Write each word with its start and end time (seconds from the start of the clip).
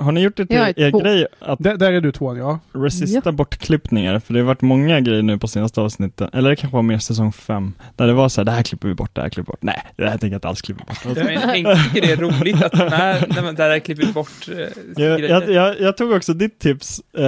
Har 0.00 0.12
ni 0.12 0.20
gjort 0.20 0.36
det 0.36 0.46
till 0.46 0.56
Jag 0.56 0.78
er 0.78 0.90
två. 0.90 0.98
grej 0.98 1.26
att 1.40 1.58
Där, 1.58 1.76
där 1.76 1.92
är 1.92 2.00
du 2.00 2.12
tvåan, 2.12 2.36
ja. 2.36 2.58
resista 2.72 3.32
bortklippningar? 3.32 4.18
För 4.20 4.34
det 4.34 4.40
har 4.40 4.46
varit 4.46 4.60
många 4.60 5.00
grejer 5.00 5.22
nu 5.22 5.38
på 5.38 5.48
senaste 5.48 5.80
avsnittet, 5.80 6.34
eller 6.34 6.50
det 6.50 6.56
kanske 6.56 6.74
var 6.74 6.82
mer 6.82 6.98
säsong 6.98 7.32
fem, 7.32 7.72
där 7.96 8.06
det 8.06 8.12
var 8.12 8.28
så 8.28 8.40
här, 8.40 8.44
det 8.44 8.50
här 8.52 8.62
klipper 8.62 8.88
vi 8.88 8.94
bort, 8.94 9.14
det 9.14 9.20
här 9.20 9.28
klipper 9.28 9.52
vi 9.52 9.52
bort. 9.52 9.62
Nej, 9.62 9.82
det 9.96 10.04
här 10.04 10.10
tänker 10.10 10.26
jag 10.26 10.36
inte 10.36 10.48
alls 10.48 10.62
klippa 10.62 10.84
bort. 10.84 11.16
Henke 11.18 11.76
tycker 11.76 12.06
det 12.06 12.12
är 12.12 12.16
roligt 12.16 12.62
att 12.62 12.72
när, 12.74 13.34
när 13.34 13.42
man 13.42 13.54
där 13.54 13.78
klipper 13.78 14.12
bort 14.12 14.48
eh, 14.52 15.04
Jag, 15.04 15.20
jag, 15.20 15.50
jag, 15.50 15.80
jag 15.80 15.96
tog 15.96 16.12
också 16.12 16.32
ditt 16.34 16.58
tips, 16.58 17.00
eh, 17.18 17.24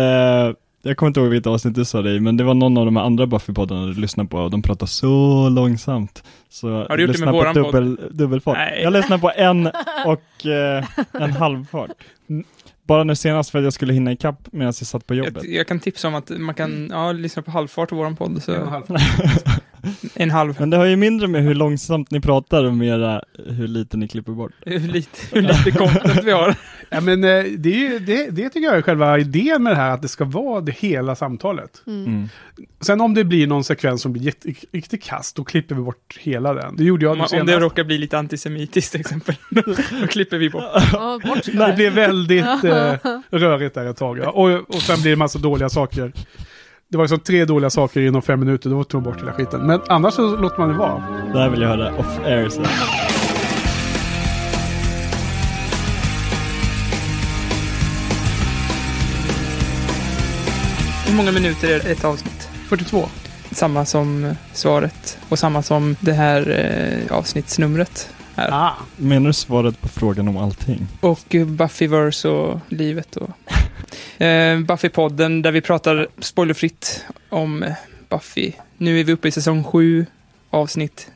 jag 0.84 0.96
kommer 0.96 1.09
inte 1.11 1.20
ihåg 1.20 1.29
vilket 1.29 1.46
avsnitt 1.46 1.75
du 1.75 1.84
sa 1.84 2.02
det 2.02 2.11
i, 2.11 2.20
men 2.20 2.36
det 2.36 2.45
var 2.45 2.54
någon 2.54 2.77
av 2.79 2.84
de 2.84 2.96
här 2.96 3.04
andra 3.04 3.27
Buffy-poddarna 3.27 3.86
du 3.95 4.00
lyssnade 4.00 4.29
på 4.29 4.39
och 4.39 4.50
de 4.50 4.62
pratar 4.62 4.86
så 4.86 5.48
långsamt. 5.48 6.23
Så 6.50 6.68
Har 6.89 6.96
du 6.96 7.02
gjort 7.07 7.12
det 7.16 7.18
med 7.25 7.29
på 7.29 7.36
våran 7.39 7.54
podd? 7.54 7.64
dubbel, 7.64 7.98
dubbelfart. 8.11 8.57
Nej. 8.57 8.80
Jag 8.82 8.93
lyssnade 8.93 9.20
på 9.23 9.30
en 9.36 9.66
och 10.07 10.46
eh, 10.46 10.84
en 11.12 11.32
halvfart. 11.32 11.91
Mm. 12.30 12.45
Bara 12.87 13.05
nu 13.05 13.17
senast 13.17 13.51
för 13.51 13.59
att 13.59 13.64
jag 13.64 13.73
skulle 13.73 13.93
hinna 13.93 14.12
ikapp 14.12 14.53
medan 14.53 14.67
jag 14.67 14.75
satt 14.75 15.07
på 15.07 15.14
jobbet. 15.14 15.45
jag, 15.45 15.53
jag 15.53 15.67
kan 15.67 15.81
tipsa 15.81 16.09
om 16.09 16.14
att 16.14 16.31
man 16.31 16.54
kan 16.54 16.89
ja, 16.90 17.13
lyssna 17.13 17.43
på 17.43 17.50
halvfart 17.50 17.89
på 17.89 17.96
våran 17.96 18.17
podd. 18.17 18.43
Så 18.43 18.54
En 18.54 18.63
och 18.63 18.85
en 20.14 20.31
halv. 20.31 20.50
en. 20.50 20.57
Men 20.59 20.71
det 20.71 20.77
har 20.77 20.85
ju 20.85 20.96
mindre 20.96 21.29
med 21.29 21.43
hur 21.43 21.54
långsamt 21.54 22.11
ni 22.11 22.21
pratar 22.21 22.64
och 22.64 22.75
mera 22.75 23.23
hur 23.46 23.68
lite 23.68 23.96
ni 23.96 24.09
klipper 24.09 24.32
bort. 24.32 24.53
Hur 24.61 24.81
lite, 24.81 25.18
hur 25.32 25.43
lite 25.43 25.71
content 25.71 26.25
vi 26.25 26.31
har. 26.31 26.57
Ja, 26.95 27.00
men 27.00 27.25
eh, 27.25 27.45
det, 27.45 27.68
är 27.68 27.90
ju, 27.90 27.99
det, 27.99 28.31
det 28.31 28.49
tycker 28.49 28.67
jag 28.67 28.76
är 28.76 28.82
själva 28.82 29.18
idén 29.18 29.63
med 29.63 29.73
det 29.73 29.76
här, 29.76 29.90
att 29.90 30.03
det 30.03 30.09
ska 30.09 30.25
vara 30.25 30.61
det 30.61 30.73
hela 30.73 31.14
samtalet. 31.14 31.82
Mm. 31.87 32.06
Mm. 32.06 32.28
Sen 32.81 33.00
om 33.00 33.14
det 33.14 33.25
blir 33.25 33.47
någon 33.47 33.64
sekvens 33.64 34.03
som 34.03 34.12
blir 34.12 34.33
riktigt 34.73 35.03
kast, 35.03 35.37
då 35.37 35.45
klipper 35.45 35.75
vi 35.75 35.83
bort 35.83 36.19
hela 36.20 36.55
den. 36.55 36.77
Det 36.77 36.84
gjorde 36.84 37.05
jag 37.05 37.12
Om, 37.12 37.27
om 37.41 37.47
det 37.47 37.61
råkar 37.61 37.84
bli 37.84 37.98
lite 37.98 38.19
antisemitiskt 38.19 38.92
till 38.92 39.01
exempel, 39.01 39.34
då 39.51 40.06
klipper 40.06 40.39
vi 40.39 40.51
bort. 40.51 40.64
Ja, 40.92 41.20
bort. 41.25 41.45
Det 41.45 41.75
blev 41.77 41.92
väldigt 41.92 42.45
eh, 42.64 42.95
rörigt 43.31 43.75
där 43.75 43.87
ett 43.87 43.97
tag. 43.97 44.19
Ja. 44.19 44.31
Och, 44.31 44.75
och 44.75 44.83
sen 44.83 45.03
blir 45.03 45.11
det 45.11 45.17
massa 45.17 45.39
dåliga 45.39 45.69
saker. 45.69 46.12
Det 46.93 46.98
var 46.98 47.05
liksom 47.05 47.21
tre 47.21 47.45
dåliga 47.45 47.71
saker 47.71 48.01
inom 48.01 48.23
fem 48.23 48.41
minuter, 48.41 48.71
då 48.71 48.85
tog 48.85 49.03
man 49.03 49.12
bort 49.12 49.23
hela 49.23 49.33
skiten. 49.33 49.67
Men 49.67 49.81
annars 49.89 50.15
så 50.15 50.37
låter 50.37 50.59
man 50.59 50.69
det 50.69 50.75
vara. 50.75 51.03
Det 51.33 51.39
här 51.39 51.49
vill 51.49 51.61
jag 51.61 51.69
höra 51.69 51.97
off 51.99 52.19
air 52.25 52.49
sen. 52.49 52.67
Hur 61.07 61.17
många 61.17 61.33
minuter 61.33 61.69
är 61.69 61.93
ett 61.93 62.05
avsnitt? 62.05 62.49
42. 62.69 63.09
Samma 63.51 63.84
som 63.84 64.34
svaret 64.53 65.19
och 65.29 65.39
samma 65.39 65.62
som 65.62 65.97
det 66.01 66.12
här 66.12 66.51
eh, 66.51 67.17
avsnittsnumret. 67.17 68.11
Här. 68.34 68.48
Ah. 68.52 68.77
Menar 68.97 69.27
du 69.27 69.33
svaret 69.33 69.80
på 69.80 69.88
frågan 69.88 70.28
om 70.28 70.36
allting? 70.36 70.86
Och 71.00 71.34
eh, 71.34 71.47
Buffyverse 71.47 72.28
och 72.28 72.61
livet 72.69 73.16
och 73.16 73.30
eh, 74.22 74.58
Buffy-podden 74.58 75.42
där 75.42 75.52
vi 75.52 75.61
pratar 75.61 76.08
spoilerfritt 76.19 77.05
om 77.28 77.62
eh, 77.62 77.72
Buffy. 78.08 78.53
Nu 78.77 79.00
är 79.00 79.05
vi 79.05 79.12
uppe 79.12 79.28
i 79.28 79.30
säsong 79.30 79.64
7, 79.64 80.06
avsnitt 80.50 81.10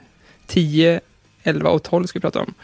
10, 0.47 1.01
11 1.43 1.71
och 1.71 1.83
12 1.83 2.07
ska 2.07 2.19
vi 2.19 2.21
prata 2.21 2.41
om. 2.41 2.55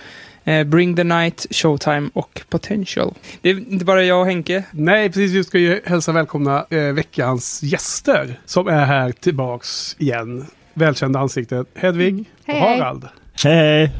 Eh, 0.45 0.65
Bring 0.65 0.97
the 0.97 1.05
Night, 1.05 1.47
Showtime 1.51 2.11
och 2.15 2.43
Potential. 2.49 3.15
Det 3.41 3.51
är 3.51 3.73
inte 3.73 3.85
bara 3.85 4.05
jag 4.05 4.21
och 4.21 4.27
Henke. 4.27 4.65
Nej, 4.71 5.09
precis. 5.09 5.33
Vi 5.33 5.45
ska 5.45 5.59
ju 5.59 5.81
hälsa 5.85 6.13
välkomna 6.13 6.67
eh, 6.71 6.93
veckans 6.93 7.63
gäster 7.63 8.41
som 8.47 8.69
är 8.69 8.85
här 8.85 9.13
tillbaks 9.13 9.97
igen. 9.99 10.47
Välkända 10.75 11.21
ansiktet 11.21 11.67
Hedvig 11.75 12.21
och 12.21 12.53
Hej, 12.53 12.61
hej. 12.61 13.01
Hej! 13.33 13.91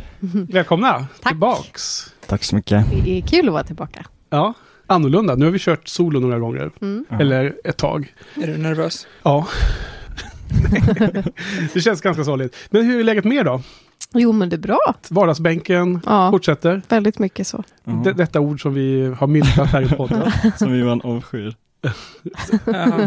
Välkomna 0.49 1.07
Tack. 1.23 1.33
tillbaks. 1.33 2.15
Tack 2.27 2.45
så 2.45 2.57
mycket. 2.57 2.87
Det 3.05 3.19
är 3.19 3.23
kul 3.23 3.47
att 3.49 3.53
vara 3.53 3.65
tillbaka. 3.65 4.05
Ja, 4.31 4.55
annorlunda. 4.87 5.35
Nu 5.35 5.45
har 5.45 5.53
vi 5.53 5.59
kört 5.59 5.89
solo 5.89 6.21
några 6.21 6.39
gånger. 6.39 6.71
Mm. 6.81 7.05
Eller 7.11 7.55
ett 7.65 7.77
tag. 7.77 8.15
Är 8.43 8.47
du 8.47 8.57
nervös? 8.59 9.07
Ja. 9.23 9.47
det 11.75 11.81
känns 11.81 12.01
ganska 12.01 12.25
sorgligt. 12.25 12.57
Men 12.71 12.87
hur 12.87 13.01
är 13.01 13.05
läget 13.05 13.25
med 13.25 13.37
er 13.37 13.45
då? 13.45 13.63
Jo, 14.15 14.33
men 14.33 14.49
det 14.49 14.57
är 14.57 14.59
bra. 14.59 14.95
Vardagsbänken 15.11 16.01
Ja, 16.07 16.31
fortsätter. 16.31 16.83
väldigt 16.89 17.19
mycket 17.19 17.47
så. 17.47 17.65
Ja, 17.85 18.13
detta 18.17 18.41
ord 18.41 18.63
som 18.63 18.75
vi 18.75 19.15
har 19.19 19.27
myntat 19.27 19.69
här 19.69 19.83
i 19.83 19.89
podden. 19.97 20.33
Som 20.59 20.79
Johan 20.79 21.01
avskyr. 21.05 21.55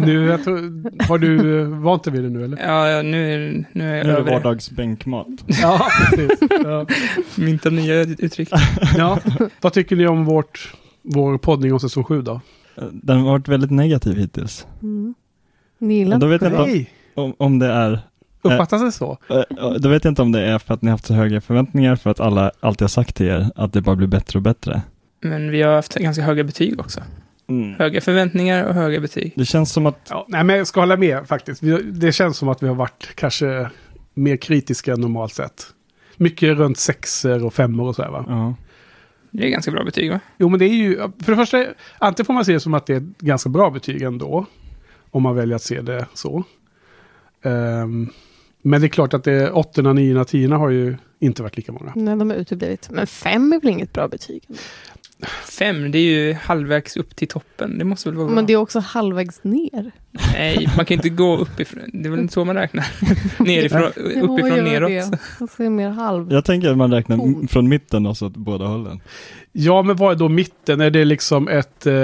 Nu, 0.02 0.26
jag 0.26 0.44
tror, 0.44 0.58
har 1.08 1.18
du 1.18 1.62
eh, 1.62 1.68
vant 1.68 2.04
dig 2.04 2.14
vid 2.14 2.24
det 2.24 2.30
nu 2.30 2.44
eller? 2.46 2.58
Ja, 2.58 2.90
ja, 2.90 3.02
nu 3.02 3.34
är, 3.34 3.66
nu 3.72 3.92
är 3.92 3.96
jag 3.98 4.06
Nu 4.06 4.12
är 4.14 4.18
det 4.24 4.32
vardagsbänkmat. 4.32 5.28
Ja, 5.48 5.88
precis. 6.10 6.40
Ja. 6.64 6.86
Mynta 7.36 7.70
nya 7.70 7.96
uttryck. 8.02 8.50
ja. 8.98 9.20
Vad 9.62 9.74
tycker 9.74 9.96
ni 9.96 10.08
om 10.08 10.26
vårt, 10.26 10.74
vår 11.02 11.38
poddning 11.38 11.74
om 11.74 11.80
säsong 11.80 12.04
7 12.04 12.22
då? 12.22 12.42
Den 12.92 13.18
har 13.18 13.26
varit 13.32 13.48
väldigt 13.48 13.72
negativ 13.72 14.18
hittills. 14.18 14.68
Mm. 14.82 15.14
Ni 15.80 15.94
gillar 15.94 16.28
vet 16.28 16.42
jag 16.42 16.52
inte 16.52 16.62
Nej, 16.66 16.90
om, 17.16 17.34
om 17.38 17.60
det 17.60 17.68
är 17.68 18.00
uppfattas 18.42 18.82
det 18.82 18.92
så? 18.92 19.18
eh, 19.30 19.72
Då 19.80 19.90
vet 19.90 20.04
jag 20.04 20.12
inte 20.12 20.22
om 20.22 20.32
det 20.32 20.42
är 20.42 20.60
för 20.60 20.74
att 20.74 20.82
ni 20.82 20.88
har 20.90 20.94
haft 20.94 21.06
så 21.06 21.14
höga 21.14 21.42
förväntningar 21.42 21.96
för 21.96 22.10
att 22.10 22.20
alla 22.20 22.52
alltid 22.60 22.82
har 22.82 22.88
sagt 22.90 23.16
till 23.16 23.26
er 23.28 23.50
att 23.56 23.74
det 23.74 23.82
bara 23.82 23.96
blir 23.96 24.08
bättre 24.08 24.40
och 24.40 24.44
bättre. 24.44 24.82
Men 25.22 25.52
vi 25.52 25.62
har 25.62 25.76
haft 25.76 25.94
ganska 25.94 26.24
höga 26.24 26.44
betyg 26.44 26.80
också. 26.80 27.02
Höga 27.78 28.02
förväntningar 28.02 28.66
och 28.66 28.74
höga 28.74 29.00
betyg. 29.00 29.34
Det 29.36 29.46
känns 29.46 29.72
som 29.72 29.86
att 29.86 30.08
Ja, 30.10 30.26
nej, 30.30 30.44
men 30.44 30.58
jag 30.58 30.68
ska 30.68 30.80
hålla 30.80 30.98
med 30.98 31.28
faktiskt. 31.28 31.62
Det 31.84 32.12
känns 32.12 32.38
som 32.38 32.50
att 32.50 32.64
vi 32.64 32.68
har 32.68 32.76
varit 32.76 33.16
kanske 33.16 33.70
mer 34.14 34.38
kritiska 34.38 34.94
än 34.94 35.02
normalt 35.02 35.34
sett. 35.34 35.66
Mycket 36.18 36.58
runt 36.58 36.78
sexor 36.78 37.46
och 37.46 37.54
femmor 37.54 37.88
och 37.88 37.96
så 37.96 38.04
här 38.04 38.10
va? 38.12 38.26
ja, 38.28 38.56
Det 39.32 39.46
är 39.46 39.50
ganska 39.50 39.72
bra 39.72 39.84
betyg 39.84 40.12
va? 40.12 40.20
Jo, 40.38 40.50
men 40.50 40.60
det 40.60 40.66
är 40.66 40.74
ju, 40.76 40.98
för 40.98 41.32
det 41.32 41.36
första, 41.36 41.66
antingen 41.98 42.26
får 42.26 42.34
man 42.34 42.46
se 42.46 42.54
det 42.54 42.60
som 42.60 42.74
att 42.74 42.86
det 42.86 42.94
är 42.94 42.98
ett 42.98 43.18
ganska 43.20 43.50
bra 43.50 43.70
betyg 43.70 44.02
ändå. 44.02 44.46
Om 45.12 45.24
man 45.24 45.36
väljer 45.36 45.56
att 45.56 45.62
se 45.64 45.82
det 45.82 46.06
så. 46.14 46.44
Ehm, 47.42 48.10
men 48.62 48.82
det 48.82 48.88
är 48.88 48.90
klart 48.90 49.14
att 49.14 49.24
det 49.24 49.52
åttorna, 49.52 49.94
niorna, 49.94 50.26
tiorna 50.26 50.58
har 50.58 50.70
ju 50.70 50.96
inte 51.20 51.42
varit 51.42 51.58
lika 51.58 51.72
många. 51.72 51.92
Nej, 51.96 52.16
de 52.18 52.30
har 52.30 52.38
uteblivit. 52.38 52.90
Men 52.90 53.08
fem 53.08 53.54
är 53.54 53.60
väl 53.60 53.70
inget 53.70 53.94
bra 53.94 54.08
betyg? 54.08 54.44
Fem, 55.60 55.92
det 55.92 55.98
är 55.98 56.02
ju 56.02 56.34
halvvägs 56.34 56.98
upp 56.98 57.16
till 57.16 57.28
toppen. 57.28 57.78
Det 57.78 57.86
måste 57.86 58.10
väl 58.10 58.18
vara 58.18 58.28
bra? 58.28 58.36
Men 58.36 58.46
det 58.46 58.54
är 58.54 58.58
också 58.58 58.80
halvvägs 58.80 59.44
ner. 59.44 59.92
Nej, 60.34 60.68
man 60.78 60.86
kan 60.86 60.96
inte 60.96 61.10
gå 61.10 61.38
uppifrån. 61.38 61.84
Det 61.94 62.08
är 62.08 62.12
väl 62.12 62.20
inte 62.20 62.34
så 62.34 62.46
man 62.46 62.56
räknar? 62.56 62.86
Nerifrån, 63.44 63.84
uppifrån 64.06 64.64
neråt. 64.64 64.90
det. 64.90 65.20
Alltså 65.40 65.64
mer 65.64 65.90
halv. 65.90 66.32
jag 66.32 66.46
tänker 66.46 66.70
att 66.70 66.78
man 66.78 66.92
räknar 66.94 67.48
från 67.48 67.70
mitten 67.70 68.06
och 68.06 68.18
så 68.18 68.28
åt 68.28 68.38
båda 68.38 68.66
hållen. 68.66 69.00
Ja, 69.52 69.82
men 69.82 69.96
vad 69.96 70.12
är 70.12 70.16
då 70.16 70.30
mitten? 70.30 70.82
Är 70.82 70.90
det 70.90 71.06
liksom 71.06 71.48
ett 71.48 71.86
eh, 71.88 71.96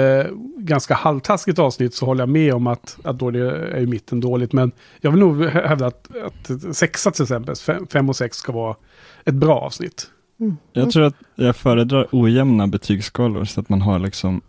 ganska 0.56 0.94
halvtaskigt 0.94 1.58
avsnitt 1.58 1.94
så 1.94 2.06
håller 2.06 2.22
jag 2.22 2.28
med 2.28 2.54
om 2.54 2.66
att, 2.66 2.98
att 3.04 3.18
då 3.18 3.30
det 3.30 3.50
är 3.50 3.80
ju 3.80 3.86
mitten 3.86 4.20
dåligt. 4.20 4.52
Men 4.52 4.72
jag 5.00 5.10
vill 5.10 5.20
nog 5.20 5.42
hä- 5.44 5.68
hävda 5.68 5.86
att, 5.86 6.08
att 6.26 6.76
sexa 6.76 7.10
till 7.10 7.22
exempel, 7.22 7.56
fem, 7.56 7.86
fem 7.92 8.08
och 8.08 8.16
sex 8.16 8.36
ska 8.36 8.52
vara 8.52 8.76
ett 9.24 9.34
bra 9.34 9.58
avsnitt. 9.60 10.10
Mm. 10.42 10.56
Jag 10.72 10.90
tror 10.90 11.02
att 11.04 11.14
jag 11.34 11.56
föredrar 11.56 12.06
ojämna 12.12 12.66
betygsskalor 12.66 13.44
så 13.44 13.60
att 13.60 13.68
man 13.68 13.82
har 13.82 13.98
liksom 13.98 14.40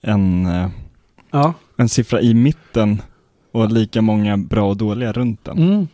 en, 0.00 0.46
eh, 0.46 0.68
Ja. 1.30 1.54
en 1.76 1.88
siffra 1.88 2.20
i 2.20 2.34
mitten 2.34 3.02
och 3.52 3.70
lika 3.72 4.02
många 4.02 4.36
bra 4.36 4.68
och 4.68 4.76
dåliga 4.76 5.12
runt 5.12 5.44
den. 5.44 5.58
Mm. 5.58 5.88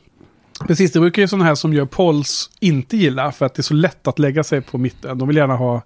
Precis, 0.66 0.92
det 0.92 1.00
brukar 1.00 1.22
ju 1.22 1.28
sådana 1.28 1.44
här 1.44 1.54
som 1.54 1.74
gör 1.74 1.84
polls 1.86 2.50
inte 2.60 2.96
gilla 2.96 3.32
för 3.32 3.46
att 3.46 3.54
det 3.54 3.60
är 3.60 3.62
så 3.62 3.74
lätt 3.74 4.06
att 4.08 4.18
lägga 4.18 4.44
sig 4.44 4.60
på 4.60 4.78
mitten. 4.78 5.18
De 5.18 5.28
vill 5.28 5.36
gärna 5.36 5.56
ha 5.56 5.82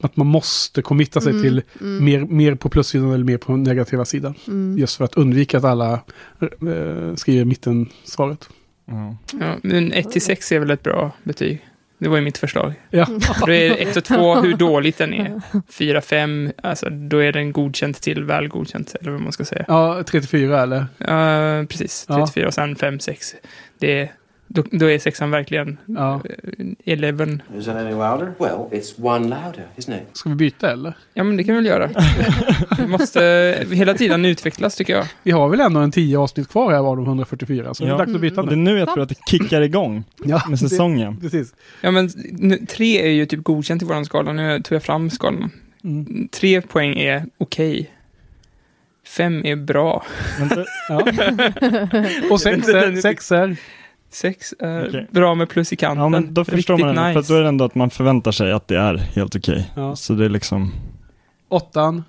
att 0.00 0.16
man 0.16 0.26
måste 0.26 0.82
committa 0.82 1.20
sig 1.20 1.30
Mm, 1.32 1.42
till 1.42 1.62
mm, 1.80 2.04
mer, 2.04 2.20
mer 2.24 2.54
på 2.54 2.68
plussidan 2.68 3.12
eller 3.12 3.24
mer 3.24 3.38
på 3.38 3.56
negativa 3.56 4.04
sidan. 4.04 4.34
mm. 4.46 4.78
Just 4.78 4.96
för 4.96 5.04
att 5.04 5.14
undvika 5.14 5.58
att 5.58 5.64
alla 5.64 5.92
eh, 6.40 7.14
skriver 7.16 7.44
mittensvaret. 7.44 8.48
Ja. 8.86 9.16
Ja, 9.40 9.54
men 9.62 9.92
1 9.92 10.10
till 10.10 10.22
6 10.22 10.52
är 10.52 10.58
väl 10.58 10.70
ett 10.70 10.82
bra 10.82 11.10
betyg? 11.24 11.66
Det 12.00 12.08
var 12.08 12.16
ju 12.16 12.22
mitt 12.22 12.38
förslag. 12.38 12.72
Ja. 12.90 13.06
Då 13.46 13.52
är 13.52 13.82
1 13.82 13.96
och 13.96 14.04
2 14.04 14.34
hur 14.40 14.56
dåligt 14.56 14.98
den 14.98 15.14
är. 15.14 15.40
4, 15.68 16.00
5, 16.00 16.52
alltså 16.62 16.90
då 16.90 17.18
är 17.18 17.32
den 17.32 17.52
godkänt 17.52 18.02
till 18.02 18.24
väl 18.24 18.48
godkänt, 18.48 18.94
eller 19.00 19.10
vad 19.12 19.20
man 19.20 19.32
ska 19.32 19.44
säga. 19.44 19.64
ja, 19.68 20.02
34 20.06 20.62
eller? 20.62 20.86
Ja, 20.98 21.64
precis. 21.68 22.04
Ja. 22.08 22.26
34 22.26 22.46
och 22.46 22.54
sen 22.54 22.76
5, 22.76 23.00
6. 23.00 23.34
Det 23.78 24.00
är, 24.00 24.12
då, 24.52 24.62
då 24.70 24.90
är 24.90 24.98
sexan 24.98 25.30
verkligen 25.30 25.76
Ja. 25.86 26.20
eh, 26.58 26.64
11. 26.84 27.24
Is 27.58 27.64
that 27.66 27.76
any 27.76 27.90
louder? 27.90 28.32
Well, 28.38 28.68
it's 28.70 29.04
one 29.06 29.28
louder, 29.28 29.66
isn't 29.76 29.94
it? 29.96 30.02
Ska 30.12 30.28
vi 30.28 30.34
byta 30.34 30.72
eller? 30.72 30.92
Ja, 31.14 31.24
men 31.24 31.36
det 31.36 31.44
kan 31.44 31.54
vi 31.54 31.60
väl 31.60 31.66
göra. 31.66 31.90
Vi 32.78 32.86
måste 32.86 33.20
hela 33.72 33.94
tiden 33.94 34.24
utvecklas, 34.24 34.76
tycker 34.76 34.92
jag. 34.96 35.06
Vi 35.22 35.30
har 35.30 35.48
väl 35.48 35.60
ändå 35.60 35.80
en 35.80 35.92
10 35.92 36.18
avsnitt 36.18 36.48
kvar 36.48 36.72
här 36.72 36.78
av 36.78 36.96
de 36.96 37.04
144, 37.06 37.74
så 37.74 37.82
det 37.84 37.88
Ja. 37.88 37.94
är 37.94 37.98
dags 37.98 38.14
att 38.14 38.20
byta 38.20 38.40
Och 38.40 38.46
det 38.46 38.54
är 38.54 38.56
nu. 38.56 38.72
nu 38.72 38.78
jag 38.78 38.88
tror 38.92 39.02
att 39.02 39.08
det 39.08 39.18
kickar 39.30 39.60
igång 39.60 40.04
Ja, 40.24 40.42
med 40.48 40.58
säsongen. 40.58 41.14
Det, 41.14 41.20
precis. 41.20 41.54
Ja, 41.80 41.90
men 41.90 42.10
nu, 42.32 42.56
tre 42.68 43.02
är 43.02 43.10
ju 43.10 43.26
typ 43.26 43.42
godkänt 43.44 43.82
i 43.82 43.84
våran 43.84 44.04
skala. 44.04 44.32
Nu 44.32 44.60
tog 44.62 44.76
jag 44.76 44.82
fram 44.82 45.10
skalan. 45.10 45.50
Mm. 45.84 46.28
Tre 46.28 46.60
poäng 46.60 46.98
är 46.98 47.24
okej. 47.38 47.90
Fem 49.06 49.44
är 49.46 49.56
bra. 49.56 50.04
Men 50.38 50.48
det, 50.48 50.64
Ja. 50.88 50.98
Och 52.30 52.40
sex 52.40 52.68
är, 52.68 53.00
sex 53.00 53.32
är 53.32 53.56
Sex 54.10 54.54
är 54.58 54.88
Okej. 54.88 55.06
bra 55.10 55.34
med 55.34 55.48
plus 55.48 55.72
i 55.72 55.76
kanten. 55.76 56.02
ja, 56.02 56.08
men 56.08 56.34
då 56.34 56.44
förstår 56.44 56.56
Riktigt 56.76 56.86
man 56.86 56.94
det, 56.94 57.12
för 57.12 57.20
nice. 57.20 57.32
då 57.32 57.38
är 57.38 57.42
det 57.42 57.48
ändå 57.48 57.64
att 57.64 57.74
man 57.74 57.90
förväntar 57.90 58.32
sig 58.32 58.52
att 58.52 58.68
det 58.68 58.78
är 58.78 58.96
helt 58.96 59.36
okej. 59.36 59.70
Ja. 59.76 59.96
Så 59.96 60.12
det 60.12 60.24
är 60.24 60.28
liksom, 60.28 60.72
åttan. 61.48 62.04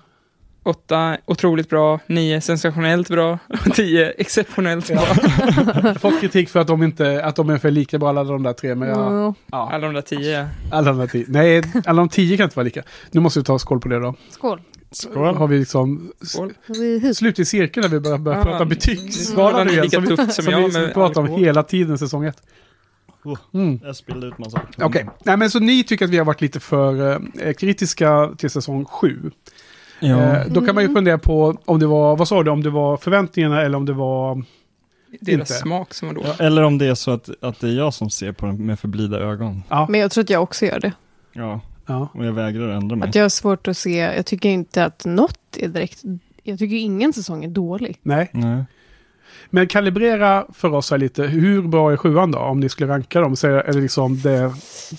Åtta 0.62 1.16
otroligt 1.26 1.68
bra, 1.68 2.00
nio 2.06 2.40
sensationellt 2.40 3.08
bra 3.08 3.38
och 3.66 3.74
tio 3.74 4.10
exceptionellt 4.10 4.88
bra. 4.88 4.96
Jag 4.96 5.04
har 5.82 5.94
fått 5.94 6.20
kritik 6.20 6.48
för 6.48 6.60
att 6.60 6.66
de 6.66 6.82
inte, 6.82 7.24
att 7.24 7.36
de 7.36 7.50
är 7.50 7.58
för 7.58 7.70
lika 7.70 7.98
bra 7.98 8.08
alla 8.08 8.24
de 8.24 8.42
där 8.42 8.52
tre, 8.52 8.74
men 8.74 8.88
ja, 8.88 9.14
Ja. 9.14 9.34
ja. 9.50 9.70
Alla 9.72 9.86
de 9.86 9.94
där 9.94 10.02
tio. 10.02 10.48
Alla 10.70 10.92
de 10.92 10.98
där 10.98 11.06
tio. 11.06 11.24
Nej, 11.28 11.62
alla 11.86 12.02
de 12.02 12.08
tio 12.08 12.36
kan 12.36 12.44
inte 12.44 12.56
vara 12.56 12.64
lika. 12.64 12.82
Nu 13.10 13.20
måste 13.20 13.40
vi 13.40 13.44
ta 13.44 13.58
skål 13.58 13.80
på 13.80 13.88
det 13.88 13.98
då. 13.98 14.14
Skål. 14.30 14.60
Då 15.14 15.20
har 15.24 15.48
vi 15.48 15.58
liksom 15.58 16.12
Skål. 16.20 16.52
Vi 16.66 16.98
hit. 16.98 17.16
slut 17.16 17.38
i 17.38 17.44
cirkeln 17.44 17.82
när 17.82 17.88
vi 17.88 18.00
börjar, 18.00 18.18
börjar 18.18 18.38
Ja, 18.38 18.44
prata 18.44 18.64
betygsskala 18.64 19.64
det 19.64 19.70
är 19.70 19.84
igen. 19.84 20.06
Som, 20.06 20.16
som 20.16 20.28
som 20.28 20.52
jag 20.52 20.68
vi 20.68 20.92
pratar 20.92 21.20
om 21.20 21.26
hela 21.26 21.62
tiden 21.62 21.98
säsong 21.98 22.24
ett. 22.24 22.42
Oh. 23.24 23.38
Mm. 23.54 23.80
Jag 23.82 23.96
spillde 23.96 24.26
ut 24.26 24.38
massa. 24.38 24.60
Okej, 24.78 25.06
nej 25.24 25.36
men 25.36 25.50
så 25.50 25.60
ni 25.60 25.84
tycker 25.84 26.04
att 26.04 26.10
vi 26.10 26.18
har 26.18 26.24
varit 26.24 26.40
lite 26.40 26.60
för 26.60 27.20
eh, 27.42 27.52
kritiska 27.52 28.30
till 28.38 28.50
säsong 28.50 28.84
sju. 28.84 29.30
Ja. 30.02 30.36
Eh, 30.36 30.46
då 30.46 30.60
kan 30.60 30.74
man 30.74 30.84
ju 30.84 30.94
fundera 30.94 31.18
på 31.18 31.56
om 31.64 31.78
det 31.80 31.86
var, 31.86 32.16
vad 32.16 32.28
sa 32.28 32.42
du, 32.42 32.50
om 32.50 32.62
det 32.62 32.70
var 32.70 32.96
förväntningarna 32.96 33.62
eller 33.62 33.76
om 33.76 33.86
det 33.86 33.92
var... 33.92 34.44
Deras 35.20 35.40
Inte. 35.40 35.52
smak 35.52 35.94
som 35.94 36.08
var 36.08 36.14
då. 36.14 36.22
ja. 36.24 36.44
Eller 36.44 36.62
om 36.62 36.78
det 36.78 36.86
är 36.86 36.94
så 36.94 37.10
att, 37.10 37.30
att 37.40 37.60
det 37.60 37.68
är 37.68 37.72
jag 37.72 37.94
som 37.94 38.10
ser 38.10 38.32
på 38.32 38.46
den 38.46 38.66
med 38.66 38.78
förblida 38.78 39.18
ögon. 39.18 39.62
Ja, 39.68 39.86
Men 39.90 40.00
jag 40.00 40.10
tror 40.10 40.24
att 40.24 40.30
jag 40.30 40.42
också 40.42 40.66
gör 40.66 40.80
det. 40.80 40.92
Ja, 41.32 41.60
ja. 41.86 42.08
och 42.14 42.24
jag 42.26 42.32
vägrar 42.32 42.68
ändra 42.68 42.96
mig. 42.96 43.08
Att 43.08 43.14
jag 43.14 43.24
har 43.24 43.28
svårt 43.28 43.68
att 43.68 43.76
se, 43.76 43.96
jag 43.96 44.26
tycker 44.26 44.48
inte 44.48 44.84
att 44.84 45.04
något 45.04 45.38
är 45.56 45.68
direkt, 45.68 46.02
jag 46.42 46.58
tycker 46.58 46.76
ingen 46.76 47.12
säsong 47.12 47.44
är 47.44 47.48
dålig. 47.48 47.98
Nej, 48.02 48.30
Nej. 48.32 48.64
Men 49.54 49.66
kalibrera 49.68 50.46
för 50.52 50.74
oss 50.74 50.90
här 50.90 50.98
lite. 50.98 51.22
Hur 51.22 51.62
bra 51.62 51.92
är 51.92 51.96
sjuan 51.96 52.30
då? 52.30 52.38
Om 52.38 52.60
ni 52.60 52.68
skulle 52.68 52.92
ranka 52.92 53.20
dem. 53.20 53.36
Så 53.36 53.46
är 53.48 53.72
det 53.72 53.80
liksom 53.80 54.20
det 54.20 54.52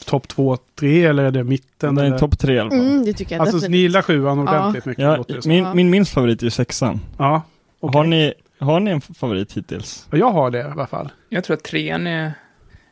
topp 0.06 0.28
två, 0.28 0.58
tre 0.80 1.06
eller 1.06 1.24
är 1.24 1.32
det 1.32 1.44
mitten? 1.44 1.96
Den 1.96 2.14
är 2.14 2.18
topp 2.18 2.40
tre 2.40 2.56
i 2.56 2.60
alla 2.60 2.70
fall. 2.70 2.80
Mm, 2.80 3.06
det 3.06 3.14
tycker 3.14 3.36
jag 3.36 3.48
Alltså 3.48 3.68
ni 3.68 3.78
gillar 3.78 4.02
sjuan 4.02 4.40
ordentligt 4.40 4.86
mycket? 4.86 5.04
Ja, 5.04 5.24
det 5.28 5.42
som. 5.42 5.50
min, 5.50 5.64
Ja. 5.64 5.74
min 5.74 5.90
minst 5.90 6.14
favorit 6.14 6.42
är 6.42 6.44
ju 6.44 6.50
sexan. 6.50 7.00
ja. 7.18 7.42
okej. 7.80 7.98
Har, 8.00 8.04
ni, 8.06 8.34
har 8.60 8.80
ni 8.80 8.92
en 8.92 9.02
favorit 9.02 9.54
hittills? 9.54 10.08
Jag 10.12 10.32
har 10.32 10.52
det 10.52 10.60
i 10.60 10.64
alla 10.64 10.88
fall. 10.88 11.12
Jag 11.30 11.44
tror 11.44 11.58
att 11.58 11.64
trean 11.64 12.08
är... 12.08 12.34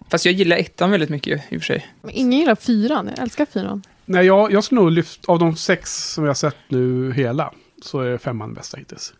Fast 0.09 0.25
jag 0.25 0.33
gillar 0.33 0.57
ettan 0.57 0.91
väldigt 0.91 1.09
mycket 1.09 1.41
i 1.49 1.57
och 1.57 1.61
för 1.61 1.65
sig. 1.65 1.87
Men 2.01 2.11
ingen 2.11 2.39
gillar 2.39 2.55
fyran, 2.55 3.09
jag 3.15 3.23
älskar 3.23 3.45
fyran. 3.45 3.81
Nej, 4.05 4.25
jag, 4.25 4.51
jag 4.51 4.63
skulle 4.63 4.81
nog 4.81 4.91
lyfta, 4.91 5.31
av 5.31 5.39
de 5.39 5.55
sex 5.55 6.13
som 6.13 6.23
jag 6.23 6.29
har 6.29 6.35
sett 6.35 6.57
nu 6.67 7.13
hela, 7.13 7.51
så 7.83 7.99
är 7.99 8.17
femman 8.17 8.53
bästa 8.53 8.77
hittills. 8.77 9.13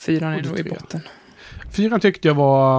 Fyran 0.00 0.32
Och 0.32 0.38
är 0.38 0.42
det 0.42 0.48
nog 0.48 0.58
i 0.58 0.62
botten. 0.62 1.00
Fyran 1.70 2.00
tyckte 2.00 2.28
jag 2.28 2.34
var 2.34 2.78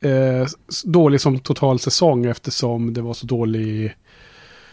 eh, 0.00 0.46
dålig 0.84 1.20
som 1.20 1.38
total 1.38 1.78
säsong 1.78 2.26
eftersom 2.26 2.94
det 2.94 3.02
var 3.02 3.14
så 3.14 3.26
dålig 3.26 3.96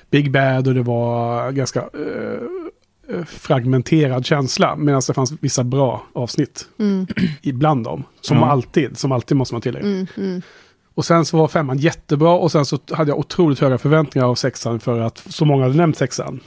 Big 0.10 0.32
Bad 0.32 0.68
och 0.68 0.74
det 0.74 0.84
var 0.84 1.52
ganska 1.52 1.80
eh, 1.80 3.16
eh, 3.18 3.24
fragmenterad 3.26 4.26
känsla. 4.26 4.76
Medan 4.76 5.02
det 5.08 5.14
fanns 5.14 5.34
vissa 5.42 5.64
bra 5.64 6.04
avsnitt 6.14 6.68
Mm, 6.80 7.08
ibland 7.42 7.84
dem. 7.84 8.04
Som 8.22 8.38
Ja. 8.38 8.52
alltid, 8.52 8.98
som 8.98 9.12
alltid 9.12 9.38
måste 9.38 9.54
man 9.56 9.62
tillägga. 9.62 9.86
mm, 9.86 10.08
mm. 10.18 10.42
Och 10.96 11.06
sen 11.06 11.26
så 11.26 11.38
var 11.38 11.48
femman 11.48 11.78
jättebra 11.78 12.32
och 12.34 12.52
sen 12.52 12.66
så 12.66 12.80
hade 12.92 13.12
jag 13.12 13.20
otroligt 13.20 13.60
höga 13.60 13.78
förväntningar 13.78 14.28
av 14.28 14.36
sexan 14.36 14.80
för 14.80 15.00
att 15.00 15.18
så 15.18 15.46
många 15.46 15.64
hade 15.64 15.76
nämnt 15.78 15.98
sexan. 15.98 16.40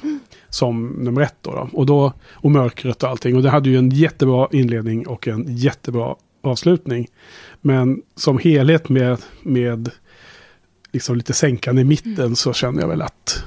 Som 0.49 0.87
nummer 0.88 1.20
ett 1.20 1.35
då, 1.43 1.50
då. 1.50 1.69
Och 1.73 1.87
då. 1.87 2.12
Och 2.31 2.50
mörkret 2.50 3.03
och 3.03 3.08
allting. 3.08 3.37
Och 3.37 3.43
det 3.43 3.50
hade 3.50 3.69
ju 3.70 3.76
en 3.79 3.91
jättebra 3.91 4.49
inledning 4.53 5.06
och 5.06 5.29
en 5.29 5.44
jättebra 5.56 6.14
avslutning. 6.46 7.06
Men 7.60 8.02
som 8.16 8.38
helhet 8.38 8.88
med, 8.88 9.19
med 9.43 9.90
liksom 10.93 11.16
lite 11.16 11.32
sänkande 11.32 11.82
i 11.82 11.84
mitten 11.84 12.37
så 12.37 12.52
känner 12.52 12.81
jag 12.81 12.88
väl 12.88 13.02
att, 13.02 13.44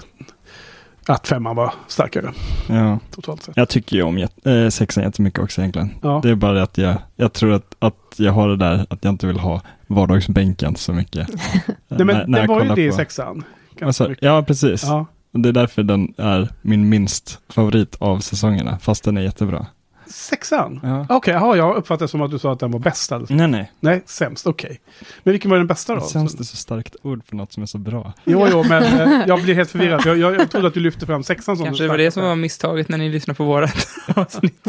att 1.08 1.28
femman 1.28 1.56
var 1.56 1.74
starkare 1.88 2.34
Ja. 2.68 3.00
totalt 3.12 3.44
sett. 3.44 3.58
Jag 3.58 3.70
tycker 3.70 3.96
ju 3.96 4.04
om 4.04 4.18
jät- 4.18 4.64
äh, 4.66 4.70
sexan 4.70 5.04
jättemycket 5.04 5.40
också 5.44 5.62
egentligen. 5.62 5.90
Ja. 6.02 6.20
Det 6.24 6.30
är 6.30 6.36
bara 6.36 6.54
det 6.54 6.64
att 6.64 6.78
jag, 6.78 6.96
jag 7.16 7.34
tror 7.34 7.52
att, 7.54 7.76
att 7.80 8.14
jag 8.18 8.32
har 8.32 8.50
det 8.50 8.56
där 8.58 8.86
att 8.90 9.04
jag 9.04 9.14
inte 9.14 9.28
vill 9.28 9.40
ha 9.40 9.62
vardagsbänken 9.88 10.76
så 10.76 10.94
mycket. 10.94 11.28
Nej 11.88 12.06
men 12.06 12.32
det 12.32 12.48
var 12.48 12.64
ju 12.64 12.70
det 12.76 12.82
i 12.86 12.92
sexan. 12.92 13.44
Alltså, 13.82 14.16
ja, 14.20 14.44
precis. 14.48 14.84
Ja. 14.84 15.06
Det 15.32 15.50
är 15.50 15.54
därför 15.54 15.84
den 15.84 16.14
är 16.18 16.50
min 16.62 16.90
minst 16.90 17.40
favorit 17.50 17.96
av 18.00 18.20
säsongerna, 18.20 18.80
fast 18.80 19.04
den 19.04 19.18
är 19.18 19.22
jättebra. 19.22 19.66
Sexan? 20.10 20.80
Ja. 20.84 21.06
Okej, 21.10 21.38
okay, 21.38 21.58
jag 21.58 21.76
uppfattade 21.76 22.04
det 22.04 22.08
som 22.08 22.22
att 22.22 22.32
du 22.32 22.40
sa 22.40 22.54
att 22.54 22.60
den 22.60 22.72
var 22.72 22.80
bäst. 22.80 23.12
Alltså. 23.12 23.34
Nej, 23.34 23.48
nej. 23.48 23.72
Nej, 23.80 24.04
sämst, 24.06 24.48
okej. 24.48 24.80
Men 25.24 25.32
vilken 25.32 25.52
var 25.52 25.58
den 25.58 25.68
bästa 25.68 25.96
då? 25.96 26.08
Känns 26.08 26.36
det 26.36 26.44
så 26.44 26.56
starkt 26.56 26.96
ord 27.02 27.22
för 27.26 27.36
något 27.36 27.54
som 27.54 27.64
är 27.64 27.68
så 27.68 27.78
bra? 27.78 28.14
Jo, 28.24 28.48
jo, 28.52 28.64
men 28.64 28.84
eh, 28.84 29.28
jag 29.28 29.44
blir 29.44 29.56
helt 29.56 29.72
förvirrad. 29.72 30.02
Jag, 30.06 30.18
jag, 30.18 30.40
jag 30.40 30.52
trodde 30.52 30.68
att 30.68 30.74
du 30.74 30.80
lyfte 30.80 31.06
fram 31.06 31.24
sexan 31.24 31.58
som 31.58 31.66
Kanske 31.66 31.84
det 31.84 31.88
var 31.90 31.98
det 31.98 32.12
som 32.12 32.24
var 32.24 32.36
misstaget 32.36 32.90
när 32.90 32.98
ni 32.98 33.10
lyssnade 33.10 33.38
på 33.38 33.44
vårat 33.44 33.88
avsnitt. 34.16 34.60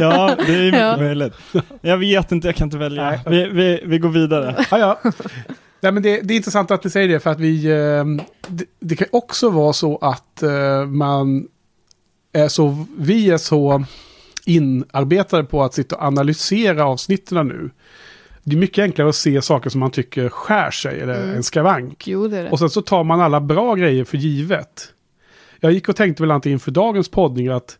ja, 0.00 0.36
det 0.46 0.54
är 0.54 0.64
mycket 0.64 0.80
Ja. 0.80 0.96
möjligt. 0.96 1.34
Jag 1.80 1.98
vet 1.98 2.32
inte, 2.32 2.48
jag 2.48 2.56
kan 2.56 2.66
inte 2.66 2.78
välja. 2.78 3.10
Nej. 3.10 3.20
Vi, 3.26 3.48
vi, 3.48 3.82
vi 3.84 3.98
går 3.98 4.08
vidare. 4.08 4.64
Ja, 4.70 4.78
ja. 4.78 5.12
Nej, 5.80 5.92
men 5.92 6.02
det, 6.02 6.20
det 6.20 6.34
är 6.34 6.36
intressant 6.36 6.70
att 6.70 6.84
ni 6.84 6.90
säger 6.90 7.08
det, 7.08 7.20
för 7.20 7.30
att 7.30 7.40
vi... 7.40 7.66
Eh, 7.66 8.04
det, 8.48 8.64
det 8.80 8.96
kan 8.96 9.08
också 9.12 9.50
vara 9.50 9.72
så 9.72 9.96
att 9.96 10.42
eh, 10.42 10.86
man 10.86 11.46
är 12.32 12.48
så... 12.48 12.86
Vi 12.98 13.30
är 13.30 13.38
så 13.38 13.84
inarbetade 14.46 15.44
på 15.44 15.62
att 15.62 15.74
sitta 15.74 15.96
och 15.96 16.02
analysera 16.02 16.84
avsnitten 16.84 17.48
nu. 17.48 17.70
Det 18.42 18.56
är 18.56 18.60
mycket 18.60 18.82
enklare 18.82 19.08
att 19.08 19.14
se 19.14 19.42
saker 19.42 19.70
som 19.70 19.80
man 19.80 19.90
tycker 19.90 20.28
skär 20.28 20.70
sig, 20.70 21.00
eller 21.00 21.22
Mm. 21.22 21.36
en 21.36 21.42
skavank. 21.42 22.06
Jo, 22.08 22.28
det 22.28 22.42
det. 22.42 22.50
Och 22.50 22.58
sen 22.58 22.70
så 22.70 22.82
tar 22.82 23.04
man 23.04 23.20
alla 23.20 23.40
bra 23.40 23.74
grejer 23.74 24.04
för 24.04 24.18
givet. 24.18 24.92
Jag 25.60 25.72
gick 25.72 25.88
och 25.88 25.96
tänkte 25.96 26.22
väl 26.22 26.30
alltid 26.30 26.52
inför 26.52 26.70
dagens 26.70 27.08
poddning 27.08 27.48
att 27.48 27.78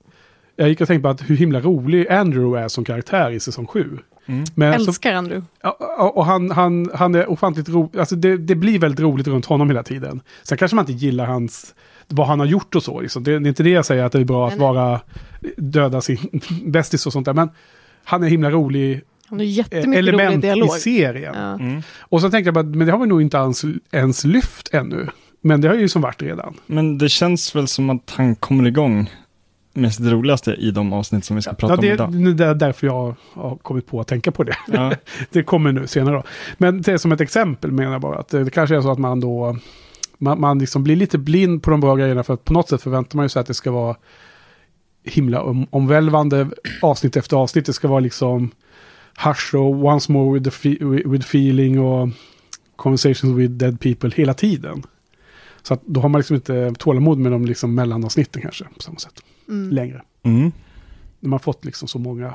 jag 0.56 0.68
gick 0.68 0.80
och 0.80 0.88
tänkte 0.88 1.02
på 1.02 1.08
att 1.08 1.30
hur 1.30 1.36
himla 1.36 1.60
rolig 1.60 2.08
Andrew 2.08 2.64
är 2.64 2.68
som 2.68 2.84
karaktär 2.84 3.30
i 3.30 3.40
säsong 3.40 3.66
7. 3.66 3.98
Mm. 4.26 4.44
Men 4.54 4.80
så, 4.80 4.90
älskar 4.90 5.14
Andrew. 5.14 5.46
ja, 5.62 5.76
ja, 5.80 6.12
och 6.14 6.26
han, 6.26 6.50
han, 6.50 6.90
han 6.94 7.14
är 7.14 7.30
ofantligt 7.30 7.68
rolig. 7.68 7.98
Alltså 7.98 8.16
det, 8.16 8.36
det 8.36 8.54
blir 8.54 8.78
väldigt 8.78 9.00
roligt 9.00 9.26
runt 9.26 9.46
honom 9.46 9.68
hela 9.68 9.82
tiden. 9.82 10.20
Sen 10.42 10.58
kanske 10.58 10.74
man 10.74 10.82
inte 10.82 11.04
gillar 11.04 11.26
hans, 11.26 11.74
vad 12.08 12.26
han 12.26 12.38
har 12.40 12.46
gjort 12.46 12.74
och 12.74 12.82
så. 12.82 13.00
Liksom. 13.00 13.24
Det, 13.24 13.38
det 13.38 13.46
är 13.46 13.48
inte 13.48 13.62
det 13.62 13.70
jag 13.70 13.86
säger 13.86 14.04
att 14.04 14.12
det 14.12 14.18
är 14.18 14.24
bra 14.24 14.48
att 14.48 14.58
vara 14.58 15.00
döda 15.56 16.00
sin 16.00 16.40
bästis 16.66 17.06
och 17.06 17.12
sånt 17.12 17.24
där. 17.24 17.34
Men 17.34 17.50
han 18.04 18.22
är 18.24 18.28
himla 18.28 18.50
rolig 18.50 19.02
Han 19.28 19.38
har 19.38 19.44
eh, 19.44 19.50
jättemycket 19.50 19.86
rolig 19.86 19.98
element 19.98 20.44
i 20.44 20.46
dialog. 20.46 20.70
serien. 20.70 21.34
Ja. 21.34 21.54
Mm. 21.54 21.82
Och 21.98 22.20
så 22.20 22.30
tänkte 22.30 22.48
jag 22.48 22.54
bara, 22.54 22.64
men 22.64 22.86
det 22.86 22.92
har 22.92 22.98
vi 22.98 23.06
nog 23.06 23.22
inte 23.22 23.36
ens, 23.36 23.62
ens 23.90 24.24
lyft 24.24 24.74
ännu. 24.74 25.06
Men 25.40 25.60
det 25.60 25.68
har 25.68 25.74
ju 25.74 25.88
som 25.88 26.02
varit 26.02 26.22
redan. 26.22 26.54
Men 26.66 26.98
det 26.98 27.08
känns 27.08 27.56
väl 27.56 27.68
som 27.68 27.90
att 27.90 28.14
han 28.16 28.34
kommer 28.34 28.66
igång 28.66 29.10
med 29.76 29.94
sitt 29.94 30.06
roligaste 30.06 30.54
i 30.54 30.70
de 30.70 30.92
avsnitt 30.92 31.24
som 31.24 31.36
vi 31.36 31.42
ska 31.42 31.52
prata 31.52 31.86
ja, 31.86 31.96
det, 31.96 32.04
om 32.04 32.14
idag. 32.14 32.36
det 32.36 32.44
är 32.44 32.54
därför 32.54 32.86
jag 32.86 33.14
har 33.32 33.56
kommit 33.56 33.86
på 33.86 34.00
att 34.00 34.08
tänka 34.08 34.32
på 34.32 34.42
det. 34.42 34.56
Ja. 34.66 34.92
det 35.30 35.42
kommer 35.42 35.72
nu 35.72 35.86
senare 35.86 36.14
då. 36.14 36.22
Men 36.58 36.82
det 36.82 36.92
är 36.92 36.98
som 36.98 37.12
ett 37.12 37.20
exempel 37.20 37.72
menar 37.72 37.92
jag 37.92 38.00
bara 38.00 38.18
att 38.18 38.28
det, 38.28 38.50
kanske 38.50 38.76
är 38.76 38.80
så 38.80 38.90
att 38.90 38.98
man 38.98 39.20
då 39.20 39.56
man, 40.18 40.40
man 40.40 40.58
liksom 40.58 40.84
blir 40.84 40.96
lite 40.96 41.18
blind 41.18 41.62
på 41.62 41.70
de 41.70 41.80
bra 41.80 41.96
grejerna 41.96 42.22
för 42.22 42.34
att 42.34 42.44
på 42.44 42.52
något 42.52 42.68
sätt 42.68 42.82
förväntar 42.82 43.16
man 43.16 43.28
sig 43.28 43.40
att 43.40 43.46
det 43.46 43.54
ska 43.54 43.70
vara 43.70 43.96
himla 45.04 45.42
om, 45.42 45.66
omvälvande 45.70 46.50
avsnitt 46.82 47.16
efter 47.16 47.36
avsnitt. 47.36 47.66
Det 47.66 47.72
ska 47.72 47.88
vara 47.88 48.00
liksom 48.00 48.50
Hush 49.24 49.54
och 49.54 49.84
Once 49.84 50.12
More 50.12 50.38
with, 50.38 50.60
the 50.60 50.68
with 50.84 51.26
Feeling 51.26 51.80
och 51.80 52.08
Conversations 52.76 53.38
with 53.38 53.52
Dead 53.52 53.80
People 53.80 54.10
hela 54.14 54.34
tiden. 54.34 54.82
Så 55.62 55.74
att 55.74 55.82
då 55.86 56.00
har 56.00 56.08
man 56.08 56.18
liksom 56.18 56.36
inte 56.36 56.74
tålamod 56.78 57.18
med 57.18 57.32
de 57.32 57.44
liksom 57.44 57.74
mellanavsnitten 57.74 58.42
kanske 58.42 58.64
på 58.64 58.82
samma 58.82 58.98
sätt 58.98 59.22
Mm. 59.48 59.70
längre. 59.70 60.02
Mm. 60.22 60.52
När 61.20 61.30
man 61.30 61.40
fått 61.40 61.64
liksom 61.64 61.88
så 61.88 61.98
många. 61.98 62.34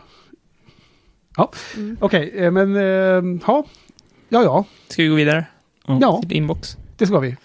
Mm. 1.76 1.98
Okej, 2.02 2.32
eh, 2.36 2.52
men 2.52 2.76
eh, 2.76 3.40
ja. 3.48 3.64
Ja, 4.30 4.44
ja. 4.44 4.66
Ska 4.88 5.04
vi 5.04 5.10
gå 5.10 5.16
vidare 5.16 5.46
Ja, 5.88 6.22
till 6.22 6.38
inbox? 6.38 6.78
det 6.98 7.08
ska 7.08 7.20
vi. 7.20 7.36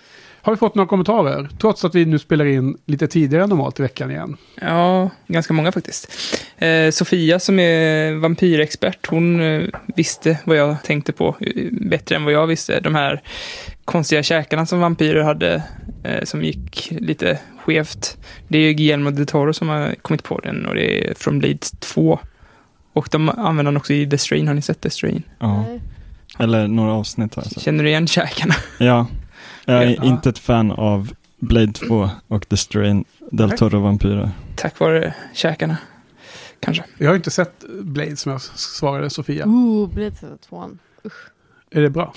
Har 0.42 0.52
vi 0.52 0.56
fått 0.56 0.74
några 0.74 0.88
kommentarer? 0.88 1.48
Trots 1.60 1.84
att 1.84 1.94
vi 1.94 2.04
nu 2.04 2.18
spelar 2.18 2.44
in 2.44 2.78
lite 2.84 3.06
tidigare 3.06 3.42
än 3.44 3.48
normalt 3.48 3.78
i 3.80 3.82
veckan 3.82 4.10
igen. 4.10 4.36
Ja, 4.60 5.10
ganska 5.26 5.54
många 5.54 5.72
faktiskt. 5.72 6.12
Eh, 6.58 6.90
Sofia 6.90 7.38
som 7.38 7.58
är 7.58 8.14
vampyrexpert, 8.14 9.06
hon 9.06 9.40
eh, 9.40 9.62
visste 9.96 10.38
vad 10.44 10.56
jag 10.56 10.82
tänkte 10.82 11.12
på 11.12 11.36
eh, 11.40 11.72
bättre 11.72 12.16
än 12.16 12.24
vad 12.24 12.32
jag 12.32 12.46
visste. 12.46 12.80
De 12.80 12.94
här 12.94 13.22
konstiga 13.86 14.22
käkarna 14.22 14.66
som 14.66 14.80
vampyrer 14.80 15.22
hade, 15.22 15.62
eh, 16.04 16.24
som 16.24 16.44
gick 16.44 16.88
lite 16.90 17.38
skevt. 17.64 18.16
Det 18.48 18.58
är 18.58 18.62
ju 18.62 18.72
Guillermo 18.72 19.10
del 19.10 19.26
Toro 19.26 19.52
som 19.52 19.68
har 19.68 19.94
kommit 20.02 20.22
på 20.22 20.38
den 20.38 20.66
och 20.66 20.74
det 20.74 21.08
är 21.10 21.14
från 21.14 21.38
Blade 21.38 21.58
2. 21.78 22.18
Och 22.92 23.08
de 23.12 23.28
använder 23.28 23.64
den 23.64 23.76
också 23.76 23.92
i 23.92 24.10
The 24.10 24.18
Strain, 24.18 24.48
har 24.48 24.54
ni 24.54 24.62
sett 24.62 24.80
The 24.80 24.90
Strain? 24.90 25.22
Ja. 25.38 25.64
Eller 26.38 26.68
några 26.68 26.92
avsnitt 26.92 27.34
har 27.34 27.42
jag 27.42 27.52
sett. 27.52 27.62
Känner 27.62 27.84
du 27.84 27.90
igen 27.90 28.06
käkarna? 28.06 28.54
Ja. 28.78 29.06
Jag 29.64 29.82
är 29.82 29.96
Ja. 29.96 30.04
inte 30.04 30.28
ett 30.28 30.38
fan 30.38 30.70
av 30.70 31.12
Blade 31.38 31.72
2 31.72 32.10
och 32.28 32.48
The 32.48 32.56
Strain 32.56 33.04
Del. 33.32 33.50
Toro 33.50 33.80
Vampyrer. 33.80 34.30
Tack 34.56 34.78
vare 34.80 35.14
käkarna. 35.34 35.76
Kanske. 36.60 36.84
Jag 36.98 37.08
har 37.08 37.16
inte 37.16 37.30
sett 37.30 37.64
Blade 37.82 38.16
som 38.16 38.32
jag 38.32 38.40
svarade 38.40 39.10
Sofia. 39.10 39.44
Ooh, 39.46 39.88
Blade 39.94 40.14
2. 40.48 40.70
Är 41.70 41.80
det 41.82 41.90
bra? 41.90 42.12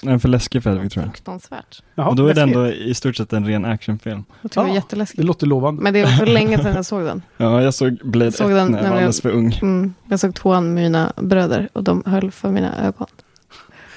Den 0.00 0.12
är 0.14 0.18
för 0.18 0.28
läskig 0.28 0.62
för 0.62 0.70
Hedvig 0.70 0.92
tror 0.92 1.04
jag. 1.04 1.12
Fruktansvärt. 1.14 1.82
Jaha, 1.94 2.08
och 2.08 2.16
då 2.16 2.26
är 2.26 2.34
det 2.34 2.42
ändå 2.42 2.66
i 2.68 2.94
stort 2.94 3.16
sett 3.16 3.32
en 3.32 3.46
ren 3.46 3.64
actionfilm. 3.64 4.24
Jag 4.42 4.50
tycker 4.50 4.60
det 4.60 4.66
var 4.66 4.74
Ja, 4.74 4.74
jätteläskigt. 4.74 5.20
Det 5.20 5.26
låter 5.26 5.46
lovande. 5.46 5.82
Men 5.82 5.92
det 5.92 6.00
är 6.00 6.04
också 6.04 6.24
länge 6.24 6.58
sedan 6.58 6.72
jag 6.74 6.86
såg 6.86 7.04
den. 7.04 7.22
Ja, 7.36 7.62
jag 7.62 7.74
såg 7.74 7.98
Blade 8.04 8.32
Såg 8.32 8.50
1 8.50 8.56
den 8.56 8.72
när 8.72 8.78
jag 8.82 8.88
var 8.90 8.96
alldeles 8.96 9.20
för 9.20 9.30
ung. 9.30 9.58
Mm. 9.62 9.94
Jag 10.08 10.20
såg 10.20 10.34
tvåan 10.34 10.74
med 10.74 10.82
mina 10.82 11.12
bröder 11.16 11.68
och 11.72 11.84
de 11.84 12.02
höll 12.06 12.30
för 12.30 12.50
mina 12.50 12.86
ögon. 12.86 13.06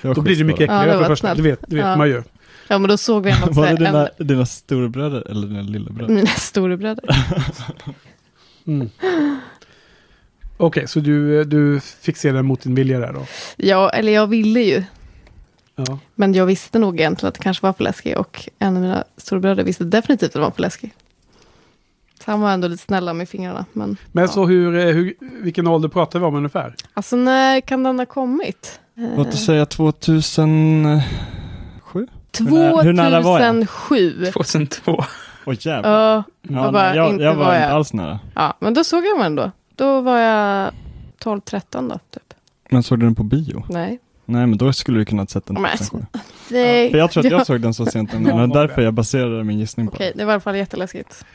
Det 0.01 0.07
var 0.07 0.15
Då 0.15 0.21
blir 0.21 0.35
det 0.35 0.43
mycket 0.43 0.67
bara. 0.67 0.75
Ja, 0.75 0.83
det 0.85 0.91
äckligare 0.91 0.97
var 0.97 1.03
för 1.03 1.09
det 1.09 1.15
första. 1.15 1.35
Det 1.35 1.41
vet, 1.41 1.59
det 1.67 1.75
vet 1.75 1.85
Ja. 1.85 1.95
man 1.97 2.07
ju. 2.09 2.23
Ja, 2.67 2.77
men 2.77 2.89
då 2.89 2.97
såg 2.97 3.23
vi 3.25 3.31
ändå 3.31 3.51
Var 3.51 3.63
det 3.65 3.69
en, 3.69 3.75
dina, 3.75 4.09
dina 4.17 4.45
storebröder 4.45 5.27
eller 5.31 5.47
dina 5.47 5.61
lillabröder? 5.61 6.13
mina 6.13 6.27
storebröder. 6.27 7.05
Mm. 8.67 8.89
Okej, 10.57 10.87
så 10.87 10.99
du, 10.99 11.43
du 11.43 11.79
fick 11.79 12.17
se 12.17 12.31
den 12.31 12.45
mot 12.45 12.61
din 12.61 12.75
vilja 12.75 12.99
där 12.99 13.13
då? 13.13 13.25
Ja, 13.57 13.89
eller 13.89 14.11
jag 14.11 14.27
ville 14.27 14.59
ju. 14.61 14.83
Ja. 15.75 15.99
Men 16.15 16.33
jag 16.33 16.45
visste 16.45 16.79
nog 16.79 16.99
egentligen 16.99 17.27
att 17.27 17.33
det 17.35 17.43
kanske 17.43 17.65
var 17.65 17.73
för 17.73 17.83
läskig. 17.83 18.17
Och 18.17 18.49
en 18.59 18.75
av 18.75 18.81
mina 18.81 19.03
storebröder 19.17 19.63
visste 19.63 19.83
definitivt 19.83 20.27
att 20.27 20.33
det 20.33 20.39
var 20.39 20.51
för 20.51 20.61
läskig. 20.61 20.93
Så 22.25 22.31
han 22.31 22.41
var 22.41 22.51
ändå 22.51 22.67
lite 22.67 22.83
snälla 22.83 23.13
med 23.13 23.29
fingrarna. 23.29 23.65
Men, 23.73 23.97
Men 24.11 24.21
ja. 24.21 24.27
så 24.27 24.45
hur, 24.45 24.77
eh, 24.77 24.85
hur, 24.85 25.13
vilken 25.41 25.67
ålder 25.67 25.89
pratar 25.89 26.19
vi 26.19 26.25
om 26.25 26.35
ungefär? 26.35 26.75
Alltså 26.93 27.15
när 27.15 27.61
kan 27.61 27.83
den 27.83 27.99
ha 27.99 28.05
kommit? 28.05 28.79
Låt 29.17 29.27
oss 29.27 29.45
säga 29.45 29.65
2007? 29.65 31.01
nära- 32.39 32.81
hur 32.83 32.93
nära 32.93 33.21
var 33.21 33.39
jag? 33.39 33.67
2007. 33.67 34.25
2002. 34.33 35.03
Åh 35.45 35.55
jävlar. 35.59 35.91
Ja, 35.91 36.23
Ja, 36.41 36.95
jag 36.95 37.13
jag, 37.13 37.21
jag 37.21 37.35
var 37.35 37.45
var 37.45 37.55
inte 37.55 37.67
alls 37.69 37.93
nära. 37.93 38.19
ja, 38.35 38.57
men 38.59 38.73
då 38.73 38.83
såg 38.83 39.05
jag 39.05 39.17
den 39.17 39.25
ändå. 39.25 39.51
Då 39.77 40.01
var 40.01 40.17
jag 40.19 40.71
12-13 41.23 41.89
då, 41.89 41.99
typ. 42.11 42.33
Men 42.69 42.83
såg 42.83 42.99
du 42.99 43.05
den 43.05 43.15
på 43.15 43.23
bio? 43.23 43.63
Nej. 43.69 43.99
Nej, 44.25 44.47
men 44.47 44.57
då 44.57 44.73
skulle 44.73 44.99
du 44.99 45.05
kunna 45.05 45.21
ha 45.21 45.27
sett 45.27 45.45
den. 45.45 45.61
Men- 45.61 45.77
2007. 45.77 46.05
Nej. 46.51 46.91
För 46.91 46.97
jag 46.97 47.11
tror 47.11 47.25
att 47.25 47.31
Ja. 47.31 47.37
jag 47.37 47.45
såg 47.47 47.61
den 47.61 47.73
så 47.73 47.85
sent, 47.91 48.13
men 48.13 48.23
det 48.23 48.31
var 48.33 48.47
därför 48.47 48.75
det. 48.75 48.83
jag 48.83 48.93
baserade 48.93 49.43
min 49.43 49.59
gissning 49.59 49.87
på 49.87 49.93
Okej, 49.93 50.11
det. 50.15 50.17
det 50.19 50.25
var 50.25 50.31
i 50.31 50.33
alla 50.33 50.41
fall 50.41 50.55
jätteläskigt. 50.57 51.25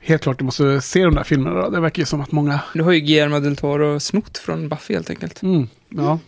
Helt 0.00 0.22
klart, 0.22 0.38
du 0.38 0.44
måste 0.44 0.80
se 0.80 1.04
de 1.04 1.14
där 1.14 1.22
filmerna 1.24 1.60
då. 1.62 1.70
Det 1.70 1.80
verkar 1.80 2.02
ju 2.02 2.06
som 2.06 2.20
att 2.20 2.32
många... 2.32 2.60
Nu 2.74 2.82
har 2.82 2.92
ju 2.92 3.00
Guillermo 3.00 3.40
del 3.40 3.56
Toro 3.56 4.00
snott 4.00 4.38
från 4.38 4.68
Buffy 4.68 4.94
helt 4.94 5.10
enkelt. 5.10 5.42
Mm, 5.42 5.68
ja. 5.88 6.18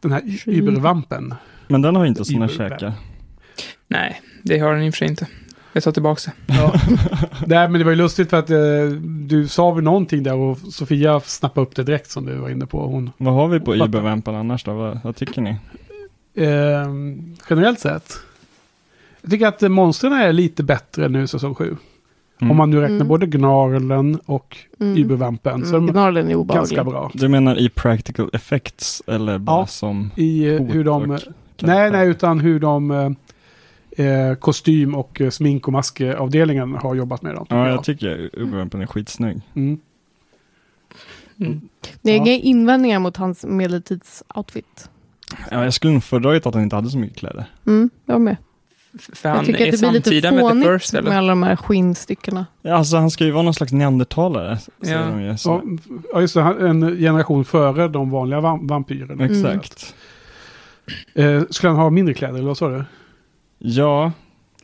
Den 0.00 0.12
här 0.12 0.22
übervampen. 0.46 1.34
Men 1.68 1.82
den 1.82 1.96
har 1.96 2.06
inte 2.06 2.24
sådana 2.24 2.48
käkar. 2.48 2.92
Nej, 3.88 4.20
det 4.42 4.58
har 4.58 4.72
den 4.74 4.82
i 4.82 4.90
och 4.90 4.94
för 4.94 4.98
sig 4.98 5.08
inte. 5.08 5.26
Jag 5.76 5.82
tar 5.82 5.92
tillbaka 5.92 6.30
det. 6.46 6.54
Ja. 6.54 6.74
Nej, 7.46 7.68
men 7.68 7.78
det 7.78 7.84
var 7.84 7.90
ju 7.92 7.96
lustigt 7.96 8.30
för 8.30 8.36
att 8.38 8.50
eh, 8.50 8.56
du 9.02 9.48
sa 9.48 9.70
väl 9.70 9.84
någonting 9.84 10.22
där 10.22 10.34
och 10.34 10.58
Sofia 10.58 11.20
snappade 11.20 11.66
upp 11.66 11.76
det 11.76 11.82
direkt 11.82 12.10
som 12.10 12.26
du 12.26 12.34
var 12.34 12.48
inne 12.50 12.66
på. 12.66 12.86
Hon, 12.86 13.10
Vad 13.16 13.34
har 13.34 13.48
vi 13.48 13.60
på. 13.60 13.74
Ibervampan 13.76 14.34
annars 14.34 14.64
då? 14.64 14.74
Vad, 14.74 15.00
vad 15.04 15.16
tycker 15.16 15.40
ni? 15.42 15.50
eh, 16.36 16.88
generellt 17.50 17.80
sett. 17.80 18.12
Jag 19.22 19.30
tycker 19.30 19.46
att 19.46 19.62
eh, 19.62 19.68
monstren 19.68 20.12
är 20.12 20.32
lite 20.32 20.62
bättre 20.62 21.08
nu 21.08 21.26
säsong 21.26 21.54
7. 21.54 21.76
Mm. 22.40 22.50
Om 22.50 22.56
man 22.56 22.70
nu 22.70 22.80
räknar 22.80 22.96
Mm. 22.96 23.08
både 23.08 23.26
Gnarlen 23.26 24.20
och 24.26 24.56
Mm. 24.80 24.96
Übervampen. 24.98 25.62
Så 25.66 25.68
är 25.74 25.74
Mm, 25.78 25.86
de 25.86 25.92
Gnarlen 25.92 26.30
är 26.30 26.34
obehaglig. 26.34 26.76
ganska 26.76 26.84
bra. 26.90 27.10
Du 27.14 27.28
menar 27.28 27.58
i 27.58 27.68
practical 27.68 28.30
effects 28.32 29.02
eller 29.06 29.38
bara 29.38 29.60
Ja. 29.60 29.66
som 29.66 30.10
I 30.16 30.46
eh, 30.54 30.62
hur 30.62 30.84
de... 30.84 31.10
och 31.10 31.20
Nej, 31.62 31.90
nej, 31.90 32.08
utan 32.08 32.40
hur 32.40 32.60
de... 32.60 33.16
Eh, 33.96 34.34
kostym 34.34 34.94
och 34.94 35.20
eh, 35.20 35.30
smink 35.30 35.66
och 35.66 35.72
maskavdelningen 35.72 36.74
har 36.74 36.94
jobbat 36.94 37.22
med 37.22 37.34
dem. 37.34 37.46
Ja, 37.48 37.56
jag. 37.56 37.68
jag 37.68 37.84
tycker 37.84 38.30
Ibervampan 38.40 38.82
är 38.82 38.86
skitsnygg. 38.86 39.40
Mm. 39.54 39.78
Mm. 41.40 41.60
Det 42.02 42.10
är 42.10 42.16
Ja. 42.16 42.20
inga 42.22 42.32
invändningar 42.32 42.98
mot 42.98 43.16
hans 43.16 43.44
medeltidsoutfit. 43.44 44.88
Ja, 45.50 45.64
jag 45.64 45.74
skulle 45.74 45.92
nog 45.92 46.04
föredragit 46.04 46.46
att 46.46 46.54
han 46.54 46.62
inte 46.62 46.76
hade 46.76 46.90
så 46.90 46.98
mycket 46.98 47.18
kläder. 47.18 47.44
Mm, 47.66 47.90
jag 48.06 48.20
med. 48.20 48.36
För 49.12 49.28
Jag 49.28 49.44
tycker 49.44 49.60
är 49.60 49.68
att 49.68 49.72
det 49.72 49.78
blir 49.78 49.90
lite 49.92 50.04
samtida 50.10 50.30
med 50.32 50.40
fånigt 50.40 50.66
First 50.68 50.92
med 50.92 51.08
alla 51.08 51.28
de 51.28 51.42
här 51.42 51.56
skinnstyckena. 51.56 52.46
Ja, 52.62 52.74
alltså 52.74 52.96
han 52.96 53.10
ska 53.10 53.24
ju 53.24 53.30
vara 53.30 53.42
någon 53.42 53.54
slags 53.54 53.72
neandertalare. 53.72 54.58
Ja. 54.80 54.98
de 54.98 55.20
ju, 55.20 55.26
Ja, 55.26 55.36
så. 55.36 55.78
ja, 56.12 56.20
just 56.20 56.34
det. 56.34 56.40
En 56.40 56.80
generation 56.98 57.44
före 57.44 57.88
de 57.88 58.10
vanliga 58.10 58.40
vam- 58.40 58.68
vampyrerna. 58.68 59.24
Exakt. 59.24 59.94
Eh, 61.14 61.42
skulle 61.50 61.70
han 61.70 61.80
ha 61.80 61.90
mindre 61.90 62.14
kläder, 62.14 62.34
eller 62.34 62.46
vad 62.46 62.58
sa 62.58 62.68
du? 62.68 62.84
Ja, 63.66 64.12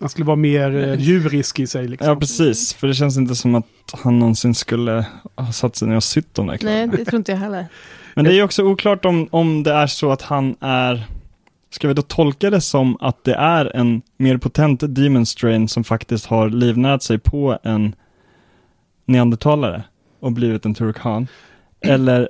Han 0.00 0.08
skulle 0.08 0.26
vara 0.26 0.36
mer 0.36 0.76
eh, 0.76 1.00
djurisk 1.00 1.58
i 1.60 1.66
sig. 1.66 1.88
Liksom. 1.88 2.08
ja, 2.08 2.16
precis. 2.16 2.74
För 2.74 2.86
det 2.86 2.94
känns 2.94 3.16
inte 3.16 3.34
som 3.34 3.54
att 3.54 3.66
han 4.02 4.18
någonsin 4.18 4.54
skulle 4.54 5.06
ha 5.36 5.52
satt 5.52 5.76
sig 5.76 5.88
ner 5.88 5.96
och 5.96 6.04
sytt 6.04 6.34
de 6.34 6.46
där 6.46 6.52
Nej, 6.52 6.58
kläderna. 6.58 6.92
det 6.96 7.04
tror 7.04 7.18
inte 7.18 7.32
jag 7.32 7.38
heller. 7.38 7.66
Men 8.14 8.24
det 8.24 8.30
är 8.30 8.34
ju 8.34 8.42
också 8.42 8.62
oklart 8.62 9.04
om, 9.04 9.28
om 9.30 9.62
det 9.62 9.72
är 9.72 9.86
så 9.86 10.12
att 10.12 10.22
han 10.22 10.56
är 10.60 11.06
Ska 11.72 11.88
vi 11.88 11.94
då 11.94 12.02
tolka 12.02 12.50
det 12.50 12.60
som 12.60 12.96
att 13.00 13.24
det 13.24 13.34
är 13.34 13.76
en 13.76 14.02
mer 14.16 14.36
potent 14.36 14.82
demon 14.94 15.26
strain 15.26 15.68
som 15.68 15.84
faktiskt 15.84 16.26
har 16.26 16.50
livnärt 16.50 17.02
sig 17.02 17.18
på 17.18 17.58
en 17.62 17.94
neandertalare 19.06 19.82
och 20.20 20.32
blivit 20.32 20.64
en 20.64 20.74
turkan? 20.74 21.26
Eller, 21.80 22.28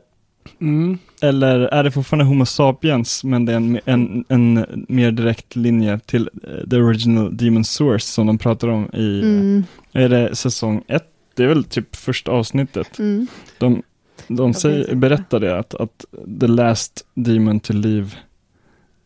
Mm. 0.61 0.99
eller 1.23 1.61
är 1.61 1.85
det 1.85 1.91
fortfarande 1.91 2.25
Homo 2.25 2.47
sapiens 2.47 3.25
men 3.25 3.45
det 3.45 3.53
är 3.53 3.57
en, 3.57 3.81
en, 3.85 4.25
en 4.29 4.67
mer 4.89 5.11
direkt 5.11 5.57
linje 5.57 5.99
till 6.07 6.31
eh, 6.45 6.69
the 6.71 6.77
original 6.77 7.37
demon 7.37 7.65
source 7.65 8.07
som 8.07 8.27
de 8.27 8.39
pratar 8.39 8.69
om 8.69 8.91
i, 8.95 9.21
Mm, 9.23 9.65
är 9.93 10.09
det 10.09 10.37
säsong 10.37 10.83
ett? 10.89 11.07
Det 11.35 11.45
är 11.45 11.49
väl 11.49 11.65
typ 11.65 11.97
första 11.97 12.31
avsnittet. 12.33 12.99
mm. 12.99 13.27
De, 13.59 13.83
de 14.29 14.55
säger, 14.55 14.95
berättar 14.95 15.41
det 15.41 15.59
att, 15.59 15.75
att 15.75 16.05
the 16.41 16.47
last 16.47 17.07
demon 17.15 17.61
to 17.61 17.73
leave 17.73 18.09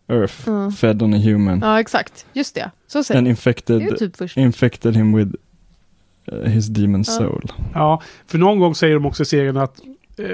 Earth 0.09 0.35
Ja. 0.47 0.71
fed 0.71 1.03
on 1.03 1.14
a 1.14 1.19
human 1.19 1.61
Ja, 1.62 1.81
exakt. 1.81 2.26
Just 2.33 2.55
det. 2.55 2.71
Så 2.87 3.05
säger 3.05 3.19
and 3.19 3.29
infected, 3.29 3.99
typ 3.99 4.37
infected 4.37 4.97
him 4.97 5.17
with 5.17 5.31
uh, 6.33 6.38
his 6.45 6.67
demon 6.67 7.00
Ja. 7.07 7.12
soul. 7.12 7.53
Ja, 7.75 8.03
för 8.26 8.38
någon 8.38 8.59
gång 8.59 8.75
säger 8.75 8.95
de 8.95 9.07
också 9.07 9.23
i 9.23 9.26
serien 9.26 9.57
att 9.57 9.81
eh, 10.18 10.26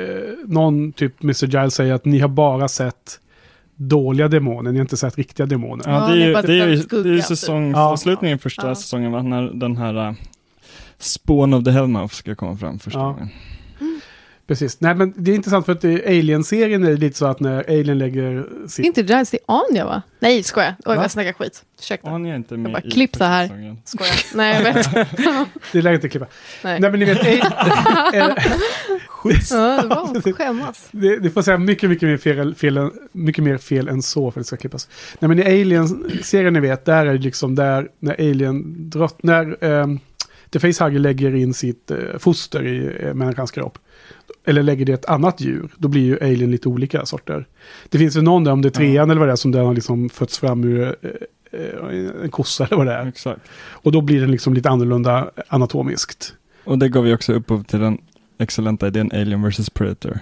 någon, 0.46 0.92
typ 0.92 1.22
Mr. 1.22 1.46
Giles 1.46 1.74
säger 1.74 1.94
att 1.94 2.04
ni 2.04 2.18
har 2.18 2.28
bara 2.28 2.68
sett 2.68 3.20
dåliga 3.76 4.28
demoner, 4.28 4.72
ni 4.72 4.78
har 4.78 4.84
inte 4.84 4.96
sett 4.96 5.18
riktiga 5.18 5.46
demoner. 5.46 5.84
Ja, 5.88 6.06
det 6.06 6.12
är 6.22 6.26
ju, 6.26 6.32
det 6.32 6.64
är 6.64 6.68
ju, 6.68 6.78
skugga, 6.78 7.02
det 7.02 7.08
är 7.08 7.12
ju 7.12 7.18
typ. 7.18 7.26
säsongsavslutningen 7.26 8.34
Ja. 8.38 8.42
första 8.42 8.68
Ja. 8.68 8.74
säsongen, 8.74 9.30
när 9.30 9.42
den 9.42 9.76
här 9.76 10.08
uh, 10.08 10.14
Spawn 10.98 11.54
of 11.54 11.64
the 11.64 11.70
Hellmouth 11.70 12.14
ska 12.14 12.34
komma 12.34 12.56
fram 12.56 12.78
första 12.78 12.98
Ja. 13.00 13.04
gången. 13.06 13.28
Precis. 14.50 14.80
Nej, 14.80 14.94
men 14.94 15.12
det 15.16 15.30
är 15.30 15.34
intressant 15.34 15.66
för 15.66 15.72
att 15.72 15.84
Alien-serien 15.84 16.84
är 16.84 16.96
lite 16.96 17.18
så 17.18 17.26
att 17.26 17.40
när 17.40 17.64
Alien 17.68 17.98
lägger 17.98 18.46
sitt... 18.68 18.86
inte 18.86 19.00
Giles, 19.00 19.30
det 19.30 19.36
är 19.36 19.54
Anja 19.70 19.84
va? 19.84 20.02
Nej, 20.20 20.42
skojar. 20.42 20.74
Oj, 20.78 20.96
Va? 20.96 21.02
vad 21.02 21.10
snackar 21.10 21.32
skit. 21.32 21.62
Ursäkta. 21.78 22.10
Anja 22.10 22.32
är 22.32 22.36
inte 22.36 22.56
med 22.56 22.72
bara, 22.72 22.82
i 22.82 22.90
klipp 22.90 23.18
det 23.18 23.24
här. 23.24 23.46
säsongen. 23.46 23.78
Skojar. 23.84 24.14
Nej, 24.34 24.54
jag 24.62 24.74
vet. 24.74 24.90
Det 25.72 25.82
lär 25.82 25.90
jag 25.90 25.96
inte 25.96 26.08
klippa. 26.08 26.26
Nej. 26.64 26.80
Nej, 26.80 26.90
men 26.90 27.00
ni 27.00 27.06
vet... 27.06 27.20
Alien, 27.20 28.36
Skits. 29.08 29.50
Ja, 29.50 29.82
det 29.82 29.88
var 29.88 30.32
skämmas. 30.32 30.88
Det, 30.90 31.18
det 31.18 31.30
får 31.30 31.42
säga 31.42 31.58
mycket, 31.58 31.90
mycket 31.90 32.08
mer 32.08 32.16
fel, 32.16 32.54
fel, 32.54 32.76
än- 32.76 32.92
mycket 33.12 33.44
mer 33.44 33.58
fel 33.58 33.88
än 33.88 34.02
så 34.02 34.30
för 34.30 34.40
att 34.40 34.44
det 34.44 34.48
ska 34.48 34.56
klippas. 34.56 34.88
Nej, 35.18 35.28
men 35.28 35.38
i 35.38 35.42
Alien-serien 35.42 36.52
ni 36.52 36.60
vet, 36.60 36.84
där 36.84 37.06
är 37.06 37.12
det 37.12 37.18
liksom 37.18 37.54
där 37.54 37.88
när 37.98 38.14
Alien 38.14 38.90
drott, 38.90 39.22
när 39.22 39.64
um, 39.64 40.00
The 40.50 40.60
Facehugger 40.60 40.98
lägger 40.98 41.34
in 41.34 41.54
sitt 41.54 41.90
eh, 41.90 41.96
foster 42.18 42.66
i 42.66 43.06
uh, 43.06 43.14
människans 43.14 43.50
kropp. 43.50 43.78
Eller 44.50 44.62
lägger 44.62 44.86
det 44.86 44.92
ett 44.92 45.04
annat 45.04 45.40
djur, 45.40 45.68
då 45.76 45.88
blir 45.88 46.02
ju 46.02 46.18
Alien 46.20 46.50
lite 46.50 46.68
olika 46.68 47.06
sorter. 47.06 47.46
Det 47.88 47.98
finns 47.98 48.16
ju 48.16 48.22
någon 48.22 48.44
där, 48.44 48.52
om 48.52 48.62
det 48.62 48.68
är 48.68 48.70
trean 48.70 49.10
eller 49.10 49.18
vad 49.18 49.28
det 49.28 49.32
är, 49.32 49.36
som 49.36 49.52
den 49.52 49.66
har 49.66 49.74
liksom 49.74 50.08
fötts 50.08 50.38
fram 50.38 50.64
ur 50.64 50.96
eh, 51.02 51.60
eh, 51.60 52.22
en 52.22 52.30
kossa 52.30 52.64
eller 52.64 52.76
vad 52.76 52.86
det 52.86 52.92
är. 52.92 53.06
Exakt. 53.06 53.40
Och 53.70 53.92
då 53.92 54.00
blir 54.00 54.20
den 54.20 54.30
liksom 54.30 54.54
lite 54.54 54.70
annorlunda 54.70 55.30
anatomiskt. 55.48 56.34
Och 56.64 56.78
det 56.78 56.88
gav 56.88 57.06
ju 57.06 57.14
också 57.14 57.32
upphov 57.32 57.62
till 57.62 57.80
den 57.80 57.98
excellenta 58.38 58.86
idén 58.86 59.10
Alien 59.12 59.42
vs 59.42 59.70
Predator. 59.70 60.18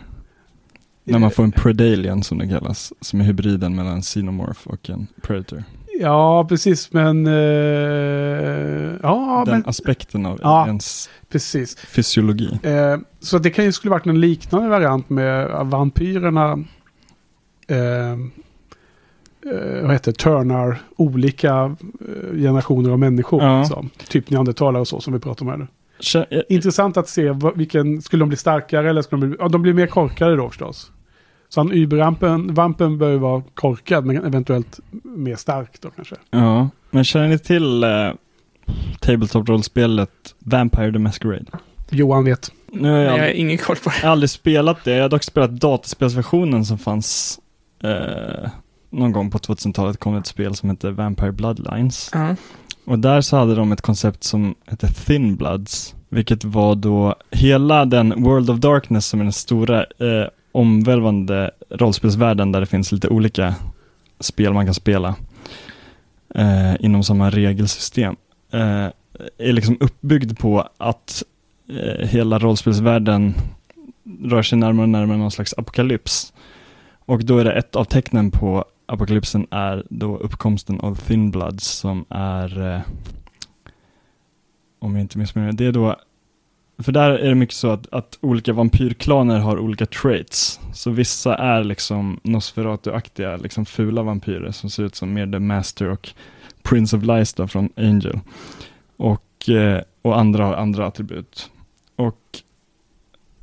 När 1.05 1.19
man 1.19 1.31
får 1.31 1.45
en 1.45 1.53
Predalien 1.53 2.23
som 2.23 2.39
det 2.39 2.49
kallas, 2.49 2.93
som 3.01 3.21
är 3.21 3.25
hybriden 3.25 3.77
mellan 3.77 3.93
en 3.93 4.03
Xenomorph 4.03 4.69
och 4.69 4.91
en 4.91 5.07
Predator. 5.23 5.65
Ja, 6.01 6.47
precis, 6.49 6.93
men... 6.93 7.27
eh, 7.27 7.33
ja, 9.03 9.43
Den 9.47 9.55
men 9.55 9.63
aspekten 9.67 10.27
av 10.27 10.39
Ja. 10.43 10.67
ens 10.67 11.11
precis. 11.29 11.77
fysiologi. 11.79 12.59
Eh, 12.63 12.97
så 13.21 13.39
det 13.39 13.51
kan 13.51 13.65
ju 13.65 13.73
skulle 13.73 13.91
varit 13.91 14.07
en 14.07 14.21
liknande 14.21 14.69
variant 14.69 15.11
med 15.11 15.67
vampyrerna. 15.67 16.53
Eh, 17.69 18.11
eh, 18.11 19.83
vad 19.83 19.93
heter? 19.93 20.13
Turnar 20.13 20.79
olika 20.97 21.77
eh, 22.09 22.37
generationer 22.37 22.91
av 22.91 22.99
människor. 22.99 23.43
Ja. 23.43 23.59
Liksom. 23.61 23.91
Typ 24.09 24.31
neandertalare 24.31 24.81
och 24.81 24.89
så 24.89 25.01
som 25.01 25.13
vi 25.13 25.19
pratar 25.19 25.45
om 25.47 25.51
här 25.51 25.57
nu. 25.57 25.67
Eh, 26.31 26.43
Intressant 26.49 26.97
att 26.97 27.09
se 27.09 27.35
vilken, 27.55 28.03
skulle 28.03 28.23
de 28.23 28.29
bli 28.29 28.37
starkare 28.39 28.91
eller 28.91 29.03
skulle 29.03 29.23
de 29.23 29.29
bli, 29.29 29.37
ja 29.41 29.49
de 29.49 29.63
blir 29.63 29.75
mer 29.75 29.87
korkade 29.87 30.37
då 30.37 30.49
förstås. 30.49 30.93
Så 31.49 31.61
han 31.61 31.73
Ubervampen, 31.73 32.55
vampen 32.55 32.99
bör 32.99 33.11
ju 33.11 33.19
vara 33.19 33.43
korkad 33.55 34.05
men 34.05 34.25
eventuellt 34.25 34.81
mer 35.03 35.37
stark 35.37 35.81
då 35.81 35.91
kanske. 35.91 36.15
Ja, 36.31 36.69
men 36.91 37.05
känner 37.05 37.29
ni 37.29 37.39
till 37.39 37.85
eh, 37.85 38.11
Tabletop-rollspelet 39.01 40.11
Vampire 40.39 40.93
the 40.93 40.99
Masquerade? 40.99 41.45
Johan 41.91 42.25
vet. 42.25 42.53
Nu 42.73 42.91
har 42.91 42.99
jag, 42.99 43.07
Men 43.11 43.17
jag 43.17 43.25
har 43.25 43.33
ingen 43.33 43.59
koll 43.59 43.77
på 43.77 43.91
det. 43.91 43.97
jag 43.97 44.07
har 44.07 44.13
aldrig 44.13 44.31
spelat 44.31 44.85
det, 44.85 44.95
jag 44.95 45.03
har 45.03 45.09
dock 45.09 45.23
spelat 45.23 45.51
dataspelsversionen 45.51 46.65
som 46.65 46.79
fanns 46.79 47.41
eh, 47.83 48.51
någon 48.91 49.13
gång 49.13 49.31
på 49.31 49.39
2000-talet 49.39 49.99
kom 49.99 50.15
ett 50.17 50.27
spel 50.27 50.55
som 50.55 50.71
hette 50.71 50.91
Vampire 50.91 51.33
Bloodlines. 51.33 52.11
Ja. 52.13 52.37
Och 52.85 52.99
där 52.99 53.21
så 53.21 53.37
hade 53.37 53.55
de 53.55 53.73
ett 53.73 53.81
koncept 53.81 54.25
som 54.25 54.55
hette 54.67 54.89
Thin 54.89 55.37
Bloods, 55.37 55.95
vilket 56.09 56.45
var 56.45 56.75
då 56.75 57.15
hela 57.31 57.85
den 57.85 58.23
World 58.23 58.51
of 58.51 58.59
Darkness 58.59 59.07
som 59.07 59.21
är 59.21 59.25
den 59.25 59.33
stora 59.33 59.81
eh, 59.81 60.29
omvälvande 60.53 61.51
rollspelsvärlden 61.71 62.53
där 62.53 62.61
det 62.61 62.67
finns 62.67 62.93
lite 62.93 63.09
olika 63.09 63.55
spel 64.21 64.53
man 64.53 64.65
kan 64.65 64.75
spela 64.75 65.15
eh, 66.35 66.75
inom 66.81 67.05
samma 67.05 67.31
regelsystem. 67.31 68.17
Eh, 68.53 68.87
är 69.39 69.53
liksom 69.53 69.77
uppbyggd 69.81 70.39
på 70.39 70.69
att 70.79 71.23
eh, 71.69 72.07
hela 72.07 72.39
rollspelsvärlden 72.39 73.35
rör 74.25 74.43
sig 74.43 74.59
närmare 74.59 74.83
och 74.83 74.89
närmare 74.89 75.19
någon 75.19 75.31
slags 75.31 75.55
apokalyps. 75.57 76.33
Och 76.99 77.25
då 77.25 77.39
är 77.39 77.45
det 77.45 77.53
ett 77.53 77.77
av 77.77 77.85
tecknen 77.85 78.31
på 78.31 78.65
apokalypsen 78.87 79.47
är 79.51 79.87
då 79.91 80.17
uppkomsten 80.17 80.81
av 80.81 80.95
Thin 80.95 81.31
Bloods 81.31 81.67
som 81.67 82.05
är, 82.09 82.75
eh, 82.75 82.81
om 84.79 84.95
jag 84.95 85.01
inte 85.01 85.19
missminner 85.19 85.47
mig, 85.49 85.57
det 85.57 85.67
är 85.67 85.73
då, 85.73 85.97
för 86.79 86.93
där 86.93 87.11
är 87.11 87.29
det 87.29 87.35
mycket 87.35 87.55
så 87.57 87.71
att, 87.71 87.93
att 87.93 88.19
olika 88.21 88.53
vampyrklaner 88.53 89.39
har 89.39 89.59
olika 89.59 89.87
traits. 89.87 90.61
Så 90.75 90.91
vissa 90.91 91.37
är 91.37 91.65
liksom 91.65 92.21
Nosferatu-aktiga, 92.23 93.37
liksom 93.37 93.67
fula 93.67 94.03
vampyrer 94.03 94.51
som 94.51 94.71
ser 94.71 94.83
ut 94.83 94.95
som 94.95 95.13
mer 95.13 95.33
The 95.33 95.39
Master 95.39 95.89
och 95.89 96.09
Prince 96.63 96.97
of 96.97 97.03
Lies 97.05 97.35
då 97.35 97.49
från 97.49 97.69
Angel. 97.77 98.21
Och, 98.97 99.49
eh, 99.49 99.83
och 100.03 100.19
andra 100.19 100.45
har 100.45 100.55
andra 100.55 100.87
attribut. 100.87 101.51
Och 101.97 102.43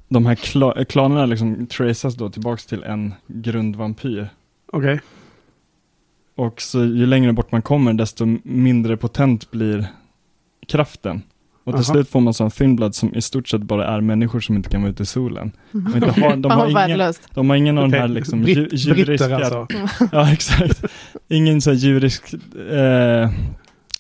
de 0.08 0.25
här 0.25 0.36
kla- 0.36 0.86
klanerna 0.86 1.25
liksom 1.25 1.68
traceas 1.68 2.15
då 2.15 2.30
tillbaks 2.30 2.65
till 2.65 2.84
en 2.84 3.13
grundvampyr. 3.27 4.30
Okej. 4.68 5.00
Och 6.36 6.62
så 6.62 6.80
ju 6.80 7.06
längre 7.06 7.34
bort 7.34 7.51
man 7.51 7.62
kommer, 7.62 7.94
desto 7.94 8.38
mindre 8.44 8.98
potent 8.98 9.51
blir 9.51 9.88
kraften. 10.68 11.22
Och 11.65 11.74
till 11.74 11.75
Aha. 11.75 11.93
slut 11.93 12.10
får 12.10 12.19
man 12.19 12.34
sån 12.34 12.51
thin 12.51 12.75
blood 12.75 12.95
som 12.95 13.15
i 13.15 13.22
stort 13.22 13.48
sett 13.48 13.62
bara 13.62 13.88
är 13.88 14.01
människor 14.01 14.39
som 14.39 14.55
inte 14.55 14.69
kan 14.69 14.81
vara 14.81 14.91
ute 14.91 15.03
i 15.03 15.05
solen. 15.05 15.51
Och 15.72 15.95
inte 15.95 16.22
har, 16.22 16.36
de, 16.36 16.51
har 16.51 16.89
ingen, 16.89 17.13
de 17.34 17.50
har 17.50 17.57
ingen 17.57 17.77
av 17.77 17.89
de 17.89 17.98
här 17.98 18.07
liksom 18.07 18.43
Britt- 18.43 18.57
dju- 18.74 18.95
djuriska... 18.95 19.36
Alltså. 19.36 19.67
Ja, 20.12 20.31
exakt. 20.31 20.84
Ingen 21.29 21.62
så 21.62 21.74
djurisk 21.74 22.34
eh, 22.72 23.29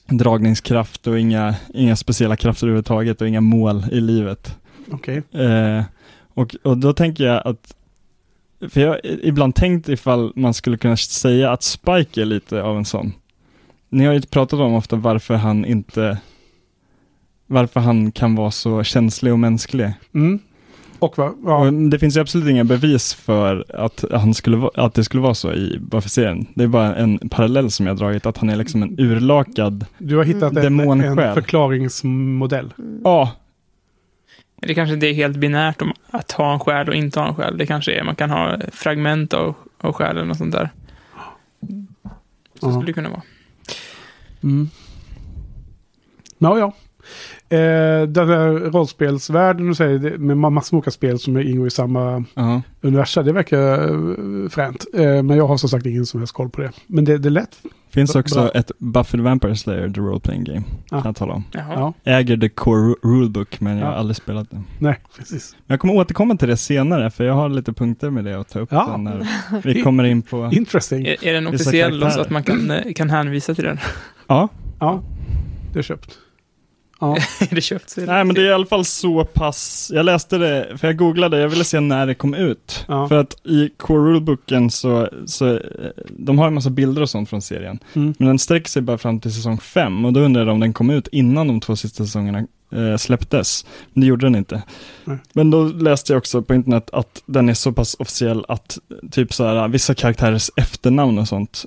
dragningskraft 0.07 1.07
och 1.07 1.19
inga, 1.19 1.55
inga 1.73 1.95
speciella 1.95 2.35
krafter 2.35 2.67
överhuvudtaget 2.67 3.21
och 3.21 3.27
inga 3.27 3.41
mål 3.41 3.83
i 3.91 4.01
livet. 4.01 4.55
Okej. 4.91 5.23
Eh, 5.33 5.83
och, 6.33 6.55
och 6.63 6.77
då 6.77 6.93
tänker 6.93 7.23
jag 7.23 7.47
att, 7.47 7.75
för 8.69 8.81
jag 8.81 8.89
har 8.89 8.99
ibland 9.25 9.55
tänkt 9.55 9.89
ifall 9.89 10.31
man 10.35 10.53
skulle 10.53 10.77
kunna 10.77 10.97
säga 10.97 11.51
att 11.51 11.63
Spike 11.63 12.21
är 12.21 12.25
lite 12.25 12.61
av 12.63 12.77
en 12.77 12.85
sån. 12.85 13.13
Ni 13.89 14.05
har 14.05 14.13
ju 14.13 14.21
pratat 14.21 14.59
om 14.59 14.73
ofta 14.73 14.95
varför 14.95 15.35
han 15.35 15.65
inte, 15.65 16.17
varför 17.47 17.79
han 17.79 18.11
kan 18.11 18.35
vara 18.35 18.51
så 18.51 18.83
känslig 18.83 19.33
och 19.33 19.39
mänsklig. 19.39 19.93
Mm. 20.13 20.39
Och 20.99 21.17
vad? 21.17 21.33
Ja. 21.45 21.57
Och 21.67 21.73
det 21.73 21.99
finns 21.99 22.17
ju 22.17 22.21
absolut 22.21 22.49
inga 22.49 22.63
bevis 22.63 23.13
för 23.13 23.65
att, 23.75 24.03
han 24.11 24.33
skulle, 24.33 24.57
va- 24.57 24.71
att 24.75 24.93
det 24.93 25.03
skulle 25.03 25.23
vara 25.23 25.33
så 25.33 25.53
i 25.53 25.79
Buffy-serien. 25.81 26.45
Det 26.53 26.63
är 26.63 26.67
bara 26.67 26.95
en 26.95 27.29
parallell 27.29 27.71
som 27.71 27.85
jag 27.85 27.93
har 27.93 27.97
dragit, 27.99 28.25
att 28.25 28.37
han 28.37 28.49
är 28.49 28.55
liksom 28.55 28.83
en 28.83 28.99
urlakad, 28.99 29.85
Du 29.97 30.17
har 30.17 30.23
hittat 30.23 30.57
en, 30.57 30.79
en 30.79 31.15
förklaringsmodell. 31.33 32.73
ja, 33.03 33.31
Det 34.55 34.73
kanske 34.73 34.93
inte 34.93 35.07
är 35.07 35.13
helt 35.13 35.37
binärt 35.37 35.81
om 35.81 35.93
att 36.11 36.31
ha 36.31 36.53
en 36.53 36.59
själ 36.59 36.89
och 36.89 36.95
inte 36.95 37.19
ha 37.19 37.27
en 37.27 37.35
själ. 37.35 37.57
Det 37.57 37.65
kanske 37.65 37.99
är, 37.99 38.03
man 38.03 38.15
kan 38.15 38.29
ha 38.29 38.57
fragment 38.71 39.33
av, 39.33 39.55
av 39.81 39.93
själen 39.93 40.31
och 40.31 40.37
sånt 40.37 40.51
där. 40.51 40.69
Så 41.61 42.67
Ja. 42.67 42.71
skulle 42.71 42.85
det 42.85 42.93
kunna 42.93 43.09
vara. 43.09 43.21
Mm. 44.43 44.69
Ja, 46.37 46.59
ja. 46.59 46.73
Eh, 47.49 48.07
den 48.07 48.29
här 48.29 48.71
rollspelsvärlden 48.71 49.67
du 49.67 49.75
säger, 49.75 50.17
med 50.17 50.37
massor 50.37 50.75
med 50.75 50.79
olika 50.79 50.91
spel 50.91 51.19
som 51.19 51.37
ingår 51.37 51.67
i 51.67 51.71
samma 51.71 52.23
ja. 52.33 52.61
universum, 52.81 53.25
det 53.25 53.31
verkar 53.33 53.73
eh, 54.43 54.49
fränt. 54.49 54.85
Eh, 54.93 55.01
men 55.23 55.29
jag 55.37 55.47
har 55.47 55.57
som 55.57 55.69
sagt 55.69 55.85
ingen 55.85 56.05
som 56.05 56.19
helst 56.19 56.33
koll 56.33 56.49
på 56.49 56.61
det. 56.61 56.71
Men 56.87 57.05
det, 57.05 57.17
det 57.17 57.27
är 57.27 57.31
lätt. 57.31 57.57
Finns 57.89 58.13
Bra. 58.13 58.19
också 58.19 58.51
ett 58.55 58.71
Buffy 58.77 59.17
the 59.17 59.21
Vampire 59.23 59.55
Slayer, 59.55 59.89
the 59.89 60.01
role 60.01 60.19
playing 60.19 60.43
game, 60.43 60.63
Ja. 60.91 60.97
kan 61.01 61.09
jag 61.09 61.15
tala 61.15 61.33
om. 61.33 61.43
Jaha. 61.51 61.73
Ja. 62.03 62.11
Äger 62.11 62.37
the 62.37 62.49
core 62.49 62.79
ru- 62.81 62.95
rulebook, 63.03 63.59
men 63.59 63.77
jag 63.77 63.85
har 63.85 63.93
aldrig 63.93 64.15
spelat 64.15 64.51
det. 64.51 64.61
Nej, 64.79 64.95
precis. 65.17 65.55
Jag 65.67 65.79
kommer 65.79 65.93
återkomma 65.95 66.35
till 66.37 66.47
det 66.47 66.57
senare, 66.57 67.11
för 67.11 67.23
jag 67.23 67.33
har 67.33 67.49
lite 67.49 67.73
punkter 67.73 68.09
med 68.09 68.25
det 68.25 68.39
att 68.39 68.49
ta 68.49 68.59
upp 68.59 68.69
Ja. 68.71 68.97
när 68.97 69.27
vi 69.63 69.81
kommer 69.81 70.03
in 70.03 70.21
på... 70.21 70.49
Interesting. 70.53 71.05
Är, 71.07 71.25
är 71.27 71.33
den 71.33 71.47
officiell 71.47 72.11
så 72.11 72.21
att 72.21 72.29
man 72.29 72.43
kan, 72.43 72.71
eh, 72.71 72.93
kan 72.93 73.09
hänvisa 73.09 73.55
till 73.55 73.63
den? 73.63 73.77
Ja, 74.27 74.49
Ja, 74.79 75.01
det 75.73 75.79
är 75.79 75.83
köpt. 75.83 76.17
Ja, 77.05 77.47
det 77.51 77.61
köpt? 77.61 77.93
nej 77.97 78.23
men 78.23 78.35
det 78.35 78.41
är 78.41 78.45
i 78.45 78.53
alla 78.53 78.65
fall 78.65 78.85
så 78.85 79.25
pass, 79.25 79.91
jag 79.93 80.05
läste 80.05 80.37
det, 80.37 80.77
för 80.77 80.87
jag 80.87 80.97
googlade, 80.97 81.39
jag 81.39 81.49
ville 81.49 81.63
se 81.63 81.79
när 81.79 82.07
det 82.07 82.15
kom 82.15 82.33
ut. 82.33 82.85
Ja. 82.87 83.07
För 83.07 83.17
att 83.17 83.45
i 83.45 83.69
core 83.77 84.09
rulebooken 84.09 84.71
så, 84.71 85.09
så, 85.25 85.59
de 86.09 86.39
har 86.39 86.47
en 86.47 86.53
massa 86.53 86.69
bilder 86.69 87.01
och 87.01 87.09
sånt 87.09 87.29
från 87.29 87.41
serien. 87.41 87.79
mm. 87.93 88.13
Men 88.17 88.27
den 88.27 88.39
sträcker 88.39 88.69
sig 88.69 88.81
bara 88.81 88.97
fram 88.97 89.19
till 89.19 89.33
säsong 89.33 89.57
5 89.57 90.05
och 90.05 90.13
då 90.13 90.19
undrar 90.19 90.45
jag 90.45 90.53
om 90.53 90.59
den 90.59 90.73
kom 90.73 90.89
ut 90.89 91.07
innan 91.07 91.47
de 91.47 91.59
två 91.59 91.75
sista 91.75 92.03
säsongerna 92.03 92.47
eh, 92.71 92.97
släpptes. 92.97 93.65
Men 93.93 94.01
det 94.01 94.07
gjorde 94.07 94.25
den 94.25 94.35
inte. 94.35 94.61
Nej. 95.03 95.17
Men 95.33 95.51
då 95.51 95.63
läste 95.63 96.13
jag 96.13 96.17
också 96.17 96.41
på 96.41 96.53
internet 96.53 96.89
att 96.93 97.23
den 97.25 97.49
är 97.49 97.53
så 97.53 97.71
pass 97.71 97.95
officiell 97.99 98.45
att 98.47 98.77
typ 99.11 99.33
så 99.33 99.45
här, 99.45 99.67
vissa 99.67 99.95
karaktärers 99.95 100.49
efternamn 100.55 101.17
och 101.17 101.27
sånt, 101.27 101.65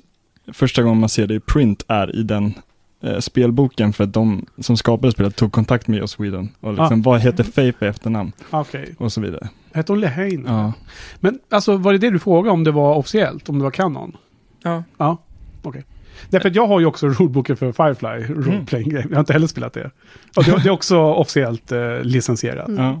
första 0.53 0.83
gången 0.83 0.99
man 0.99 1.09
ser 1.09 1.27
det 1.27 1.35
i 1.35 1.39
print 1.39 1.85
är 1.87 2.15
i 2.15 2.23
den 2.23 2.53
eh, 3.01 3.19
spelboken 3.19 3.93
för 3.93 4.03
att 4.03 4.13
de 4.13 4.45
som 4.59 4.77
skapade 4.77 5.11
spelet 5.11 5.35
tog 5.35 5.51
kontakt 5.51 5.87
med 5.87 5.99
Joss 5.99 6.19
Whedon 6.19 6.49
och 6.59 6.73
liksom, 6.73 7.01
vad 7.01 7.19
heter 7.21 7.43
Faith 7.43 7.83
i 7.83 7.85
efternamn 7.85 8.31
okej. 8.49 8.95
och 8.97 9.11
så 9.11 9.21
vidare. 9.21 9.49
Hette 9.73 9.91
hon 9.91 9.99
Lehane? 10.01 10.43
Ja. 10.45 10.73
Men 11.19 11.39
alltså, 11.49 11.77
var 11.77 11.91
det 11.91 11.97
det 11.99 12.09
du 12.09 12.19
frågade 12.19 12.53
om 12.53 12.63
det 12.63 12.71
var 12.71 12.95
officiellt? 12.95 13.49
Om 13.49 13.57
det 13.57 13.63
var 13.63 13.71
kanon? 13.71 14.17
Ja. 14.63 14.83
Ja, 14.97 15.17
okej. 15.61 15.85
Därför 16.29 16.49
att 16.49 16.55
jag 16.55 16.67
har 16.67 16.79
ju 16.79 16.85
också 16.85 17.07
ruleboken 17.09 17.57
för 17.57 17.71
Firefly, 17.71 18.33
role 18.33 18.65
playing 18.65 18.89
game. 18.89 19.05
Jag 19.09 19.15
har 19.15 19.19
inte 19.19 19.33
heller 19.33 19.47
spelat 19.47 19.73
det. 19.73 19.91
Och 20.35 20.43
det, 20.43 20.51
det 20.63 20.69
är 20.69 20.71
också 20.71 20.99
officiellt 20.99 21.71
eh, 21.71 22.01
licensierat. 22.01 22.67
Mm. 22.67 22.95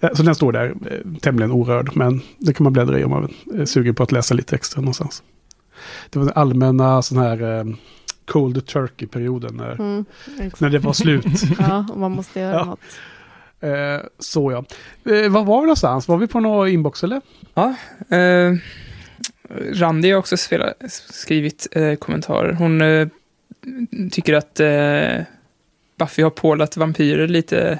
Eh, 0.00 0.10
Så 0.14 0.22
den 0.22 0.34
står 0.34 0.52
där 0.52 0.74
eh, 0.90 1.18
tämligen 1.20 1.52
orörd, 1.52 1.90
men 1.96 2.20
det 2.38 2.52
kan 2.54 2.64
man 2.64 2.72
bläddra 2.72 2.98
i 2.98 3.04
om 3.04 3.10
man 3.10 3.32
är 3.54 3.64
sugen 3.64 3.94
på 3.94 4.02
att 4.02 4.12
läsa 4.12 4.34
lite 4.34 4.54
extra 4.56 4.80
någonstans. 4.80 5.22
Det 6.10 6.18
var 6.18 6.26
den 6.26 6.34
allmänna 6.36 7.02
sån 7.02 7.18
här 7.18 7.58
eh, 7.58 7.64
cold 8.26 8.66
turkey-perioden 8.66 9.56
när, 9.56 9.72
Mm, 9.80 10.04
när 10.58 10.70
det 10.70 10.78
var 10.78 10.92
slut. 10.92 11.24
Ja, 11.58 11.86
och 11.90 11.98
man 12.00 12.12
måste 12.12 12.40
göra 12.40 12.52
Ja. 12.54 12.64
något. 12.64 12.80
eh, 13.60 14.06
så 14.18 14.52
ja. 14.52 14.64
Eh, 15.12 15.28
var 15.30 15.44
var 15.44 15.60
vi 15.60 15.66
någonstans? 15.66 16.08
Var 16.08 16.16
vi 16.16 16.26
på 16.26 16.40
någon 16.40 16.68
inbox 16.68 17.04
eller? 17.04 17.20
Ja. 17.54 17.74
Eh, 18.16 18.52
Randi 19.72 20.10
har 20.10 20.18
också 20.18 20.36
spelat, 20.36 20.74
skrivit 21.10 21.66
eh, 21.72 21.94
kommentarer. 21.94 22.52
Hon 22.52 22.80
eh, 22.82 23.08
tycker 24.12 24.34
att 24.34 24.60
eh, 24.60 25.24
Buffy 25.98 26.22
har 26.22 26.30
pålat 26.30 26.76
vampyrer 26.76 27.28
lite... 27.28 27.78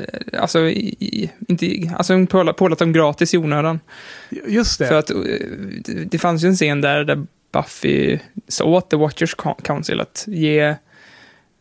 Eh, 0.00 0.40
alltså, 0.40 0.60
i, 0.68 1.30
inte, 1.48 1.94
alltså 1.96 2.12
hon 2.12 2.26
pålat, 2.26 2.56
pålat 2.56 2.78
dem 2.78 2.92
gratis 2.92 3.34
i 3.34 3.38
onödan. 3.38 3.80
Just 4.46 4.78
det. 4.78 4.86
För 4.86 4.94
att 4.94 5.06
det, 5.84 6.04
det 6.10 6.18
fanns 6.18 6.44
ju 6.44 6.48
en 6.48 6.54
scen 6.56 6.80
där, 6.80 7.04
där 7.04 7.26
Buffy. 7.52 8.18
Så 8.48 8.64
åt 8.64 8.90
The 8.90 8.96
Watchers 8.96 9.34
Council 9.62 10.00
att 10.00 10.24
ge 10.26 10.76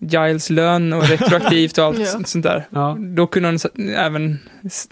Giles 0.02 0.50
lön 0.50 0.94
och 0.94 1.10
retroaktivt 1.10 1.78
och 1.78 1.86
allt 1.86 2.00
Ja. 2.14 2.24
sånt- 2.26 2.44
där. 2.44 2.68
ja. 2.70 2.98
Då 3.00 3.28
kunde 3.28 3.50
hon 3.50 3.58
även 3.96 4.40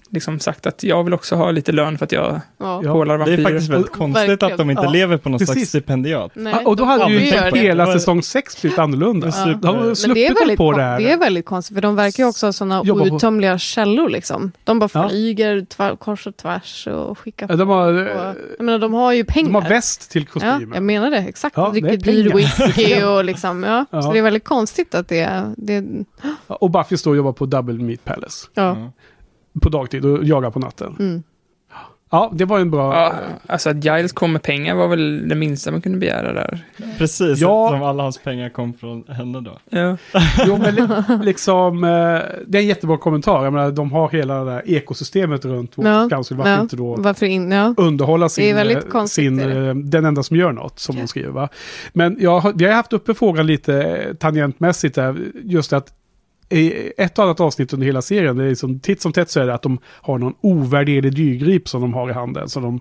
liksom 0.10 0.40
sagt 0.40 0.66
att 0.68 0.84
jag 0.84 1.04
vill 1.04 1.14
också 1.14 1.36
ha 1.36 1.52
lite 1.52 1.72
lön 1.72 1.98
för 1.98 2.06
att 2.06 2.12
jag 2.12 2.42
Ja. 2.60 2.82
Ja. 2.84 2.94
pålar 2.94 3.18
Det 3.18 3.24
är 3.24 3.28
vampyrer. 3.28 3.44
faktiskt 3.44 3.70
väldigt 3.70 3.92
konstigt 3.92 4.30
verkligen. 4.30 4.52
att 4.54 4.58
de 4.58 4.70
inte 4.70 4.84
Ja, 4.84 4.90
lever 4.92 5.18
på 5.18 5.30
något 5.30 5.40
slags 5.42 5.54
precis. 5.54 5.70
stipendiat. 5.70 6.32
Nej, 6.36 6.54
Ja, 6.64 6.70
och 6.70 6.76
då 6.76 6.84
hade 6.86 7.04
de 7.04 7.14
ju 7.14 7.20
hela 7.60 7.86
det. 7.86 7.94
säsong 7.94 8.24
6 8.24 8.62
blivit 8.62 8.80
annorlunda. 8.80 9.28
Ja. 9.28 9.46
De 9.62 9.68
har 9.68 9.74
Men 9.74 9.84
det 9.86 9.92
är 9.92 9.96
sluppit 9.96 10.42
väldigt, 10.42 10.58
på 10.58 10.72
det 10.72 10.82
här. 10.84 11.00
det 11.00 11.12
är 11.12 11.18
väldigt 11.18 11.46
konstigt, 11.46 11.76
för 11.76 11.82
de 11.82 11.96
verkar 11.96 12.24
ju 12.24 12.30
också 12.30 12.46
ha 12.46 12.54
sådana 12.54 12.84
på- 12.84 12.92
outtömliga 12.92 13.58
källor. 13.58 14.10
Liksom. 14.10 14.52
De 14.64 14.80
bara 14.80 14.90
Ja. 14.94 15.10
flyger 15.10 15.66
tvär, 15.66 15.96
kors 15.96 16.28
och 16.28 16.38
tvärs 16.38 16.88
och 16.88 17.20
skickar 17.20 17.48
Ja, 17.50 17.56
De 17.56 17.70
har, 17.70 17.94
och, 17.94 18.00
eh, 18.00 18.34
Jag 18.58 18.66
menar, 18.66 18.80
de 18.80 18.94
har 18.94 19.14
ju 19.14 19.24
pengar. 19.24 19.50
de 19.52 19.56
har 19.56 19.70
väst 19.70 20.12
till 20.12 20.26
ja, 20.28 20.32
kostymer. 20.34 20.76
jag 20.76 20.84
menar 20.84 21.12
det, 21.12 21.18
exakt. 21.18 21.58
Ja, 21.58 21.72
det 21.74 21.80
är 21.80 21.82
Dricker 21.82 22.12
dyr 22.12 22.34
whisky 22.34 23.04
och 23.04 23.24
liksom, 23.26 23.64
ja. 23.64 23.86
Ja. 23.92 24.02
Så 24.02 24.12
det 24.12 24.18
är 24.20 24.24
väldigt 24.24 24.44
konstigt 24.46 24.96
att 24.98 25.08
det, 25.08 25.54
det 25.58 26.06
Och 26.48 26.72
Buffy 26.72 26.98
står 26.98 27.12
och 27.12 27.18
jobbar 27.18 27.34
på 27.34 27.46
Double 27.46 27.84
Meat 27.84 28.04
Palace. 28.04 28.48
ja. 28.54 28.92
På 29.62 29.70
dagtid 29.70 30.06
och 30.06 30.26
jagar 30.26 30.52
på 30.52 30.60
natten. 30.60 30.96
Mm. 31.00 31.24
Ja, 32.10 32.32
det 32.36 32.46
var 32.46 32.60
en 32.60 32.72
bra... 32.72 32.96
Ja, 32.96 33.14
alltså 33.48 33.70
att 33.70 33.84
Giles 33.86 34.12
kom 34.12 34.34
med 34.34 34.42
pengar 34.44 34.76
var 34.76 34.88
väl 34.88 35.28
det 35.30 35.36
minsta 35.36 35.72
man 35.72 35.82
kunde 35.82 35.98
begära 35.98 36.34
där. 36.34 36.60
Precis, 36.98 37.40
Ja. 37.40 37.70
som 37.72 37.84
alla 37.84 38.04
hans 38.04 38.18
pengar 38.18 38.50
kom 38.50 38.74
från 38.74 39.04
henne 39.08 39.42
då. 39.42 39.58
Ja. 39.70 39.98
Jo, 40.48 40.58
men 40.58 40.76
li 40.76 40.82
liksom, 41.26 41.84
eh, 41.84 41.90
det 42.48 42.58
är 42.58 42.62
en 42.62 42.68
jättebra 42.68 42.98
kommentar. 42.98 43.44
Jag 43.44 43.54
menar, 43.54 43.72
de 43.72 43.92
har 43.92 44.10
hela 44.10 44.44
det 44.44 44.52
där 44.52 44.62
ekosystemet 44.66 45.46
runt 45.46 45.72
Ja, 45.76 46.08
Council. 46.10 46.38
Varför 46.38 46.52
ja. 46.52 46.62
inte 46.62 46.76
då 46.76 46.96
Varför 47.00 47.26
in, 47.26 47.52
ja. 47.52 47.74
underhålla 47.78 48.30
sin, 48.30 48.44
Det 48.44 48.50
är 48.52 48.56
väldigt 48.56 48.84
eh, 48.86 48.90
konstigt, 48.90 49.16
sin 49.26 49.40
eh, 49.68 49.76
den 49.76 50.06
enda 50.06 50.24
som 50.24 50.38
gör 50.38 50.52
något, 50.52 50.80
som 50.80 50.96
de 50.96 51.08
skriver. 51.08 51.50
Men 51.94 52.18
jag, 52.20 52.40
har- 52.40 52.54
vi 52.54 52.66
har 52.66 52.74
haft 52.74 52.94
uppe 52.94 53.14
frågan 53.14 53.48
lite 53.48 54.16
tangentmässigt 54.20 54.96
där, 54.96 55.16
just 55.44 55.74
att 55.74 55.94
i 56.50 56.92
ett 56.98 57.20
annat 57.20 57.40
avsnitt 57.40 57.74
under 57.74 57.86
hela 57.88 58.02
serien, 58.02 58.38
det 58.38 58.44
är 58.46 58.56
som 58.56 58.80
titt 58.80 59.02
som 59.02 59.14
tätt 59.14 59.30
så 59.30 59.40
är 59.40 59.46
det 59.48 59.54
att 59.54 59.62
de 59.62 59.78
har 59.86 60.18
någon 60.18 60.34
ovärderlig 60.42 61.16
dyrgrip 61.16 61.70
som 61.70 61.82
de 61.82 61.94
har 61.94 62.10
i 62.10 62.14
handen. 62.14 62.50
Som 62.50 62.64
de 62.64 62.80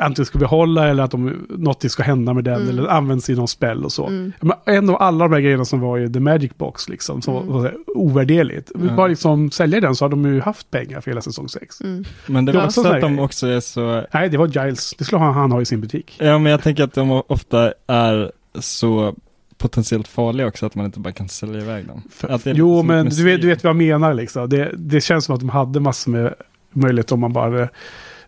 antingen 0.00 0.26
ska 0.26 0.38
behålla 0.38 0.88
eller 0.88 1.02
att 1.02 1.10
de, 1.10 1.46
något 1.48 1.90
ska 1.90 2.02
hända 2.02 2.34
med 2.34 2.44
den 2.44 2.54
Mm. 2.62 2.68
eller 2.68 2.88
används 2.88 3.30
i 3.30 3.34
någon 3.34 3.48
spel 3.48 3.84
och 3.84 3.92
så. 3.92 4.06
Mm. 4.06 4.32
Men 4.40 4.56
en 4.66 4.90
av 4.90 5.02
alla 5.02 5.24
de 5.28 5.34
här 5.34 5.40
grejerna 5.40 5.64
som 5.64 5.80
var 5.80 5.98
i 5.98 6.12
The 6.12 6.20
Magic 6.20 6.52
Box, 6.56 6.88
liksom, 6.88 7.22
som 7.22 7.36
Mm. 7.36 7.48
var 7.48 7.62
så 7.70 7.76
ovärderligt. 7.94 8.72
Ja. 8.74 8.94
Bara 8.96 9.06
liksom 9.06 9.50
sälja 9.50 9.80
den 9.80 9.94
så 9.94 10.04
har 10.04 10.10
de 10.10 10.24
ju 10.34 10.40
haft 10.40 10.70
pengar 10.70 11.00
för 11.00 11.10
hela 11.10 11.20
säsong 11.20 11.48
6. 11.48 11.80
Mm. 11.80 12.04
Men 12.26 12.44
det 12.44 12.52
Ja, 12.52 12.58
var 12.58 12.66
också 12.66 12.82
så 12.82 12.88
att 12.88 13.00
de 13.00 13.18
också 13.18 13.46
är 13.46 13.60
så, 13.60 14.04
Nej, 14.14 14.28
det 14.28 14.36
var 14.38 14.46
Giles. 14.46 14.94
Det 14.98 15.04
skulle 15.04 15.20
han, 15.22 15.34
han 15.34 15.52
ha 15.52 15.60
i 15.60 15.64
sin 15.64 15.80
butik. 15.80 16.16
ja 16.18 16.38
men 16.38 16.52
jag 16.52 16.62
tänker 16.62 16.84
att 16.84 16.94
de 16.94 17.22
ofta 17.26 17.72
är 17.86 18.32
så 18.60 19.14
potentiellt 19.58 20.08
farliga 20.08 20.46
också 20.46 20.66
att 20.66 20.74
man 20.74 20.86
inte 20.86 21.00
bara 21.00 21.12
kan 21.12 21.28
sälja 21.28 21.60
iväg 21.60 21.86
dem. 21.86 22.02
Att 22.20 22.44
det 22.44 22.50
är 22.50 22.54
Jo, 22.54 22.76
lite 22.76 22.86
men 22.86 23.08
du 23.08 23.24
vet, 23.24 23.40
du 23.40 23.46
vet 23.48 23.64
vad 23.64 23.68
jag 23.68 23.76
menar 23.76 24.14
liksom. 24.14 24.48
Det, 24.48 24.72
det 24.76 25.00
känns 25.00 25.24
som 25.24 25.34
att 25.34 25.40
de 25.40 25.48
hade 25.48 25.80
massor 25.80 26.10
med 26.10 26.34
möjlighet 26.72 27.12
om 27.12 27.20
man 27.20 27.32
bara 27.32 27.68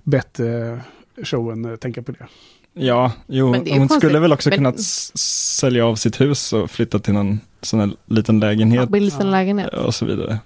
bett 0.03 0.41
eh, 0.41 0.47
showen 1.25 1.65
eh, 1.65 1.77
tänka 1.77 2.03
på 2.03 2.13
det. 2.13 2.27
Ja, 2.75 3.13
jo, 3.27 3.47
hon 3.47 3.65
konstigt. 3.65 3.99
skulle 4.01 4.19
väl 4.19 4.33
också 4.33 4.49
Men- 4.49 4.59
kunnat 4.59 4.81
sälja 4.81 5.87
av 5.87 5.95
sitt 5.97 6.21
hus 6.21 6.53
och 6.53 6.71
flytta 6.71 6.99
till 6.99 7.15
någon 7.15 7.41
sån 7.63 7.81
här 7.81 7.91
liten 8.07 8.41
lägenhet 8.41 8.89
Bilsen 8.89 9.31
lägenhet. 9.31 9.75
och 9.75 9.95
så 9.95 10.05
vidare. 10.07 10.39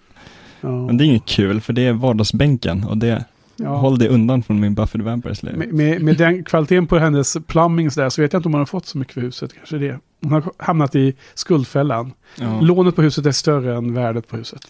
Ja. 0.61 0.69
Men 0.87 0.97
det 0.97 1.05
är 1.05 1.07
inget 1.07 1.25
kul, 1.27 1.61
för 1.61 1.73
det 1.73 1.87
är 1.87 1.93
vardagsbänken 1.93 2.85
och 2.85 2.97
det, 2.99 3.25
Ja. 3.57 3.77
håll 3.77 3.99
det 3.99 4.09
undan 4.09 4.43
från 4.43 4.61
min 4.61 4.75
Buffy 4.75 4.99
the 4.99 5.05
Vampire 5.05 5.35
Slayer. 5.35 5.57
Med, 5.57 5.73
med, 5.73 6.03
med 6.03 6.17
den 6.17 6.45
kvaliteten 6.45 6.87
på 6.87 6.99
hennes 6.99 7.37
plumbing 7.47 7.91
så 7.91 8.01
där, 8.01 8.11
så 8.11 8.23
vet 8.23 8.33
jag 8.33 8.39
inte 8.41 8.49
om 8.49 8.53
hon 8.53 8.61
har 8.61 8.67
fått 8.67 8.87
så 8.87 8.99
mycket 8.99 9.15
för 9.15 9.21
huset. 9.21 9.55
Kanske 9.55 9.79
det. 9.79 9.99
Hon 10.23 10.33
har 10.33 10.43
hamnat 10.59 10.95
i 10.95 11.15
skuldfällan. 11.35 12.13
Ja. 12.41 12.61
Lånet 12.61 12.97
på 12.97 13.03
huset 13.03 13.27
är 13.27 13.33
större 13.33 13.77
än 13.77 13.95
värdet 13.95 14.29
på 14.29 14.37
huset. 14.37 14.61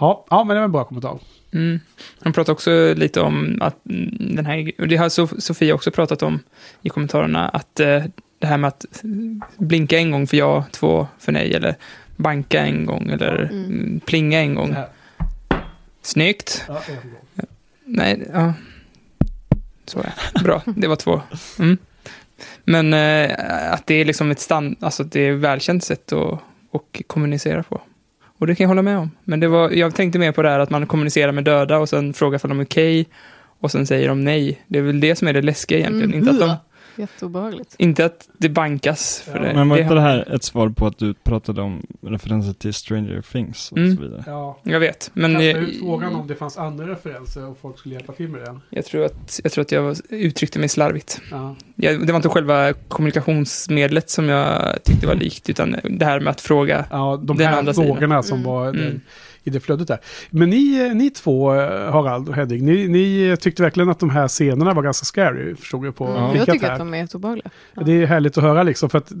Ja, 0.00 0.26
ja 0.30 0.44
men 0.44 0.54
det 0.54 0.60
var 0.60 0.64
en 0.64 0.72
bra 0.72 0.84
kommentar. 0.84 1.18
Mm. 1.52 1.80
Han 2.20 2.32
pratar 2.32 2.52
också 2.52 2.94
lite 2.96 3.20
om 3.20 3.58
att 3.60 3.86
mm, 3.86 4.36
den 4.36 4.46
här, 4.46 4.72
och 4.78 4.88
det 4.88 4.96
har 4.96 5.08
Sof- 5.08 5.40
Sofia 5.40 5.74
också 5.74 5.90
pratat 5.90 6.22
om 6.22 6.38
i 6.82 6.88
kommentarerna, 6.88 7.48
att 7.48 7.80
eh, 7.80 8.02
det 8.38 8.46
här 8.46 8.56
med 8.58 8.68
att 8.68 8.84
blinka 9.56 9.98
en 9.98 10.10
gång 10.10 10.26
för 10.26 10.36
ja, 10.36 10.64
två 10.70 11.06
för 11.18 11.32
nej, 11.32 11.54
eller 11.54 11.74
banka 12.16 12.60
en 12.66 12.86
gång, 12.86 13.10
eller 13.10 13.48
Mm. 13.52 14.00
plinga 14.06 14.40
en 14.40 14.54
gång. 14.54 14.76
Snyggt! 16.02 16.64
Nej, 17.94 18.28
ja. 18.32 18.54
Så 19.84 20.04
ja. 20.04 20.40
Bra, 20.44 20.62
det 20.76 20.88
var 20.88 20.96
två. 20.96 21.20
Mm. 21.58 21.76
Men 22.64 22.94
eh, 22.94 23.72
att 23.72 23.86
det 23.86 23.94
är 23.94 24.04
liksom 24.04 24.30
ett 24.30 24.40
stand, 24.40 24.76
alltså 24.80 25.04
det 25.04 25.20
är 25.20 25.32
ett 25.32 25.40
välkänt 25.40 25.84
sätt 25.84 26.12
att, 26.12 26.32
att 26.72 27.06
kommunicera 27.06 27.62
på. 27.62 27.80
Och 28.38 28.46
det 28.46 28.54
kan 28.54 28.64
jag 28.64 28.68
hålla 28.68 28.82
med 28.82 28.98
om. 28.98 29.10
Men 29.24 29.40
det 29.40 29.48
var, 29.48 29.70
jag 29.70 29.94
tänkte 29.94 30.18
mer 30.18 30.32
på 30.32 30.42
det 30.42 30.50
här 30.50 30.58
att 30.58 30.70
man 30.70 30.86
kommunicerar 30.86 31.32
med 31.32 31.44
döda 31.44 31.78
och 31.78 31.88
sen 31.88 32.12
frågar 32.12 32.40
om 32.42 32.48
de 32.48 32.60
är 32.60 32.64
okej. 32.64 33.06
och 33.60 33.70
sen 33.70 33.86
säger 33.86 34.08
de 34.08 34.24
nej. 34.24 34.62
Det 34.66 34.78
är 34.78 34.82
väl 34.82 35.00
det 35.00 35.16
som 35.16 35.28
är 35.28 35.32
det 35.32 35.42
läskiga 35.42 35.78
egentligen. 35.78 36.14
Mm. 36.14 36.18
Inte, 36.18 36.30
att 36.30 36.40
de, 36.40 36.48
mm-hmm. 36.48 36.71
Jätteobehagligt. 36.96 37.74
inte 37.78 38.04
att 38.04 38.28
det 38.38 38.48
bankas. 38.48 39.22
För 39.26 39.36
Ja, 39.38 39.42
det, 39.42 39.54
Men 39.54 39.68
var 39.68 39.76
det, 39.76 39.82
inte 39.82 39.94
det 39.94 40.00
här 40.00 40.34
ett 40.34 40.42
svar 40.44 40.68
på 40.68 40.86
att 40.86 40.98
du 40.98 41.14
pratade 41.14 41.62
om 41.62 41.86
referenser 42.00 42.52
till 42.52 42.74
Stranger 42.74 43.22
Things 43.32 43.72
och 43.72 43.78
Mm. 43.78 43.96
så 43.96 44.02
vidare? 44.02 44.22
Ja. 44.26 44.58
Jag 44.62 44.80
vet, 44.80 45.10
men 45.14 45.32
jag, 45.32 45.42
ut 45.62 45.78
frågan 45.80 46.14
om 46.14 46.26
det 46.26 46.34
fanns 46.34 46.58
andra 46.58 46.86
referenser 46.86 47.46
och 47.46 47.58
folk 47.62 47.78
skulle 47.78 47.94
hjälpa 47.94 48.12
till 48.12 48.28
med 48.28 48.40
den. 48.44 48.60
jag, 48.70 48.84
tror 48.84 49.04
att, 49.04 49.40
jag 49.42 49.52
tror 49.52 49.62
att 49.62 49.72
jag 49.72 49.96
uttryckte 50.08 50.58
mig 50.58 50.68
slarvigt. 50.68 51.20
Ja. 51.30 51.56
Jag, 51.76 52.06
det 52.06 52.12
var 52.12 52.16
inte 52.16 52.28
själva 52.28 52.72
kommunikationsmedlet 52.72 54.10
som 54.10 54.28
jag 54.28 54.78
tyckte 54.84 55.06
var 55.06 55.14
likt, 55.14 55.50
utan 55.50 55.76
det 55.84 56.04
här 56.04 56.20
med 56.20 56.30
att 56.30 56.40
fråga. 56.40 56.84
Ja, 56.90 57.20
de 57.24 57.38
här 57.40 57.58
andra 57.58 57.74
sidan. 57.74 57.86
frågorna 57.88 58.22
som 58.22 58.38
Mm. 58.38 58.50
var 58.50 58.68
Mm. 58.68 58.80
den, 58.80 59.00
i 59.44 59.50
det 59.50 59.60
flödet 59.60 59.88
där. 59.88 59.98
Men 60.30 60.50
ni, 60.50 60.86
eh, 60.88 60.94
ni 60.94 61.10
två, 61.10 61.54
eh, 61.54 61.92
Harald 61.92 62.28
och 62.28 62.34
Hedvig, 62.34 62.62
ni, 62.62 62.88
ni 62.88 63.36
tyckte 63.40 63.62
verkligen 63.62 63.88
att 63.90 63.98
de 63.98 64.10
här 64.10 64.28
scenerna 64.28 64.74
var 64.74 64.82
ganska 64.82 65.04
scary, 65.04 65.56
förstod 65.56 65.86
jag 65.86 65.96
på 65.96 66.06
Mm, 66.06 66.16
Ja. 66.22 66.36
jag 66.36 66.46
tycker 66.46 66.66
här. 66.66 66.72
att 66.72 66.78
de 66.78 66.94
är 66.94 66.98
jätteobehagliga. 66.98 67.50
Ja. 67.74 67.82
Det 67.82 67.92
är 68.02 68.06
härligt 68.06 68.38
att 68.38 68.44
höra 68.44 68.62
liksom, 68.62 68.90
för 68.90 68.98
att 68.98 69.12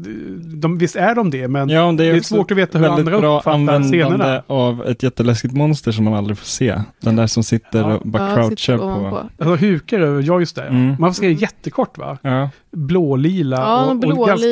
de, 0.54 0.78
visst 0.78 0.96
är 0.96 1.14
de 1.14 1.30
det, 1.30 1.48
men 1.48 1.68
Ja, 1.68 1.92
det 1.92 2.04
är, 2.04 2.12
det 2.12 2.18
är 2.18 2.20
svårt 2.20 2.50
att 2.50 2.56
veta 2.56 2.78
hur 2.78 2.88
väldigt 2.88 3.06
andra 3.06 3.20
bra 3.20 3.38
uppfattar 3.38 3.54
användande 3.54 3.88
scenerna. 3.98 4.42
av 4.46 4.86
ett 4.86 5.02
jätteläskigt 5.02 5.54
monster 5.54 5.92
som 5.92 6.04
man 6.04 6.14
aldrig 6.14 6.38
får 6.38 6.46
se. 6.46 6.80
Den 7.00 7.16
där 7.16 7.26
som 7.26 7.42
sitter 7.44 7.78
Ja. 7.80 7.96
och 7.96 8.06
bara 8.08 8.28
Ja, 8.28 8.34
crouchar 8.34 8.56
sitter 8.56 8.78
på. 8.78 8.84
ovanpå. 8.84 9.16
Alltså 9.38 9.66
hukar 9.66 10.00
över, 10.00 10.22
ja 10.22 10.40
just 10.40 10.56
det. 10.56 10.62
Mm. 10.62 10.96
Man 10.98 11.10
får 11.10 11.14
se 11.14 11.22
det 11.22 11.26
Mm. 11.32 11.38
jättekort 11.40 11.98
va? 11.98 12.18
Ja. 12.22 12.50
Blålila 12.72 13.56
Ja, 13.56 13.84
och, 13.84 14.04
och 14.18 14.26
ganska... 14.26 14.48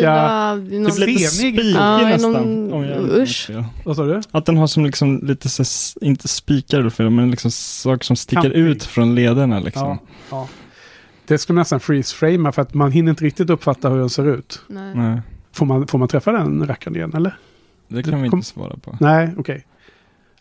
Det 0.70 0.78
någon- 0.80 0.94
blir 0.96 1.06
lite 1.06 1.18
spikig 1.30 1.72
Ja, 1.74 1.98
nästan. 2.09 2.68
någon- 2.68 3.11
usch. 3.11 3.50
Vad 3.85 3.96
sa 3.96 4.04
du? 4.04 4.20
Att 4.30 4.46
den 4.46 4.56
har 4.56 4.66
som 4.66 4.85
liksom 4.85 5.20
lite 5.22 5.48
så, 5.48 5.64
inte 6.00 6.28
spikar 6.28 6.90
fel, 6.90 7.11
men 7.11 7.30
liksom 7.30 7.50
saker 7.50 8.04
som 8.04 8.16
sticker 8.16 8.42
Kantig. 8.42 8.59
ut 8.59 8.85
från 8.85 9.14
lederna 9.14 9.61
liksom. 9.61 9.88
Ja, 9.88 9.98
ja. 10.30 10.48
Det 11.26 11.38
skulle 11.38 11.54
man 11.54 11.61
nästan 11.61 11.80
freeze-framea 11.80 12.52
för 12.52 12.62
att 12.62 12.74
man 12.74 12.92
hinner 12.92 13.11
inte 13.11 13.24
riktigt 13.24 13.50
uppfatta 13.50 13.88
hur 13.88 13.98
den 13.98 14.11
ser 14.11 14.26
ut. 14.35 14.61
Nej. 14.68 14.94
Nej, 14.94 15.20
Får 15.52 15.66
man, 15.66 15.87
får 15.87 15.98
man 15.98 16.09
träffa 16.09 16.33
den 16.33 16.66
rackaren 16.66 16.96
igen 16.96 17.12
eller? 17.14 17.37
det 17.88 18.02
kan 18.02 18.22
vi 18.22 18.28
Kom- 18.28 18.38
inte 18.38 18.48
svara 18.48 18.76
på. 18.76 18.96
Nej, 19.00 19.30
okej. 19.38 19.66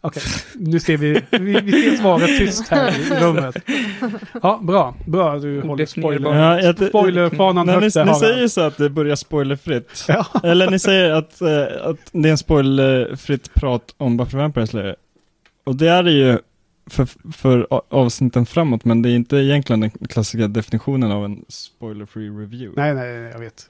Okej, 0.02 0.24
nu 0.56 0.80
ser 0.80 0.98
vi, 0.98 1.22
vi, 1.32 1.60
vi 1.62 1.72
ser 1.72 1.96
svaret 1.98 2.28
tyst 2.38 2.68
här 2.68 2.92
i 3.00 3.20
rummet. 3.24 3.56
Ja, 4.44 4.60
bra. 4.64 4.96
Bra, 5.06 5.40
du 5.40 5.62
håller 5.62 5.86
spoiler. 5.86 6.36
Ja, 6.36 6.62
jag- 6.62 6.88
Spoilerfanan 6.90 7.66
När 7.68 7.76
ni, 7.76 7.82
högt 7.84 7.96
ni 7.96 8.02
Harald. 8.02 8.18
säger 8.18 8.48
så 8.48 8.62
att 8.62 8.78
det 8.78 8.90
börjar 8.90 9.16
spoilerfritt. 9.16 10.06
Ja. 10.08 10.26
Eller 10.44 10.72
ni 10.72 10.80
säger 10.80 11.12
att, 11.12 11.42
eh, 11.42 11.64
att 11.84 11.98
det 12.12 12.28
är 12.30 12.32
en 12.32 12.38
spoilerfritt 12.38 13.54
prat 13.54 13.94
om 13.98 14.18
Buffy 14.18 14.38
Vampire 14.38 14.68
Slayer. 14.68 14.96
Och 15.64 15.76
det 15.76 15.88
är 15.90 16.04
det 16.04 16.12
ju 16.12 16.38
för, 16.90 17.08
för 17.34 17.68
avsnitten 17.90 18.46
framåt, 18.46 18.86
men 18.86 19.02
det 19.02 19.10
är 19.10 19.16
inte 19.16 19.38
egentligen 19.38 19.80
den 19.80 19.90
klassiska 19.90 20.48
definitionen 20.48 21.12
av 21.12 21.26
en 21.26 21.46
spoiler-free 21.48 22.30
review. 22.42 22.82
Nej, 22.82 22.94
nej, 22.94 23.20
nej, 23.20 23.32
jag 23.32 23.40
vet. 23.40 23.70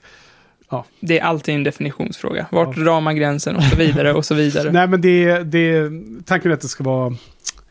Det 1.00 1.20
är 1.20 1.24
alltid 1.24 1.56
en 1.56 1.64
definitionsfråga. 1.64 2.46
Vart 2.52 2.78
Ja. 2.78 2.84
drar 2.84 3.02
man 3.02 3.16
gränsen 3.16 3.56
och 3.56 3.64
så 3.64 3.76
vidare 3.76 4.14
och 4.14 4.26
så 4.26 4.36
vidare. 4.36 4.72
Nej, 4.74 4.88
men 4.88 5.02
det, 5.02 5.44
det, 5.44 5.90
tanken 6.26 6.52
är 6.52 6.56
att 6.56 6.62
det 6.62 6.68
ska 6.68 6.84
vara 6.84 7.16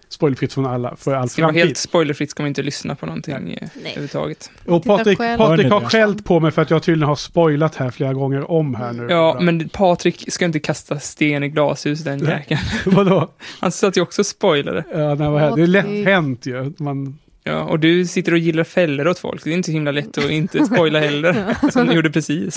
spoilerfritt 0.08 0.52
från 0.52 0.66
alla, 0.66 0.96
för 0.96 1.14
all 1.14 1.28
Ska 1.28 1.42
det 1.42 1.44
vara 1.44 1.52
framtid. 1.52 1.64
helt 1.66 1.76
spoilerfritt 1.76 2.30
ska 2.30 2.42
man 2.42 2.48
inte 2.48 2.62
lyssna 2.62 2.94
på 2.94 3.06
någonting 3.06 3.34
eh, 3.34 3.40
Nej. 3.50 3.68
överhuvudtaget. 3.84 4.50
Och 4.66 4.84
Patrik. 4.84 5.18
Patrik 5.18 5.70
har 5.70 5.80
skällt 5.80 6.24
på 6.24 6.40
mig 6.40 6.50
för 6.50 6.62
att 6.62 6.70
jag 6.70 6.82
tydligen 6.82 7.08
har 7.08 7.16
spoilat 7.16 7.74
här 7.74 7.90
flera 7.90 8.12
gånger 8.14 8.50
om 8.50 8.74
här 8.74 8.92
nu. 8.92 9.06
Ja, 9.10 9.38
men 9.40 9.68
Patrik 9.68 10.32
ska 10.32 10.44
inte 10.44 10.60
kasta 10.60 10.98
sten 11.00 11.42
i 11.42 11.48
glashus 11.48 12.00
den 12.04 12.18
jäkeln. 12.18 12.60
Vadå? 12.86 13.28
Han 13.60 13.72
satt 13.72 13.96
ju 13.96 14.00
också 14.00 14.22
och 14.22 14.26
spoilade. 14.26 14.84
Ja, 14.92 15.14
nej, 15.14 15.28
vad 15.28 15.40
här. 15.40 15.56
Det 15.56 15.62
är 15.62 15.66
lätt 15.66 16.04
hänt 16.06 16.46
ju. 16.46 16.72
Man, 16.78 17.18
Ja, 17.48 17.62
och 17.62 17.78
du 17.80 18.06
sitter 18.06 18.32
och 18.32 18.38
gillar 18.38 18.64
fällor 18.64 19.08
åt 19.08 19.18
folk. 19.18 19.44
Det 19.44 19.50
är 19.50 19.54
inte 19.54 19.66
så 19.66 19.72
himla 19.72 19.90
lätt 19.90 20.18
att 20.18 20.30
inte 20.30 20.66
spoila 20.66 21.00
heller. 21.00 21.56
Som 21.70 21.86
du 21.86 21.92
gjorde 21.94 22.10
precis. 22.10 22.56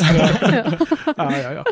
ja, 1.17 1.32
ja, 1.43 1.51
ja. 1.54 1.63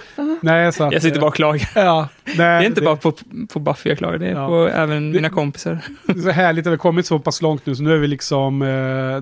Nej, 0.41 0.73
så 0.73 0.83
att, 0.83 0.93
Jag 0.93 1.01
sitter 1.01 1.19
bara 1.19 1.27
och 1.27 1.35
klagar. 1.35 1.69
Ja, 1.75 2.09
nej, 2.25 2.35
Det 2.37 2.43
är 2.43 2.61
inte 2.63 2.81
bara 2.81 2.95
på, 2.95 3.13
på 3.53 3.59
Buffy 3.59 3.89
jag 3.89 3.97
klagar, 3.97 4.17
det 4.17 4.27
är 4.27 4.31
Ja. 4.31 4.47
på 4.47 4.67
även 4.67 5.11
Det- 5.11 5.15
mina 5.15 5.29
kompisar. 5.29 5.79
Det 6.05 6.11
är 6.13 6.21
så 6.21 6.29
härligt 6.29 6.61
att 6.63 6.67
vi 6.67 6.71
har 6.71 6.77
kommit 6.77 7.05
så 7.05 7.19
pass 7.19 7.41
långt 7.41 7.65
nu, 7.65 7.75
så 7.75 7.83
nu 7.83 7.93
är 7.93 7.97
vi 7.97 8.07
liksom, 8.07 8.61
eh, 8.61 8.67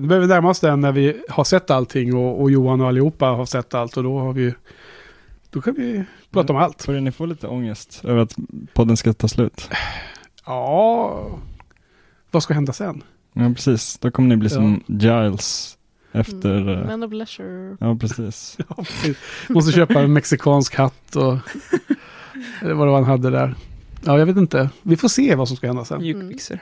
börjar 0.00 0.20
vi 0.20 0.26
närma 0.26 0.50
oss 0.50 0.60
den 0.60 0.80
när 0.80 0.92
vi 0.92 1.16
har 1.28 1.44
sett 1.44 1.70
allting 1.70 2.14
och, 2.16 2.40
och 2.42 2.50
Johan 2.50 2.80
och 2.80 2.88
allihopa 2.88 3.26
har 3.26 3.46
sett 3.46 3.74
allt 3.74 3.96
och 3.96 4.02
då 4.02 4.18
har 4.18 4.32
vi, 4.32 4.54
då 5.50 5.60
kan 5.60 5.74
vi 5.74 6.04
prata 6.30 6.52
om 6.52 6.58
allt. 6.58 6.86
Börjar 6.86 7.00
ni 7.00 7.12
få 7.12 7.26
lite 7.26 7.46
ångest 7.46 8.00
över 8.04 8.20
att 8.22 8.34
podden 8.74 8.96
ska 8.96 9.12
ta 9.12 9.28
slut? 9.28 9.70
Ja, 10.46 11.26
vad 12.30 12.42
ska 12.42 12.54
hända 12.54 12.72
sen? 12.72 13.02
Ja, 13.32 13.52
precis. 13.54 13.98
Då 13.98 14.10
kommer 14.10 14.28
ni 14.28 14.36
bli 14.36 14.50
som 14.50 14.82
Giles 14.86 15.78
efter... 16.12 16.56
Mm. 16.56 16.68
eh, 16.68 16.86
Men 16.86 17.02
of 17.02 17.12
leisure. 17.12 17.76
Ja, 17.80 17.96
precis. 18.00 18.58
Ja, 18.68 18.74
precis. 18.76 19.16
Måste 19.48 19.72
köpa 19.72 20.00
en 20.00 20.12
mexikansk 20.12 20.74
hatt 20.74 21.16
och 21.16 21.36
eller 22.62 22.74
vad 22.74 22.86
det 22.86 22.90
var 22.90 22.98
han 22.98 23.04
hade 23.04 23.30
där. 23.30 23.54
Ja, 24.04 24.18
jag 24.18 24.26
vet 24.26 24.36
inte. 24.36 24.70
Vi 24.82 24.96
får 24.96 25.08
se 25.08 25.34
vad 25.34 25.48
som 25.48 25.56
ska 25.56 25.66
hända 25.66 25.84
sen. 25.84 26.00
Mjukbyxor. 26.00 26.58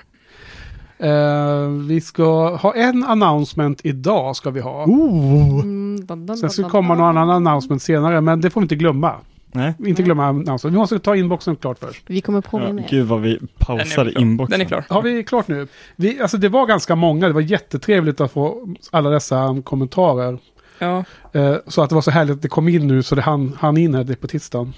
Eh, 0.99 1.69
vi 1.89 2.01
ska 2.01 2.57
ha 2.57 2.75
en 2.75 3.05
announcement 3.05 3.81
idag 3.85 4.37
ska 4.37 4.51
vi 4.51 4.61
ha. 4.61 4.85
Mm, 4.85 6.07
dan, 6.07 6.27
dan, 6.27 6.37
Sen 6.37 6.51
ska 6.51 6.63
det 6.63 6.69
komma 6.69 6.95
någon 6.95 7.19
annan 7.19 7.31
announcement 7.31 7.83
senare, 7.83 8.21
men 8.21 8.41
det 8.41 8.51
får 8.51 8.61
vi 8.61 8.65
inte 8.65 8.77
glömma. 8.77 9.15
Nej. 9.57 9.75
Inte 9.87 10.03
glömma 10.03 10.27
annonsen. 10.27 10.71
Vi 10.71 10.77
måste 10.79 10.99
ta 10.99 11.17
inboxen 11.17 11.57
klart 11.57 11.79
först. 11.79 12.03
Vi 12.07 12.21
kommer 12.21 12.39
Ja, 12.39 12.51
påminna 12.51 12.83
er. 12.83 12.87
gud 12.91 13.07
vad 13.07 13.21
vi 13.21 13.39
pausade 13.59 14.21
inboxen. 14.21 14.51
Den 14.59 14.61
är 14.67 14.69
klar. 14.69 14.85
Har 14.89 15.03
vi 15.03 15.25
klart 15.25 15.49
nu? 15.49 15.69
Vi, 15.97 16.21
alltså 16.21 16.37
det 16.37 16.49
var 16.49 16.67
ganska 16.67 16.95
många. 16.95 17.27
Det 17.27 17.33
var 17.33 17.41
jättetrevligt 17.41 18.21
att 18.21 18.33
få 18.33 18.75
alla 18.91 19.11
dessa 19.11 19.63
kommentarer. 19.65 20.39
Ja, 20.79 21.05
Eh, 21.33 21.57
så 21.67 21.83
att 21.83 21.89
det 21.89 21.95
var 21.95 22.03
så 22.03 22.11
härligt 22.11 22.37
att 22.37 22.43
det 22.43 22.49
kom 22.49 22.69
in 22.69 22.87
nu 22.87 23.03
så 23.03 23.15
det 23.15 23.23
hann, 23.23 23.53
hann 23.59 23.77
in 23.77 23.95
här 23.95 24.05
det 24.05 24.17
på 24.17 24.27
tisdagen. 24.27 24.73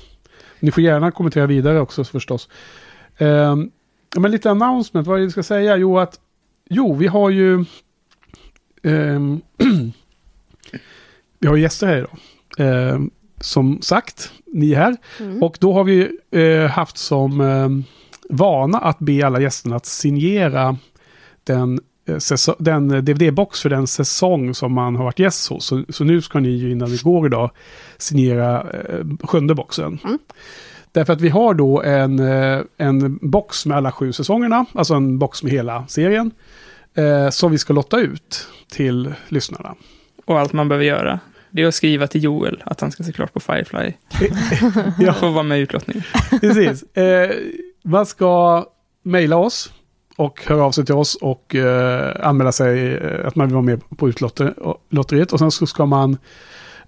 Ni 0.61 0.71
får 0.71 0.83
gärna 0.83 1.11
kommentera 1.11 1.47
vidare 1.47 1.81
också 1.81 2.05
förstås. 2.05 2.49
Eh, 3.19 3.57
men 4.17 4.31
lite 4.31 4.51
announcement, 4.51 5.07
vad 5.07 5.17
är 5.17 5.21
det 5.21 5.27
vi 5.27 5.31
ska 5.33 5.43
säga? 5.43 5.77
Jo, 5.77 5.99
att 5.99 6.21
jo, 6.71 6.95
vi 6.95 7.07
har 7.07 7.31
ju 7.31 7.64
ehm, 8.83 9.41
vi 11.38 11.49
har 11.49 11.57
gäster 11.57 11.87
här 11.87 11.97
idag. 11.99 12.19
Eh, 12.59 12.99
som 13.40 13.83
sagt, 13.83 14.33
ni 14.46 14.72
är 14.72 14.77
här. 14.77 14.96
Mm. 15.20 15.42
Och 15.42 15.57
då 15.61 15.72
har 15.72 15.85
vi 15.85 16.09
eh, 16.31 16.70
haft 16.70 16.98
som 16.98 17.40
eh, 17.40 17.68
vana 18.31 18.79
att 18.79 18.98
be 18.98 19.27
alla 19.27 19.40
gästerna 19.40 19.77
att 19.77 19.87
signera 19.87 20.77
den, 21.44 21.81
eh, 22.07 22.55
den 22.59 23.05
DVD-box 23.05 23.62
för 23.62 23.70
den 23.70 23.87
säsong 23.87 24.55
som 24.55 24.72
man 24.72 24.96
har 24.96 25.05
varit 25.05 25.18
gäst 25.18 25.48
hos. 25.48 25.66
Så, 25.66 25.85
så 25.88 26.05
nu 26.05 26.22
ska 26.22 26.40
ni 26.40 26.48
ju 26.48 26.70
innan 26.70 26.90
det 26.90 27.03
går 27.03 27.27
idag 27.27 27.51
signera 27.98 28.61
eh, 28.70 29.05
sjunde 29.22 29.55
boxen. 29.55 29.98
Mm. 30.05 30.18
Därför 30.92 31.12
att 31.12 31.20
vi 31.20 31.29
har 31.29 31.55
då 31.55 31.83
en, 31.83 32.18
eh, 32.18 32.61
en 32.77 33.18
box 33.22 33.66
med 33.66 33.77
alla 33.77 33.92
sju 33.92 34.12
säsongerna, 34.12 34.66
alltså 34.72 34.94
en 34.94 35.18
box 35.18 35.42
med 35.42 35.53
hela 35.53 35.87
serien, 35.87 36.31
eh, 36.94 37.31
som 37.31 37.53
vi 37.53 37.59
ska 37.59 37.72
lotta 37.72 38.01
ut 38.01 38.48
till 38.70 39.14
lyssnarna. 39.29 39.74
och 40.24 40.38
allt 40.38 40.53
man 40.53 40.68
behöver 40.68 40.85
göra. 40.85 41.20
Det 41.51 41.63
är 41.63 41.67
att 41.67 41.75
skriva 41.75 42.07
till 42.07 42.25
Joel 42.25 42.63
att 42.67 42.81
han 42.81 42.91
ska 42.91 43.05
se 43.05 43.13
klart 43.13 43.33
på 43.33 43.41
Firefly. 43.41 43.93
Ja. 44.99 45.13
Får 45.13 45.31
vara 45.31 45.43
med 45.43 45.59
i 45.59 45.63
utlottningen. 45.63 46.03
Precis. 46.41 46.97
Eh, 46.97 47.31
man 47.85 48.07
ska 48.07 48.65
mejla 49.03 49.37
oss 49.37 49.73
och 50.17 50.43
höra 50.47 50.65
av 50.65 50.73
sig 50.73 50.87
till 50.87 50.95
oss 50.95 51.15
och 51.15 51.55
eh, 51.55 52.17
anmäla 52.23 52.53
sig 52.53 52.95
eh, 52.95 53.27
att 53.27 53.37
man 53.37 53.47
vill 53.47 53.55
vara 53.55 53.65
med 53.65 53.81
på 53.97 54.09
utlotteriet. 54.09 55.33
Och 55.33 55.39
sen 55.39 55.51
så 55.51 55.67
ska 55.67 55.87
man 55.87 56.19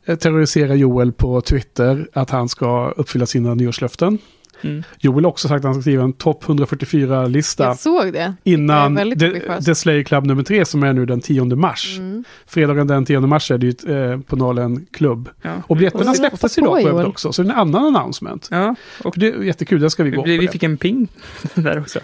eh, 0.05 0.17
terrorisera 0.17 0.75
Joel 0.75 1.13
på 1.13 1.41
Twitter 1.41 2.09
att 2.13 2.31
han 2.31 2.49
ska 2.49 2.91
uppfylla 2.91 3.27
sina 3.27 3.55
nyårslöften. 3.55 4.19
Mm. 4.63 4.83
Joel 4.99 5.25
har 5.25 5.31
också 5.31 5.49
sagt 5.49 5.59
att 5.59 5.65
han 5.65 5.75
ska 5.75 5.81
skriva 5.83 6.05
en 6.05 6.13
topp 6.13 6.45
144-lista 6.45 7.65
Jag 7.65 7.79
såg 7.79 8.13
det. 8.13 8.35
innan 8.45 8.95
Det 8.95 9.17
The. 9.17 9.63
The 9.65 9.75
Slayer 9.75 10.03
Club 10.03 10.27
nummer 10.27 10.43
tre 10.43 10.65
som 10.65 10.83
är 10.83 10.93
nu 10.93 11.07
den 11.07 11.21
10 11.21 11.45
mars. 11.45 11.97
Mm. 11.99 12.25
Fredagen 12.47 12.87
den 12.87 13.05
10 13.05 13.21
mars 13.21 13.51
är 13.51 13.59
det 13.59 13.67
ju 13.67 14.13
eh, 14.13 14.21
på 14.21 14.37
Nalen 14.37 14.87
Club. 14.93 15.29
Ja. 15.43 15.51
Och 15.67 15.77
biljetterna 15.77 16.15
släpptes 16.15 16.59
idag 16.59 16.83
på 16.83 16.89
övrigt 16.89 17.07
också, 17.07 17.33
så 17.33 17.43
det 17.43 17.49
är 17.49 17.53
en 17.53 17.59
annan 17.59 17.97
announcement. 17.97 18.49
ja, 18.51 18.75
Och 19.05 19.15
det 19.17 19.27
är 19.29 19.43
jättekul, 19.43 19.81
det 19.81 19.91
ska 19.91 20.03
vi 20.05 20.11
gå 20.11 20.23
vi, 20.23 20.39
vi 20.39 20.49
fick 20.49 20.63
en 20.63 20.77
ping 20.77 21.09
där 21.55 21.81
också. 21.81 21.99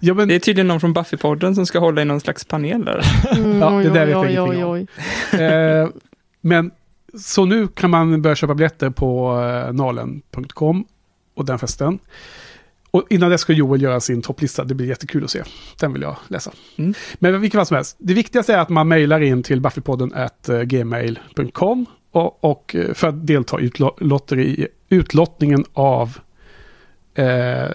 Ja, 0.00 0.14
men, 0.14 0.28
Det 0.28 0.34
är 0.34 0.38
tydligen 0.38 0.68
någon 0.68 0.80
från 0.80 0.94
Buffy-podden 0.94 1.54
som 1.54 1.66
ska 1.66 1.78
hålla 1.78 2.02
i 2.02 2.04
någon 2.04 2.20
slags 2.20 2.44
panel 2.44 2.84
där. 2.84 3.04
Mm, 3.36 3.58
Ja, 3.58 3.70
det 3.70 3.90
där 3.90 4.06
vet 4.06 4.10
jag 4.14 4.30
ingenting 4.30 4.64
oj, 4.64 4.86
om. 5.32 5.40
Eh, 5.40 5.88
men 6.40 6.70
så 7.18 7.44
nu 7.44 7.68
kan 7.68 7.90
man 7.90 8.22
börja 8.22 8.36
köpa 8.36 8.54
biljetter 8.54 8.90
på 8.90 9.40
eh, 9.66 9.72
nalen.com 9.72 10.84
och 11.40 11.46
den 11.46 11.58
festen. 11.58 11.98
Och 12.90 13.06
innan 13.10 13.30
det 13.30 13.38
ska 13.38 13.52
Joel 13.52 13.82
göra 13.82 14.00
sin 14.00 14.22
topplista. 14.22 14.64
Det 14.64 14.74
blir 14.74 14.86
jättekul 14.86 15.24
att 15.24 15.30
se. 15.30 15.42
Den 15.80 15.92
vill 15.92 16.02
jag 16.02 16.16
läsa. 16.28 16.52
Mm. 16.76 16.94
Men 17.14 17.40
vilket 17.40 17.58
fall 17.58 17.66
som 17.66 17.74
helst. 17.74 17.96
Det 17.98 18.14
viktigaste 18.14 18.54
är 18.54 18.58
att 18.58 18.68
man 18.68 18.88
mejlar 18.88 19.20
in 19.20 19.42
till 19.42 19.60
buffypodden 19.60 20.14
at 20.14 20.48
eh, 20.48 20.60
gmail.com 20.60 21.86
och, 22.10 22.44
och 22.44 22.76
eh, 22.76 22.94
för 22.94 23.08
att 23.08 23.26
delta 23.26 23.60
i 23.60 23.72
lotteri, 23.98 24.66
utlottningen 24.88 25.64
av 25.72 26.18
eh, 27.14 27.70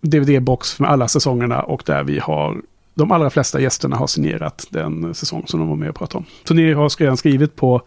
DVD-box 0.00 0.80
med 0.80 0.90
alla 0.90 1.08
säsongerna 1.08 1.62
och 1.62 1.82
där 1.86 2.04
vi 2.04 2.18
har 2.18 2.62
de 2.94 3.12
allra 3.12 3.30
flesta 3.30 3.60
gästerna 3.60 3.96
har 3.96 4.06
signerat 4.06 4.66
den 4.70 5.14
säsong 5.14 5.44
som 5.46 5.60
de 5.60 5.68
var 5.68 5.76
med 5.76 5.88
och 5.88 5.94
pratade 5.94 6.18
om. 6.18 6.24
Så 6.44 6.54
ni 6.54 6.72
har 6.72 7.00
redan 7.00 7.16
skrivit 7.16 7.56
på 7.56 7.82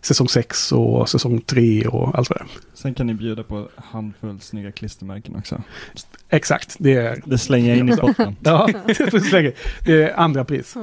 säsong 0.00 0.28
6 0.28 0.72
och 0.72 1.08
säsong 1.08 1.40
3 1.40 1.86
och 1.86 2.18
allt 2.18 2.30
vad 2.30 2.38
det 2.38 2.42
är. 2.42 2.48
Sen 2.74 2.94
kan 2.94 3.06
ni 3.06 3.14
bjuda 3.14 3.42
på 3.42 3.68
handfull 3.76 4.40
snygga 4.40 4.72
klistermärken 4.72 5.36
också. 5.36 5.62
Exakt, 6.28 6.76
det 6.78 6.94
är... 6.94 7.22
Det 7.24 7.38
slänger 7.38 7.68
jag 7.68 7.78
in 7.78 7.88
i 7.88 7.96
potten. 7.96 8.36
Ja, 8.42 8.68
det 9.84 10.02
är 10.04 10.18
andra 10.18 10.44
pris. 10.44 10.74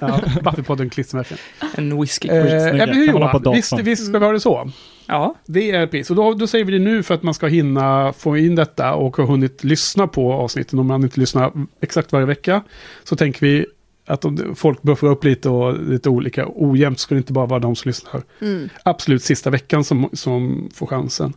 Ja, 0.00 0.20
Buffypodden 0.44 0.90
klistermärken. 0.90 1.38
En 1.74 2.00
whisky. 2.00 2.28
Eh, 2.28 2.36
ja, 2.36 2.86
men 2.86 3.06
Johan? 3.06 3.54
Visst, 3.54 3.80
visst 3.80 4.06
ska 4.06 4.18
vi 4.18 4.24
ha 4.24 4.32
det 4.32 4.40
så? 4.40 4.70
Ja, 5.06 5.34
Det 5.46 5.70
är 5.70 5.86
pris. 5.86 6.10
Och 6.10 6.16
då, 6.16 6.34
då 6.34 6.46
säger 6.46 6.64
vi 6.64 6.72
det 6.72 6.78
nu 6.78 7.02
för 7.02 7.14
att 7.14 7.22
man 7.22 7.34
ska 7.34 7.46
hinna 7.46 8.12
få 8.12 8.36
in 8.36 8.54
detta 8.54 8.94
och 8.94 9.16
ha 9.16 9.24
hunnit 9.24 9.64
lyssna 9.64 10.06
på 10.06 10.32
avsnitten. 10.32 10.78
Om 10.78 10.86
man 10.86 11.02
inte 11.02 11.20
lyssnar 11.20 11.52
exakt 11.80 12.12
varje 12.12 12.26
vecka 12.26 12.62
så 13.04 13.16
tänker 13.16 13.40
vi 13.40 13.66
att 14.08 14.24
om 14.24 14.54
folk 14.56 14.82
buffrar 14.82 15.10
upp 15.10 15.24
lite 15.24 15.48
och 15.48 15.82
lite 15.82 16.08
olika 16.08 16.46
ojämnt 16.54 16.98
ska 16.98 17.14
det 17.14 17.18
inte 17.18 17.32
bara 17.32 17.46
vara 17.46 17.60
de 17.60 17.76
som 17.76 17.88
lyssnar 17.88 18.22
Mm. 18.40 18.68
absolut 18.82 19.22
sista 19.22 19.50
veckan 19.50 19.84
som, 19.84 20.08
som 20.12 20.68
får 20.74 20.86
chansen. 20.86 21.32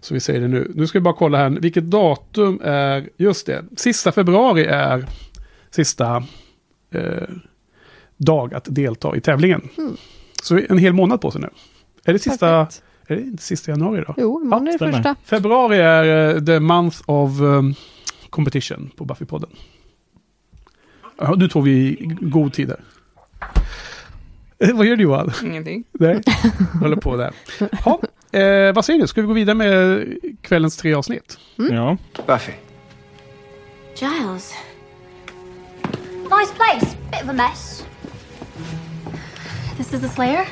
Så 0.00 0.14
vi 0.14 0.20
säger 0.20 0.40
det 0.40 0.48
nu. 0.48 0.72
Nu 0.74 0.86
ska 0.86 0.98
vi 0.98 1.02
bara 1.02 1.14
kolla 1.14 1.38
här. 1.38 1.50
Vilket 1.50 1.84
datum 1.84 2.60
är... 2.64 3.08
Just 3.16 3.46
det. 3.46 3.64
Sista 3.76 4.12
februari 4.12 4.64
är 4.64 5.06
sista 5.70 6.24
eh, 6.90 7.28
dag 8.16 8.54
att 8.54 8.64
delta 8.70 9.16
i 9.16 9.20
tävlingen. 9.20 9.68
Mm. 9.78 9.96
Så 10.42 10.60
en 10.68 10.78
hel 10.78 10.92
månad 10.92 11.20
på 11.20 11.30
sig 11.30 11.40
nu. 11.40 11.48
Är 12.04 12.12
det 12.12 12.18
sista... 12.18 12.64
Perfekt. 12.64 12.82
Är 13.06 13.16
det 13.16 13.22
inte 13.22 13.42
sista 13.42 13.70
januari 13.70 14.04
då? 14.06 14.14
Jo, 14.16 14.40
imorgon 14.42 14.68
är 14.68 14.72
det 14.72 14.78
stämmer. 14.78 14.92
första. 14.92 15.16
Februari 15.24 15.78
är 15.78 16.34
eh, 16.36 16.44
the 16.44 16.60
month 16.60 16.98
of 17.06 17.40
um, 17.40 17.74
competition 18.30 18.90
på 18.96 19.04
Buffypodden. 19.04 19.50
Ja, 21.18 21.34
nu 21.36 21.48
tog 21.48 21.64
vi 21.64 21.70
i 21.72 22.06
god 22.20 22.52
tid 22.52 22.68
där. 22.68 22.80
Eh, 24.58 24.74
Vad 24.76 24.86
gör 24.86 24.96
du 24.96 25.02
Johan? 25.02 25.32
ingenting. 25.44 25.84
Nej, 25.92 26.20
håller 26.80 26.96
på 26.96 27.16
där. 27.16 27.32
Ha, 27.84 28.00
eh, 28.40 28.72
vad 28.74 28.84
säger 28.84 29.00
du? 29.00 29.06
Ska 29.06 29.20
vi 29.20 29.26
gå 29.26 29.32
vidare 29.32 29.54
med 29.56 30.06
kvällens 30.42 30.76
tre 30.76 30.94
avsnitt? 30.94 31.38
Ja. 31.56 31.96
Buffy. 32.26 32.52
Giles. 33.96 34.54
Nice 36.22 36.54
place. 36.54 36.96
Bit 37.10 37.22
of 37.22 37.28
a 37.28 37.32
mess. 37.32 37.86
This 39.76 39.92
is 39.94 40.00
the 40.00 40.08
Slayer? 40.08 40.46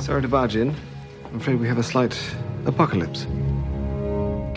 Sorry 0.00 0.22
to 0.22 0.28
barge 0.28 0.56
in. 0.56 0.74
I'm 1.32 1.36
afraid 1.40 1.60
we 1.60 1.68
have 1.68 1.78
a 1.80 1.82
slight 1.82 2.16
apocalypse. 2.66 3.26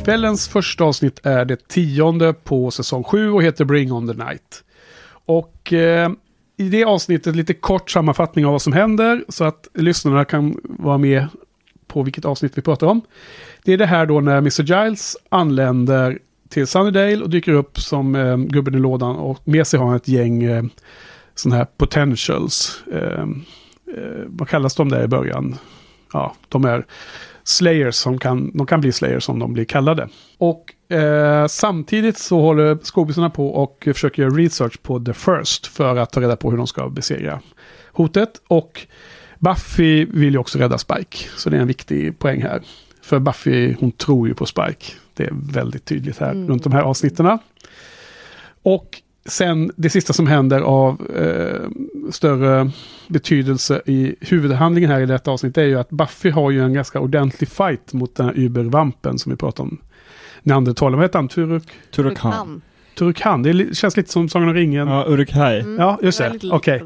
Kvällens 0.05 0.47
första 0.47 0.83
avsnitt 0.83 1.19
är 1.23 1.45
det 1.45 1.67
tionde 1.67 2.33
på 2.33 2.71
säsong 2.71 3.03
7 3.03 3.31
och 3.31 3.43
heter 3.43 3.65
Bring 3.65 3.91
on 3.91 4.07
the 4.07 4.13
Night. 4.13 4.63
Och 5.25 5.73
eh, 5.73 6.11
i 6.57 6.69
det 6.69 6.83
avsnittet 6.83 7.35
lite 7.35 7.53
kort 7.53 7.89
sammanfattning 7.89 8.45
av 8.45 8.51
vad 8.51 8.61
som 8.61 8.73
händer 8.73 9.23
så 9.29 9.43
att 9.43 9.67
lyssnarna 9.73 10.25
kan 10.25 10.59
vara 10.63 10.97
med 10.97 11.27
på 11.87 12.03
vilket 12.03 12.25
avsnitt 12.25 12.57
vi 12.57 12.61
pratar 12.61 12.87
om. 12.87 13.01
Det 13.63 13.73
är 13.73 13.77
det 13.77 13.85
här 13.85 14.05
då 14.05 14.19
när 14.21 14.37
Mr. 14.37 14.63
Giles 14.63 15.17
anländer 15.29 16.19
till 16.49 16.67
Sunnydale 16.67 17.21
och 17.21 17.29
dyker 17.29 17.51
upp 17.51 17.79
som 17.79 18.15
eh, 18.15 18.37
gubben 18.37 18.75
i 18.75 18.79
lådan 18.79 19.15
och 19.15 19.47
med 19.47 19.67
sig 19.67 19.79
har 19.79 19.87
han 19.87 19.95
ett 19.95 20.07
gäng 20.07 20.43
eh, 20.43 20.63
sådana 21.35 21.57
här 21.57 21.67
potentials. 21.77 22.83
Eh, 22.93 23.21
eh, 23.97 24.23
vad 24.27 24.49
kallas 24.49 24.75
de 24.75 24.89
där 24.89 25.03
i 25.03 25.07
början? 25.07 25.57
Ja, 26.13 26.35
de 26.49 26.65
är 26.65 26.85
slayers 27.51 27.95
som 27.95 28.17
kan, 28.17 28.57
de 28.57 28.67
kan 28.67 28.81
bli 28.81 28.91
slayers 28.91 29.23
som 29.23 29.39
de 29.39 29.53
blir 29.53 29.65
kallade. 29.65 30.09
Och 30.37 30.93
eh, 30.95 31.47
samtidigt 31.47 32.17
så 32.17 32.39
håller 32.41 32.77
skådisarna 32.83 33.29
på 33.29 33.47
och 33.47 33.83
försöker 33.83 34.21
göra 34.23 34.33
research 34.33 34.81
på 34.81 34.99
The 34.99 35.13
First 35.13 35.67
för 35.67 35.95
att 35.95 36.11
ta 36.11 36.21
reda 36.21 36.35
på 36.35 36.49
hur 36.51 36.57
de 36.57 36.67
ska 36.67 36.89
besegra 36.89 37.39
hotet. 37.91 38.29
Och 38.47 38.87
Buffy 39.39 40.05
vill 40.05 40.33
ju 40.33 40.37
också 40.37 40.59
rädda 40.59 40.77
Spike, 40.77 41.17
så 41.37 41.49
det 41.49 41.57
är 41.57 41.61
en 41.61 41.67
viktig 41.67 42.19
poäng 42.19 42.41
här. 42.41 42.61
För 43.01 43.19
Buffy, 43.19 43.75
hon 43.79 43.91
tror 43.91 44.27
ju 44.27 44.33
på 44.33 44.45
Spike. 44.45 44.85
Det 45.13 45.23
är 45.23 45.33
väldigt 45.33 45.85
tydligt 45.85 46.17
här 46.17 46.31
Mm. 46.31 46.47
runt 46.47 46.63
de 46.63 46.73
här 46.73 46.81
avsnitterna. 46.81 47.39
Och 48.63 49.01
sen 49.31 49.71
det 49.75 49.89
sista 49.89 50.13
som 50.13 50.27
händer 50.27 50.61
av 50.61 51.01
eh, 51.15 51.69
större 52.11 52.71
betydelse 53.07 53.81
i 53.85 54.15
huvudhandlingen 54.19 54.91
här 54.91 54.99
i 55.01 55.05
detta 55.05 55.31
avsnitt 55.31 55.57
är 55.57 55.63
ju 55.63 55.79
att 55.79 55.89
Buffy 55.89 56.29
har 56.29 56.51
ju 56.51 56.63
en 56.63 56.73
ganska 56.73 56.99
ordentlig 56.99 57.49
fight 57.49 57.93
mot 57.93 58.15
den 58.15 58.25
här 58.25 58.33
übervampen 58.39 59.19
som 59.19 59.29
vi 59.29 59.35
pratade 59.35 59.69
om. 59.69 59.77
Neandertalaren, 60.43 60.97
vad 60.99 61.03
heter 61.05 61.19
han? 61.19 61.27
Turuk? 61.27 61.63
Turkan. 61.91 62.61
Turukan, 62.97 63.43
det 63.43 63.77
känns 63.77 63.97
lite 63.97 64.11
som 64.11 64.29
Sagan 64.29 64.47
om 64.47 64.53
ringen. 64.53 64.87
Ja, 64.87 65.05
Uruk-hai. 65.07 65.59
Mm. 65.59 65.79
Ja, 65.79 65.99
just 66.01 66.17
det. 66.17 66.39
Okej. 66.51 66.83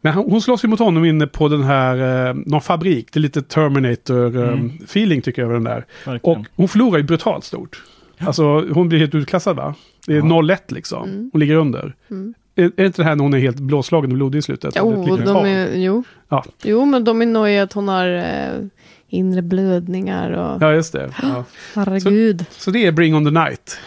Men 0.00 0.14
hon, 0.14 0.42
slåss 0.42 0.64
ju 0.64 0.68
mot 0.68 0.78
honom 0.78 1.04
inne 1.04 1.26
på 1.26 1.48
den 1.48 1.62
här, 1.62 2.28
eh, 2.28 2.34
någon 2.46 2.60
fabrik. 2.60 3.08
Det 3.12 3.18
är 3.18 3.20
lite 3.20 3.40
Terminator-feeling 3.42 5.12
Mm. 5.12 5.22
tycker 5.22 5.42
jag 5.42 5.46
över 5.46 5.54
den 5.54 5.64
där. 5.64 5.84
Verkligen. 6.06 6.20
Och 6.40 6.46
hon 6.56 6.68
förlorar 6.68 6.98
ju 6.98 7.04
brutalt 7.04 7.44
stort. 7.44 7.82
Alltså 8.18 8.68
hon 8.72 8.88
blir 8.88 8.98
helt 8.98 9.14
utklassad 9.14 9.56
va? 9.56 9.74
Det 10.06 10.12
är 10.12 10.16
Ja. 10.16 10.22
0-1 10.22 10.58
liksom. 10.68 11.08
Mm. 11.08 11.30
Hon 11.32 11.40
ligger 11.40 11.54
under. 11.54 11.94
Mm. 12.10 12.34
Är, 12.54 12.72
är 12.76 12.84
inte 12.84 13.02
det 13.02 13.06
här 13.08 13.16
när 13.16 13.22
hon 13.24 13.34
är 13.34 13.38
helt 13.38 13.60
blåslagen 13.60 14.10
och 14.10 14.16
blodig 14.16 14.38
i 14.38 14.42
slutet? 14.42 14.74
Det 14.74 14.80
Jo, 14.80 15.16
de 15.16 15.46
är, 15.46 15.76
jo. 15.76 16.04
Ja. 16.28 16.44
jo, 16.62 16.84
men 16.84 17.04
de 17.04 17.22
är 17.22 17.26
nojiga 17.26 17.62
att 17.62 17.72
hon 17.72 17.88
har 17.88 18.08
eh, 18.08 18.64
inre 19.08 19.42
blödningar 19.42 20.30
och 20.30 20.62
Ja, 20.62 20.72
just 20.72 20.92
det. 20.92 21.10
Ja. 21.22 21.44
herregud. 21.74 22.44
Så 22.50 22.70
det 22.70 22.86
är 22.86 22.92
Bring 22.92 23.14
on 23.14 23.24
the 23.24 23.30
Night. 23.30 23.78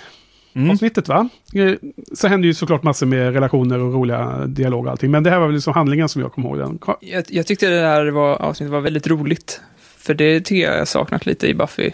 Mm. 0.53 0.69
Avsnittet 0.71 1.07
va? 1.07 1.29
Eh, 1.53 1.71
Så 2.13 2.27
händer 2.27 2.47
ju 2.47 2.53
såklart 2.53 2.83
massor 2.83 3.05
med 3.05 3.33
relationer 3.33 3.79
och 3.79 3.93
roliga 3.93 4.45
dialog 4.47 4.85
och 4.85 4.91
allting. 4.91 5.11
Men 5.11 5.23
det 5.23 5.29
här 5.29 5.39
var 5.39 5.45
väl 5.45 5.55
liksom 5.55 5.73
handlingen 5.73 6.09
som 6.09 6.21
jag 6.21 6.31
kommer 6.31 6.47
ihåg 6.49 6.57
den. 6.57 6.79
Jag, 7.01 7.23
jag 7.29 7.47
tyckte 7.47 7.69
det 7.69 7.81
här 7.81 8.05
var, 8.07 8.35
avsnittet 8.41 8.71
var 8.71 8.81
väldigt 8.81 9.07
roligt. 9.07 9.61
För 9.97 10.13
det 10.13 10.41
tycker 10.41 10.63
jag 10.69 10.79
jag 10.79 10.87
saknat 10.87 11.25
lite 11.25 11.47
i 11.47 11.53
Buffy. 11.53 11.91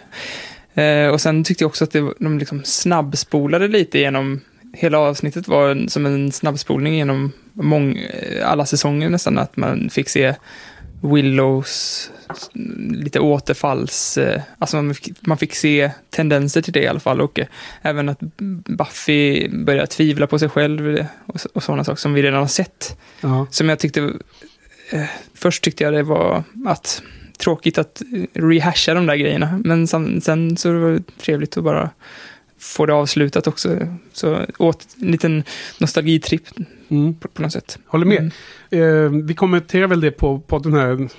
Eh, 0.73 1.07
och 1.07 1.21
sen 1.21 1.43
tyckte 1.43 1.63
jag 1.63 1.69
också 1.69 1.83
att 1.83 1.91
det, 1.91 2.13
de 2.19 2.39
liksom 2.39 2.63
snabbspolade 2.63 3.67
lite 3.67 3.99
genom... 3.99 4.41
Hela 4.73 4.99
avsnittet 4.99 5.47
var 5.47 5.69
en, 5.69 5.89
som 5.89 6.05
en 6.05 6.31
snabbspolning 6.31 6.95
genom 6.95 7.31
mång, 7.53 7.99
alla 8.43 8.65
säsonger 8.65 9.09
nästan. 9.09 9.37
Att 9.37 9.57
man 9.57 9.89
fick 9.89 10.09
se 10.09 10.35
Willows 11.01 12.09
lite 12.89 13.19
återfalls... 13.19 14.17
Eh, 14.17 14.41
alltså 14.57 14.81
man 14.81 14.95
fick, 14.95 15.27
man 15.27 15.37
fick 15.37 15.55
se 15.55 15.91
tendenser 16.09 16.61
till 16.61 16.73
det 16.73 16.83
i 16.83 16.87
alla 16.87 16.99
fall. 16.99 17.21
Och 17.21 17.39
eh, 17.39 17.47
även 17.81 18.09
att 18.09 18.19
Buffy 18.77 19.49
började 19.49 19.87
tvivla 19.87 20.27
på 20.27 20.39
sig 20.39 20.49
själv 20.49 21.05
och, 21.25 21.39
och 21.53 21.63
sådana 21.63 21.83
saker 21.83 21.99
som 21.99 22.13
vi 22.13 22.21
redan 22.21 22.39
har 22.39 22.47
sett. 22.47 22.97
Ja. 23.21 23.47
Som 23.51 23.69
jag 23.69 23.79
tyckte... 23.79 24.13
Eh, 24.89 25.03
först 25.33 25.63
tyckte 25.63 25.83
jag 25.83 25.93
det 25.93 26.03
var 26.03 26.43
att 26.65 27.01
tråkigt 27.41 27.77
att 27.77 28.01
eh, 28.33 28.41
rehasha 28.41 28.93
de 28.93 29.05
där 29.05 29.15
grejerna. 29.15 29.61
Men 29.65 29.87
sen, 29.87 30.21
sen 30.21 30.57
så 30.57 30.79
var 30.79 30.91
det 30.91 31.17
trevligt 31.17 31.57
att 31.57 31.63
bara 31.63 31.89
få 32.59 32.85
det 32.85 32.93
avslutat 32.93 33.47
också. 33.47 33.77
Så 34.13 34.39
åt 34.57 34.87
en 35.01 35.11
liten 35.11 35.43
nostalgitripp 35.79 36.43
Mm. 36.89 37.13
på, 37.13 37.27
på 37.27 37.41
något 37.41 37.51
sätt. 37.51 37.79
Håller 37.85 38.05
med. 38.05 38.31
Mm. 38.71 39.15
Eh, 39.15 39.23
vi 39.25 39.33
kommenterar 39.33 39.87
väl 39.87 40.01
det 40.01 40.11
på, 40.11 40.39
på 40.39 40.59
den 40.59 40.73
här 40.73 41.09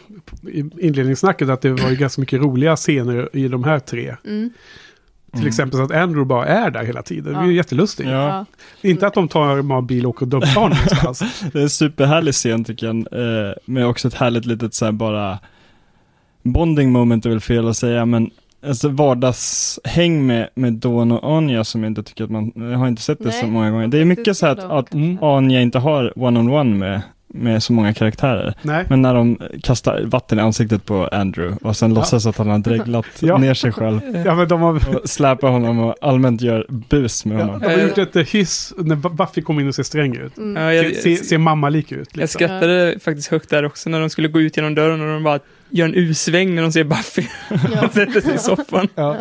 inledningssnacket 0.81 1.49
att 1.49 1.61
det 1.61 1.71
var 1.73 1.91
ju 1.91 1.97
ganska 1.97 2.21
mycket 2.21 2.41
roliga 2.41 2.77
scener 2.77 3.29
i 3.33 3.49
de 3.49 3.65
här 3.65 3.79
tre. 3.79 4.17
Mm. 4.27 4.51
Till 5.37 5.47
exempel 5.47 5.79
så 5.79 5.85
att 5.85 5.91
Andrew 5.91 6.25
bara 6.25 6.47
är 6.47 6.71
där 6.71 6.85
hela 6.85 7.03
tiden. 7.03 7.33
Det 7.33 7.39
är 7.39 7.45
ju 7.45 7.51
Ja. 7.51 7.57
jättelustigt. 7.57 8.09
Ja. 8.09 8.47
Inte 8.83 9.07
att 9.07 9.15
de 9.15 9.29
tar 9.29 9.57
en 9.77 9.87
bil 9.87 10.07
och 10.07 10.11
åker 10.11 10.23
och 10.23 10.29
dumpar 10.29 10.55
honom 10.55 10.79
någonstans. 10.79 11.43
Det 11.53 11.59
är 11.59 11.63
en 11.63 11.71
superhärlig 11.71 12.35
scen 12.35 12.65
tycker 12.65 12.87
jag, 12.87 12.97
eh, 12.97 13.53
med 13.65 13.87
också 13.87 14.09
ett 14.09 14.15
härligt 14.15 14.45
litet 14.47 14.75
så 14.75 14.85
här 14.85 14.93
bara 14.93 15.39
bonding 16.43 16.93
moment 16.93 17.27
är 17.27 17.31
väl 17.31 17.41
fel 17.41 17.69
att 17.69 17.77
säga, 17.77 18.07
men 18.07 18.31
alltså 18.67 18.89
vardagshäng 18.89 20.27
med, 20.27 20.49
med 20.55 20.73
Dawn 20.73 21.13
och 21.13 21.37
Anja 21.37 21.65
som 21.65 21.83
jag 21.83 21.91
inte 21.91 22.03
tycker 22.03 22.25
att 22.25 22.31
man, 22.31 22.53
jag 22.55 22.79
har 22.79 22.89
inte 22.89 23.03
sett 23.03 23.19
det 23.19 23.33
så 23.33 23.43
Nej, 23.43 23.51
många 23.51 23.71
gånger. 23.71 23.89
Det 23.89 23.99
är 23.99 24.05
mycket 24.05 24.37
så 24.37 24.47
här 24.47 24.53
att, 24.53 24.71
att 24.71 24.95
Mm. 24.95 25.23
Anja 25.23 25.61
inte 25.61 25.79
har 25.79 26.13
one-on-one 26.19 26.75
med, 26.75 27.03
med 27.35 27.63
så 27.63 27.73
många 27.73 27.95
karaktärer. 27.95 28.55
Nej. 28.63 28.85
Men 28.89 29.03
när 29.03 29.15
de 29.15 29.39
kastar 29.63 30.03
vatten 30.05 30.39
i 30.39 30.43
ansiktet 30.43 30.85
på 30.85 31.07
Andrew 31.13 31.69
och 31.69 31.77
sen 31.77 31.95
låtsas 31.95 32.27
att 32.27 32.37
han 32.39 32.49
har 32.49 32.59
dreglat 32.59 33.07
Ja. 33.21 33.39
ner 33.39 33.55
sig 33.55 33.73
själv 33.73 34.01
Ja, 34.27 34.35
men 34.35 34.49
de 34.49 34.61
har, 34.61 34.75
och 34.75 35.09
släpar 35.09 35.49
honom 35.51 35.79
och 35.79 35.95
allmänt 36.01 36.41
gör 36.41 36.67
bus 36.69 37.25
med 37.25 37.41
ja, 37.41 37.45
honom. 37.45 37.61
de 37.61 37.67
har 37.67 37.83
gjort 37.89 37.99
ett 37.99 38.29
hyss 38.29 38.73
när 38.79 38.97
Buffy 38.97 39.43
kommer 39.43 39.61
in 39.63 39.69
och 39.69 39.75
ser 39.75 39.83
sträng 39.83 40.17
ut. 40.17 40.39
Mm. 40.39 40.63
Ja, 40.63 40.73
jag, 40.73 40.87
Se, 40.97 41.17
se, 41.17 41.25
ser 41.25 41.39
mamma-lik 41.39 41.93
ut. 41.93 42.09
jag 42.13 42.21
Liksom. 42.21 42.39
skrattade 42.39 42.99
faktiskt 43.05 43.29
högt 43.31 43.51
där 43.51 43.65
också 43.65 43.91
när 43.91 44.01
de 44.01 44.11
skulle 44.11 44.29
gå 44.29 44.41
ut 44.41 44.57
genom 44.57 44.75
dörren 44.75 45.01
och 45.01 45.07
de 45.07 45.23
bara 45.23 45.39
gör 45.73 45.87
en 45.89 45.95
U-sväng 45.95 46.55
när 46.55 46.63
de 46.63 46.73
ser 46.73 46.85
Buffy 46.85 47.23
Ja. 47.51 47.87
och 47.87 47.93
sätter 47.93 48.21
sig 48.21 48.35
i 48.35 48.39
soffan. 48.39 48.89
Ja. 48.95 49.17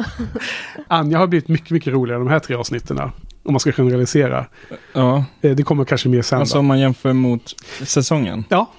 Anja 0.88 1.18
har 1.18 1.28
blivit 1.28 1.48
mycket, 1.48 1.70
mycket 1.72 1.94
roligare 1.94 2.20
de 2.20 2.28
här 2.28 2.40
tre 2.40 2.56
avsnitten. 2.56 3.00
Om 3.44 3.54
man 3.54 3.60
ska 3.60 3.72
generalisera. 3.72 4.46
Ja, 4.94 5.26
Eh, 5.42 5.56
Det 5.56 5.64
kommer 5.64 5.86
kanske 5.86 6.10
mer 6.10 6.22
sen. 6.22 6.40
alltså 6.40 6.60
om 6.60 6.66
man 6.66 6.80
jämför 6.80 7.14
mot 7.14 7.56
säsongen. 7.84 8.44
Ja, 8.50 8.72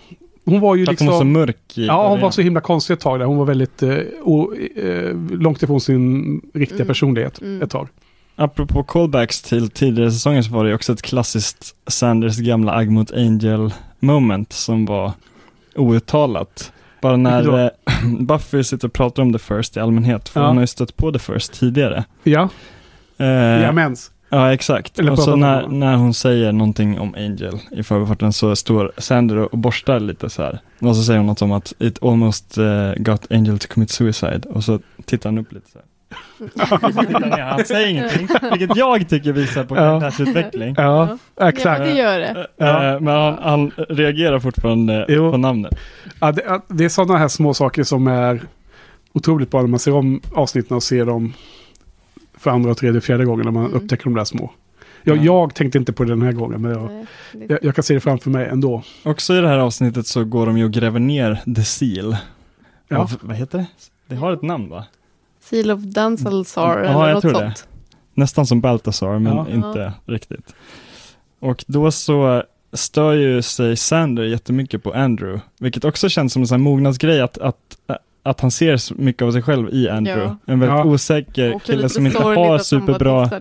hon 0.44 0.61
var 0.61 0.74
ju 0.76 0.82
att 0.82 0.98
hon 0.98 1.06
var 1.08 1.14
så 1.14 1.18
liksom... 1.24 1.32
mörk 1.32 1.78
i 1.78 1.87
Ja, 1.87 2.08
hon 2.08 2.20
var 2.20 2.30
så 2.30 2.42
himla 2.42 2.61
konstig 2.61 2.94
ett 2.94 3.00
tag 3.00 3.18
där. 3.18 3.26
Hon 3.26 3.37
var 3.37 3.44
väldigt 3.44 3.82
eh, 3.82 3.96
o, 4.22 4.54
eh, 4.76 5.16
långt 5.30 5.62
ifrån 5.62 5.80
sin 5.80 6.40
riktiga 6.54 6.76
Mm. 6.76 6.87
personlighet 6.88 7.40
Mm. 7.40 7.62
ett 7.62 7.70
tag. 7.70 7.88
Apropå 8.37 8.82
callbacks 8.82 9.42
till 9.42 9.70
tidigare 9.70 10.11
säsonger 10.12 10.42
så 10.42 10.52
var 10.52 10.64
det 10.64 10.74
också 10.74 10.92
ett 10.92 11.02
klassiskt 11.02 11.74
Sanders 11.87 12.38
gamla 12.38 12.72
Agg 12.72 12.90
mot 12.90 13.12
Angel 13.12 13.74
moment 14.00 14.52
som 14.52 14.87
var 14.87 15.12
outtalat. 15.76 16.72
Bara 17.02 17.16
när 17.16 17.64
eh, 17.64 17.70
Buffy 18.20 18.64
sitter 18.64 18.88
och 18.88 18.92
pratar 18.92 19.22
om 19.22 19.32
The 19.32 19.38
First 19.38 19.76
i 19.76 19.80
allmänhet, 19.80 20.28
för 20.28 20.40
Ja. 20.40 20.46
hon 20.46 20.56
har 20.56 20.62
ju 20.62 20.66
stött 20.66 20.96
på 20.96 21.12
The 21.12 21.18
First 21.18 21.52
tidigare. 21.52 22.04
Ja, 22.22 22.48
Eh, 23.18 23.26
ja 23.26 23.72
mens. 23.72 24.10
Ja, 24.28 24.52
exakt. 24.52 24.98
Eller 24.98 25.12
och 25.12 25.18
så 25.18 25.36
när, 25.36 25.68
när 25.68 25.96
hon 25.96 26.14
säger 26.14 26.52
någonting 26.52 26.98
om 27.00 27.14
Angel 27.14 27.58
i 27.70 27.82
förbifarten 27.82 28.32
så 28.32 28.56
står 28.56 28.92
Sander 28.98 29.36
och 29.36 29.58
borstar 29.58 30.00
lite 30.00 30.30
så 30.30 30.42
här. 30.42 30.58
Och 30.80 30.96
så 30.96 31.02
säger 31.02 31.18
hon 31.18 31.26
något 31.26 31.42
om 31.42 31.52
att 31.52 31.72
it 31.78 32.02
almost 32.02 32.58
eh, 32.58 32.92
got 32.96 33.32
Angel 33.32 33.58
to 33.58 33.68
commit 33.74 33.90
suicide. 33.90 34.40
Och 34.50 34.64
så 34.64 34.78
tittar 35.04 35.30
han 35.30 35.38
upp 35.38 35.52
lite 35.52 35.70
så 35.70 35.78
här. 35.78 35.86
Han 36.59 37.64
säger 37.64 37.88
ingenting, 37.88 38.29
vilket 38.51 38.77
jag 38.77 39.09
tycker 39.09 39.33
visar 39.33 39.64
på 39.64 39.77
Ja. 39.77 40.01
karaktärsutveckling. 40.01 40.75
Ja, 40.79 41.18
Ja, 41.37 41.48
exakt. 41.48 41.81
det 41.85 41.92
gör 41.92 42.18
det. 42.18 42.46
Ja. 42.57 42.94
Eh, 42.94 43.01
Men 43.01 43.14
han, 43.14 43.38
han 43.42 43.70
reagerar 43.88 44.38
fortfarande 44.40 45.07
Jo. 45.09 45.31
på 45.31 45.37
namnet. 45.37 45.72
Ja, 46.20 46.33
det, 46.33 46.42
ja, 46.46 46.62
det 46.68 46.85
är 46.85 46.88
sådana 46.88 47.18
här 47.18 47.29
små 47.29 47.55
saker 47.55 47.83
som 47.85 48.07
är 48.07 48.42
otroligt 49.12 49.51
bra 49.51 49.61
när 49.61 49.68
man 49.68 49.81
ser 49.81 49.94
om 49.94 50.20
avsnitten 50.35 50.77
och 50.77 50.83
ser 50.83 51.07
dem 51.07 51.33
för 52.38 52.51
andra, 52.51 52.70
och 52.70 52.77
tredje, 52.77 53.01
fjärde 53.01 53.25
gången 53.25 53.44
när 53.44 53.53
man 53.53 53.64
Mm. 53.66 53.77
upptäcker 53.77 54.05
de 54.05 54.14
där 54.14 54.25
små. 54.25 54.51
Jag, 55.03 55.16
Ja. 55.16 55.22
jag 55.22 55.55
tänkte 55.55 55.79
inte 55.79 55.92
på 55.92 56.05
det 56.05 56.11
den 56.11 56.22
här 56.22 56.33
gången, 56.33 56.62
men 56.62 56.70
jag, 56.70 57.07
jag, 57.48 57.59
jag 57.62 57.75
kan 57.75 57.85
se 57.85 57.94
det 57.94 58.01
framför 58.01 58.31
mig 58.31 58.46
ändå. 58.48 58.83
Också 59.03 59.35
i 59.35 59.40
det 59.40 59.48
här 59.48 59.59
avsnittet 59.59 60.07
så 60.07 60.25
går 60.25 60.46
de 60.46 60.59
ju 60.59 60.64
och 60.64 60.70
gräver 60.70 61.01
ner 61.01 61.40
The 61.57 61.62
Seal. 61.64 62.16
Ja. 62.88 62.98
Av, 62.98 63.12
vad 63.20 63.37
heter 63.37 63.59
det? 63.59 63.66
Det 64.07 64.14
har 64.14 64.33
ett 64.33 64.42
namn 64.42 64.68
va? 64.68 64.85
Seal 65.52 65.70
of 65.70 65.80
Danzalzar 65.80 66.78
Ja, 66.78 66.90
eller 66.90 67.06
jag 67.06 67.14
något 67.14 67.22
tror 67.22 67.32
det. 67.32 67.38
sånt. 67.38 67.66
Nästan 68.14 68.46
som 68.46 68.60
Baltasar, 68.60 69.18
men 69.18 69.36
Ja. 69.36 69.48
inte 69.48 69.92
riktigt. 70.06 70.54
Och 71.40 71.64
då 71.68 71.90
så 71.90 72.42
stör 72.72 73.12
ju 73.12 73.42
sig 73.42 73.76
Sander 73.76 74.22
jättemycket 74.24 74.82
på 74.82 74.92
Andrew, 74.92 75.40
vilket 75.58 75.84
också 75.84 76.08
känns 76.08 76.32
som 76.32 76.42
en 76.42 76.48
sån 76.48 76.54
här 76.60 76.64
mognadsgrej 76.64 77.20
att, 77.20 77.38
att, 77.38 77.56
att 78.24 78.40
han 78.40 78.50
ser 78.50 78.76
så 78.76 78.94
mycket 78.98 79.22
av 79.22 79.32
sig 79.32 79.42
själv 79.42 79.68
i 79.74 79.88
Andrew. 79.88 80.22
Ja. 80.46 80.52
En 80.52 80.61
väldigt 80.61 80.78
Ja. 80.78 80.85
osäker 80.85 81.58
kille 81.64 81.88
som 81.88 82.06
inte 82.06 82.22
har 82.22 82.58
superbra. 82.58 83.30
Ja. 83.32 83.38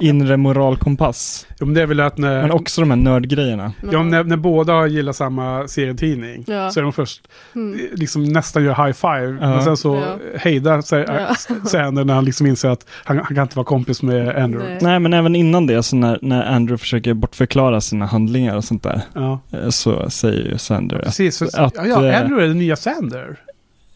inre 0.00 0.36
moralkompass. 0.36 1.46
Jo, 1.60 1.66
men 1.66 1.74
det 1.74 1.82
är 1.82 1.86
väl 1.86 2.00
att 2.00 2.18
när, 2.18 2.42
Men 2.42 2.50
också 2.50 2.80
de 2.80 2.90
här 2.90 2.96
nördgrejerna. 2.96 3.72
ja, 3.92 4.02
när, 4.02 4.24
när 4.24 4.36
båda 4.36 4.86
gillar 4.86 5.12
samma 5.12 5.68
serietidning 5.68 6.44
Ja. 6.46 6.70
så 6.70 6.80
är 6.80 6.84
de 6.84 6.92
först 6.92 7.28
Mm. 7.54 7.74
eh, 7.74 7.80
liksom 7.98 8.24
nästan 8.24 8.64
gör 8.64 8.86
high 8.86 8.92
five. 8.92 9.38
Ja. 9.40 9.48
Men 9.50 9.62
sen 9.62 9.76
så 9.76 9.94
Ja. 9.96 10.38
hejdar 10.38 10.80
sig 10.80 11.04
Ja. 11.08 11.34
Sander 11.68 12.04
när 12.04 12.14
han 12.14 12.24
liksom 12.24 12.46
inser 12.46 12.68
att 12.68 12.86
han, 13.04 13.16
han 13.16 13.26
kan 13.34 13.42
inte 13.42 13.56
vara 13.56 13.64
kompis 13.64 14.02
med 14.02 14.28
Andrew. 14.28 14.68
Nej. 14.74 14.78
Nej, 14.82 15.00
men 15.00 15.12
även 15.12 15.34
innan 15.36 15.66
det, 15.66 15.82
så 15.82 15.96
när, 15.96 16.18
när 16.22 16.42
Andrew 16.44 16.78
försöker 16.78 17.14
bortförklara 17.14 17.80
sina 17.80 18.06
handlingar 18.06 18.56
och 18.56 18.64
sånt 18.64 18.82
där, 18.82 19.00
Ja. 19.14 19.40
eh, 19.52 19.68
så 19.68 20.10
säger 20.10 20.50
ju 20.50 20.58
Sander 20.58 20.96
att, 20.98 21.04
Precis, 21.04 21.36
så, 21.36 21.44
att, 21.44 21.54
ja, 21.76 21.86
ja, 21.86 22.06
eh, 22.06 22.20
Andrew 22.20 22.44
är 22.44 22.48
den 22.48 22.58
nya 22.58 22.76
Sander. 22.76 23.36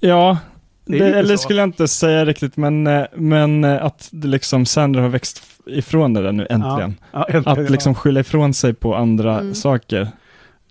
Ja, 0.00 0.38
Det 0.84 0.98
det, 0.98 1.18
eller 1.18 1.36
så. 1.36 1.42
skulle 1.42 1.58
jag 1.58 1.68
inte 1.68 1.88
säga 1.88 2.24
riktigt, 2.24 2.56
men, 2.56 2.86
eh, 2.86 3.04
men 3.14 3.64
eh, 3.64 3.84
att 3.84 4.08
det 4.12 4.28
liksom 4.28 4.66
Sander 4.66 5.00
har 5.00 5.08
växt 5.08 5.42
ifrån 5.66 6.14
det 6.14 6.22
där 6.22 6.32
nu 6.32 6.46
äntligen. 6.50 6.94
Ja, 7.12 7.24
äntligen, 7.28 7.64
Att 7.64 7.70
liksom 7.70 7.94
skylla 7.94 8.20
ifrån 8.20 8.54
sig 8.54 8.74
på 8.74 8.94
andra 8.94 9.38
Mm. 9.40 9.54
saker. 9.54 10.08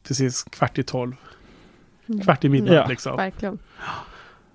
Precis, 0.08 0.44
kvart 0.44 0.78
i 0.78 0.84
tolv. 0.84 1.14
Mm. 2.10 2.22
Kvart 2.22 2.44
i 2.46 2.50
midnatt 2.50 2.74
Ja. 2.74 2.86
liksom. 2.88 3.16
Verkligen. 3.18 3.58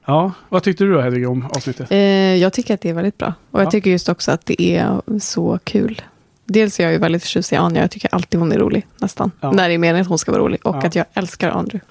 Ja, 0.06 0.32
vad 0.48 0.62
tyckte 0.62 0.84
du 0.84 0.92
då 0.92 1.00
Hedvig 1.00 1.28
om 1.28 1.46
avsnittet? 1.46 1.90
Eh, 1.90 1.98
jag 2.36 2.52
tycker 2.52 2.74
att 2.74 2.80
det 2.80 2.88
är 2.88 2.94
väldigt 2.94 3.18
bra. 3.18 3.34
Och 3.50 3.58
Ja. 3.60 3.62
jag 3.62 3.70
tycker 3.70 3.90
just 3.90 4.08
också 4.08 4.30
att 4.32 4.46
det 4.46 4.62
är 4.62 5.00
så 5.20 5.58
kul. 5.64 6.02
Dels 6.44 6.80
är 6.80 6.84
jag 6.84 6.92
ju 6.92 6.98
väldigt 6.98 7.22
förtjust 7.22 7.52
i 7.52 7.56
Anja. 7.56 7.80
Jag 7.82 7.90
tycker 7.90 8.14
alltid 8.14 8.40
hon 8.40 8.52
är 8.52 8.58
rolig, 8.58 8.86
nästan. 8.98 9.30
Ja. 9.40 9.52
När 9.52 9.68
det 9.68 9.74
är 9.74 9.78
meningen 9.78 10.02
att 10.02 10.08
hon 10.08 10.18
ska 10.18 10.32
vara 10.32 10.42
rolig. 10.42 10.66
Och 10.66 10.76
Ja. 10.76 10.86
att 10.86 10.94
jag 10.94 11.06
älskar 11.14 11.50
Andrew. 11.50 11.86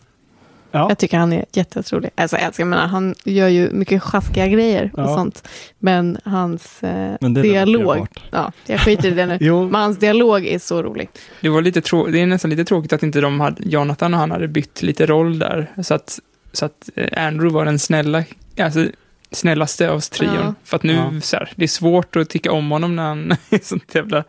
Ja, 0.72 0.90
Jag 0.90 0.98
tycker 0.98 1.18
han 1.18 1.34
är 1.34 1.46
jätterolig. 1.54 2.10
Alltså 2.16 2.36
jag 2.38 2.46
älskar, 2.46 2.66
menar, 2.66 2.88
han 2.88 3.16
gör 3.24 3.48
ju 3.48 3.70
mycket 3.72 4.04
sjaskiga 4.04 4.48
grejer 4.48 4.92
och 4.94 5.00
Ja. 5.04 5.16
sånt. 5.16 5.48
Men 5.80 6.18
hans 6.26 6.84
eh, 6.84 7.16
Men 7.22 7.34
det 7.34 7.40
är 7.40 7.44
dialog, 7.44 8.08
ja, 8.32 8.52
jag 8.66 8.80
skiter 8.80 9.08
i 9.08 9.12
det 9.12 9.26
nu. 9.26 9.38
jo, 9.42 9.64
Men 9.70 9.82
hans 9.82 9.98
dialog 10.00 10.46
är 10.48 10.60
så 10.60 10.84
rolig. 10.84 11.10
Det, 11.42 11.50
var 11.50 11.62
lite 11.62 11.82
trå- 11.82 12.08
det 12.12 12.22
är 12.22 12.26
nästan 12.26 12.50
lite 12.52 12.66
tråkigt 12.66 12.94
att 12.94 13.04
inte 13.04 13.22
de 13.22 13.40
hade, 13.40 13.64
Jonathan 13.64 14.14
och 14.14 14.20
han 14.20 14.32
hade 14.32 14.48
bytt 14.48 14.82
lite 14.82 15.06
roll 15.06 15.40
där. 15.40 15.68
Så 15.84 15.94
att, 15.94 16.20
så 16.54 16.66
att 16.66 16.90
eh, 16.96 17.26
Andrew 17.28 17.54
var 17.54 17.66
den 17.66 17.80
snälla, 17.80 18.24
alltså 18.60 18.86
snällaste 19.32 19.90
av 19.90 20.00
trion. 20.00 20.34
Ja. 20.36 20.54
För 20.64 20.76
att 20.76 20.84
nu, 20.84 20.94
Ja. 20.94 21.22
så 21.22 21.38
här, 21.38 21.52
det 21.56 21.64
är 21.64 21.68
svårt 21.68 22.16
att 22.16 22.30
tycka 22.30 22.52
om 22.52 22.72
honom 22.72 22.96
när 22.96 23.04
han 23.04 23.32
är 23.50 23.60
sånt 23.66 23.96
jävla 23.96 24.24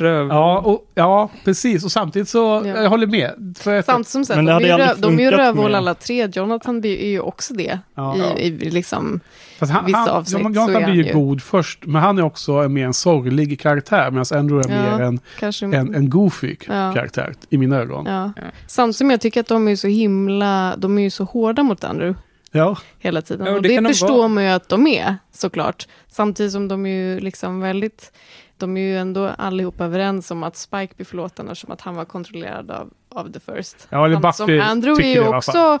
Röv. 0.00 0.28
Ja, 0.28 0.58
och, 0.58 0.90
ja, 0.94 1.30
precis. 1.44 1.84
Och 1.84 1.92
samtidigt 1.92 2.28
så, 2.28 2.38
Ja. 2.38 2.66
jag 2.82 2.90
håller 2.90 3.06
med. 3.06 3.56
För 3.58 3.82
Samt 3.82 4.08
som 4.08 4.24
sagt, 4.24 4.36
Men 4.36 4.44
de 4.46 4.62
det 4.62 4.68
är, 4.68 4.78
röv, 4.78 5.00
de 5.00 5.18
är 5.18 5.22
ju 5.22 5.30
rövhål 5.30 5.74
alla 5.74 5.94
tre. 5.94 6.28
Jonathan 6.32 6.80
blir- 6.80 6.98
är 7.00 7.08
ju 7.08 7.20
också 7.20 7.54
det. 7.54 7.78
ja. 7.94 8.16
I, 8.38 8.46
i 8.46 8.70
liksom, 8.70 9.20
Fast 9.58 9.72
han, 9.72 9.86
vissa 9.86 9.98
han, 9.98 10.08
avsnitt 10.08 10.42
så 10.42 10.48
Jonathan 10.50 10.76
är 10.82 10.84
blir 10.84 10.94
ju 10.94 11.02
han 11.12 11.20
ju- 11.20 11.26
god 11.26 11.42
först, 11.42 11.86
men 11.86 12.02
han 12.02 12.18
är 12.18 12.22
också 12.22 12.52
en 12.52 12.72
mer 12.72 12.86
en 12.86 12.94
sorglig 12.94 13.60
karaktär, 13.60 14.10
medan 14.10 14.24
Andrew 14.38 14.74
är 14.74 14.76
Ja. 14.86 14.96
mer 14.98 15.04
en, 15.04 15.20
kanske... 15.38 15.66
en, 15.66 15.94
en 15.94 16.10
goofy 16.10 16.56
Ja. 16.68 16.92
karaktär, 16.94 17.34
i 17.50 17.58
mina 17.58 17.76
ögon. 17.76 18.06
ja. 18.06 18.32
Samt 18.66 18.96
som 18.96 19.10
jag 19.10 19.20
tycker 19.20 19.40
att 19.40 19.46
de 19.48 19.68
är 19.68 19.76
så 19.76 19.86
himla, 19.88 20.74
de 20.78 20.98
är 20.98 21.02
ju 21.02 21.10
så 21.10 21.24
hårda 21.24 21.62
mot 21.62 21.84
Andrew 21.84 22.20
Ja, 22.52 22.76
hela 22.98 23.22
tiden. 23.22 23.46
Ja, 23.46 23.52
och 23.52 23.62
det 23.62 23.68
det 23.68 23.74
kan 23.74 23.84
de 23.84 23.90
förstår 23.90 24.16
vara. 24.18 24.28
man 24.28 24.44
ju 24.44 24.50
att 24.50 24.68
de 24.68 24.86
är, 24.86 25.16
såklart. 25.32 25.88
Samtidigt 26.08 26.52
som 26.52 26.68
de 26.68 26.86
är 26.86 26.90
ju 26.90 27.20
liksom 27.20 27.60
väldigt, 27.60 28.12
de 28.60 28.76
är 28.76 28.80
ju 28.80 28.98
ändå 28.98 29.26
allihop 29.38 29.80
överens 29.80 30.30
om 30.30 30.42
att 30.42 30.56
Spike 30.56 30.94
blir 30.96 31.06
förlåten 31.06 31.48
eftersom 31.48 31.70
att 31.72 31.80
han 31.80 31.94
var 31.94 32.04
kontrollerad 32.04 32.70
av, 32.70 32.90
av 33.14 33.32
The 33.32 33.40
First. 33.40 33.86
Ja, 33.90 34.04
eller 34.06 34.20
Samt 34.20 34.36
som 34.36 34.60
Andrew 34.60 35.06
är 35.08 35.14
ju 35.14 35.28
också, 35.28 35.78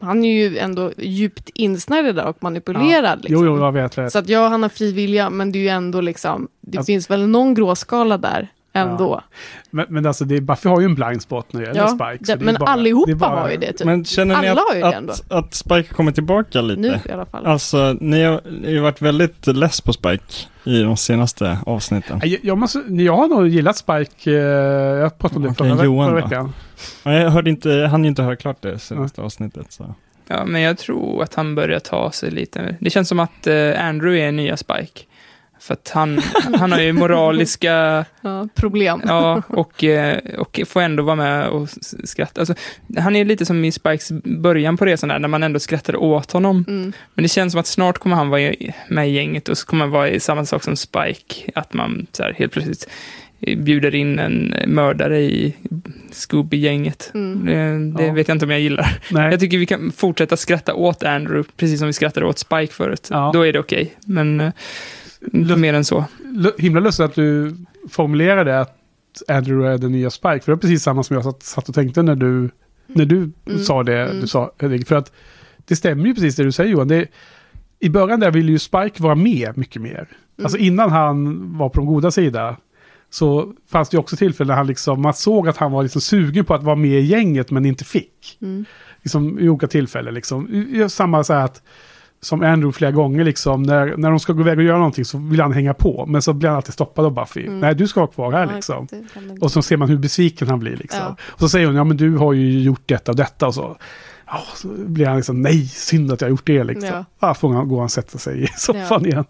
han 0.00 0.24
är 0.24 0.32
ju 0.32 0.58
ändå 0.58 0.92
djupt 0.98 1.48
insnärjd 1.54 2.16
där 2.16 2.26
och 2.26 2.42
manipulerad. 2.42 3.18
jo, 3.22 3.28
Liksom. 3.28 3.46
jo, 3.46 3.64
jag 3.64 3.72
vet. 3.72 3.98
vet. 3.98 4.12
Så 4.12 4.18
att 4.18 4.28
ja, 4.28 4.48
han 4.48 4.62
har 4.62 4.68
fri 4.70 4.92
vilja, 4.92 5.30
men 5.30 5.52
det 5.52 5.58
är 5.58 5.60
ju 5.60 5.68
ändå 5.68 6.00
liksom, 6.00 6.48
det 6.60 6.78
Alltså- 6.78 6.90
finns 6.90 7.10
väl 7.10 7.28
någon 7.28 7.54
gråskala 7.54 8.18
där 8.18 8.48
ändå. 8.72 9.20
Men, 9.70 9.86
men 9.88 10.06
alltså, 10.06 10.24
det, 10.24 10.40
Buffy 10.40 10.68
har 10.68 10.80
ju 10.80 10.84
en 10.86 10.94
blind 10.94 11.22
spot 11.22 11.52
när 11.52 11.60
det 11.60 11.66
gäller 11.66 11.80
Ja, 11.80 11.88
Spike. 11.88 12.24
så 12.24 12.36
det, 12.36 12.42
är 12.42 12.44
men 12.44 12.54
bara- 12.60 12.70
allihopa 12.70 13.06
det 13.06 13.12
är 13.12 13.16
bara- 13.16 13.40
har 13.40 13.50
ju 13.50 13.56
det 13.56 13.72
typ. 13.72 13.84
Men 13.86 14.04
känner 14.04 14.40
ni 14.42 14.48
Alla 14.48 14.60
har 14.68 14.74
ju 14.74 14.80
det 14.80 14.92
ändå. 14.92 15.12
att, 15.12 15.20
att, 15.32 15.44
att 15.44 15.54
Spike 15.54 15.94
kommer 15.94 16.12
tillbaka 16.12 16.60
lite? 16.60 16.80
nu 16.80 16.98
i 17.08 17.12
alla 17.12 17.26
fall. 17.26 17.46
Alltså, 17.46 17.96
ni 18.00 18.22
har, 18.24 18.40
ju 18.66 18.80
varit 18.80 19.02
väldigt 19.02 19.46
less 19.46 19.80
på 19.80 19.92
Spike 19.92 20.24
i 20.64 20.82
de 20.82 20.96
senaste 20.96 21.58
avsnitten. 21.66 22.20
Jag, 22.24 22.38
jag, 22.42 22.58
måste, 22.58 22.78
jag 22.88 23.16
har 23.16 23.28
nog 23.28 23.48
gillat 23.48 23.76
Spike, 23.76 24.30
eh, 24.30 24.36
jag 24.36 25.18
pratade 25.18 25.36
om 25.36 25.42
det 25.42 25.48
Okej, 25.50 25.70
förra, 25.70 25.84
Johan 25.84 26.10
förra 26.10 26.20
veckan. 26.24 26.52
Ja, 27.04 27.12
Jag 27.12 27.30
hörde 27.30 27.50
inte, 27.50 27.70
han 27.90 28.04
ju 28.04 28.08
inte 28.08 28.22
höra 28.22 28.36
klart 28.36 28.56
det 28.60 28.78
senaste 28.78 29.22
avsnittet. 29.22 29.66
Så. 29.72 29.94
Ja, 30.28 30.44
men 30.44 30.60
jag 30.62 30.78
tror 30.78 31.22
att 31.22 31.34
han 31.34 31.54
börjar 31.54 31.78
ta 31.78 32.10
sig 32.12 32.30
lite. 32.30 32.76
Det 32.80 32.90
känns 32.90 33.08
som 33.08 33.20
att 33.20 33.46
eh, 33.46 33.84
Andrew 33.86 34.26
är 34.28 34.32
nya 34.32 34.56
Spike. 34.56 35.00
För 35.62 35.74
att 35.74 35.90
han, 35.94 36.18
han 36.58 36.72
har 36.72 36.80
ju 36.80 36.92
moraliska, 36.92 38.04
Ja, 38.20 38.48
problem. 38.54 39.02
ja, 39.06 39.42
och, 39.48 39.84
eh, 39.84 40.18
och 40.38 40.60
får 40.66 40.80
ändå 40.80 41.02
vara 41.02 41.16
med 41.16 41.48
och 41.48 41.68
skratta. 42.04 42.40
Alltså, 42.40 42.54
han 42.98 43.16
är 43.16 43.24
lite 43.24 43.46
som 43.46 43.64
i 43.64 43.72
Spikes 43.72 44.12
början 44.24 44.76
på 44.76 44.84
resan 44.84 45.08
där, 45.08 45.18
när 45.18 45.28
man 45.28 45.42
ändå 45.42 45.58
skrattar 45.60 45.96
åt 45.96 46.32
honom. 46.32 46.64
Mm. 46.68 46.92
Men 47.14 47.22
det 47.22 47.28
känns 47.28 47.52
som 47.52 47.60
att 47.60 47.66
snart 47.66 47.98
kommer 47.98 48.16
han 48.16 48.28
vara 48.28 48.52
med 48.88 49.08
i 49.08 49.12
gänget 49.12 49.48
och 49.48 49.58
så 49.58 49.66
kommer 49.66 49.84
han 49.84 49.90
vara 49.92 50.08
i 50.08 50.20
samma 50.20 50.44
sak 50.44 50.62
som 50.64 50.76
Spike. 50.76 51.50
Att 51.54 51.74
man 51.74 52.06
så 52.12 52.22
här, 52.22 52.32
helt 52.38 52.52
plötsligt 52.52 52.88
eh, 53.40 53.58
bjuder 53.58 53.94
in 53.94 54.18
en 54.18 54.54
mördare 54.66 55.20
i 55.20 55.54
Scooby-gänget. 56.10 57.10
Mm. 57.14 57.46
Det, 57.46 58.02
det 58.02 58.06
Ja. 58.08 58.12
vet 58.12 58.28
jag 58.28 58.34
inte 58.34 58.44
om 58.44 58.50
jag 58.50 58.60
gillar. 58.60 58.98
Nej. 59.10 59.30
Jag 59.30 59.40
tycker 59.40 59.58
vi 59.58 59.66
kan 59.66 59.92
fortsätta 59.92 60.36
skratta 60.36 60.74
åt 60.74 61.02
Andrew, 61.02 61.52
precis 61.56 61.78
som 61.78 61.86
vi 61.86 61.92
skrattade 61.92 62.26
åt 62.26 62.38
Spike 62.38 62.72
förut. 62.72 63.08
Ja. 63.10 63.30
Då 63.34 63.46
är 63.46 63.52
det 63.52 63.58
okej, 63.58 63.94
men 64.06 64.40
inte 64.40 64.52
mer 65.56 65.74
än 65.74 65.84
så. 65.84 66.04
Himla 66.58 66.80
lustigt 66.80 67.04
att 67.04 67.14
du 67.14 67.56
formulerade 67.90 68.60
att 68.60 68.78
Andrew 69.28 69.74
är 69.74 69.78
den 69.78 69.92
nya 69.92 70.10
Spike. 70.10 70.40
För 70.40 70.52
det 70.52 70.56
var 70.56 70.60
precis 70.60 70.82
samma 70.82 71.02
som 71.02 71.14
jag 71.14 71.24
satt, 71.24 71.42
satt 71.42 71.68
och 71.68 71.74
tänkte 71.74 72.02
när 72.02 72.14
du, 72.16 72.50
när 72.86 73.04
du 73.04 73.30
Mm. 73.46 73.58
sa 73.64 73.82
det. 73.82 74.02
Mm. 74.02 74.20
Du 74.20 74.26
sa, 74.26 74.52
Henrik. 74.58 74.88
för 74.88 74.96
att 74.96 75.12
det 75.64 75.76
stämmer 75.76 76.06
ju 76.06 76.14
precis 76.14 76.36
det 76.36 76.42
du 76.44 76.52
säger 76.52 76.70
Johan. 76.70 76.88
Det, 76.88 77.06
I 77.80 77.88
början 77.88 78.20
där 78.20 78.30
ville 78.30 78.52
ju 78.52 78.58
Spike 78.58 79.02
vara 79.02 79.14
med 79.14 79.58
mycket 79.58 79.82
mer. 79.82 80.08
Alltså 80.42 80.58
innan 80.58 80.90
han 80.90 81.48
var 81.58 81.68
på 81.68 81.80
de 81.80 81.86
goda 81.86 82.10
sida. 82.10 82.56
Så 83.10 83.52
fanns 83.70 83.88
det 83.88 83.94
ju 83.94 83.98
också 83.98 84.16
tillfällen 84.16 84.48
när 84.48 84.54
han 84.56 84.66
liksom, 84.66 85.02
man 85.02 85.14
såg 85.14 85.48
att 85.48 85.56
han 85.56 85.72
var 85.72 85.82
liksom 85.82 86.00
sugen 86.00 86.44
på 86.44 86.54
att 86.54 86.62
vara 86.62 86.76
med 86.76 86.90
i 87.00 87.04
gänget 87.04 87.50
men 87.50 87.64
inte 87.66 87.84
fick. 87.84 88.38
Mm. 88.42 88.64
Liksom, 89.02 89.38
I 89.38 89.48
olika 89.48 89.66
tillfällen 89.66 90.14
liksom. 90.14 90.66
Samma 90.88 91.24
så 91.24 91.32
här 91.32 91.44
att, 91.44 91.62
som 92.22 92.42
Andrew 92.42 92.72
flera 92.72 92.90
gånger 92.90 93.24
liksom, 93.24 93.62
när, 93.62 93.96
när 93.96 94.10
de 94.10 94.20
ska 94.20 94.32
gå 94.32 94.40
iväg 94.40 94.58
och 94.58 94.64
göra 94.64 94.78
någonting 94.78 95.04
så 95.04 95.18
vill 95.18 95.40
han 95.40 95.52
hänga 95.52 95.74
på. 95.74 96.06
Men 96.06 96.22
så 96.22 96.32
blir 96.32 96.48
han 96.48 96.56
alltid 96.56 96.74
stoppad 96.74 97.04
av 97.04 97.14
Buffy. 97.14 97.46
Mm. 97.46 97.60
Nej, 97.60 97.74
du 97.74 97.88
ska 97.88 98.00
vara 98.00 98.10
kvar 98.10 98.32
här 98.32 98.46
Ja, 98.46 98.54
liksom. 98.54 98.88
Och 99.40 99.52
så 99.52 99.62
ser 99.62 99.76
man 99.76 99.88
hur 99.88 99.98
besviken 99.98 100.48
han 100.48 100.58
blir 100.58 100.76
liksom. 100.76 101.00
Ja. 101.00 101.16
Och 101.22 101.40
så 101.40 101.48
säger 101.48 101.66
hon, 101.66 101.76
ja 101.76 101.84
men 101.84 101.96
du 101.96 102.16
har 102.16 102.32
ju 102.32 102.60
gjort 102.60 102.82
detta 102.86 103.12
och 103.12 103.16
detta 103.16 103.46
och 103.46 103.54
så. 103.54 103.76
Ja, 104.26 104.42
så 104.54 104.68
blir 104.68 105.06
han 105.06 105.16
liksom, 105.16 105.42
nej, 105.42 105.66
synd 105.66 106.12
att 106.12 106.20
jag 106.20 106.28
har 106.28 106.30
gjort 106.30 106.46
det 106.46 106.64
liksom. 106.64 106.88
Ja. 106.88 107.04
Ja, 107.20 107.34
får 107.34 107.52
han 107.52 107.68
gå 107.68 107.82
och 107.82 107.90
sätta 107.90 108.18
sig 108.18 108.42
i 108.42 108.46
soffan 108.56 109.06
igen. 109.06 109.24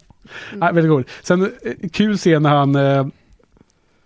Mm. 0.49 0.59
Nej, 0.59 0.73
väldigt 0.73 0.91
roligt. 0.91 1.09
Sen, 1.23 1.41
eh, 1.41 1.89
kul 1.91 2.17
scen 2.17 2.43
när 2.43 2.55
han, 2.55 2.75
eh, 2.75 3.05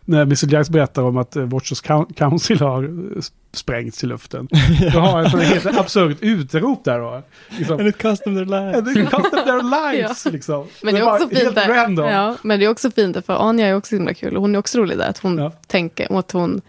när 0.09 0.21
Mr. 0.21 0.53
Jax 0.53 0.69
berättar 0.69 1.01
om 1.01 1.17
att 1.17 1.35
eh, 1.35 1.43
Watchers 1.43 1.83
Coun- 1.83 2.13
Council 2.13 2.59
har 2.59 2.83
eh, 2.83 3.21
sprängts 3.53 4.03
i 4.03 4.07
luften. 4.07 4.47
Då 4.93 4.99
har 4.99 5.23
han 5.23 5.25
ett 5.41 5.47
helt 5.47 5.77
absurt 5.79 6.17
utrop 6.21 6.83
där 6.83 6.99
då. 6.99 7.21
Liksom, 7.57 7.79
And 7.79 7.87
it 7.87 8.01
cost 8.01 8.23
them 8.23 8.35
their 8.35 8.45
life. 8.45 8.77
And 8.77 8.87
it 8.97 9.09
cost 9.11 9.31
them 9.31 9.43
their 9.45 9.91
lives, 9.93 10.25
liksom. 10.25 10.67
Men 10.83 10.93
det 10.93 10.99
är 10.99 11.13
också 11.13 11.29
fint 11.29 11.55
där. 11.55 12.11
Ja, 12.11 12.35
men 12.41 12.59
det 12.59 12.65
är 12.65 12.69
också 12.69 12.91
fint 12.91 13.13
där, 13.13 13.21
för 13.21 13.49
Anja 13.49 13.67
är 13.67 13.75
också 13.75 13.95
himla 13.95 14.13
kul. 14.13 14.35
Och 14.35 14.41
hon 14.41 14.55
är 14.55 14.59
också 14.59 14.77
rolig 14.79 14.97
där, 14.97 15.09
att 15.09 15.17
hon 15.17 15.37
Ja. 15.37 15.51
tänker, 15.67 16.19
att 16.19 16.31
hon 16.31 16.61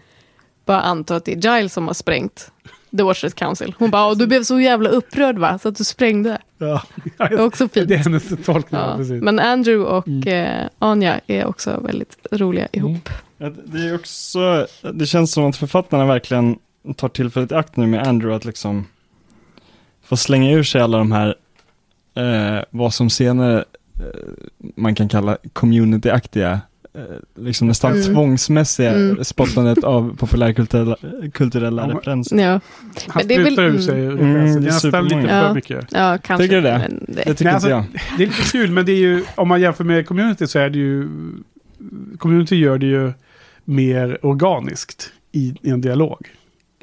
bara 0.65 0.81
antar 0.81 1.15
att 1.15 1.25
det 1.25 1.33
är 1.45 1.55
Giles 1.57 1.73
som 1.73 1.87
har 1.87 1.93
sprängt 1.93 2.51
The 2.97 3.03
Watchers 3.03 3.33
Council. 3.33 3.75
Hon 3.79 3.91
bara, 3.91 4.07
"Åh, 4.11 4.17
du 4.17 4.27
blev 4.27 4.43
så 4.43 4.59
jävla 4.59 4.89
upprörd 4.89 5.37
va, 5.37 5.59
så 5.59 5.69
att 5.69 5.75
du 5.75 5.83
sprängde. 5.83 6.37
Ja. 6.57 6.81
Det 7.17 7.23
är 7.23 7.41
också 7.45 7.67
fint. 7.69 7.87
Det 7.89 7.93
är 7.93 7.97
hennes 7.97 8.29
tolkning, 8.45 8.81
ja. 8.81 8.95
Ja. 8.99 9.13
Men 9.21 9.39
Andrew 9.39 9.89
och 9.97 10.27
eh, 10.27 10.67
Anja 10.79 11.19
är 11.27 11.45
också 11.45 11.79
väldigt 11.83 12.17
roliga 12.31 12.67
ihop. 12.71 13.09
Ja, 13.09 13.11
Det 13.65 13.79
är 13.89 13.95
också, 13.95 14.67
det 14.93 15.05
känns 15.05 15.31
som 15.31 15.45
att 15.49 15.57
författarna 15.57 16.05
verkligen 16.05 16.57
tar 16.95 17.09
tillfället 17.09 17.51
i 17.51 17.55
akt 17.55 17.77
nu 17.77 17.87
med 17.87 18.07
Andrew 18.07 18.35
att 18.35 18.45
liksom 18.45 18.85
få 20.03 20.17
slänga 20.17 20.51
ur 20.51 20.63
sig 20.63 20.81
alla 20.81 20.97
de 20.97 21.11
här, 21.11 21.35
eh, 22.15 22.63
vad 22.69 22.93
som 22.93 23.09
senare 23.09 23.57
eh, 23.99 24.05
man 24.75 24.95
kan 24.95 25.09
kalla 25.09 25.37
community-aktiga, 25.53 26.59
eh, 26.93 27.01
liksom 27.43 27.67
nästan 27.67 27.91
Mm. 27.91 28.03
tvångsmässiga 28.13 28.93
Mm. 28.93 29.23
spottandet 29.23 29.83
av 29.83 30.15
populärkulturella 30.19 30.95
kulturella 31.33 31.81
Ja, 31.81 31.87
men- 31.87 31.97
referenser. 31.97 32.35
Ja, 32.37 32.59
Han 33.07 33.27
väl- 33.27 33.45
sprutar 33.45 33.63
ur 33.63 33.79
sig 33.81 34.05
mm. 34.05 34.11
referenser. 34.17 34.39
Mm, 34.39 34.53
Det 34.53 34.59
det 34.59 34.67
är 34.67 34.73
nästan 34.73 35.03
lite 35.03 35.21
för 35.21 35.27
Ja. 35.47 35.53
mycket. 35.53 35.85
ja 35.91 36.17
kanske. 36.23 36.43
Tycker 36.43 36.55
du 36.55 36.61
det? 36.61 36.87
Det 37.07 37.13
Det 37.13 37.15
tycker 37.15 37.25
Nej, 37.25 37.31
inte 37.37 37.51
alltså, 37.51 37.69
jag. 37.69 37.83
Det 38.17 38.23
är 38.23 38.27
lite 38.27 38.41
kul, 38.51 38.71
men 38.71 38.85
det 38.85 38.91
är 38.91 38.95
ju, 38.97 39.23
om 39.35 39.47
man 39.47 39.61
jämför 39.61 39.83
med 39.83 40.07
community 40.07 40.47
så 40.47 40.59
är 40.59 40.69
det 40.69 40.77
ju, 40.77 41.07
community 42.17 42.55
gör 42.55 42.77
det 42.77 42.85
ju 42.85 43.13
mer 43.69 44.25
organiskt 44.25 45.11
i, 45.31 45.55
i 45.61 45.69
en 45.69 45.81
dialog. 45.81 46.27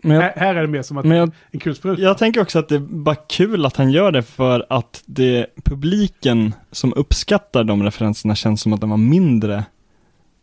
Men 0.02 0.16
jag, 0.16 0.22
Här, 0.22 0.32
här 0.36 0.54
är 0.54 0.62
det 0.62 0.68
mer 0.68 0.82
som 0.82 0.98
att 0.98 1.04
men 1.04 1.16
jag, 1.18 1.30
en 1.50 1.60
kulspruta. 1.60 2.02
jag 2.02 2.18
tänker 2.18 2.40
också 2.40 2.58
att 2.58 2.68
det 2.68 2.74
är 2.74 2.78
bara 2.78 3.14
kul 3.14 3.66
att 3.66 3.76
han 3.76 3.90
gör 3.90 4.12
det 4.12 4.22
för 4.22 4.66
att 4.70 5.02
det 5.06 5.46
publiken 5.64 6.54
som 6.72 6.92
uppskattar 6.96 7.64
de 7.64 7.82
referenserna 7.82 8.34
känns 8.34 8.60
som 8.60 8.72
att 8.72 8.80
den 8.80 8.90
var 8.90 8.96
mindre 8.96 9.64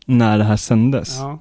när 0.06 0.38
det 0.38 0.44
här 0.44 0.56
sändes. 0.56 1.16
Ja. 1.18 1.38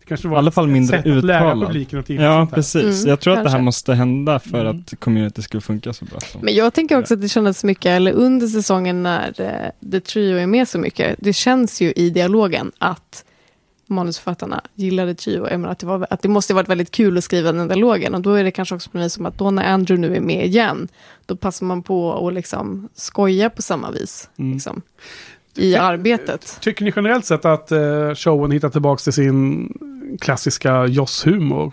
Det 0.00 0.06
kanske 0.06 0.28
I 0.28 0.30
var 0.30 0.38
alla 0.38 0.50
fall 0.50 0.68
mindre 0.68 1.02
sätt 1.02 1.16
att 1.16 1.24
lära 1.24 1.54
publiken 1.66 1.98
att 1.98 2.08
Ja, 2.10 2.48
precis. 2.54 2.98
Mm, 3.00 3.08
jag 3.10 3.20
tror 3.20 3.32
att 3.32 3.36
det 3.44 3.50
här 3.50 3.56
kanske. 3.56 3.64
måste 3.64 3.94
hända 3.94 4.38
för 4.38 4.64
Mm. 4.64 4.80
att 4.88 5.00
community 5.00 5.42
skulle 5.42 5.60
funka 5.60 5.92
så 5.92 6.04
bra. 6.04 6.20
Som. 6.20 6.40
Men 6.40 6.54
jag 6.54 6.74
tänker 6.74 6.98
också 6.98 7.14
att 7.14 7.20
det 7.20 7.28
kändes 7.28 7.64
mycket, 7.64 7.86
eller 7.86 8.12
under 8.12 8.46
säsongen 8.46 9.02
när 9.02 9.40
eh, 9.40 9.90
The 9.90 10.00
Trio 10.00 10.36
är 10.38 10.46
med 10.46 10.68
så 10.68 10.78
mycket, 10.78 11.16
det 11.18 11.32
känns 11.32 11.80
ju 11.80 11.92
i 11.92 12.10
dialogen 12.10 12.72
att 12.78 13.24
manusförfattarna 13.92 14.62
gillade 14.74 15.14
Trio. 15.14 15.48
Jag 15.50 15.60
menar 15.60 15.72
att, 15.72 15.78
det 15.78 15.86
var, 15.86 16.06
att 16.10 16.22
det 16.22 16.28
måste 16.28 16.54
varit 16.54 16.68
väldigt 16.68 16.90
kul 16.90 17.18
att 17.18 17.24
skriva 17.24 17.52
den 17.52 17.68
dialogen. 17.68 18.14
Och 18.14 18.20
då 18.20 18.34
är 18.34 18.44
det 18.44 18.50
kanske 18.50 18.74
också 18.74 18.90
vis 18.90 19.08
som 19.08 19.26
att 19.26 19.38
då 19.38 19.50
när 19.50 19.72
Andrew 19.72 20.08
nu 20.08 20.16
är 20.16 20.20
med 20.20 20.46
igen, 20.46 20.88
då 21.26 21.36
passar 21.36 21.66
man 21.66 21.82
på 21.82 22.26
att 22.28 22.34
liksom 22.34 22.88
skoja 22.94 23.50
på 23.50 23.62
samma 23.62 23.90
vis. 23.90 24.30
Mm. 24.36 24.52
Liksom, 24.52 24.82
I 25.54 25.76
arbetet. 25.76 26.58
Tycker 26.60 26.84
ni 26.84 26.92
generellt 26.96 27.24
sett 27.24 27.44
att 27.44 27.72
eh, 27.72 28.14
showen 28.14 28.50
hittar 28.50 28.68
tillbaka 28.68 29.00
till 29.00 29.12
sin 29.12 29.72
klassiska 30.20 30.86
Joss-humor? 30.86 31.72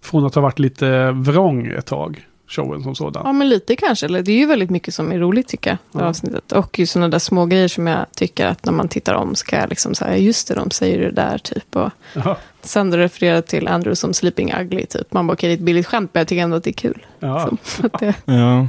Från 0.00 0.26
att 0.26 0.34
ha 0.34 0.42
varit 0.42 0.58
lite 0.58 1.10
vrång 1.10 1.66
ett 1.66 1.86
tag, 1.86 2.26
showen 2.48 2.82
som 2.82 2.94
sådan. 2.94 3.22
Ja, 3.26 3.32
men 3.32 3.48
lite 3.48 3.76
kanske. 3.76 4.06
Eller 4.06 4.22
det 4.22 4.32
är 4.32 4.36
ju 4.38 4.46
väldigt 4.46 4.70
mycket 4.70 4.94
som 4.94 5.12
är 5.12 5.18
roligt 5.18 5.48
tycker 5.48 5.70
jag, 5.70 5.78
det 5.92 5.98
Ja. 6.04 6.08
avsnittet. 6.08 6.52
Och 6.52 6.78
ju 6.78 6.86
sådana 6.86 7.08
där 7.08 7.18
små 7.18 7.46
grejer 7.46 7.68
som 7.68 7.86
jag 7.86 8.06
tycker 8.16 8.46
att 8.46 8.64
när 8.64 8.72
man 8.72 8.88
tittar 8.88 9.14
om 9.14 9.34
ska 9.34 9.56
jag 9.56 9.68
liksom 9.68 9.94
säga, 9.94 10.16
just 10.16 10.48
det, 10.48 10.54
de 10.54 10.70
säger 10.70 10.98
det 10.98 11.10
där 11.10 11.38
typ. 11.38 11.76
Och 11.76 11.90
Ja. 12.14 12.36
sen 12.62 12.94
refererar 12.96 13.40
till 13.40 13.68
Andrew 13.68 13.96
som 13.96 14.14
sleeping 14.14 14.52
ugly 14.60 14.86
typ. 14.86 15.12
Man 15.12 15.26
bara, 15.26 15.32
okej, 15.32 15.48
det 15.48 15.52
är 15.52 15.56
ett 15.56 15.62
billigt 15.64 15.86
skämt, 15.86 16.10
men 16.14 16.20
jag 16.20 16.28
tycker 16.28 16.42
ändå 16.42 16.56
att 16.56 16.64
det 16.64 16.70
är 16.70 16.72
kul. 16.72 17.06
Ja. 17.20 17.50
Så 17.64 17.86
att 17.86 18.00
det, 18.00 18.14
Ja. 18.24 18.66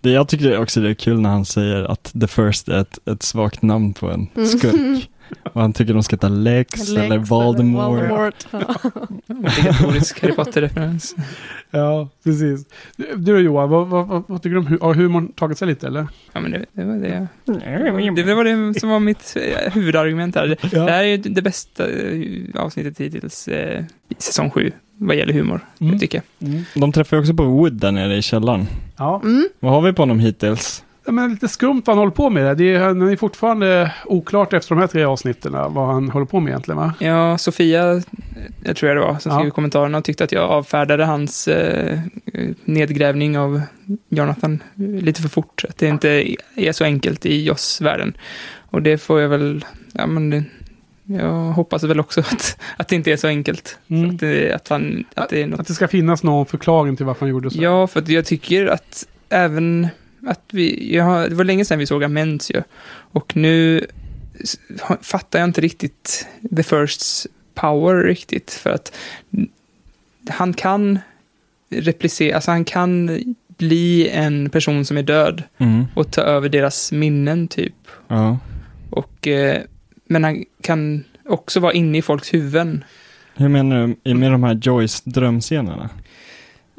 Det, 0.00 0.10
jag 0.10 0.28
tycker 0.28 0.58
också 0.60 0.80
det 0.80 0.90
är 0.90 0.94
kul 0.94 1.20
när 1.20 1.30
han 1.30 1.44
säger 1.44 1.84
att 1.84 2.12
The 2.20 2.26
First 2.26 2.68
är 2.68 2.78
ett, 2.80 2.98
ett 3.08 3.22
svagt 3.22 3.62
namn 3.62 3.94
på 3.94 4.10
en 4.10 4.46
skurk. 4.48 5.10
Och 5.52 5.60
han 5.60 5.72
tycker 5.72 5.94
de 5.94 6.02
ska 6.02 6.16
heta 6.16 6.28
Lex, 6.28 6.90
eller 6.90 7.18
Voldemort. 7.18 7.88
Voldemort. 7.88 8.46
Ja. 8.50 8.74
Obligatorisk 9.28 10.22
Harry 10.22 10.32
Potter-referens. 10.34 11.14
Ja, 11.70 12.08
precis. 12.24 12.66
Du 12.96 13.14
då 13.16 13.38
Johan, 13.38 13.70
vad, 13.70 13.86
vad, 13.86 14.06
vad, 14.06 14.22
vad 14.26 14.42
tycker 14.42 14.54
du 14.54 14.58
om 14.58 14.66
hu- 14.68 14.80
har 14.82 14.94
humorn 14.94 15.32
tagit 15.32 15.58
sig 15.58 15.68
lite 15.68 15.86
eller? 15.86 16.06
Ja, 16.32 16.40
men 16.40 16.50
det, 16.50 16.64
det 16.72 16.84
var 16.84 16.94
det. 16.96 18.22
Det 18.22 18.34
var 18.34 18.44
det 18.72 18.80
som 18.80 18.88
var 18.88 19.00
mitt 19.00 19.36
eh, 19.36 19.72
huvudargument 19.72 20.34
här. 20.34 20.46
Det, 20.46 20.70
det 20.70 20.80
här 20.92 21.04
är 21.04 21.08
ju 21.08 21.16
det 21.16 21.42
bästa 21.42 21.90
eh, 21.90 22.20
avsnittet 22.54 23.00
hittills 23.00 23.48
eh, 23.48 23.80
i 24.08 24.14
säsong 24.18 24.50
sju 24.50 24.72
vad 24.98 25.16
gäller 25.16 25.32
humor, 25.32 25.60
Mm. 25.80 25.98
tycker 25.98 26.22
jag. 26.38 26.62
De 26.74 26.92
träffar 26.92 27.16
ju 27.16 27.20
också 27.20 27.34
på 27.34 27.44
Wood 27.44 27.72
där 27.72 27.92
nere 27.92 28.16
i 28.16 28.22
källaren. 28.22 28.66
Ja. 28.96 29.20
Mm. 29.24 29.48
Vad 29.60 29.72
har 29.72 29.80
vi 29.82 29.92
på 29.92 30.02
honom 30.02 30.18
hittills? 30.20 30.84
Ja, 31.06 31.12
Men 31.12 31.30
lite 31.30 31.48
skumt 31.48 31.82
vad 31.84 31.96
han 31.96 31.98
håller 31.98 32.12
på 32.12 32.30
med. 32.30 32.56
Det 32.56 32.74
är, 32.74 32.80
han 32.80 33.02
är 33.02 33.16
fortfarande 33.16 33.92
oklart 34.04 34.52
efter 34.52 34.74
de 34.74 34.80
här 34.80 34.86
tre 34.86 35.04
avsnitten 35.04 35.52
vad 35.52 35.86
han 35.86 36.10
håller 36.10 36.26
på 36.26 36.40
med 36.40 36.50
egentligen 36.50 36.78
va? 36.78 36.94
Ja, 37.00 37.38
Sofia, 37.38 37.92
eh, 37.92 38.02
jag 38.64 38.76
tror 38.76 38.88
jag 38.88 38.96
det 38.96 39.12
var, 39.12 39.18
som 39.18 39.32
Ja. 39.32 39.38
skrev 39.38 39.50
kommentarerna 39.50 39.98
och 39.98 40.04
tyckte 40.04 40.24
att 40.24 40.32
jag 40.32 40.50
avfärdade 40.50 41.04
hans 41.04 41.48
eh, 41.48 41.98
nedgrävning 42.64 43.38
av 43.38 43.60
Jonathan 44.08 44.62
lite 44.74 45.22
för 45.22 45.28
fort. 45.28 45.64
Att 45.68 45.78
det 45.78 45.86
inte 45.86 46.34
är 46.56 46.72
så 46.72 46.84
enkelt 46.84 47.26
i 47.26 47.44
Joss-världen. 47.44 48.16
Och 48.70 48.82
det 48.82 48.98
får 48.98 49.20
jag 49.20 49.28
väl, 49.28 49.64
ja 49.92 50.06
men 50.06 50.30
det, 50.30 50.44
jag 51.04 51.30
hoppas 51.32 51.82
väl 51.84 52.00
också 52.00 52.20
att, 52.32 52.58
att 52.76 52.88
det 52.88 52.96
inte 52.96 53.12
är 53.12 53.16
så 53.16 53.26
enkelt. 53.28 53.78
Mm. 53.88 54.10
Att, 54.10 54.20
det, 54.20 54.52
att, 54.52 54.68
han, 54.68 55.04
att 55.14 55.28
det 55.28 55.42
är 55.42 55.46
något 55.46 55.60
Att 55.60 55.66
det 55.66 55.74
ska 55.74 55.88
finnas 55.88 56.22
någon 56.22 56.46
förklaring 56.46 56.96
till 56.96 57.06
varför 57.06 57.20
han 57.20 57.30
gjorde 57.30 57.50
så. 57.50 57.62
Ja, 57.62 57.86
för 57.86 58.10
jag 58.12 58.24
tycker 58.24 58.66
att 58.66 59.06
även 59.28 59.88
att 60.26 60.42
vi, 60.52 60.94
jag 60.96 61.30
det 61.30 61.34
var 61.36 61.44
länge 61.44 61.64
sedan 61.64 61.78
vi 61.78 61.86
såg 61.86 62.04
Amends 62.04 62.50
ju. 62.50 62.62
Och 63.12 63.36
nu 63.36 63.86
fattar 65.02 65.38
jag 65.38 65.48
inte 65.48 65.60
riktigt 65.60 66.26
The 66.56 66.62
Firsts 66.62 67.26
power 67.54 68.04
riktigt. 68.04 68.50
För 68.50 68.70
att 68.70 68.96
han 70.28 70.52
kan 70.52 70.98
replicera, 71.70 72.34
alltså 72.34 72.50
han 72.50 72.64
kan 72.64 73.18
bli 73.48 74.08
en 74.08 74.50
person 74.50 74.84
som 74.84 74.96
är 74.96 75.02
död 75.02 75.42
Mm. 75.58 75.84
och 75.94 76.10
ta 76.10 76.20
över 76.20 76.48
deras 76.48 76.92
minnen 76.92 77.48
typ. 77.48 77.74
Ja. 78.08 78.38
Och, 78.90 79.26
eh, 79.28 79.62
men 80.06 80.24
han 80.24 80.44
kan 80.62 81.04
också 81.28 81.60
vara 81.60 81.72
inne 81.72 81.98
i 81.98 82.02
folks 82.02 82.34
huvuden. 82.34 82.84
Hur 83.34 83.48
menar 83.48 83.94
du 84.02 84.14
med 84.14 84.32
de 84.32 84.42
här 84.42 84.58
Joyce 84.62 85.02
drömscenerna? 85.04 85.90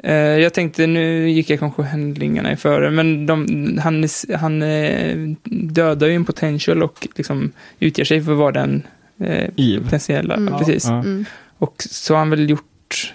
Eh, 0.02 0.14
jag 0.14 0.54
tänkte, 0.54 0.86
nu 0.86 1.30
gick 1.30 1.50
jag 1.50 1.58
kanske 1.58 1.82
händelserna 1.82 2.52
i 2.52 2.56
före, 2.56 2.90
men 2.90 3.26
de, 3.26 3.78
han, 3.82 4.04
han 4.38 4.62
eh, 4.62 5.16
dödar 5.44 6.06
ju 6.06 6.14
en 6.14 6.24
potential 6.24 6.82
och 6.82 7.08
liksom 7.16 7.52
utger 7.80 8.04
sig 8.04 8.22
för 8.22 8.32
att 8.32 8.38
vara 8.38 8.52
den 8.52 8.82
eh, 9.20 9.82
potentiella. 9.82 10.34
Mm. 10.34 10.52
Ja, 10.52 10.58
precis. 10.58 10.84
Ja. 10.84 10.94
Mm. 10.98 11.24
Och 11.58 11.74
så 11.90 12.14
har 12.14 12.18
han 12.18 12.30
väl 12.30 12.50
gjort... 12.50 13.14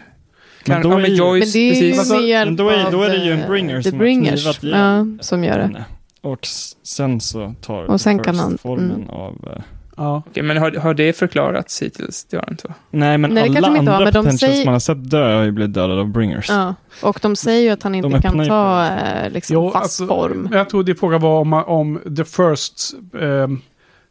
Men 0.67 0.81
Kan, 0.81 0.91
då 0.91 0.99
ja, 0.99 1.05
är 1.05 1.09
Joyce, 1.09 1.45
Men 1.45 1.51
det 1.53 1.91
är. 1.91 1.99
Alltså, 1.99 2.13
men 2.19 2.55
då 2.55 2.69
är- 2.69 2.91
då 2.91 3.01
är 3.03 3.09
det 3.09 3.25
ju 3.25 3.31
en 3.31 3.41
av, 3.43 3.49
bringer 3.49 3.75
eh, 3.75 3.81
som 3.81 3.91
The 3.91 3.97
har 3.97 4.03
Bringers. 4.03 4.41
knivat 4.43 4.63
ihjäl 4.63 4.77
Ja, 5.17 5.23
som 5.23 5.43
gör 5.43 5.57
det. 5.57 5.85
Och 6.21 6.47
sen 6.83 7.21
så 7.21 7.53
tar 7.61 7.83
Och 7.83 8.01
sen 8.01 8.19
kan 8.19 8.35
han- 8.35 8.57
formen 8.57 8.91
mm. 8.91 9.09
av... 9.09 9.61
eh, 9.97 10.03
Ja. 10.03 10.23
Okej, 10.29 10.43
men 10.43 10.57
har, 10.57 10.71
har 10.71 10.93
det 10.93 11.13
förklarats 11.17 11.81
hittills? 11.81 12.23
Det 12.25 12.37
har 12.37 12.43
det 12.45 12.51
inte 12.51 12.67
va? 12.67 12.73
Nej, 12.91 13.17
men 13.17 13.31
Nej, 13.31 13.57
alla 13.57 13.67
andra 13.67 13.91
har, 13.93 14.03
men 14.03 14.13
de 14.13 14.19
potentials 14.19 14.39
säger- 14.39 14.65
man 14.65 14.73
har 14.73 14.79
sett 14.79 15.09
dö 15.09 15.35
har 15.35 15.43
ju 15.43 15.51
blivit 15.51 15.73
dödade 15.73 16.01
av 16.01 16.07
bringers. 16.07 16.49
Ja. 16.49 16.75
Och 17.03 17.19
de 17.21 17.35
säger 17.35 17.61
ju 17.61 17.69
att 17.69 17.83
han 17.83 17.95
inte 17.95 18.09
De 18.09 18.21
kan 18.21 18.45
ta 18.47 18.85
eh, 18.87 19.29
liksom, 19.31 19.53
Jo, 19.53 19.71
fast 19.71 19.83
alltså, 19.83 20.07
form. 20.07 20.49
Jag 20.51 20.69
tror 20.69 20.83
det 20.83 20.95
frågan 20.95 21.21
var 21.21 21.39
om, 21.39 21.53
om 21.53 21.99
The 22.17 22.23
First 22.25 22.93
eh, 23.21 23.47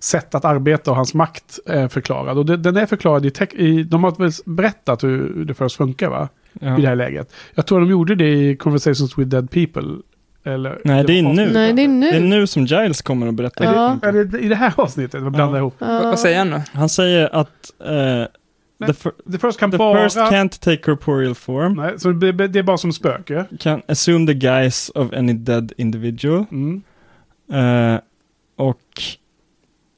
sätt 0.01 0.35
att 0.35 0.45
arbeta 0.45 0.91
och 0.91 0.97
hans 0.97 1.15
makt 1.15 1.59
är 1.67 1.89
förklarad. 1.89 2.39
Och 2.39 2.47
det, 2.47 2.57
den 2.57 2.77
är 2.77 2.87
förklarad 2.87 3.27
i, 3.27 3.31
tec- 3.31 3.55
i... 3.57 3.83
De 3.83 4.05
har 4.05 4.11
väl 4.19 4.31
berättat 4.45 5.05
hur 5.05 5.45
The 5.47 5.55
First 5.55 5.77
funkar 5.77 6.09
va? 6.09 6.29
Ja. 6.61 6.79
I 6.79 6.83
det 6.83 6.89
här 6.89 6.97
läget. 6.97 7.33
Jag 7.55 7.67
tror 7.67 7.81
de 7.81 7.89
gjorde 7.91 8.15
det 8.15 8.35
i 8.35 8.57
Conversations 8.57 9.19
with 9.19 9.29
Dead 9.31 9.51
People. 9.51 9.83
Eller, 10.45 10.81
Nej, 10.85 11.05
det 11.05 11.19
är 11.19 11.23
nu. 11.23 11.53
Nej, 11.53 11.73
det 11.73 11.83
är 11.83 11.89
nu. 11.89 12.11
Det 12.11 12.17
är 12.17 12.21
nu 12.21 12.47
som 12.47 12.65
Giles 12.67 13.03
kommer 13.03 13.27
att 13.27 13.35
berätta. 13.35 13.65
Ja. 13.65 13.99
hur 14.03 14.13
det. 14.13 14.19
Är 14.21 14.25
det 14.25 14.39
i 14.39 14.49
det 14.49 14.55
här 14.55 14.73
avsnittet? 14.77 15.23
Jag 15.23 15.33
blandar 15.33 15.57
Ja. 15.59 15.61
ihop. 15.61 15.75
Ja. 15.79 15.87
Vad 16.03 16.19
säger 16.19 16.39
han 16.39 16.51
då? 16.51 16.61
Han 16.73 16.89
säger 16.89 17.35
att 17.35 17.73
eh, 17.81 18.87
the, 18.87 18.93
fir- 18.93 19.33
The 19.33 19.39
First 19.39 19.59
kan 19.61 19.71
the 19.71 19.77
bara... 19.77 20.03
first 20.03 20.17
can't 20.17 20.61
take 20.61 20.77
corporeal 20.77 21.35
form, 21.35 21.75
Nej, 21.75 21.93
så 22.01 22.11
det, 22.13 22.33
det 22.33 22.59
är 22.59 22.63
bara 22.63 22.79
som 22.79 22.93
spöke. 22.93 23.45
can 23.61 23.83
assume 23.89 24.27
the 24.27 24.35
guise 24.35 24.93
of 24.95 25.13
any 25.13 25.33
dead 25.33 25.73
individual. 25.77 26.45
Mm. 26.51 26.83
Eh, 27.53 28.01
och 28.57 28.79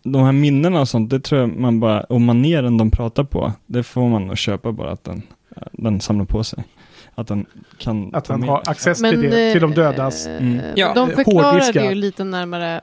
de 0.05 0.22
här 0.24 0.32
minnena 0.32 0.80
och 0.80 0.88
sånt, 0.88 1.11
det 1.11 1.20
tror 1.20 1.40
jag 1.40 1.57
man 1.57 1.80
bara, 1.80 2.01
och 2.01 2.20
maneren 2.20 2.78
de 2.78 2.90
pratar 2.90 3.24
på, 3.24 3.53
det 3.66 3.82
får 3.82 4.09
man 4.09 4.26
nog 4.26 4.38
köpa 4.38 4.72
bara 4.72 4.90
att 4.90 5.05
den, 5.05 5.22
eh, 5.57 5.62
den 5.72 6.01
samlar 6.01 6.24
på 6.24 6.45
sig. 6.45 6.64
Att 7.14 7.28
den 7.28 7.46
kan 7.78 8.14
Att 8.14 8.26
han 8.26 8.42
har 8.42 8.62
access 8.66 9.02
till, 9.02 9.22
det, 9.22 9.46
eh, 9.46 9.52
till 9.52 9.60
de 9.60 9.74
dödas. 9.74 10.26
Mm. 10.26 10.60
Ja, 10.76 10.92
de 10.94 11.10
eh, 11.10 11.16
förklarar 11.16 11.72
det 11.72 11.88
ju 11.88 11.94
lite 11.94 12.24
närmare 12.24 12.80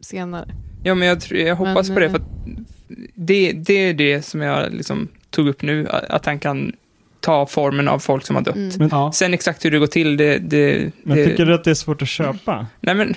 senare. 0.00 0.48
Ja, 0.82 0.94
men 0.94 1.08
jag, 1.08 1.20
tror, 1.20 1.40
jag 1.40 1.56
hoppas 1.56 1.88
Men, 1.88 1.94
på 1.94 2.00
det, 2.00 2.06
eh, 2.06 2.12
för 2.12 2.18
att 2.18 2.28
det, 3.14 3.52
det 3.52 3.74
är 3.74 3.94
det 3.94 4.22
som 4.22 4.40
jag 4.40 4.72
liksom 4.72 5.08
tog 5.30 5.48
upp 5.48 5.62
nu, 5.62 5.88
att 5.88 6.26
han 6.26 6.38
kan 6.38 6.72
ta 7.20 7.46
formen 7.46 7.88
av 7.88 7.98
folk 7.98 8.26
som 8.26 8.36
har 8.36 8.42
dött. 8.42 8.56
Mm. 8.56 8.72
Men, 8.78 8.88
Ja. 8.92 9.12
Sen 9.12 9.34
exakt 9.34 9.64
hur 9.64 9.70
det 9.70 9.78
går 9.78 9.86
till, 9.86 10.16
det... 10.16 10.38
det, 10.38 10.92
men 11.02 11.16
det 11.16 11.26
tycker 11.26 11.46
du 11.46 11.54
att 11.54 11.64
det 11.64 11.70
är 11.70 11.74
svårt 11.74 12.02
att 12.02 12.08
köpa? 12.08 12.66
Nej, 12.80 12.94
men 12.94 13.14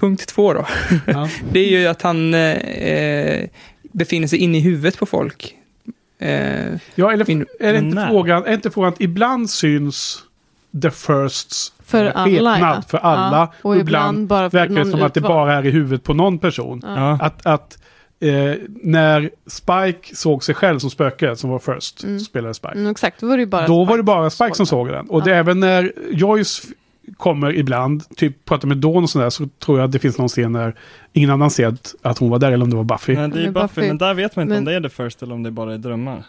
punkt 0.00 0.28
två 0.28 0.52
då. 0.52 0.66
Ja. 1.06 1.28
Det 1.52 1.60
är 1.60 1.80
ju 1.80 1.86
att 1.86 2.02
han 2.02 2.34
eh, 2.34 3.48
befinner 3.92 4.26
sig 4.26 4.38
inne 4.38 4.58
i 4.58 4.60
huvudet 4.60 4.98
på 4.98 5.06
folk. 5.06 5.54
Eh, 6.24 6.78
Ja, 6.94 7.12
eller 7.12 7.24
Min- 7.28 7.46
är, 7.60 7.72
det 7.72 7.78
inte 7.78 8.06
frågan, 8.10 8.44
är 8.46 8.52
inte 8.54 8.70
frågan 8.70 8.92
att 8.92 9.00
ibland 9.00 9.50
syns 9.50 10.18
The 10.82 10.90
Firsts 10.90 11.72
För 11.84 12.04
alla, 12.06 12.58
ja. 12.58 12.82
för 12.88 12.98
alla. 12.98 13.36
Ja, 13.36 13.52
och 13.62 13.76
ibland 13.76 13.88
ibland 13.88 14.26
bara 14.28 14.50
för 14.50 14.58
verkar 14.58 14.84
det 14.84 14.90
som 14.90 15.02
att 15.02 15.14
det 15.14 15.20
bara 15.20 15.54
är 15.54 15.66
i 15.66 15.70
huvudet 15.70 16.02
på 16.02 16.14
någon 16.14 16.38
person. 16.38 16.80
Ja. 16.84 17.18
Att, 17.20 17.46
att 17.46 17.78
eh, 18.20 18.54
när 18.82 19.30
Spike 19.46 20.16
såg 20.16 20.44
sig 20.44 20.54
själv 20.54 20.78
som 20.78 20.90
spöke, 20.90 21.36
som 21.36 21.50
var 21.50 21.58
First, 21.58 22.04
Mm. 22.04 22.20
spelade 22.20 22.54
Spike. 22.54 22.74
Mm, 22.74 22.90
exakt, 22.90 23.20
då 23.20 23.26
var 23.26 23.36
det 23.38 23.46
bara 23.46 23.66
Då 23.66 23.84
var 23.84 23.96
det 23.96 24.02
bara 24.02 24.30
Spike 24.30 24.54
som 24.54 24.66
såg 24.66 24.88
den. 24.88 25.06
Och 25.10 25.22
det 25.24 25.34
även 25.36 25.60
när 25.60 25.92
Joyce 26.10 26.62
kommer 27.16 27.54
ibland, 27.56 28.16
typ 28.16 28.44
pratar 28.44 28.68
med 28.68 28.76
Dawn 28.76 29.02
och 29.02 29.10
sådär, 29.10 29.30
så 29.30 29.48
tror 29.64 29.78
jag 29.78 29.84
att 29.84 29.92
det 29.92 29.98
finns 29.98 30.18
någon 30.18 30.28
scen 30.28 30.52
där 30.52 30.74
ingen 31.12 31.30
annan 31.30 31.50
ser 31.50 31.66
att, 32.02 32.18
hon 32.18 32.30
var 32.30 32.38
där, 32.38 32.52
eller 32.52 32.64
om 32.64 32.70
det 32.70 32.76
var 32.76 32.84
Buffy. 32.84 33.14
Nej, 33.14 33.28
det 33.28 33.44
är 33.44 33.50
Buffy, 33.50 33.80
men 33.80 33.98
där 33.98 34.14
vet 34.14 34.36
man 34.36 34.42
inte 34.42 34.52
om 34.58 34.64
men- 34.64 34.72
det 34.72 34.76
är 34.76 34.80
det 34.80 34.90
first 34.90 35.22
eller 35.22 35.34
om 35.34 35.42
det 35.42 35.50
bara 35.50 35.74
är 35.74 35.78
drömmar. 35.78 36.24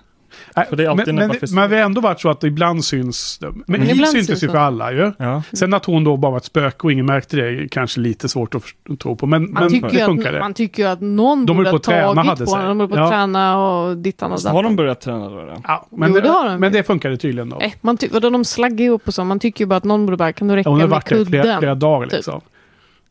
Nej, 0.55 0.65
det 0.71 0.87
alltid 0.87 1.13
men, 1.15 1.27
men, 1.27 1.37
men 1.51 1.69
det 1.69 1.75
har 1.75 1.83
ändå 1.83 2.01
varit 2.01 2.21
så 2.21 2.29
att 2.29 2.41
det 2.41 2.47
ibland 2.47 2.85
syns... 2.85 3.37
Men 3.41 3.63
Men 3.67 3.81
Eve 3.81 3.91
ibland 3.91 4.07
syntes 4.11 4.27
syns 4.27 4.43
ju 4.43 4.47
för 4.49 4.57
alla 4.57 4.91
ju. 4.91 5.11
Ja. 5.17 5.43
Sen 5.53 5.73
att 5.73 5.85
hon 5.85 6.03
då 6.03 6.17
bara 6.17 6.31
var 6.31 6.37
ett 6.37 6.45
spöke 6.45 6.77
och 6.83 6.91
ingen 6.91 7.05
märkte 7.05 7.37
det 7.37 7.47
är 7.47 7.67
kanske 7.67 7.99
lite 7.99 8.29
svårt 8.29 8.55
att 8.55 8.63
tro 8.99 9.15
på. 9.15 9.25
Men, 9.27 9.41
Man, 9.43 9.63
men 9.63 9.69
tycker 9.69 9.89
det 9.89 10.01
att, 10.27 10.33
det. 10.33 10.39
man 10.39 10.53
tycker 10.53 10.83
ju 10.83 10.89
att 10.89 11.01
någon 11.01 11.45
De 11.45 11.57
borde 11.57 11.69
ha 11.69 11.79
tagit 11.79 12.17
hade 12.27 12.45
på 12.45 12.51
sig. 12.51 12.59
honom. 12.61 12.77
De 12.77 12.79
höll 12.79 12.89
på 12.89 12.95
att 12.95 12.99
Ja. 13.01 13.09
träna 13.09 13.57
och 13.67 13.97
dittan 13.97 14.31
och 14.31 14.39
har 14.41 14.63
de 14.63 14.75
börjat 14.75 15.01
träna 15.01 15.29
då? 15.29 15.35
då? 15.35 15.53
Ja, 15.63 15.87
men, 15.91 16.09
Jo, 16.09 16.15
det, 16.15 16.21
det 16.21 16.29
har 16.29 16.49
de. 16.49 16.59
men 16.59 16.71
det 16.71 16.83
funkade 16.83 17.17
tydligen 17.17 17.49
då. 17.49 17.57
Nej, 17.59 17.75
man 17.81 17.97
ty- 17.97 18.09
vadå, 18.11 18.29
de 18.29 18.45
slaggar 18.45 18.85
ihop 18.85 19.07
och 19.07 19.13
så. 19.13 19.23
Man 19.23 19.39
tycker 19.39 19.63
ju 19.63 19.67
bara 19.67 19.75
att 19.77 19.83
någon 19.83 20.05
borde 20.05 20.17
bara, 20.17 20.33
kan 20.33 20.47
du 20.47 20.55
räcka 20.55 20.69
Ja, 20.69 20.71
hon 20.71 20.79
har 20.81 20.87
med 20.87 20.91
varit 20.95 21.05
där 21.09 21.25
flera, 21.25 21.43
kudden? 21.43 21.59
flera 21.59 21.75
dagar 21.75 22.05
typ. 22.07 22.13
liksom. 22.13 22.41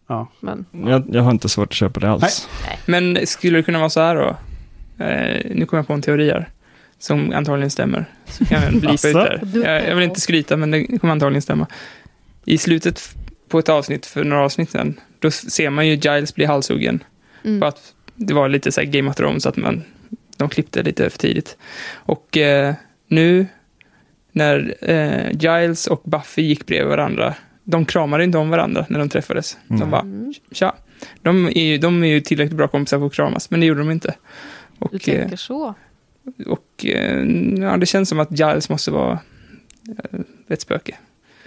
Ja. 0.06 0.28
Men, 0.40 0.64
Jag, 0.86 1.02
jag 1.12 1.22
har 1.22 1.30
inte 1.30 1.48
svårt 1.48 1.68
att 1.68 1.72
köpa 1.72 2.00
det 2.00 2.10
alls. 2.10 2.48
men 2.86 3.18
skulle 3.26 3.58
det 3.58 3.62
kunna 3.62 3.78
vara 3.78 3.90
så 3.90 4.00
här 4.00 4.16
då? 4.16 4.36
Eh, 5.04 5.40
nu 5.54 5.66
kommer 5.66 5.78
jag 5.78 5.86
på 5.86 5.92
en 5.92 6.02
teori 6.02 6.30
här. 6.30 6.48
Som 7.04 7.32
antagligen 7.32 7.70
stämmer. 7.70 8.04
Så 8.26 8.44
kan 8.44 8.62
jag 8.62 8.72
blipa 8.80 9.08
ut 9.08 9.14
där. 9.14 9.40
Jag, 9.64 9.88
jag 9.88 9.94
vill 9.94 10.04
inte 10.04 10.20
skryta, 10.20 10.56
men 10.56 10.70
det 10.70 10.98
kommer 10.98 11.12
antagligen 11.12 11.42
stämma. 11.42 11.66
I 12.44 12.58
slutet 12.58 13.14
på 13.48 13.58
ett 13.58 13.68
avsnitt 13.68 14.06
för 14.06 14.24
några 14.24 14.42
avsnitt 14.44 14.70
sedan, 14.70 15.00
då 15.18 15.30
ser 15.30 15.70
man 15.70 15.86
ju 15.88 15.94
Giles 15.94 16.34
bli 16.34 16.44
halshuggen. 16.44 17.04
mm. 17.44 17.60
För 17.60 17.66
att 17.68 17.92
det 18.14 18.34
var 18.34 18.48
lite 18.48 18.72
så 18.72 18.80
här 18.80 18.88
Game 18.88 19.10
of 19.10 19.16
Thrones, 19.16 19.46
att 19.46 19.56
man, 19.56 19.82
de 20.36 20.48
klippte 20.48 20.82
lite 20.82 21.10
för 21.10 21.18
tidigt. 21.18 21.56
Och 21.94 22.36
eh, 22.36 22.74
nu 23.08 23.46
när 24.32 24.74
eh, 24.80 25.30
Giles 25.32 25.86
och 25.86 26.02
Buffy 26.04 26.42
gick 26.42 26.66
bredvid 26.66 26.88
varandra, 26.88 27.34
de 27.64 27.84
kramade 27.84 28.24
inte 28.24 28.38
om 28.38 28.50
varandra 28.50 28.86
när 28.88 28.98
de 28.98 29.08
träffades. 29.08 29.56
De 29.68 29.74
Nej. 29.78 29.88
bara, 29.88 30.00
Mm. 30.00 30.34
tja. 30.52 30.74
De 31.22 31.46
är, 31.46 31.64
ju, 31.64 31.78
de 31.78 32.02
är 32.02 32.08
ju 32.08 32.20
tillräckligt 32.20 32.56
bra 32.56 32.68
kompisar 32.68 32.98
för 32.98 33.06
att 33.06 33.12
kramas, 33.14 33.50
men 33.50 33.60
det 33.60 33.66
gjorde 33.66 33.80
de 33.80 33.90
inte. 33.90 34.14
Du 34.78 34.84
Och, 34.86 35.08
eh, 35.08 35.20
tänker 35.20 35.36
så. 35.36 35.74
Och 36.46 36.86
eh, 36.86 37.22
ja, 37.60 37.76
det 37.76 37.86
känns 37.86 38.08
som 38.08 38.20
att 38.20 38.38
Giles 38.38 38.68
måste 38.68 38.90
vara 38.90 39.12
eh, 40.12 40.20
ett 40.48 40.60
spöke. 40.60 40.94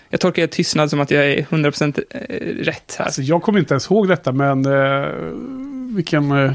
Jag 0.10 0.20
tolkar 0.20 0.44
er 0.44 0.48
tystnad 0.48 0.90
som 0.90 1.00
att 1.00 1.12
jag 1.12 1.32
är 1.32 1.42
100% 1.44 2.00
eh, 2.10 2.20
rätt 2.64 2.96
här. 3.00 3.06
Alltså, 3.06 3.22
jag 3.22 3.42
kommer 3.42 3.60
inte 3.60 3.74
ens 3.74 3.92
ihåg 3.92 4.08
detta, 4.08 4.32
men 4.32 4.66
eh, 4.66 5.08
vilken... 5.96 6.32
Eh, 6.32 6.54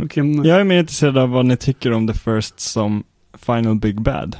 vilken 0.00 0.44
Jag 0.44 0.60
är 0.60 0.64
mer 0.64 0.78
intresserad 0.78 1.18
av 1.18 1.30
vad 1.30 1.46
ni 1.46 1.56
tycker 1.56 1.92
om 1.92 2.06
The 2.08 2.14
First 2.14 2.60
som 2.60 3.04
Final 3.38 3.74
Big 3.74 4.00
Bad. 4.00 4.36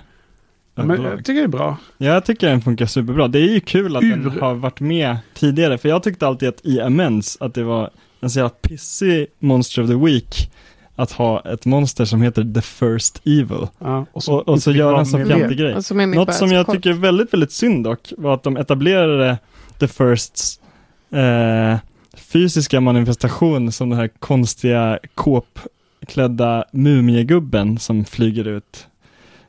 ja, 0.74 0.84
men, 0.84 1.02
jag 1.02 1.18
tycker 1.18 1.34
det 1.34 1.40
är 1.40 1.48
bra. 1.48 1.76
Ja, 1.98 2.06
jag 2.06 2.24
tycker 2.24 2.46
den 2.48 2.60
funkar 2.60 2.86
superbra. 2.86 3.28
Det 3.28 3.38
är 3.38 3.52
ju 3.54 3.60
kul 3.60 3.96
att 3.96 4.02
den 4.02 4.26
Ur- 4.26 4.40
har 4.40 4.54
varit 4.54 4.80
med 4.80 5.16
tidigare, 5.34 5.78
för 5.78 5.88
jag 5.88 6.02
tyckte 6.02 6.26
alltid 6.26 6.48
att 6.48 6.66
i 6.66 6.80
Amends, 6.80 7.36
att 7.40 7.54
det 7.54 7.62
var 7.64 7.90
en 8.20 8.30
så 8.30 8.38
jävla 8.38 8.50
pissig 8.50 9.26
Monster 9.38 9.82
of 9.82 9.88
the 9.88 9.96
Week, 9.96 10.50
att 10.96 11.12
ha 11.12 11.40
ett 11.40 11.64
monster 11.64 12.04
som 12.04 12.22
heter 12.22 12.54
The 12.54 12.60
First 12.60 13.20
Evil. 13.24 13.66
Ja, 13.78 14.06
Och, 14.12 14.48
och 14.48 14.62
så 14.62 14.70
inte 14.70 14.78
gör 14.78 14.86
vara 14.86 15.00
en 15.00 15.06
sån 15.06 15.20
med 15.20 15.28
fjantig 15.28 15.58
grej. 15.58 15.74
Och 15.74 15.84
som 15.84 16.10
Något 16.10 16.34
som 16.34 16.52
jag 16.52 16.66
tycker 16.66 16.90
är 16.90 16.94
väldigt, 16.94 17.32
väldigt 17.32 17.52
synd 17.52 17.84
dock, 17.84 18.12
var 18.18 18.34
att 18.34 18.42
de 18.42 18.56
etablerade 18.56 19.38
The 19.78 19.88
Firsts 19.88 20.60
eh, 21.10 21.76
fysiska 22.16 22.80
manifestation 22.80 23.72
som 23.72 23.90
den 23.90 23.98
här 23.98 24.08
konstiga 24.18 24.98
kåpklädda 25.14 26.64
mumiegubben 26.72 27.78
som 27.78 28.04
flyger 28.04 28.48
ut. 28.48 28.86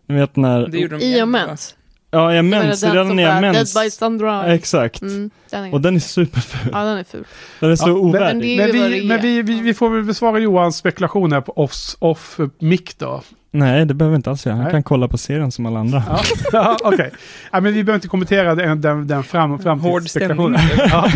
Ni 0.05 0.15
vet 0.15 0.35
när, 0.35 0.67
Det 0.67 0.77
gjorde 0.77 0.97
de 0.97 1.05
I 1.05 1.23
och 1.23 1.27
mens. 1.27 1.75
Ja, 2.13 2.33
jag 2.33 2.45
mens, 2.45 2.83
redan 2.83 3.15
när 3.15 3.23
jag 3.23 3.41
mens. 3.41 3.73
Dead 3.73 3.85
by 3.85 3.89
Sunrise. 3.91 4.53
Exakt. 4.53 5.01
Mm, 5.01 5.29
den 5.51 5.63
är, 5.65 5.73
Och 5.73 5.81
den 5.81 5.95
är 5.95 5.99
superful. 5.99 6.69
ja, 6.73 6.83
den 6.83 6.97
är 6.97 7.03
ful. 7.03 7.25
Den 7.59 7.71
är 7.71 7.75
så 7.75 7.83
Ja, 7.89 7.93
men- 7.93 7.97
ovärdig. 8.01 8.57
Men 8.57 8.71
vi, 8.71 9.07
men 9.07 9.21
vi, 9.21 9.41
vi, 9.41 9.61
vi 9.61 9.73
får 9.73 9.89
väl 9.89 10.03
besvara 10.03 10.39
Johans 10.39 10.77
spekulation 10.77 11.31
här 11.31 11.41
på 11.41 11.51
off, 11.57 11.95
off 11.99 12.39
mic 12.59 12.95
då. 12.97 13.21
Nej, 13.55 13.85
det 13.85 13.93
behöver 13.93 14.11
vi 14.11 14.15
inte 14.15 14.29
alls 14.29 14.45
göra. 14.45 14.55
Han 14.55 14.63
Nej. 14.63 14.71
kan 14.73 14.83
kolla 14.83 15.07
på 15.07 15.17
serien 15.17 15.51
som 15.51 15.65
alla 15.65 15.79
andra. 15.79 16.03
Ja, 16.09 16.19
ja 16.51 16.77
okej. 16.83 17.11
Ja, 17.51 17.59
men 17.61 17.73
vi 17.73 17.83
behöver 17.83 17.95
inte 17.97 18.07
kommentera 18.07 18.55
den, 18.55 18.81
den, 18.81 19.07
den 19.07 19.23
fram, 19.23 19.59
framtidsspekulationen. 19.59 20.59
Ja. 20.89 21.09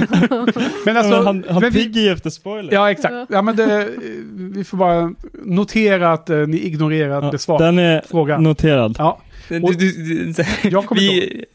Men 0.86 0.98
alltså, 0.98 1.16
han 1.24 1.43
han 1.50 1.62
men 1.62 1.72
vi, 1.72 1.84
piggy 1.84 2.10
efter 2.10 2.30
spoiler. 2.30 2.74
ja 2.74 2.91
exakt. 2.91 3.14
Ja, 3.30 3.41
men 3.41 3.56
det, 3.56 3.88
vi 4.34 4.64
får 4.64 4.78
bara 4.78 5.12
notera 5.45 6.14
att 6.14 6.30
eh, 6.30 6.38
ni 6.38 6.58
ignorerat 6.58 7.24
Ja, 7.24 7.32
besvar. 7.32 7.60
den 7.60 7.80
är 7.80 8.02
fråga. 8.10 8.38
noterad. 8.38 8.95
Ja, 9.00 9.18
Du, 9.50 9.60
du, 9.60 9.91
du, 10.34 10.43
här, 10.43 10.95
vi, 10.95 11.45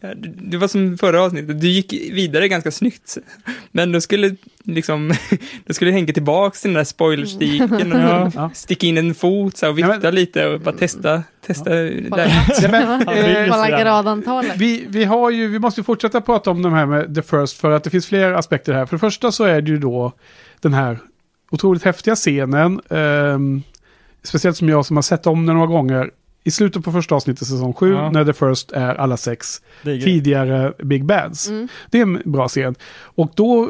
det 0.50 0.56
var 0.56 0.68
som 0.68 0.98
förra 0.98 1.22
avsnittet, 1.22 1.60
du 1.60 1.68
gick 1.68 1.92
vidare 1.92 2.48
ganska 2.48 2.70
snyggt. 2.70 3.18
Men 3.72 3.92
då 3.92 4.00
skulle 4.00 4.36
liksom, 4.64 5.14
då 5.66 5.74
skulle 5.74 5.90
Henke 5.92 6.12
tillbaks 6.12 6.60
till 6.62 6.70
den 6.70 6.76
där 6.76 6.84
spoilerstiken 6.84 7.92
och 7.92 7.98
Ja. 8.00 8.30
Ja. 8.34 8.50
sticka 8.54 8.86
in 8.86 8.98
en 8.98 9.14
fot 9.14 9.56
så 9.56 9.66
här, 9.66 9.72
och 9.72 9.80
Ja, 9.80 9.86
vifta 9.86 10.00
men- 10.06 10.14
lite 10.14 10.46
och 10.48 10.60
bara 10.60 10.74
testa, 10.76 11.22
testa 11.46 11.64
Kolla, 11.64 12.16
där. 12.16 12.44
Ja, 12.62 12.68
men, 12.70 13.02
Ja, 13.06 13.12
eh, 13.14 13.50
kolla 13.50 13.68
gradantalet. 13.68 14.56
Vi, 14.56 14.84
vi, 14.88 15.04
har 15.04 15.30
ju, 15.30 15.48
vi 15.48 15.58
måste 15.58 15.82
fortsätta 15.82 16.20
prata 16.20 16.50
om 16.50 16.62
de 16.62 16.72
här 16.72 16.86
med 16.86 17.14
The 17.14 17.22
First 17.22 17.60
för 17.60 17.70
att 17.70 17.84
det 17.84 17.90
finns 17.90 18.06
fler 18.06 18.32
aspekter 18.32 18.72
här. 18.72 18.86
För 18.86 18.96
det 18.96 19.00
första 19.00 19.32
så 19.32 19.44
är 19.44 19.60
det 19.62 19.70
ju 19.70 19.78
då 19.78 20.12
den 20.60 20.74
här 20.74 20.98
otroligt 21.50 21.84
häftiga 21.84 22.14
scenen. 22.14 22.80
ehm, 22.90 23.62
speciellt 24.22 24.56
som 24.56 24.68
jag 24.68 24.86
som 24.86 24.96
har 24.96 25.02
sett 25.02 25.26
om 25.26 25.46
den 25.46 25.54
några 25.56 25.66
gånger. 25.68 26.10
I 26.44 26.50
slutet 26.50 26.84
på 26.84 26.92
första 26.92 27.14
avsnittet 27.14 27.48
säsong 27.48 27.72
7 27.72 27.92
Ja. 27.92 28.10
när 28.10 28.24
The 28.24 28.32
First 28.32 28.72
är 28.72 28.94
alla 28.94 29.16
sex 29.16 29.62
Det 29.82 29.90
är 29.92 30.00
tidigare 30.00 30.72
Big 30.82 31.04
Bads. 31.04 31.48
Mm. 31.48 31.68
Det 31.90 31.98
är 31.98 32.02
en 32.02 32.22
bra 32.24 32.48
scen. 32.48 32.74
Och 33.14 33.32
då 33.34 33.62
eh, 33.62 33.68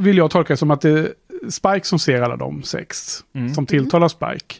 vill 0.00 0.16
jag 0.18 0.30
tolka 0.30 0.52
det 0.52 0.56
som 0.56 0.70
att 0.70 0.80
det 0.80 1.12
Spike 1.50 1.86
som 1.86 1.98
ser 1.98 2.22
alla 2.22 2.36
de 2.36 2.62
sex. 2.62 3.18
Mm. 3.34 3.54
Som 3.54 3.66
tilltalar 3.66 4.08
Spike. 4.08 4.54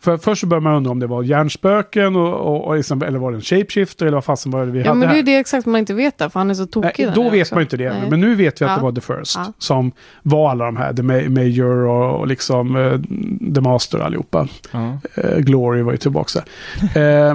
För 0.00 0.16
först 0.16 0.40
så 0.40 0.46
börjar 0.46 0.60
man 0.60 0.74
undra 0.74 0.90
om 0.90 0.98
det 1.00 1.06
var 1.06 1.22
hjärnspöken 1.22 2.16
och, 2.16 2.34
och, 2.34 2.64
och 2.64 2.76
liksom, 2.76 3.02
eller 3.02 3.18
var 3.18 3.30
det 3.30 3.36
en 3.36 3.42
shapeshifter 3.42 4.06
eller 4.06 4.16
vad 4.16 4.24
fasen 4.24 4.52
var 4.52 4.66
det 4.66 4.72
vi 4.72 4.78
Ja, 4.78 4.86
hade 4.88 4.98
men 4.98 5.08
det 5.08 5.14
är 5.14 5.16
ju 5.16 5.22
det 5.22 5.36
exakt 5.36 5.66
man 5.66 5.78
inte 5.78 5.94
vet 5.94 6.18
där, 6.18 6.28
för 6.28 6.40
han 6.40 6.50
är 6.50 6.54
så 6.54 6.66
tokig. 6.66 7.04
Nej, 7.06 7.12
då 7.14 7.30
vet 7.30 7.42
också. 7.42 7.54
man 7.54 7.62
inte 7.62 7.76
det. 7.76 7.92
Nej. 7.92 8.10
Men 8.10 8.20
nu 8.20 8.34
vet 8.34 8.60
vi 8.60 8.64
att 8.64 8.70
Ja. 8.70 8.76
det 8.76 8.82
var 8.82 8.92
The 8.92 9.00
First. 9.00 9.36
Ja. 9.36 9.52
Som 9.58 9.92
var 10.22 10.50
alla 10.50 10.64
de 10.64 10.76
här. 10.76 10.92
The 10.92 11.02
Ma- 11.02 11.28
Major 11.28 11.76
och, 11.88 12.20
och 12.20 12.26
liksom 12.26 12.76
eh, 12.76 13.00
The 13.54 13.60
Master 13.60 13.98
allihopa. 13.98 14.48
Ja. 14.72 14.98
Eh, 15.14 15.38
Glory 15.38 15.82
var 15.82 15.92
ju 15.92 15.98
tillbaka. 15.98 16.38
eh, 17.00 17.34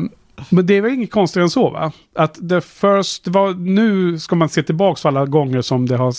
men 0.49 0.65
det 0.65 0.81
väl 0.81 0.93
inget 0.93 1.11
konstigare 1.11 1.43
än 1.43 1.49
så 1.49 1.69
va? 1.69 1.91
Att 2.15 2.49
The 2.49 2.61
First, 2.61 3.27
var, 3.27 3.53
nu 3.53 4.19
ska 4.19 4.35
man 4.35 4.49
se 4.49 4.63
tillbaka 4.63 4.99
på 5.01 5.07
alla 5.07 5.25
gånger 5.25 5.61
som 5.61 5.85
det 5.87 5.95
har 5.97 6.13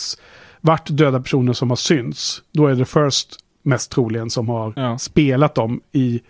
varit 0.61 0.89
döda 0.91 1.21
personer 1.21 1.53
som 1.53 1.71
har 1.71 1.77
synts. 1.77 2.43
Då 2.53 2.67
är 2.67 2.77
The 2.77 2.85
First 2.85 3.37
mest 3.63 3.91
troligen 3.91 4.31
som 4.31 4.49
har 4.49 4.73
Ja. 4.77 4.99
spelat 4.99 5.55
dem 5.55 5.81
i, 5.93 6.21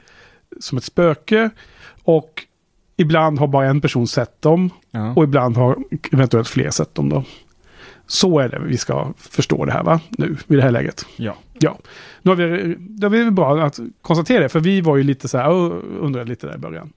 som 0.61 0.79
ett 0.79 0.85
spöke. 0.85 1.51
Och 2.03 2.47
ibland 2.97 3.39
har 3.39 3.47
bara 3.47 3.67
en 3.67 3.81
person 3.81 4.07
sett 4.07 4.43
dem. 4.43 4.71
Ja. 4.91 5.13
Och 5.17 5.25
ibland 5.25 5.57
har 5.57 5.77
eventuellt 6.13 6.49
fler 6.49 6.71
sett 6.71 6.95
dem 6.95 7.09
då. 7.09 7.25
Så 8.07 8.39
är 8.39 8.49
det 8.49 8.59
vi 8.67 8.77
ska 8.77 9.13
förstå 9.19 9.65
det 9.65 9.73
här 9.73 9.83
va? 9.83 10.01
Nu, 10.11 10.37
i 10.49 10.57
det 10.57 10.63
här 10.63 10.71
läget. 10.71 11.07
Ja. 11.17 11.37
Ja. 11.59 11.79
Nu 12.23 12.31
har 12.31 12.37
vi, 12.37 12.75
det 12.79 13.07
är 13.07 13.11
väl 13.11 13.31
bra 13.31 13.63
att 13.67 13.79
konstatera 14.03 14.43
det, 14.43 14.49
för 14.49 14.61
vi 14.61 14.81
var 14.81 14.97
ju 14.97 15.03
lite 15.03 15.29
så 15.29 15.39
här, 15.39 15.51
undrade 16.01 16.29
lite 16.31 16.47
där 16.47 16.55
i 16.55 16.59
början. 16.59 16.93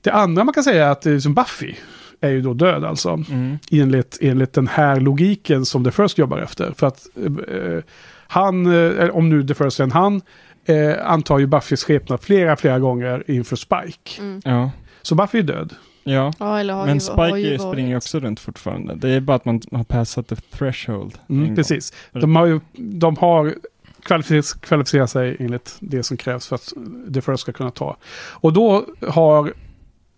Det 0.00 0.10
andra 0.10 0.44
man 0.44 0.54
kan 0.54 0.64
säga 0.64 0.86
är 0.86 0.90
att 0.90 1.06
eh, 1.06 1.18
som 1.18 1.34
Buffy 1.34 1.74
är 2.22 2.30
ju 2.30 2.40
då 2.40 2.54
död 2.54 2.84
alltså. 2.84 3.08
Mm. 3.08 3.58
Enligt, 3.70 4.18
enligt 4.20 4.52
den 4.52 4.68
här 4.68 5.00
logiken 5.00 5.64
som 5.64 5.84
The 5.84 5.90
First 5.90 6.18
jobbar 6.18 6.38
efter. 6.38 6.72
För 6.76 6.86
att 6.86 7.06
eh, 7.48 7.84
han, 8.26 8.66
eh, 8.98 9.08
om 9.08 9.28
nu 9.28 9.46
The 9.46 9.54
First 9.54 9.80
är 9.80 9.84
en 9.84 9.92
han, 9.92 10.20
eh, 10.64 11.10
antar 11.10 11.38
ju 11.38 11.46
Buffys 11.46 11.84
skepnad 11.84 12.20
flera, 12.20 12.56
flera 12.56 12.78
gånger 12.78 13.30
inför 13.30 13.56
Spike. 13.56 14.20
Mm. 14.20 14.40
Ja. 14.44 14.70
Så 15.02 15.14
Buffy 15.14 15.38
är 15.38 15.42
död. 15.42 15.74
ja. 16.04 16.32
Ja, 16.38 16.60
eller 16.60 16.74
har 16.74 16.86
Men 16.86 16.98
ju, 16.98 17.10
har 17.10 17.28
Spike 17.28 17.48
ju 17.48 17.58
springer 17.58 17.90
ju 17.90 17.96
också 17.96 18.20
runt 18.20 18.40
fortfarande. 18.40 18.94
Det 18.94 19.10
är 19.10 19.20
bara 19.20 19.36
att 19.36 19.44
man 19.44 19.60
har 19.72 19.84
passat 19.84 20.28
the 20.28 20.36
threshold. 20.36 21.18
Mm, 21.28 21.56
precis. 21.56 21.92
De 22.12 22.36
har, 22.36 22.46
ju, 22.46 22.60
de 22.76 23.16
har 23.16 23.54
kvalificerat, 24.02 24.60
kvalificerat 24.60 25.10
sig 25.10 25.36
enligt 25.40 25.76
det 25.80 26.02
som 26.02 26.16
krävs 26.16 26.46
för 26.48 26.56
att 26.56 26.72
The 27.14 27.20
First 27.20 27.40
ska 27.40 27.52
kunna 27.52 27.70
ta. 27.70 27.96
Och 28.30 28.52
då 28.52 28.86
har 29.08 29.52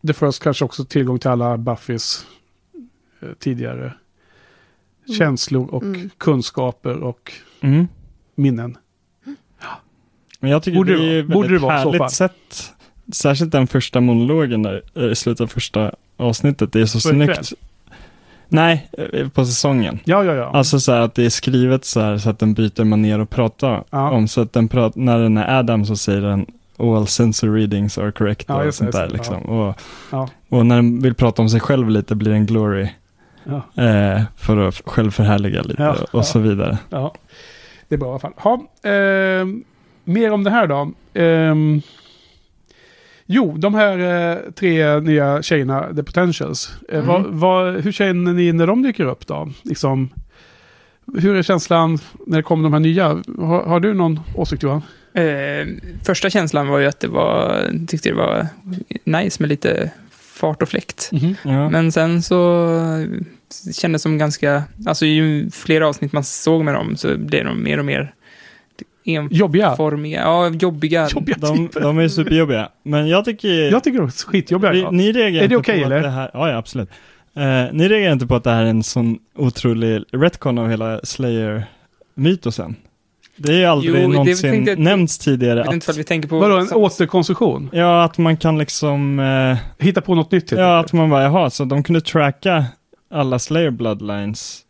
The 0.07 0.13
First 0.13 0.43
kanske 0.43 0.65
också 0.65 0.85
tillgång 0.85 1.19
till 1.19 1.31
alla 1.31 1.57
Buffys 1.59 2.27
eh, 3.23 3.29
tidigare 3.39 3.93
Mm. 5.09 5.19
känslor 5.19 5.67
och 5.75 5.83
Mm. 5.83 6.11
kunskaper 6.19 6.97
och 7.03 7.33
Mm. 7.61 7.89
minnen. 8.35 8.77
Men 10.41 10.51
jag 10.51 10.63
tycker 10.63 10.77
Borde 10.77 10.97
det 10.97 11.19
är 11.19 11.23
borde 11.23 11.49
väldigt 11.49 11.61
så 11.61 11.71
härligt 11.71 12.11
sätt. 12.13 12.73
Särskilt 13.13 13.53
den 13.53 13.67
första 13.67 14.01
monologen 14.01 14.63
där 14.63 14.83
eh, 14.95 15.05
i 15.05 15.15
slutet 15.15 15.41
av 15.41 15.47
första 15.47 15.93
avsnittet. 16.17 16.73
Det 16.73 16.81
är 16.81 16.87
så 16.87 17.09
en 17.09 17.15
snyggt. 17.15 17.53
Nej, 18.49 18.89
eh, 19.13 19.29
på 19.29 19.45
säsongen. 19.47 19.99
Ja, 20.05 20.25
ja, 20.25 20.35
ja. 20.35 20.51
Alltså 20.55 20.81
så 20.81 20.93
här 20.93 21.01
att 21.01 21.15
det 21.15 21.25
är 21.25 21.31
skrivet 21.31 21.85
så 21.85 22.01
här 22.01 22.19
så 22.19 22.31
att 22.31 22.39
den 22.39 22.55
byter 22.55 22.85
manér 22.85 23.19
att 23.19 23.31
prata 23.31 23.85
Ja. 23.91 24.11
om. 24.11 24.29
Så 24.29 24.41
att 24.41 24.53
den 24.53 24.69
pratar, 24.69 25.01
när 25.01 25.19
den 25.19 25.37
är 25.37 25.59
Adam 25.59 25.87
så 25.87 25.97
säger 25.97 26.21
den 26.21 26.47
all 26.79 27.07
sensory 27.07 27.61
readings 27.63 27.99
are 27.99 28.13
correct 28.13 28.45
Ja, 28.49 28.57
och 28.57 28.65
just 28.65 28.79
sånt 28.79 28.93
där 28.93 29.03
just 29.03 29.15
liksom. 29.15 29.37
Och, 29.43 29.81
Ja. 30.11 30.29
och 30.49 30.67
när 30.67 30.77
den 30.77 31.01
vill 31.03 31.15
prata 31.15 31.43
om 31.43 31.49
sig 31.49 31.61
själv 31.61 31.91
lite 31.91 32.15
blir 32.15 32.31
den 32.33 32.47
glory. 32.47 32.89
Ja. 33.45 33.83
Eh, 33.85 34.23
för 34.37 34.57
att 34.69 34.83
själv 34.87 35.11
förhärliga 35.11 35.63
lite 35.63 35.83
Ja, 35.83 35.93
och 35.93 36.09
ja. 36.13 36.23
så 36.23 36.39
vidare. 36.39 36.79
Ja, 36.91 37.15
det 37.89 37.95
är 37.95 37.99
bra 37.99 38.09
i 38.09 38.11
alla 38.11 38.19
fall. 38.19 38.33
Ha, 38.37 38.67
ehm, 38.91 39.65
mer 40.05 40.33
om 40.33 40.45
det 40.45 40.51
här 40.51 40.67
då. 40.67 40.93
Ehm, 41.15 41.81
jo, 43.27 43.55
de 43.57 43.75
här 43.75 43.99
eh, 43.99 44.39
tre 44.53 45.01
nya 45.01 45.43
tjejerna, 45.43 45.95
The 45.97 46.03
Potentials. 46.03 46.77
Eh, 46.89 46.95
Mm. 46.99 47.07
vad, 47.07 47.25
vad, 47.27 47.75
hur 47.81 47.93
känner 47.93 48.33
ni 48.33 48.53
när 48.53 48.67
de 48.67 48.83
dyker 48.83 49.05
upp 49.05 49.27
då? 49.27 49.49
Liksom, 49.63 50.09
hur 51.19 51.37
är 51.37 51.43
känslan 51.43 51.99
när 52.27 52.37
det 52.37 52.43
kommer 52.43 52.63
de 52.63 52.73
här 52.73 52.81
nya? 52.81 53.09
Har, 53.39 53.63
har 53.63 53.81
du 53.81 53.95
någon 53.95 54.21
åsikt 54.35 54.63
Johan? 54.63 54.83
Eh, 55.15 55.67
första 56.05 56.31
känslan 56.31 56.69
var 56.69 56.79
ju 56.79 56.87
att 56.87 57.01
det 57.01 57.09
var, 57.09 57.71
tyckte 57.87 58.09
det 58.09 58.15
var 58.15 58.47
nice 59.05 59.43
med 59.43 59.49
lite 59.49 59.91
fart 60.11 60.63
och 60.63 60.69
fläkt. 60.69 61.11
Ja. 61.43 61.71
Men 61.71 61.93
sen 61.93 62.23
så 62.23 62.79
kändes 63.73 64.03
de 64.03 64.19
ganska, 64.19 64.65
alltså 64.87 65.07
ju 65.07 65.51
fler 65.51 65.81
avsnitt 65.81 66.13
man 66.13 66.25
såg 66.25 66.65
med 66.65 66.75
dem 66.75 66.97
så 66.97 67.17
blev 67.17 67.45
de 67.45 67.63
mer 67.63 67.79
och 67.79 67.85
mer 67.85 68.15
Jobbiga? 69.31 69.71
enformiga, 69.71 70.21
ja, 70.21 70.49
jobbiga. 70.49 71.09
Jobbiga 71.11 71.37
de, 71.41 71.69
de 71.73 71.99
är 71.99 72.09
superjobbiga. 72.09 72.69
Men 72.83 73.09
jag 73.09 73.25
tycker... 73.25 73.49
Jag 73.49 73.85
tycker 73.85 73.99
de 73.99 74.07
är 74.07 74.27
skitjobbiga. 74.27 74.73
Vi-. 74.73 74.89
Ni 74.91 75.13
reagerar 75.13 75.45
Är 75.45 75.49
det 75.49 75.55
inte 75.55 75.57
okej, 75.57 75.81
på 75.81 75.87
eller? 75.87 75.97
Att 75.97 76.03
det 76.03 76.11
här, 76.11 76.31
ja, 76.35 76.51
ja, 76.51 76.57
absolut. 76.57 76.89
Eh, 77.37 77.65
ni 77.73 77.89
reagerar 77.89 78.13
inte 78.13 78.27
på 78.27 78.37
att 78.37 78.45
det 78.45 78.51
här 78.51 78.63
är 78.63 78.71
en 78.71 78.83
sån 78.83 79.19
otrolig 79.35 80.05
retcon 80.13 80.59
av 80.59 80.71
hela 80.71 81.01
Slayer-mytosen? 81.05 82.77
Det 83.37 83.53
är 83.53 83.59
ju 83.59 83.65
aldrig 83.65 83.91
Jo, 83.95 84.09
det 84.11 84.15
någonsin 84.17 84.65
jag- 84.67 84.79
nämnts 84.79 85.19
tidigare. 85.19 85.59
Inte 85.61 85.71
Att, 85.71 85.77
ifall 85.77 85.95
vi 85.95 86.05
tänker 86.05 86.29
på... 86.29 86.39
Vadå, 86.39 86.57
en 86.57 86.67
sam- 86.67 86.79
återkonstruktion? 86.79 87.71
ja, 87.73 88.05
att 88.05 88.19
man 88.19 88.37
kan 88.37 88.59
liksom... 88.59 89.19
Eh, 89.21 89.85
Hitta 89.85 90.01
på 90.01 90.15
något 90.15 90.31
nytt? 90.33 90.53
ja, 90.53 90.59
enkelt. 90.77 90.87
att 90.87 90.93
man 90.93 91.11
bara, 91.11 91.23
jaha, 91.23 91.51
så 91.51 91.65
de 91.65 91.83
kunde 91.83 92.01
tracka 92.01 92.65
alla 93.15 93.39
Slayer 93.39 93.71
bloodlines. 93.71 94.61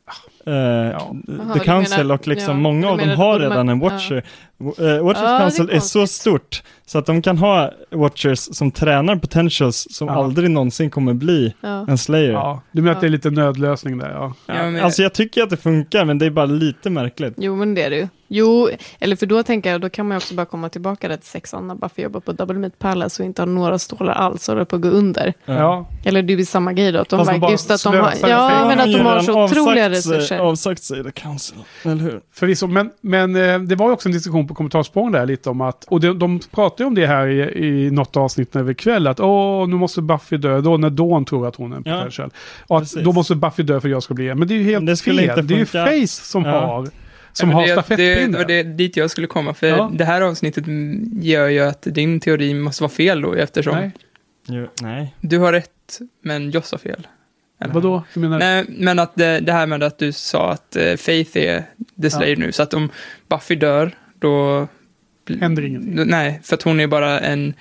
Eh, 0.46 0.52
Jaha, 0.54 1.00
The 1.26 1.58
du 1.58 1.60
Council 1.60 1.98
menar- 1.98 2.14
och 2.14 2.28
liksom 2.28 2.56
ja, 2.56 2.60
många 2.62 2.88
av 2.88 2.98
dem 2.98 3.08
har 3.08 3.16
borde 3.32 3.48
man- 3.48 3.50
redan 3.50 3.68
en 3.68 3.80
ja. 3.80 3.88
Watcher. 3.90 4.16
Eh, 4.16 4.22
Watchers 4.64 5.22
Ja, 5.22 5.28
det 5.28 5.34
är 5.34 5.38
Council 5.38 5.70
är 5.72 5.80
så 5.80 6.06
stort 6.06 6.62
så 6.86 6.98
att 6.98 7.06
de 7.06 7.22
kan 7.22 7.38
ha 7.38 7.70
Watchers 7.90 8.38
som 8.38 8.70
tränar 8.70 9.16
potentials 9.16 9.86
som 9.90 10.08
Ja. 10.08 10.14
aldrig 10.14 10.50
någonsin 10.50 10.90
kommer 10.90 11.14
bli 11.14 11.54
Ja. 11.60 11.86
en 11.88 11.98
Slayer. 11.98 12.32
Ja, 12.32 12.62
du 12.72 12.82
menar 12.82 12.94
att 12.94 13.00
det 13.00 13.06
är 13.06 13.10
lite 13.10 13.30
nödlösning 13.30 13.98
där? 13.98 14.10
Ja. 14.46 14.82
Alltså 14.82 15.02
jag 15.02 15.12
tycker 15.12 15.42
att 15.42 15.50
det 15.50 15.56
funkar, 15.56 16.04
men 16.04 16.18
det 16.18 16.26
är 16.26 16.30
bara 16.30 16.46
lite 16.46 16.90
märkligt. 16.90 17.34
Jo, 17.36 17.56
men 17.56 17.74
det 17.74 17.82
är 17.82 17.90
det 17.90 17.96
ju. 17.96 18.08
Jo, 18.28 18.68
eller 18.98 19.16
för 19.16 19.26
då 19.26 19.42
tänker 19.42 19.70
jag, 19.72 19.80
då 19.80 19.90
kan 19.90 20.08
man 20.08 20.14
ju 20.14 20.16
också 20.16 20.34
bara 20.34 20.46
komma 20.46 20.68
tillbaka 20.68 21.08
där 21.08 21.16
till 21.16 21.26
sexan 21.26 21.68
när 21.68 21.74
Buffy 21.74 22.02
jobbar 22.02 22.20
på 22.20 22.32
Double 22.32 22.58
Meat 22.58 22.78
Palace 22.78 23.22
och 23.22 23.26
inte 23.26 23.42
har 23.42 23.46
några 23.46 23.78
stålar 23.78 24.12
alls 24.12 24.48
och 24.48 24.54
håller 24.54 24.64
på 24.64 24.76
att 24.76 24.82
gå 24.82 24.88
under. 24.88 25.34
ja. 25.44 25.88
Eller 26.04 26.22
det 26.22 26.32
är 26.32 26.36
ju 26.38 26.44
samma 26.44 26.72
grej 26.72 26.92
då, 26.92 26.98
att 27.00 27.08
de, 27.08 27.16
Fast 27.18 27.28
verkar- 27.30 27.40
bara 27.40 27.50
just 27.50 27.70
att 27.70 27.82
de 27.84 27.88
har, 27.96 28.12
ja, 28.28 28.64
men 28.68 28.80
att 28.80 28.92
de 28.92 28.98
har 29.00 29.20
så 29.20 29.44
otroliga 29.44 29.86
avsagt 29.86 30.04
sig- 30.04 30.12
resurser. 30.16 30.38
Avsagt 30.38 30.82
sig 30.82 31.04
The 31.04 31.10
Council, 31.10 31.56
eller 31.82 31.96
hur? 32.02 32.20
Förvisso, 32.34 32.66
men, 32.66 32.90
men 33.00 33.36
eh, 33.36 33.58
det 33.60 33.76
var 33.76 33.86
ju 33.86 33.92
också 33.92 34.08
en 34.08 34.12
diskussion 34.12 34.46
på 34.48 34.53
på 34.54 34.56
kommentarssprång 34.56 35.12
där 35.12 35.26
lite 35.26 35.50
om 35.50 35.60
att, 35.60 35.84
och 35.84 36.00
de, 36.00 36.18
de 36.18 36.40
pratar 36.50 36.84
ju 36.84 36.88
om 36.88 36.94
det 36.94 37.06
här 37.06 37.26
i, 37.26 37.66
i 37.66 37.90
något 37.90 38.16
avsnitt 38.16 38.54
när 38.54 38.62
vi 38.62 38.74
kväll, 38.74 39.06
att 39.06 39.20
åh, 39.20 39.68
nu 39.68 39.74
måste 39.76 40.02
Buffy 40.02 40.36
dö, 40.36 40.60
då 40.60 40.76
när 40.76 40.90
Dawn 40.90 41.24
tror 41.24 41.48
att 41.48 41.56
hon 41.56 41.72
är 41.72 41.76
en 41.76 41.82
Ja, 41.86 41.96
potential. 41.96 42.30
Och 42.66 42.76
att 42.76 42.82
precis. 42.82 43.02
då 43.04 43.12
måste 43.12 43.34
Buffy 43.34 43.62
dö 43.62 43.80
för 43.80 43.88
att 43.88 43.92
jag 43.92 44.02
ska 44.02 44.14
bli 44.14 44.28
en. 44.28 44.38
Men 44.38 44.48
det 44.48 44.54
är 44.54 44.58
ju 44.58 44.64
helt 44.64 44.86
Det 44.86 44.96
fel. 44.96 45.20
inte 45.20 45.42
det 45.42 45.54
är 45.54 45.58
ju. 45.58 45.64
Face 46.06 46.06
som 46.24 46.44
Ja. 46.44 46.50
har, 46.66 46.88
som 47.32 47.50
Ja, 47.50 47.54
har 47.56 47.62
det, 47.62 47.68
det, 47.68 47.72
stafettpinnen. 47.72 48.32
var 48.32 48.44
det 48.44 48.62
dit 48.62 48.96
jag 48.96 49.10
skulle 49.10 49.26
komma, 49.26 49.54
för 49.54 49.66
Ja. 49.66 49.90
det 49.94 50.04
här 50.04 50.20
avsnittet 50.20 50.64
gör 51.22 51.48
ju 51.48 51.60
att 51.60 51.82
din 51.82 52.20
teori 52.20 52.54
måste 52.54 52.82
vara 52.82 52.90
fel 52.92 53.20
då, 53.22 53.34
eftersom 53.34 53.74
Nej, 53.76 53.90
Jo, 54.48 54.66
nej. 54.82 55.14
du 55.20 55.38
har 55.38 55.52
rätt, 55.52 55.98
men 56.22 56.50
Joss 56.50 56.70
har 56.72 56.78
fel. 56.78 57.06
Eller? 57.60 57.74
vadå? 57.74 58.02
Du 58.14 58.20
menar? 58.20 58.38
Nej, 58.38 58.64
men 58.68 58.98
att 58.98 59.14
det, 59.14 59.40
det 59.40 59.52
här 59.52 59.66
med 59.66 59.82
att 59.82 59.98
du 59.98 60.12
sa 60.12 60.50
att 60.50 60.76
eh, 60.76 60.96
Faith 60.96 61.38
är 61.38 61.62
The 62.02 62.10
Slayer 62.10 62.36
nu, 62.36 62.52
så 62.52 62.62
att 62.62 62.74
om 62.74 62.88
Buffy 63.28 63.54
dör, 63.56 63.90
då... 64.24 64.68
Händer 65.40 65.64
ingenting. 65.64 66.06
Nej, 66.06 66.40
för 66.44 66.54
att 66.54 66.62
hon 66.62 66.80
är 66.80 66.86
bara 66.86 67.20
en 67.20 67.54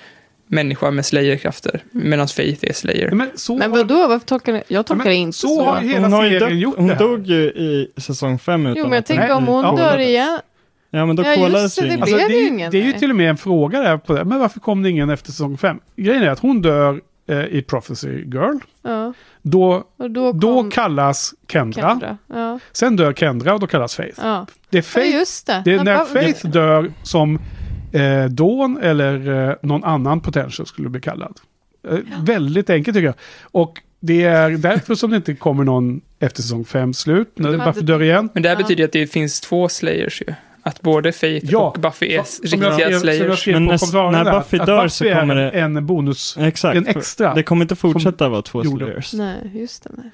människa 0.47 0.91
med 0.91 1.05
Slayer-krafter, 1.05 1.83
medan 1.91 2.27
Faith 2.27 2.59
är 2.69 2.73
Slayer. 2.73 3.11
Men 3.11 3.29
så 3.35 3.57
Men 3.57 3.71
har- 3.71 3.77
vadå, 3.77 4.07
varför 4.07 4.25
tolkar 4.27 4.53
ni? 4.53 4.63
Jag 4.67 4.85
tolkar 4.85 5.03
men 5.03 5.07
det 5.11 5.15
inte 5.15 5.37
så 5.37 5.47
så. 5.47 5.63
har 5.65 5.81
ju 5.81 5.87
hela 5.87 6.01
hon 6.01 6.13
har 6.13 6.25
ju 6.25 6.39
serien 6.39 6.59
gjort 6.59 6.77
hon 6.77 6.87
det 6.87 6.93
här. 6.93 6.99
dog 7.07 7.25
ju 7.27 7.41
i 7.43 7.91
säsong 7.97 8.39
fem 8.39 8.65
utan 8.65 8.75
Jo, 8.77 8.83
men 8.83 8.93
jag 8.93 9.05
tänker 9.05 9.31
om 9.33 9.45
hon 9.47 9.63
Ja, 9.63 9.75
dör 9.75 9.97
igen. 9.99 10.39
Ja, 10.89 11.05
men 11.05 11.15
då 11.15 11.23
Ja, 11.23 11.35
kollades 11.35 11.75
det, 11.75 11.87
det 11.87 11.93
Alltså, 12.01 12.15
det, 12.17 12.33
ju 12.33 12.43
är, 12.43 12.47
ingen, 12.47 12.71
det 12.71 12.77
är 12.77 12.85
ju 12.85 12.93
till 12.93 13.09
och 13.09 13.15
med 13.15 13.29
en 13.29 13.37
fråga 13.37 13.79
där 13.81 13.97
på 13.97 14.13
det. 14.13 14.25
Men 14.25 14.39
varför 14.39 14.59
kom 14.59 14.83
det 14.83 14.89
ingen 14.89 15.09
efter 15.09 15.31
säsong 15.31 15.57
5? 15.57 15.79
Grejen 15.95 16.23
är 16.23 16.29
att 16.29 16.39
hon 16.39 16.61
dör 16.61 17.01
eh, 17.29 17.45
i 17.45 17.61
Prophecy 17.61 18.09
Girl. 18.09 18.57
Ja, 18.81 19.13
Då, 19.45 19.83
då 20.09 20.31
då 20.31 20.69
kallas 20.71 21.33
Kendra. 21.51 21.81
Kendra. 21.89 22.17
Ja, 22.27 22.59
Sen 22.71 22.95
dör 22.95 23.13
Kendra 23.13 23.53
och 23.53 23.59
då 23.59 23.67
kallas 23.67 23.95
Faith. 23.95 24.19
ja. 24.23 24.47
Det 24.69 24.77
är 24.77 24.81
ja, 24.81 24.83
Faith, 24.83 25.15
just 25.15 25.47
det. 25.47 25.61
det 25.65 25.73
är 25.73 25.83
när 25.83 25.97
vad- 25.97 26.07
Faith 26.07 26.47
dör 26.47 26.91
som 27.03 27.39
eh, 27.93 28.25
Dawn 28.25 28.77
eller 28.81 29.47
eh, 29.49 29.55
någon 29.61 29.83
annan 29.83 30.19
potential 30.21 30.65
skulle 30.67 30.89
bli 30.89 31.01
kallad. 31.01 31.39
Eh, 31.89 31.97
Väldigt 32.21 32.69
enkelt 32.69 32.95
tycker 32.97 33.05
jag. 33.05 33.15
Och 33.51 33.81
det 33.99 34.23
är 34.23 34.49
därför 34.49 34.95
som 34.95 35.09
det 35.11 35.15
inte 35.17 35.33
kommer 35.35 35.63
någon 35.63 36.01
efter 36.19 36.41
säsong 36.41 36.65
5 36.65 36.93
slut. 36.93 37.35
Buffy 37.35 37.57
det- 37.73 37.81
dör 37.81 38.01
igen. 38.01 38.29
Men 38.33 38.43
det 38.43 38.49
här 38.49 38.55
Ja. 38.55 38.61
betyder 38.61 38.83
att 38.85 38.91
det 38.91 39.07
finns 39.07 39.41
två 39.41 39.69
Slayers 39.69 40.21
ju. 40.27 40.33
Att 40.65 40.81
både 40.81 41.11
Faith 41.11 41.45
Ja, 41.51 41.59
och 41.59 41.81
Buffy 41.81 42.13
är 42.13 42.23
Som 42.23 42.61
jag 42.61 42.71
riktiga 42.71 42.99
Slayers. 42.99 43.47
Men 43.47 43.67
på 43.67 43.71
när- 43.71 44.11
när 44.11 44.23
där, 44.25 44.31
Buffy 44.39 44.59
att 44.59 44.65
dör 44.65 44.77
Buffy 44.83 44.89
så 44.89 45.05
är 45.05 45.19
kommer 45.19 45.35
det- 45.35 45.49
en 45.51 45.85
bonus. 45.85 46.37
Exakt. 46.39 46.77
En 46.77 46.87
extra. 46.87 47.33
Det 47.33 47.43
kommer 47.43 47.61
inte 47.61 47.75
fortsätta 47.75 48.29
vara 48.29 48.41
två 48.41 48.63
gjorde. 48.63 48.85
slayers. 48.85 49.13
Nej, 49.13 49.51
just 49.53 49.83
det. 49.83 49.89
Nej. 49.97 50.09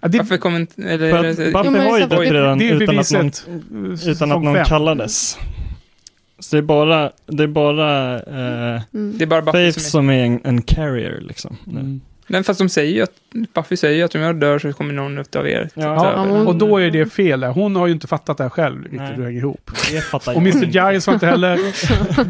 Ja, 0.00 0.08
det, 0.08 0.18
Varför 0.18 0.36
kommer 0.36 0.60
inte... 0.60 0.82
Eller, 0.82 1.10
För 1.10 1.18
att 1.28 1.36
Buffy 1.64 1.78
har 1.88 1.98
ju 1.98 2.06
dött 2.06 2.20
redan 2.20 2.58
det 2.58 2.64
utan 2.64 2.98
att 2.98 3.12
någon, 3.12 3.30
utan 4.08 4.32
att 4.32 4.42
någon 4.42 4.54
fem. 4.54 4.64
kallades. 4.64 5.38
Så 6.38 6.56
det 6.56 6.60
är 6.60 6.62
bara, 6.62 7.12
det 7.26 7.42
är 7.42 7.46
bara 7.46 8.14
eh, 8.16 8.82
Mm. 8.94 9.18
det 9.18 9.24
är 9.24 9.26
bara 9.26 9.42
Buffy 9.42 9.72
Faith 9.72 9.78
som 9.78 9.84
är... 9.84 9.90
som 9.90 10.10
är 10.10 10.24
en, 10.24 10.40
en 10.44 10.62
carrier 10.62 11.20
liksom. 11.20 11.56
Mm. 11.70 12.00
Men 12.26 12.44
fast 12.44 12.58
de 12.60 12.68
säger 12.68 12.94
ju 12.94 13.02
att... 13.02 13.12
Buffy 13.54 13.76
säger 13.76 14.04
att 14.04 14.14
om 14.14 14.20
jag 14.20 14.36
dör 14.36 14.58
så 14.58 14.72
kommer 14.72 14.94
någon 14.94 15.18
utav 15.18 15.48
er 15.48 15.68
Ja, 15.74 15.82
Ja, 15.82 16.24
hon- 16.28 16.46
och 16.46 16.56
då 16.56 16.78
är 16.78 16.90
det 16.90 17.06
fel 17.06 17.40
där. 17.40 17.48
Hon 17.48 17.76
har 17.76 17.86
ju 17.86 17.92
inte 17.92 18.06
fattat 18.06 18.36
det 18.36 18.42
här 18.44 18.50
själv 18.50 18.82
riktigt 18.82 19.00
hur 19.00 19.16
det 19.16 19.24
hänger 19.24 19.38
ihop. 19.38 19.70
Och 20.26 20.36
Mr. 20.42 20.64
Giles 20.64 21.06
har 21.06 21.14
inte 21.14 21.26
heller 21.26 21.58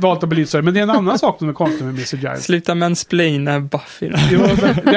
valt 0.01 0.23
att 0.23 0.29
belysa 0.29 0.59
det. 0.59 0.63
Men 0.65 0.75
det 0.75 0.81
är 0.81 0.83
en 0.83 0.91
annan 0.91 1.19
sak 1.19 1.39
som 1.39 1.49
är 1.49 1.53
konstig 1.53 1.85
med 1.85 1.95
Mr. 1.95 2.17
Giles. 2.17 2.45
Sluta 2.45 2.75
mansplaina 2.75 3.61
Buffy. 3.61 4.11
Jo, 4.31 4.41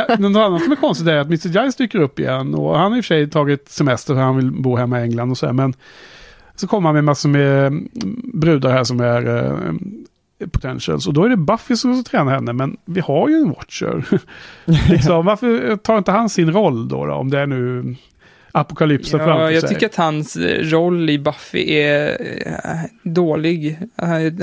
men, 0.09 0.21
något 0.31 0.39
annat 0.41 0.63
som 0.63 0.71
är 0.71 0.75
konstigt 0.75 1.07
är 1.07 1.15
att 1.17 1.27
Mr. 1.27 1.47
Giles 1.47 1.75
dyker 1.75 1.99
upp 1.99 2.19
igen. 2.19 2.55
Och 2.55 2.77
han 2.79 2.91
har 2.91 2.97
i 2.97 3.01
och 3.01 3.05
för 3.05 3.15
sig 3.15 3.29
tagit 3.29 3.69
semester 3.69 4.13
för 4.13 4.21
han 4.21 4.35
vill 4.35 4.51
bo 4.51 4.75
hemma 4.75 4.99
i 4.99 5.03
England 5.03 5.31
och 5.31 5.37
så 5.37 5.45
här. 5.45 5.53
Men 5.53 5.73
så 6.55 6.67
kommer 6.67 6.87
han 6.89 6.95
med 6.95 7.03
massor 7.03 7.29
med 7.29 7.73
brudar 8.33 8.71
här 8.71 8.83
som 8.83 8.99
är 8.99 9.37
eh, 9.37 9.53
potentials. 10.51 11.07
Och 11.07 11.13
då 11.13 11.23
är 11.23 11.29
det 11.29 11.37
Buffy 11.37 11.75
som 11.75 11.95
ska 12.03 12.11
träna 12.17 12.31
henne. 12.31 12.53
Men 12.53 12.77
vi 12.85 13.01
har 13.01 13.29
ju 13.29 13.35
en 13.35 13.49
Watcher. 13.49 14.05
liksom, 14.91 15.25
varför 15.25 15.77
tar 15.77 15.97
inte 15.97 16.11
han 16.11 16.29
sin 16.29 16.51
roll 16.51 16.87
då? 16.87 17.05
då 17.05 17.13
om 17.13 17.29
det 17.29 17.39
är 17.39 17.45
nu 17.47 17.95
apokalypsen 18.55 19.19
Ja, 19.19 19.25
framför 19.25 19.49
jag 19.49 19.61
sig. 19.61 19.69
tycker 19.69 19.85
att 19.85 19.95
hans 19.95 20.35
eh, 20.35 20.59
roll 20.63 21.09
i 21.09 21.19
Buffy 21.19 21.73
är 21.73 22.07
eh, 22.45 22.79
dålig. 23.03 23.79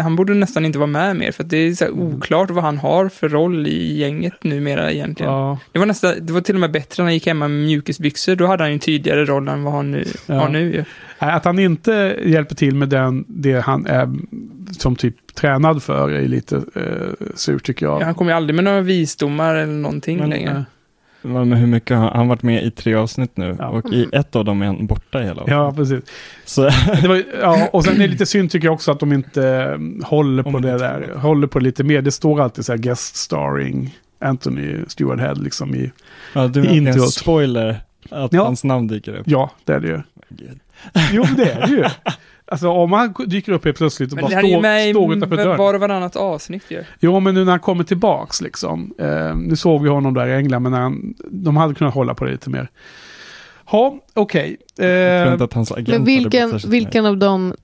Han 0.00 0.16
borde 0.16 0.34
nästan 0.34 0.64
inte 0.64 0.78
vara 0.78 0.86
med 0.86 1.16
mer, 1.16 1.32
för 1.32 1.44
att 1.44 1.50
det 1.50 1.56
är 1.56 1.72
så 1.74 1.84
Mm. 1.86 2.00
oklart 2.00 2.50
vad 2.50 2.64
han 2.64 2.78
har 2.78 3.08
för 3.08 3.28
roll 3.28 3.66
i 3.66 3.98
gänget 3.98 4.44
numera 4.44 4.92
egentligen. 4.92 5.32
Ja, 5.32 5.58
Det, 5.72 5.78
var 5.78 5.86
nästan, 5.86 6.14
det 6.20 6.32
var 6.32 6.40
till 6.40 6.54
och 6.54 6.60
med 6.60 6.70
bättre 6.72 7.02
när 7.02 7.06
han 7.06 7.14
gick 7.14 7.26
hemma 7.26 7.48
med 7.48 7.66
mjukisbyxor, 7.66 8.36
då 8.36 8.46
hade 8.46 8.62
han 8.62 8.70
ju 8.70 8.74
en 8.74 8.80
tydligare 8.80 9.24
roll 9.24 9.48
än 9.48 9.62
vad 9.62 9.72
han 9.74 9.90
nu 9.90 10.04
Ja. 10.26 10.34
har 10.34 10.48
nu 10.48 10.84
Att 11.18 11.44
han 11.44 11.58
inte 11.58 12.16
hjälper 12.24 12.54
till 12.54 12.74
med 12.74 12.88
den, 12.88 13.24
det 13.28 13.60
han 13.60 13.86
är 13.86 14.08
som 14.78 14.96
typ 14.96 15.16
tränad 15.40 15.82
för 15.82 16.10
är 16.10 16.28
lite 16.28 16.56
eh, 16.56 17.26
surt 17.34 17.64
tycker 17.64 17.86
jag. 17.86 18.00
Ja, 18.00 18.04
han 18.04 18.14
kommer 18.14 18.30
ju 18.30 18.36
aldrig 18.36 18.54
med 18.54 18.64
några 18.64 18.80
visdomar 18.80 19.54
eller 19.54 19.72
någonting 19.72 20.18
Men, 20.18 20.30
längre. 20.30 20.50
eh, 20.50 20.62
Men 21.22 21.52
hur 21.52 21.66
mycket 21.66 21.96
har 21.96 22.10
han 22.10 22.28
varit 22.28 22.42
med 22.42 22.64
i 22.64 22.70
tre 22.70 22.94
avsnitt 22.94 23.36
nu? 23.36 23.56
Ja. 23.58 23.68
Och 23.68 23.92
i 23.92 24.08
ett 24.12 24.36
av 24.36 24.44
dem 24.44 24.62
är 24.62 24.66
han 24.66 24.86
borta 24.86 25.18
hela 25.18 25.42
Ja, 25.46 25.72
precis. 25.76 26.00
Så 26.44 26.62
Det 27.02 27.08
var, 27.08 27.22
ja, 27.40 27.68
och 27.72 27.84
sen 27.84 27.94
är 27.94 27.98
det 27.98 28.06
lite 28.08 28.26
synd 28.26 28.50
tycker 28.50 28.66
jag 28.66 28.74
också 28.74 28.92
att 28.92 29.00
de 29.00 29.12
inte 29.12 29.46
eh, 29.48 30.06
håller 30.08 30.42
på 30.42 30.48
Om 30.48 30.62
det 30.62 30.78
där. 30.78 31.14
Håller 31.16 31.46
på 31.46 31.60
lite 31.60 31.84
mer. 31.84 32.02
Det 32.02 32.10
står 32.12 32.40
alltid 32.40 32.64
så 32.64 32.72
här 32.72 32.78
guest 32.78 33.16
starring 33.16 33.96
Anthony 34.20 34.76
Stewart 34.88 35.20
Head 35.20 35.34
liksom 35.34 35.74
i... 35.74 35.92
ja, 36.34 36.46
du 36.48 36.64
I 36.64 36.78
en 36.78 37.00
spoiler 37.00 37.80
att 38.10 38.32
Ja. 38.32 38.44
hans 38.44 38.64
namn 38.64 38.88
dyker 38.88 39.14
upp. 39.14 39.22
Ja, 39.26 39.50
det 39.64 39.72
är 39.72 39.80
det 39.80 39.88
ju. 39.88 40.00
Gud. 40.28 40.60
Jo, 41.12 41.24
det 41.36 41.50
är 41.52 41.66
det 41.66 41.72
ju. 41.72 41.84
Alltså 42.50 42.68
om 42.68 42.92
han 42.92 43.14
dyker 43.26 43.52
upp 43.52 43.64
helt 43.64 43.76
plötsligt 43.76 44.12
och 44.12 44.16
Men 44.16 44.22
bara 44.24 44.28
det 44.28 44.34
här 44.34 44.42
är 44.42 44.46
ju 44.48 44.52
står, 44.54 44.62
med 44.62 44.90
står 44.94 45.16
utanför 45.16 45.40
i 45.40 45.44
dörren. 45.44 45.58
var 45.58 45.74
och 45.74 45.80
varannat 45.80 46.16
avsnitt 46.16 46.64
ju. 46.68 46.84
Jo, 47.00 47.20
men 47.20 47.34
nu 47.34 47.44
när 47.44 47.50
han 47.50 47.60
kommer 47.60 47.84
tillbaks 47.84 48.40
liksom. 48.40 48.94
Eh, 48.98 49.36
nu 49.36 49.56
såg 49.56 49.82
vi 49.82 49.88
honom 49.88 50.14
där 50.14 50.26
i 50.26 50.34
England, 50.34 50.62
men 50.62 50.72
när 50.72 50.80
han, 50.80 51.14
de 51.30 51.56
hade 51.56 51.74
kunnat 51.74 51.94
hålla 51.94 52.14
på 52.14 52.24
det 52.24 52.30
lite 52.30 52.50
mer. 52.50 52.70
Ja, 53.72 53.98
okej. 54.14 54.56
Tror 54.76 54.88
Eh, 54.88 54.94
Men 54.94 55.28
hade 55.28 56.04
vilken, 56.04 56.58
vilken 56.66 57.06
av 57.06 57.16
de 57.16 57.54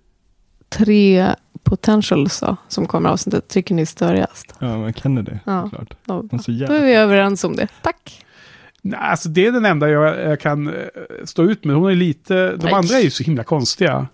tre 0.68 1.26
potentials 1.62 2.41
då, 2.41 2.57
som 2.68 2.87
kommer 2.87 3.11
avsnittet 3.11 3.49
tycker 3.49 3.74
ni 3.74 3.82
är 3.82 3.87
störigast? 3.87 4.55
Ja, 4.59 4.78
men 4.78 4.93
Kennedy, 4.93 5.32
Ja. 5.45 5.62
såklart. 5.62 5.95
Då, 6.05 6.14
är 6.14 6.66
då 6.66 6.78
vi 6.80 6.95
överens 6.95 7.45
om 7.45 7.57
det. 7.57 7.68
Tack. 7.82 8.24
nej, 8.82 8.99
alltså 9.03 9.28
det 9.28 9.47
är 9.47 9.53
den 9.53 9.64
enda 9.64 9.89
jag, 9.89 10.30
jag 10.30 10.41
kan 10.41 10.66
eh, 10.68 10.74
stå 11.24 11.43
ut 11.43 11.64
med. 11.64 11.76
Hon 11.76 11.91
är 11.91 11.95
lite, 11.95 12.51
de 12.51 12.64
Nej. 12.64 12.72
andra 12.74 12.95
är 12.99 13.03
ju 13.03 13.11
så 13.11 13.22
himla 13.22 13.45
konstiga. 13.45 14.07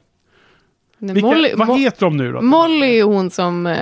Nej, 1.04 1.14
Vilka, 1.14 1.26
Molly, 1.28 1.50
vad 1.56 1.68
Mo- 1.68 1.76
heter 1.78 2.00
de 2.06 2.16
nu 2.16 2.32
då? 2.32 2.40
Molly 2.42 2.98
är 2.98 3.02
hon 3.04 3.30
som 3.30 3.66
eh, 3.66 3.76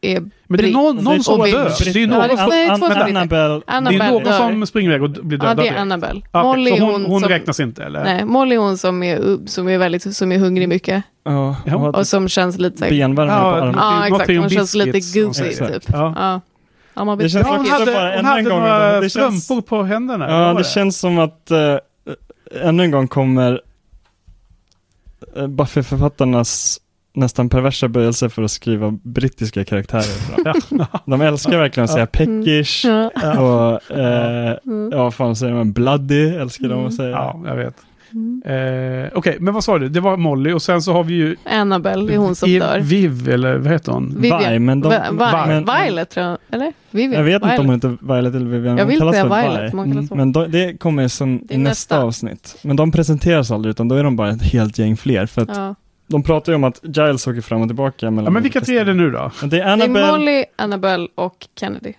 är... 0.00 0.20
Men 0.48 0.58
det 0.60 0.68
är 0.68 0.72
någon, 0.72 0.96
någon 0.96 1.22
som 1.22 1.40
och 1.40 1.46
dör. 1.46 1.72
Det 1.84 1.90
är 1.90 1.98
Ja, 2.00 2.06
någon, 2.06 2.28
det- 2.28 2.36
som- 2.36 2.48
nej, 2.48 2.68
två 2.68 2.74
stycken. 2.86 3.16
Annabelle, 3.16 3.60
det 3.66 4.04
är 4.04 4.10
någon 4.12 4.22
dör. 4.24 4.38
som 4.38 4.66
springer 4.66 4.90
iväg 4.90 5.02
och 5.02 5.10
blir 5.10 5.38
Ja, 5.38 5.42
dödad. 5.44 5.56
det 5.56 5.60
är 5.60 5.64
direkt. 5.64 5.80
Annabelle. 5.80 6.20
Ja, 6.32 6.40
okej, 6.40 6.48
Molly 6.64 6.76
så 6.78 6.84
hon, 6.84 6.92
hon, 6.92 7.04
hon 7.04 7.20
som... 7.20 7.28
räknas 7.28 7.60
inte 7.60 7.84
eller? 7.84 8.04
Nej, 8.04 8.24
Molly 8.24 8.54
är 8.54 8.58
hon 8.60 8.78
som 8.78 9.02
är, 9.02 9.46
som 9.46 9.68
är 9.68 9.78
väldigt, 9.78 10.16
som 10.16 10.32
är 10.32 10.38
hungrig 10.38 10.68
mycket. 10.68 11.02
ja, 11.24 11.56
Ja. 11.66 11.74
hon 11.76 11.94
Och 11.94 12.06
som 12.06 12.28
känns 12.28 12.58
lite 12.58 12.78
så 12.78 12.84
här, 12.84 12.90
benvärmare 12.90 13.36
Ja, 13.36 13.42
på 13.52 13.56
armen. 13.56 13.72
det 13.72 13.78
Ja, 13.80 13.96
var 14.00 14.06
exakt. 14.06 14.26
Trion 14.26 14.42
Hon 14.42 14.50
känns 14.50 14.74
lite 14.74 14.90
Biscuits 14.92 15.38
goofy 15.40 15.52
sånt. 15.52 15.72
typ. 15.72 15.84
Ja. 15.92 16.14
Ja. 16.16 16.40
Ja, 16.94 17.04
man 17.04 17.18
Det 17.18 17.28
känns 17.28 17.46
Ja, 17.46 17.56
hon 17.56 17.66
hade, 17.66 17.86
bara 17.92 18.04
hon 18.08 18.12
en 18.18 18.24
hade 18.24 18.42
gång 18.42 18.58
några. 18.60 19.00
Det 19.00 19.10
känns- 19.10 19.44
strumpor 19.44 19.62
på 19.62 19.82
händerna. 19.82 20.30
Ja, 20.30 20.38
vad 20.38 20.54
var 20.54 20.62
det 20.62 20.68
känns 20.68 20.98
som 20.98 21.18
att 21.18 21.48
uh, 21.52 22.58
ännu 22.68 22.82
en 22.84 22.90
gång 22.90 23.08
kommer 23.08 23.60
Buffy-författarnas 25.48 26.78
nästan 27.14 27.48
perversa 27.48 27.88
böjelse 27.88 28.28
för 28.28 28.42
att 28.42 28.50
skriva 28.50 28.98
brittiska 29.02 29.64
karaktärer. 29.64 30.04
De 31.10 31.20
älskar 31.20 31.58
verkligen 31.58 31.84
att 31.84 31.90
säga 31.90 32.06
peckish 32.06 32.84
Ja. 32.84 33.10
och 33.40 33.80
Mm. 33.96 34.90
ja, 34.92 35.02
vad 35.02 35.14
fan 35.14 35.36
säger 35.36 35.54
man, 35.54 35.72
bloody 35.72 36.28
älskar 36.28 36.68
de 36.68 36.86
att 36.86 36.94
säga. 36.94 37.10
Ja, 37.10 37.42
jag 37.46 37.56
vet. 37.56 37.74
Mm. 38.16 38.42
Eh, 39.04 39.10
Okej, 39.14 39.36
men 39.40 39.54
vad 39.54 39.64
sa 39.64 39.78
du? 39.78 39.88
Det 39.88 40.00
var 40.00 40.16
Molly 40.16 40.52
och 40.52 40.62
sen 40.62 40.82
så 40.82 40.92
har 40.92 41.04
vi 41.04 41.14
ju 41.14 41.36
Annabelle 41.44 42.12
är 42.14 42.16
hon 42.18 42.34
som 42.34 42.48
i- 42.48 42.58
dör. 42.58 42.80
Viv, 42.80 43.28
eller 43.28 43.56
vad 43.58 43.72
heter 43.72 43.92
hon? 43.92 44.14
Vivian. 44.20 44.52
Vi, 44.52 44.58
men 44.58 44.80
de, 44.80 44.88
Vi- 44.88 44.96
Vi- 45.10 45.16
men- 45.46 45.64
Violet 45.84 46.10
tror 46.10 46.26
jag, 46.26 46.38
eller? 46.50 46.72
Vivian. 46.90 47.12
jag 47.12 47.24
vet 47.24 47.34
inte 47.34 47.46
Violet. 47.46 47.60
om 47.60 47.66
hon 47.66 47.74
heter 47.74 48.14
Violet 48.14 48.34
eller 48.34 48.46
Vivian, 48.46 48.78
Jag 48.78 48.86
vill 48.86 48.98
kallas 48.98 49.14
säga 49.14 49.24
Violet, 49.24 49.72
kallas 49.72 50.08
så. 50.08 50.14
Men 50.14 50.32
då, 50.32 50.46
det 50.46 50.80
kommer 50.80 51.08
sen 51.08 51.40
Det 51.46 51.54
i 51.54 51.58
nästa 51.58 51.68
nästa. 51.70 52.02
avsnitt. 52.02 52.56
Men 52.62 52.76
de 52.76 52.92
presenteras 52.92 53.50
aldrig 53.50 53.70
utan 53.70 53.88
då 53.88 53.94
är 53.94 54.04
de 54.04 54.16
bara 54.16 54.30
ett 54.30 54.42
helt 54.42 54.78
gäng 54.78 54.96
fler. 54.96 55.26
För 55.26 55.42
att 55.42 55.48
Ja. 55.56 55.74
de 56.06 56.22
pratar 56.22 56.52
ju 56.52 56.56
om 56.56 56.64
att 56.64 56.80
Giles 56.82 57.26
åker 57.26 57.40
fram 57.40 57.60
och 57.62 57.68
tillbaka 57.68 58.10
mellan 58.10 58.24
Ja, 58.24 58.30
men 58.30 58.42
vilka 58.42 58.60
tre 58.60 58.78
är 58.78 58.84
det 58.84 58.94
nu 58.94 59.10
då? 59.10 59.30
Det 59.40 59.46
är 59.46 59.48
Det 59.50 59.60
är 59.60 59.72
Annabelle, 59.72 60.12
Molly, 60.12 60.44
Annabelle 60.56 61.08
och 61.14 61.46
Kennedy. 61.60 61.92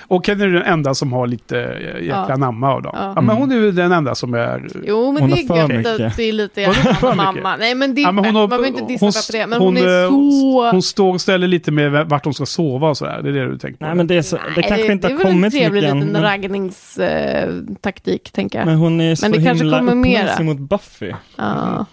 Och 0.00 0.24
Ken 0.26 0.40
är 0.40 0.46
den 0.46 0.62
enda 0.62 0.94
som 0.94 1.12
har 1.12 1.26
lite 1.26 1.60
eh, 1.62 2.02
jäkla 2.02 2.26
Ja. 2.28 2.36
namma 2.36 2.72
av 2.72 2.82
dem. 2.82 2.92
Ja. 2.98 3.12
Ja. 3.16 3.20
men 3.20 3.36
hon 3.36 3.52
är 3.52 3.56
ju 3.56 3.72
den 3.72 3.92
enda 3.92 4.14
som 4.14 4.34
är... 4.34 4.68
Jo, 4.86 5.12
men 5.12 5.22
Hon 5.22 5.30
det 5.30 5.36
är 5.36 5.56
gött 5.56 5.68
mycket. 5.68 6.00
att 6.00 6.16
det 6.16 6.22
är 6.28 6.32
lite 6.32 6.68
mycket? 6.68 7.02
mamma. 7.16 7.56
Nej, 7.56 7.74
men 7.74 7.94
det 7.94 8.00
är 8.00 8.02
Ja, 8.02 8.12
men 8.12 8.24
hon 8.24 8.34
har- 8.34 8.42
man 8.42 8.48
behöver 8.48 8.68
inte 8.68 8.84
dissa 8.92 9.06
hon- 9.06 9.12
för 9.12 9.32
det. 9.32 9.46
Men 9.46 9.58
hon, 9.58 9.76
hon, 9.76 9.86
är 9.88 10.04
eh, 10.04 10.08
så... 10.10 10.70
Hon 10.70 10.82
står 10.82 11.12
och 11.14 11.20
ställer 11.20 11.48
lite 11.48 11.70
med 11.70 12.08
vart 12.08 12.24
de 12.24 12.34
ska 12.34 12.46
sova 12.46 12.88
och 12.88 12.96
sådär. 12.96 13.20
Det 13.22 13.28
är 13.28 13.32
det 13.32 13.48
du 13.50 13.58
tänker 13.58 13.78
på? 13.78 13.84
Nej 13.86 13.94
men 13.94 14.06
det, 14.06 14.14
är 14.14 14.22
så, 14.22 14.38
det 14.56 14.62
kanske 14.62 14.92
inte 14.92 15.08
det 15.08 15.14
har 15.14 15.20
är 15.20 15.24
väl 15.24 15.26
en 15.26 15.32
kommit 15.32 15.52
så 15.52 15.56
mycket 15.56 15.70
trevlig 15.72 15.88
än. 15.88 15.96
liten 16.00 16.12
Men, 16.12 16.22
raggningstaktik, 16.22 18.30
tänker 18.32 18.58
jag. 18.58 18.66
men 18.66 18.76
hon 18.76 19.00
är 19.00 19.14
så 19.14 19.26
det 19.26 19.32
kanske 19.32 19.50
himla 19.64 19.78
kommer 19.78 19.92
uppmärksam 19.92 20.46
mot 20.46 20.58
Buffy. 20.58 21.12
Ja. 21.36 21.86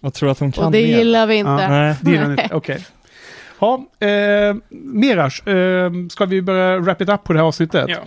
och 0.00 0.14
tror 0.14 0.30
att 0.30 0.38
hon 0.38 0.52
kan 0.52 0.64
Och 0.64 0.72
det 0.72 0.82
mer. 0.82 0.98
gillar 0.98 1.26
vi 1.26 1.34
inte. 1.36 1.50
Ja. 1.50 1.68
Nej. 1.68 1.94
Det 2.00 2.10
gillar 2.10 2.26
ni 2.28 2.42
inte. 2.42 2.54
Okej. 2.54 2.78
Ja, 3.60 3.84
eh, 4.06 4.56
Mirage, 4.68 5.48
eh, 5.48 5.90
ska 6.10 6.24
vi 6.26 6.42
börja 6.42 6.78
wrap 6.78 7.00
it 7.00 7.08
up 7.08 7.24
på 7.24 7.32
det 7.32 7.38
här 7.38 7.46
avsnittet? 7.46 7.84
Ja. 7.88 7.98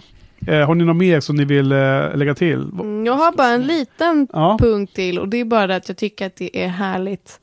Eh, 0.53 0.67
har 0.67 0.75
ni 0.75 0.83
något 0.85 0.95
mer 0.95 1.19
som 1.19 1.35
ni 1.35 1.45
vill 1.45 1.71
eh, 1.71 2.15
lägga 2.15 2.35
till? 2.35 2.59
Mm, 2.61 3.05
Jag 3.05 3.13
har 3.13 3.31
bara 3.31 3.47
en 3.47 3.61
liten 3.61 4.27
Ja, 4.33 4.57
punkt 4.61 4.93
till 4.95 5.19
och 5.19 5.27
det 5.27 5.37
är 5.37 5.45
bara 5.45 5.67
det 5.67 5.75
att 5.75 5.87
jag 5.89 5.97
tycker 5.97 6.25
att 6.25 6.35
det 6.35 6.63
är 6.63 6.67
härligt 6.67 7.39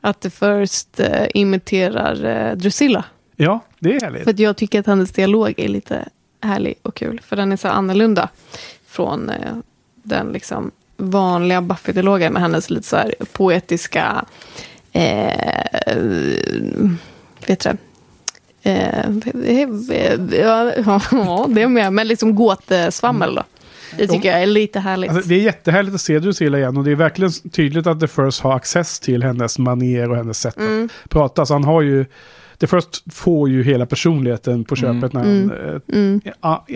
att 0.00 0.20
det 0.20 0.30
först 0.30 1.00
eh, 1.00 1.26
imiterar 1.34 2.24
eh, 2.24 2.56
Drusilla. 2.56 3.04
ja 3.36 3.60
det 3.78 3.96
är 3.96 4.00
härligt. 4.00 4.24
För 4.24 4.30
att 4.30 4.38
jag 4.38 4.56
tycker 4.56 4.80
att 4.80 4.86
hennes 4.86 5.12
dialog 5.12 5.54
är 5.56 5.68
lite 5.68 6.08
härlig 6.42 6.74
och 6.82 6.94
kul. 6.94 7.20
För 7.24 7.36
den 7.36 7.52
är 7.52 7.56
så 7.56 7.68
annorlunda 7.68 8.28
från 8.86 9.30
eh, 9.30 9.36
den 9.94 10.26
liksom 10.32 10.70
vanliga 10.96 11.60
Buffy-dialogen 11.60 12.32
med 12.32 12.42
hennes 12.42 12.70
lite 12.70 12.86
så 12.88 12.96
här 12.96 13.14
poetiska, 13.32 14.24
eh, 14.92 15.96
vet 17.46 17.60
du 17.60 17.70
det? 17.70 17.76
Eh, 18.62 19.10
ja, 20.40 21.46
det 21.48 21.62
är 21.62 21.68
med. 21.68 21.92
Men 21.92 22.08
liksom 22.08 22.34
gåtsvammel 22.34 23.34
då. 23.34 23.42
Det 23.96 24.06
tycker 24.06 24.30
jag 24.32 24.42
är 24.42 24.46
lite 24.46 24.80
härligt. 24.80 25.10
Alltså, 25.10 25.28
det 25.28 25.34
är 25.34 25.40
jättehärligt 25.40 25.94
att 25.94 26.00
se 26.00 26.18
Drusilla 26.18 26.58
igen 26.58 26.76
och 26.76 26.84
det 26.84 26.90
är 26.90 26.94
verkligen 26.96 27.32
tydligt 27.52 27.86
att 27.86 28.00
The 28.00 28.08
First 28.08 28.40
har 28.40 28.56
access 28.56 29.00
till 29.00 29.22
hennes 29.22 29.58
manér 29.58 30.10
och 30.10 30.16
hennes 30.16 30.40
sätt 30.40 30.56
Mm. 30.56 30.88
att 31.04 31.10
prata. 31.10 31.46
Så 31.46 31.54
han 31.54 31.64
har 31.64 31.82
ju... 31.82 32.06
The 32.60 32.66
First 32.66 33.14
får 33.14 33.48
ju 33.48 33.62
hela 33.62 33.86
personligheten 33.86 34.64
på 34.64 34.76
köpet 34.76 35.12
när 35.12 35.20
han 35.20 35.50
eh, 35.50 35.96
Mm, 35.98 36.20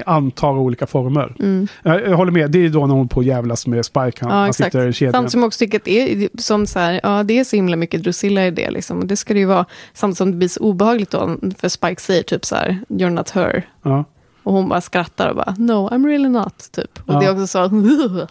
antar 0.07 0.51
olika 0.59 0.87
former. 0.87 1.35
mm. 1.39 1.69
Jag, 1.83 2.03
jag 2.09 2.17
håller 2.17 2.33
med, 2.33 2.51
det 2.51 2.59
är 2.65 2.69
då 2.69 2.87
när 2.87 2.95
hon 2.95 3.09
på 3.09 3.23
jävlas 3.23 3.67
med 3.67 3.85
Spike. 3.85 4.19
Han, 4.25 4.31
Ja, 4.31 4.35
han 4.37 4.55
sitter 4.55 4.87
i 4.89 4.93
kedjan. 4.93 5.13
Samtidigt 5.13 5.33
som 5.33 5.45
också 5.45 5.59
tycker 5.59 5.79
att 5.79 5.85
det 5.85 6.25
är, 6.25 6.29
som 6.39 6.67
så 6.67 6.79
här, 6.79 7.01
ja, 7.03 7.23
det 7.23 7.39
är 7.39 7.45
så 7.45 7.57
himla 7.57 7.77
mycket 7.77 8.03
Drusilla 8.03 8.47
i 8.47 8.51
det. 8.51 8.71
Liksom. 8.71 8.99
Och 8.99 9.07
det 9.07 9.17
ska 9.17 9.35
det 9.35 9.41
ju 9.41 9.47
vara. 9.47 9.67
Samtidigt 9.93 10.19
som 10.19 10.31
det 10.31 10.37
blir 10.37 10.49
så 10.49 10.61
obehagligt 10.61 11.11
då. 11.11 11.37
För 11.59 11.69
Spike 11.69 12.01
säger 12.01 12.23
typ 12.23 12.45
så 12.45 12.57
här, 12.57 12.79
you're 12.89 13.11
not 13.11 13.31
her. 13.31 13.69
Ja. 13.83 14.05
Och 14.43 14.53
hon 14.53 14.69
bara 14.69 14.81
skrattar 14.81 15.29
och 15.29 15.37
bara, 15.37 15.55
no, 15.59 15.89
I'm 15.93 16.07
really 16.07 16.29
not. 16.29 16.69
Typ. 16.73 16.99
Och 17.07 17.15
Ja. 17.15 17.21
det 17.21 17.27
är 17.27 17.33
också 17.33 17.47
så, 17.47 17.71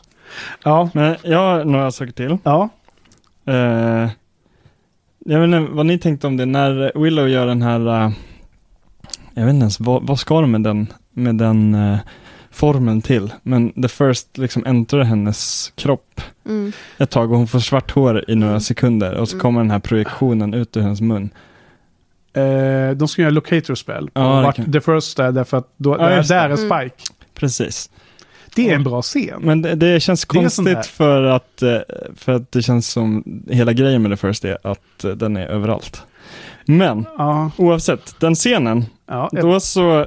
Ja, 0.64 0.90
Men 0.94 1.16
jag 1.24 1.38
har 1.40 1.64
några 1.66 1.92
saker 1.92 2.12
till. 2.12 2.38
ja. 2.44 2.70
Eh, 3.46 4.10
jag 5.26 5.40
vet 5.40 5.46
inte 5.46 5.74
vad 5.74 5.86
ni 5.86 5.98
tänkte 5.98 6.28
om 6.28 6.38
det 6.38 6.46
när 6.46 6.92
Willow 7.04 7.30
gör 7.30 7.48
den 7.48 7.62
här, 7.62 7.80
eh, 8.06 8.12
jag 9.34 9.44
vet 9.46 9.54
inte 9.54 9.64
ens 9.64 9.80
vad, 9.80 10.08
vad 10.08 10.20
ska 10.20 10.42
de 10.42 10.52
med 10.52 10.62
den, 10.64 10.88
med 11.12 11.36
den 11.36 11.76
eh, 11.76 11.98
formen 12.52 13.02
till? 13.02 13.34
Men 13.44 13.82
the 13.82 13.88
first 13.88 14.38
liksom 14.38 14.66
äntrar 14.66 15.04
hennes 15.04 15.72
kropp 15.76 16.22
mm, 16.46 16.72
ett 16.98 17.10
tag 17.10 17.32
och 17.32 17.38
hon 17.38 17.48
får 17.48 17.60
svart 17.60 17.92
hår 17.92 18.26
i 18.28 18.36
några 18.36 18.52
Mm. 18.54 18.62
sekunder 18.62 19.14
och 19.14 19.30
så 19.30 19.36
Mm. 19.36 19.42
kommer 19.42 19.60
den 19.60 19.72
här 19.72 19.80
projektionen 19.80 20.54
ut 20.54 20.78
ur 20.78 20.82
hennes 20.82 21.02
mun. 21.02 21.30
Eh, 22.34 22.92
de 22.96 23.08
ska 23.08 23.22
göra 23.22 23.32
locator 23.32 23.76
spell. 23.76 24.10
Ja, 24.14 24.22
det 24.22 24.44
vart 24.44 24.56
kan- 24.56 24.72
The 24.72 24.82
First 24.82 25.20
är 25.20 25.32
därför 25.32 25.58
att 25.58 25.74
då, 25.78 25.92
Ja, 26.00 26.10
där, 26.10 26.24
där 26.24 26.36
är 26.36 26.46
Mm. 26.46 26.58
Spike. 26.58 27.14
Precis. 27.34 27.90
Det 28.56 28.70
är 28.70 28.76
en 28.76 28.84
bra 28.84 29.02
scen. 29.02 29.42
Men 29.42 29.62
det, 29.62 29.76
det 29.76 30.00
känns 30.00 30.22
Det 30.22 30.28
konstigt 30.28 30.86
för 30.86 31.24
att, 31.24 31.62
eh, 31.62 31.78
för 32.16 32.32
att 32.32 32.52
det 32.52 32.62
känns 32.62 32.90
som 32.90 33.24
hela 33.50 33.74
grejen 33.74 34.02
med 34.02 34.12
The 34.12 34.28
First 34.28 34.46
är 34.46 34.58
att 34.64 35.04
eh, 35.04 35.12
den 35.12 35.38
är 35.38 35.48
överallt. 35.48 36.02
Men 36.66 37.06
Ja, 37.18 37.52
oavsett, 37.58 38.16
den 38.20 38.36
scenen, 38.36 38.86
ja, 39.08 39.30
då 39.32 39.60
så, 39.60 40.06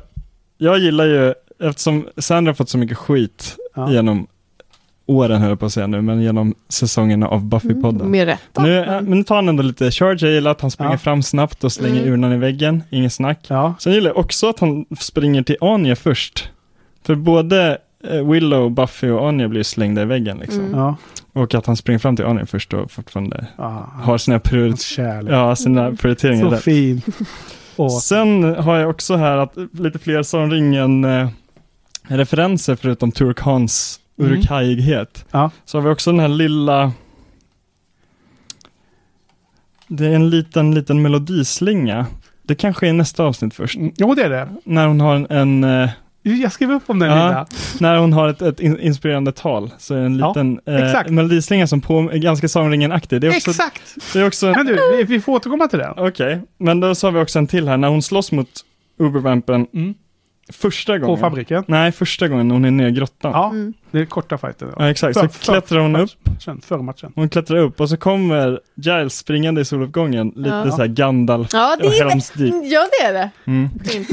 jag 0.58 0.78
gillar 0.78 1.04
ju, 1.06 1.34
eftersom 1.62 2.06
Sandra 2.16 2.50
har 2.50 2.54
fått 2.54 2.68
så 2.68 2.78
mycket 2.78 2.98
skit 2.98 3.56
ja. 3.74 3.90
genom 3.90 4.26
åren 5.06 5.40
höll 5.40 5.48
jag 5.50 5.60
på 5.60 5.66
att 5.66 5.72
säga 5.72 5.86
nu, 5.86 6.02
men 6.02 6.22
genom 6.22 6.54
säsongerna 6.68 7.28
av 7.28 7.40
Buffy-podden. 7.44 7.94
mm, 8.00 8.10
med 8.10 8.26
rätta. 8.26 8.62
Nu, 8.62 8.78
äh, 8.78 8.86
men 8.86 9.04
nu 9.18 9.22
tar 9.24 9.34
han 9.36 9.48
ändå 9.48 9.62
lite 9.62 9.90
charge, 9.90 10.26
jag 10.26 10.32
gillar 10.34 10.50
att 10.50 10.60
han 10.60 10.70
springer 10.70 10.92
Ja. 10.92 10.98
fram 10.98 11.22
snabbt 11.22 11.64
och 11.64 11.72
slänger 11.72 12.00
Mm. 12.00 12.12
urnan 12.12 12.32
i 12.32 12.36
väggen, 12.36 12.82
inget 12.90 13.12
snack. 13.12 13.46
ja. 13.48 13.74
Sen 13.78 13.92
gillar 13.92 14.10
jag 14.10 14.16
också 14.18 14.48
att 14.48 14.58
han 14.60 14.84
springer 15.00 15.42
till 15.42 15.56
Anya 15.60 15.96
först. 15.96 16.48
För 17.06 17.14
både 17.14 17.70
eh, 17.70 17.76
Willow, 18.02 18.70
Buffy 18.70 19.10
och 19.10 19.28
Anya 19.28 19.48
blir 19.48 19.62
slängda 19.62 20.02
i 20.02 20.04
väggen 20.04 20.38
liksom. 20.38 20.60
Mm. 20.60 20.78
ja. 20.78 20.96
Och 21.32 21.54
att 21.54 21.66
han 21.66 21.76
springer 21.76 21.98
fram 21.98 22.16
till 22.16 22.24
Anya 22.24 22.46
först 22.46 22.72
och 22.74 22.90
fortfarande 22.90 23.46
ja. 23.56 23.90
har 23.94 24.18
sina, 24.18 24.38
priori- 24.38 25.30
ja, 25.30 25.56
sina 25.56 25.82
Mm. 25.84 25.96
prioriteringar 25.96 26.44
Så 26.44 26.50
där. 26.50 26.58
fin. 26.58 27.02
Sen 28.02 28.44
har 28.54 28.76
jag 28.76 28.90
också 28.90 29.16
här 29.16 29.36
att 29.36 29.52
lite 29.72 29.98
fler 29.98 30.22
som 30.22 30.50
ringen 30.50 31.04
eh, 31.04 31.28
referenser 32.02 32.76
förutom 32.76 33.12
Turk 33.12 33.40
Hans 33.40 34.00
Mm. 34.18 34.32
urkajighet. 34.32 35.24
Ja. 35.30 35.50
Så 35.64 35.78
har 35.78 35.82
vi 35.82 35.90
också 35.90 36.10
den 36.10 36.20
här 36.20 36.28
lilla 36.28 36.92
Det 39.88 40.06
är 40.06 40.12
en 40.14 40.30
liten, 40.30 40.74
liten 40.74 41.02
melodislinga. 41.02 42.06
Det 42.42 42.54
kanske 42.54 42.88
är 42.88 42.92
nästa 42.92 43.24
avsnitt 43.24 43.54
först. 43.54 43.76
Mm, 43.76 43.92
Jo, 43.96 44.14
det 44.14 44.22
är 44.22 44.30
det. 44.30 44.48
När 44.64 44.86
hon 44.86 45.00
har 45.00 45.16
en, 45.16 45.26
en 45.30 45.64
eh, 45.82 45.90
Jag 46.34 46.52
skrev 46.52 46.72
upp 46.72 46.82
om 46.86 46.98
den 46.98 47.10
Ja. 47.10 47.14
lilla. 47.28 47.46
när 47.80 47.96
hon 47.98 48.12
har 48.12 48.28
ett, 48.28 48.42
ett 48.42 48.60
in- 48.60 48.80
inspirerande 48.80 49.32
tal, 49.32 49.70
så 49.78 49.94
är 49.94 49.98
det 49.98 50.06
en 50.06 50.18
Ja, 50.18 50.28
liten 50.28 50.60
exakt. 50.66 51.08
eh, 51.08 51.12
melodislinga 51.14 51.66
som 51.66 51.80
på, 51.80 51.98
är 52.12 52.18
ganska 52.18 52.48
också, 53.36 53.50
Exakt! 53.50 53.82
det 54.12 54.18
är 54.20 54.26
också 54.26 54.46
Men 54.46 54.66
du, 54.66 54.78
vi, 54.96 55.02
får 55.20 55.32
återkomma 55.32 55.68
till 55.68 55.78
den. 55.78 55.92
Okej, 55.96 56.40
men 56.58 56.80
då 56.80 56.94
så 56.94 57.06
har 57.06 57.12
vi 57.12 57.20
också 57.20 57.38
en 57.38 57.46
till 57.46 57.68
här. 57.68 57.76
När 57.76 57.88
hon 57.88 58.02
slåss 58.02 58.32
mot 58.32 58.48
Ubervampen 59.00 59.66
Mm. 59.74 59.94
Första 60.52 60.92
På 60.92 60.98
gången. 61.06 61.20
fabriken. 61.20 61.64
Nej, 61.66 61.92
första 61.92 62.28
gången 62.28 62.50
hon 62.50 62.64
är 62.64 62.70
nere 62.70 62.88
i 62.88 62.92
grottan. 62.92 63.32
Ja, 63.32 63.50
Mm. 63.50 63.74
det 63.90 63.98
är 64.00 64.04
korta 64.04 64.38
fighter. 64.38 64.68
Ja. 64.78 64.90
exakt. 64.90 65.14
Så 65.14 65.20
För- 65.20 65.28
för- 65.28 65.44
klättrar 65.52 65.78
hon 65.80 65.96
upp. 65.96 66.10
Matchen, 66.24 66.60
före 66.60 66.82
matchen. 66.82 67.12
Hon 67.14 67.28
klättrar 67.28 67.58
upp 67.58 67.80
och 67.80 67.88
så 67.88 67.96
kommer 67.96 68.60
Giles 68.74 69.16
springande 69.16 69.60
i 69.60 69.64
soluppgången. 69.64 70.32
Lite 70.36 70.48
Ja. 70.50 70.70
så 70.70 70.76
här 70.76 70.86
Gandalf 70.86 71.48
Ja, 71.52 71.76
det 71.80 71.86
och 71.86 71.94
är 71.94 72.04
Helm's. 72.04 72.62
Ja, 72.64 72.86
det 73.00 73.06
är 73.06 73.12
det. 73.12 73.30
Mm. 73.44 73.68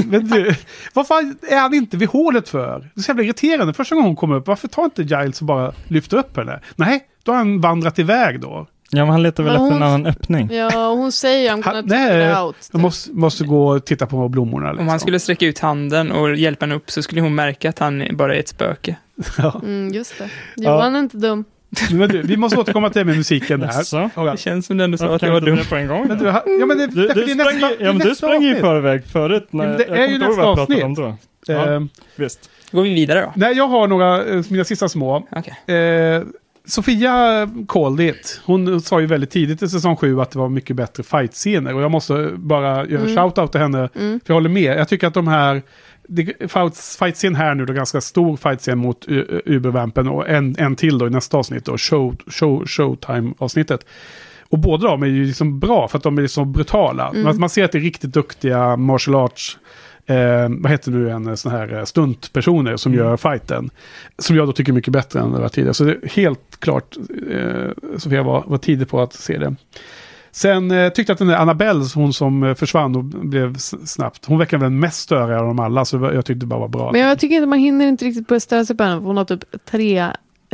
Men 0.06 0.28
du, 0.28 0.54
varför 0.94 1.14
är 1.52 1.60
han 1.60 1.74
inte 1.74 1.96
vid 1.96 2.08
hålet 2.08 2.48
för? 2.48 2.80
Det 2.94 3.00
är 3.00 3.02
så 3.02 3.10
jävla 3.10 3.22
irriterande. 3.22 3.74
Första 3.74 3.94
gången 3.94 4.06
hon 4.08 4.16
kommer 4.16 4.36
upp, 4.36 4.46
varför 4.46 4.68
tar 4.68 4.84
inte 4.84 5.02
Giles 5.02 5.40
och 5.40 5.46
bara 5.46 5.72
lyfter 5.88 6.16
upp 6.16 6.36
henne? 6.36 6.60
Nej, 6.76 7.00
då 7.22 7.32
har 7.32 7.36
han 7.38 7.60
vandrat 7.60 7.98
iväg 7.98 8.40
då. 8.40 8.66
Ja, 8.96 9.04
men 9.04 9.08
han 9.12 9.22
letar 9.22 9.42
väl 9.42 9.52
Men 9.52 9.62
efter 9.62 9.76
en 9.76 9.82
hon- 9.82 9.88
annan 9.92 10.06
öppning. 10.06 10.50
Ja, 10.52 10.88
och 10.88 10.96
hon 10.98 11.12
säger 11.12 11.50
I'm 11.52 11.62
gonna 11.62 11.82
take 11.82 11.86
nej, 11.86 12.30
it 12.32 12.38
out. 12.38 12.56
Jag 12.72 12.80
måste, 12.80 13.12
måste 13.12 13.44
gå 13.44 13.66
och 13.68 13.84
titta 13.84 14.06
på 14.06 14.28
blommorna. 14.28 14.66
Liksom. 14.70 14.80
Om 14.86 14.88
han 14.88 15.00
skulle 15.00 15.20
sträcka 15.20 15.46
ut 15.46 15.58
handen 15.58 16.12
och 16.12 16.36
hjälpa 16.36 16.64
henne 16.64 16.74
upp 16.74 16.90
så 16.90 17.02
skulle 17.02 17.20
hon 17.20 17.34
märka 17.34 17.68
att 17.68 17.78
han 17.78 18.04
bara 18.12 18.34
är 18.34 18.40
ett 18.40 18.48
spöke. 18.48 18.96
Ja. 19.38 19.60
Mm, 19.64 19.92
just 19.94 20.18
det. 20.18 20.28
Johan 20.56 20.94
är 20.96 20.98
inte 21.00 21.16
dum. 21.16 21.44
Men 21.92 22.08
du, 22.08 22.22
vi 22.22 22.36
måste 22.36 22.60
återkomma 22.60 22.90
till 22.90 22.98
det 22.98 23.04
med 23.04 23.16
musiken 23.16 23.60
där. 23.60 23.70
Ja, 24.16 24.30
Det 24.32 24.38
känns 24.40 24.66
som 24.66 24.76
den 24.76 24.90
du 24.90 24.98
sa 24.98 25.04
Varför 25.08 25.16
att 25.16 25.22
jag 25.22 25.32
var 25.32 25.40
dum. 25.40 25.56
det 25.56 25.68
på 25.68 25.76
en 25.76 25.86
gång? 25.88 26.08
Men 26.08 26.18
du, 26.18 26.30
ha- 26.30 26.42
ja, 26.60 26.66
men 26.66 26.78
det, 26.78 26.86
Du, 26.86 27.08
du, 27.08 27.24
det 27.26 27.34
nästa- 27.34 27.52
ju- 27.52 27.76
ja, 27.80 27.92
men 27.92 27.98
du 27.98 28.08
nästa 28.08 28.26
sprang 28.26 28.42
ju 28.42 28.56
i 28.56 28.60
förväg 28.60 29.06
förut. 29.06 29.46
När, 29.50 29.64
Ja, 29.64 29.68
men 29.68 29.78
det 29.78 29.84
jag 29.88 29.98
är 30.04 30.08
ju 30.08 30.18
nästa 30.18 30.42
avsnitt. 30.42 30.84
om 30.84 30.94
då. 30.94 31.16
Ja. 31.46 31.66
Ehm, 31.66 31.88
Visst. 32.16 32.50
Går 32.72 32.82
vi 32.82 32.94
vidare 32.94 33.20
då? 33.20 33.32
nej, 33.36 33.56
jag 33.56 33.68
har 33.68 33.88
några, 33.88 34.24
eh, 34.24 34.42
mina 34.48 34.64
sista 34.64 34.88
små. 34.88 35.26
Okej. 35.30 35.76
Eh, 35.76 36.22
Sofia 36.66 37.48
called 37.68 38.00
it. 38.08 38.40
Hon 38.44 38.80
sa 38.80 39.00
ju 39.00 39.06
väldigt 39.06 39.30
tidigt 39.30 39.62
i 39.62 39.68
säsong 39.68 39.96
7 39.96 40.20
att 40.20 40.30
det 40.30 40.38
var 40.38 40.48
mycket 40.48 40.76
bättre 40.76 41.02
fight-scener. 41.02 41.74
Och 41.74 41.82
jag 41.82 41.90
måste 41.90 42.30
bara 42.36 42.86
göra 42.86 43.02
Mm. 43.02 43.16
shout-out 43.16 43.46
till 43.48 43.60
henne. 43.60 43.88
Mm. 43.94 44.20
För 44.20 44.32
jag 44.32 44.34
håller 44.34 44.50
med. 44.50 44.78
Jag 44.78 44.88
tycker 44.88 45.06
att 45.06 45.14
de 45.14 45.28
här... 45.28 45.62
Fight-scen 46.98 47.34
här 47.34 47.54
nu, 47.54 47.66
då 47.66 47.72
ganska 47.72 48.00
stor 48.00 48.36
fight-scen 48.36 48.78
mot 48.78 49.04
Ubervampen 49.46 50.08
och 50.08 50.28
en, 50.28 50.56
en 50.58 50.76
till 50.76 50.98
då 50.98 51.06
i 51.06 51.10
nästa 51.10 51.36
avsnitt 51.36 51.64
då, 51.64 51.78
show, 51.78 52.16
show, 52.26 52.64
Showtime-avsnittet. 52.66 53.86
Och 54.48 54.58
båda 54.58 54.88
de 54.88 55.02
är 55.02 55.06
ju 55.06 55.24
liksom 55.24 55.58
bra 55.60 55.88
för 55.88 55.98
att 55.98 56.02
de 56.04 56.18
är 56.18 56.26
så 56.26 56.44
brutala. 56.44 57.08
Mm. 57.08 57.22
Man, 57.22 57.40
man 57.40 57.48
ser 57.48 57.64
att 57.64 57.72
det 57.72 57.78
är 57.78 57.82
riktigt 57.82 58.12
duktiga 58.12 58.76
martial 58.76 59.14
arts, 59.14 59.58
eh, 60.06 60.48
vad 60.60 60.70
heter 60.72 60.90
nu 60.90 61.10
en 61.10 61.36
sån 61.36 61.52
här 61.52 61.78
eh, 61.78 61.84
stuntpersoner 61.84 62.76
som 62.76 62.92
Mm. 62.92 63.04
gör 63.06 63.16
fighten. 63.16 63.70
Som 64.18 64.36
jag 64.36 64.48
då 64.48 64.52
tycker 64.52 64.72
är 64.72 64.74
mycket 64.74 64.92
bättre 64.92 65.20
än 65.20 65.32
det 65.32 65.40
var 65.40 65.48
tidigare. 65.48 65.74
Så 65.74 65.84
det 65.84 65.92
är 65.92 66.08
helt 66.08 66.56
klart, 66.60 66.96
eh, 67.30 67.70
Sofia 67.98 68.22
var, 68.22 68.44
var 68.46 68.58
tidig 68.58 68.88
på 68.88 69.00
att 69.02 69.12
se 69.12 69.38
det. 69.38 69.54
Sen 70.30 70.70
eh, 70.70 70.88
tyckte 70.88 71.10
jag 71.10 71.14
att 71.14 71.18
den 71.18 71.28
där 71.28 71.36
Annabelle, 71.36 71.84
hon 71.94 72.12
som 72.12 72.42
eh, 72.42 72.54
försvann 72.54 72.96
och 72.96 73.04
blev 73.04 73.56
snabbt, 73.58 74.24
hon 74.26 74.38
verkar 74.38 74.58
den 74.58 74.78
mest 74.80 75.00
störiga 75.00 75.40
av 75.40 75.46
dem 75.46 75.58
alla. 75.58 75.84
Så 75.84 75.96
jag 75.96 76.24
tyckte 76.24 76.40
det 76.40 76.46
bara 76.46 76.60
var 76.60 76.68
bra. 76.68 76.92
Men 76.92 77.00
jag 77.00 77.18
tycker 77.18 77.34
inte 77.36 77.46
man 77.46 77.58
hinner 77.58 77.86
inte 77.88 78.04
riktigt 78.04 78.28
börja 78.28 78.40
störa 78.40 78.64
sig 78.64 78.76
på 78.76 78.82
henne. 78.84 78.96
för 79.00 79.06
Hon 79.06 79.16
har 79.16 79.24
typ 79.24 79.44
tre 79.70 80.06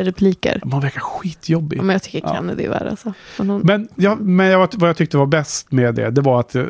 repliker. 0.04 0.60
Hon 0.64 0.80
verkar 0.80 1.00
skitjobbig. 1.00 1.78
Ja, 1.78 1.82
Men 1.82 1.92
jag 1.92 2.02
tycker 2.02 2.18
Ja. 2.24 2.34
Kennedy 2.34 2.64
är 2.64 2.68
värre 2.68 2.90
alltså. 2.90 3.12
Men 3.38 3.50
hon, 3.50 3.60
Men, 3.60 3.88
ja, 3.96 4.14
men 4.20 4.46
jag, 4.46 4.68
vad 4.76 4.88
jag 4.88 4.96
tyckte 4.96 5.16
var 5.16 5.26
bäst 5.26 5.72
med 5.72 5.94
det, 5.94 6.10
det 6.10 6.20
var 6.20 6.40
att 6.40 6.56
uh, 6.56 6.64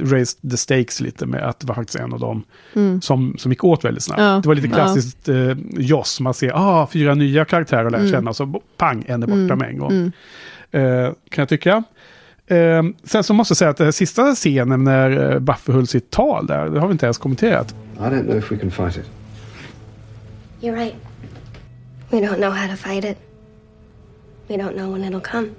raised 0.00 0.50
the 0.50 0.56
stakes 0.56 1.00
lite 1.00 1.26
med 1.26 1.42
att 1.42 1.60
det 1.60 1.66
var 1.66 1.74
faktiskt 1.74 1.98
en 1.98 2.12
av 2.12 2.20
dem 2.20 2.44
mm. 2.74 3.00
som, 3.00 3.34
som 3.38 3.52
gick 3.52 3.64
åt 3.64 3.84
väldigt 3.84 4.02
snabbt. 4.02 4.20
Ja. 4.20 4.40
Det 4.42 4.48
var 4.48 4.54
lite 4.54 4.68
Ja. 4.68 4.74
klassiskt 4.74 5.28
uh, 5.28 5.52
Joss, 5.78 6.20
man 6.20 6.34
ser 6.34 6.52
ah, 6.54 6.86
fyra 6.86 7.14
nya 7.14 7.44
karaktärer 7.44 7.84
att 7.86 7.92
lära 7.92 8.00
Mm. 8.00 8.12
känna, 8.12 8.34
så 8.34 8.60
pang, 8.76 9.04
en 9.08 9.22
är 9.22 9.26
borta 9.26 9.36
Mm. 9.54 9.58
med 9.58 9.68
en 9.68 9.78
gång. 9.78 9.90
Mm. 9.92 10.12
Eh, 10.70 11.12
kan 11.30 11.42
jag 11.42 11.48
tycka. 11.48 11.82
Eh, 12.46 12.82
sen 13.04 13.24
så 13.24 13.34
måste 13.34 13.52
jag 13.52 13.56
säga 13.56 13.70
att 13.70 13.76
den 13.76 13.92
sista 13.92 14.34
scenen 14.34 14.84
när 14.84 15.32
uh, 15.34 15.38
Buffy 15.38 15.72
höll 15.72 15.86
sitt 15.86 16.10
tal 16.10 16.46
där, 16.46 16.66
det 16.70 16.80
har 16.80 16.86
vi 16.88 16.92
inte 16.92 17.06
ens 17.06 17.18
kommenterat. 17.18 17.74
I 17.96 17.98
don't 17.98 18.22
know 18.24 18.36
if 18.36 18.52
we 18.52 18.56
can 18.56 18.70
fight 18.70 18.96
it. 18.96 19.10
You're 20.60 20.74
right. 20.74 20.94
We 22.10 22.20
don't 22.20 22.38
know 22.38 22.50
how 22.50 22.66
to 22.66 22.76
fight 22.76 23.04
it. 23.04 23.18
We 24.48 24.56
don't 24.56 24.76
know 24.76 24.90
when 24.90 25.02
it'll 25.02 25.20
come. 25.20 25.56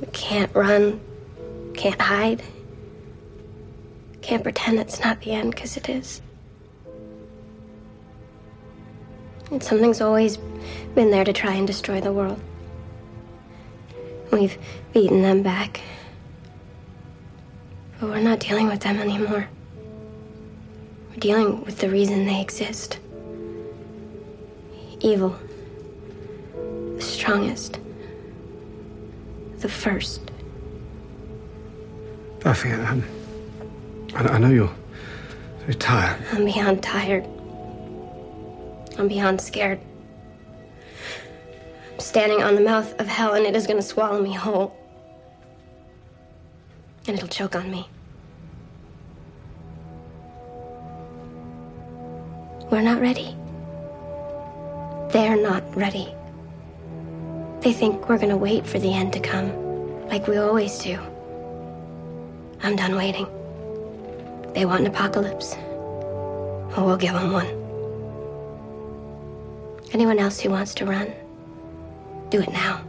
We 0.00 0.06
can't 0.08 0.54
run, 0.54 1.00
can't 1.74 2.00
hide, 2.00 2.42
can't 4.20 4.42
pretend 4.42 4.78
it's 4.78 5.00
not 5.00 5.20
the 5.22 5.32
end 5.32 5.54
because 5.54 5.76
it 5.76 5.88
is. 5.88 6.20
And 9.50 9.62
something's 9.62 10.02
always 10.02 10.36
been 10.94 11.10
there 11.10 11.24
to 11.24 11.32
try 11.32 11.54
and 11.54 11.66
destroy 11.66 12.00
the 12.00 12.12
world. 12.12 12.38
We've 14.30 14.58
beaten 14.92 15.22
them 15.22 15.42
back. 15.42 15.80
But 17.98 18.10
we're 18.10 18.20
not 18.20 18.40
dealing 18.40 18.68
with 18.68 18.80
them 18.80 18.98
anymore. 18.98 19.48
We're 21.10 21.16
dealing 21.16 21.64
with 21.64 21.78
the 21.78 21.88
reason 21.88 22.26
they 22.26 22.40
exist. 22.40 22.98
Evil. 25.00 25.36
The 26.96 27.02
strongest. 27.02 27.78
The 29.58 29.68
first. 29.68 30.22
Buffy, 32.40 32.72
um, 32.72 33.04
I, 34.14 34.22
I 34.24 34.38
know 34.38 34.50
you're 34.50 34.74
very 35.60 35.74
tired. 35.74 36.20
I'm 36.32 36.44
beyond 36.44 36.82
tired. 36.82 37.24
I'm 38.98 39.06
beyond 39.06 39.40
scared. 39.40 39.80
I'm 41.92 42.00
standing 42.00 42.42
on 42.42 42.56
the 42.56 42.60
mouth 42.60 42.98
of 43.00 43.06
hell 43.06 43.34
and 43.34 43.46
it 43.46 43.54
is 43.54 43.66
going 43.66 43.76
to 43.78 43.82
swallow 43.82 44.20
me 44.20 44.32
whole. 44.32 44.76
And 47.06 47.16
it'll 47.16 47.28
choke 47.28 47.54
on 47.54 47.70
me. 47.70 47.88
We're 52.70 52.82
not 52.82 53.00
ready. 53.00 53.36
They're 55.10 55.40
not 55.40 55.64
ready. 55.74 56.14
They 57.60 57.72
think 57.72 58.08
we're 58.08 58.18
to 58.18 58.36
wait 58.36 58.66
for 58.66 58.78
the 58.78 58.92
end 58.92 59.14
to 59.14 59.20
come, 59.20 60.06
like 60.08 60.26
we 60.28 60.36
always 60.36 60.78
do. 60.78 60.98
I'm 62.62 62.76
done 62.76 62.94
waiting. 62.94 63.26
They 64.52 64.66
want 64.66 64.80
an 64.82 64.88
apocalypse. 64.88 65.54
Well, 65.56 66.84
we'll 66.84 66.98
give 66.98 67.14
them 67.14 67.32
one. 67.32 67.46
Anyone 69.94 70.18
else 70.18 70.40
who 70.40 70.50
wants 70.50 70.74
to 70.74 70.84
run, 70.84 71.10
do 72.28 72.42
it 72.42 72.52
now. 72.52 72.82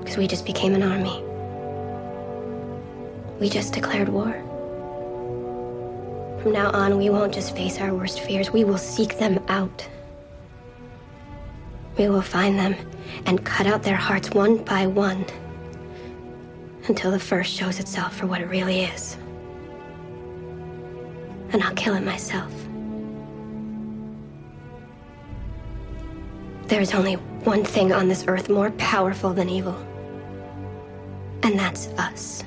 Because 0.00 0.16
we 0.16 0.26
just 0.26 0.44
became 0.44 0.74
an 0.74 0.82
army. 0.82 1.22
We 3.38 3.48
just 3.48 3.72
declared 3.72 4.08
war. 4.08 4.32
From 6.42 6.52
now 6.52 6.72
on, 6.72 6.98
we 6.98 7.08
won't 7.08 7.32
just 7.32 7.54
face 7.54 7.78
our 7.78 7.94
worst 7.94 8.18
fears, 8.18 8.50
we 8.50 8.64
will 8.64 8.78
seek 8.78 9.18
them 9.18 9.38
out. 9.46 9.88
We 11.98 12.08
will 12.08 12.22
find 12.22 12.56
them 12.56 12.76
and 13.26 13.44
cut 13.44 13.66
out 13.66 13.82
their 13.82 13.96
hearts 13.96 14.30
one 14.30 14.58
by 14.58 14.86
one 14.86 15.26
until 16.86 17.10
the 17.10 17.18
first 17.18 17.52
shows 17.52 17.80
itself 17.80 18.16
for 18.16 18.28
what 18.28 18.40
it 18.40 18.46
really 18.46 18.84
is. 18.84 19.16
And 21.50 21.60
I'll 21.62 21.74
kill 21.74 21.94
it 21.94 22.04
myself. 22.04 22.52
There 26.68 26.80
is 26.80 26.94
only 26.94 27.14
one 27.14 27.64
thing 27.64 27.92
on 27.92 28.08
this 28.08 28.24
earth 28.28 28.48
more 28.48 28.70
powerful 28.72 29.32
than 29.32 29.48
evil, 29.48 29.74
and 31.42 31.58
that's 31.58 31.88
us. 31.98 32.44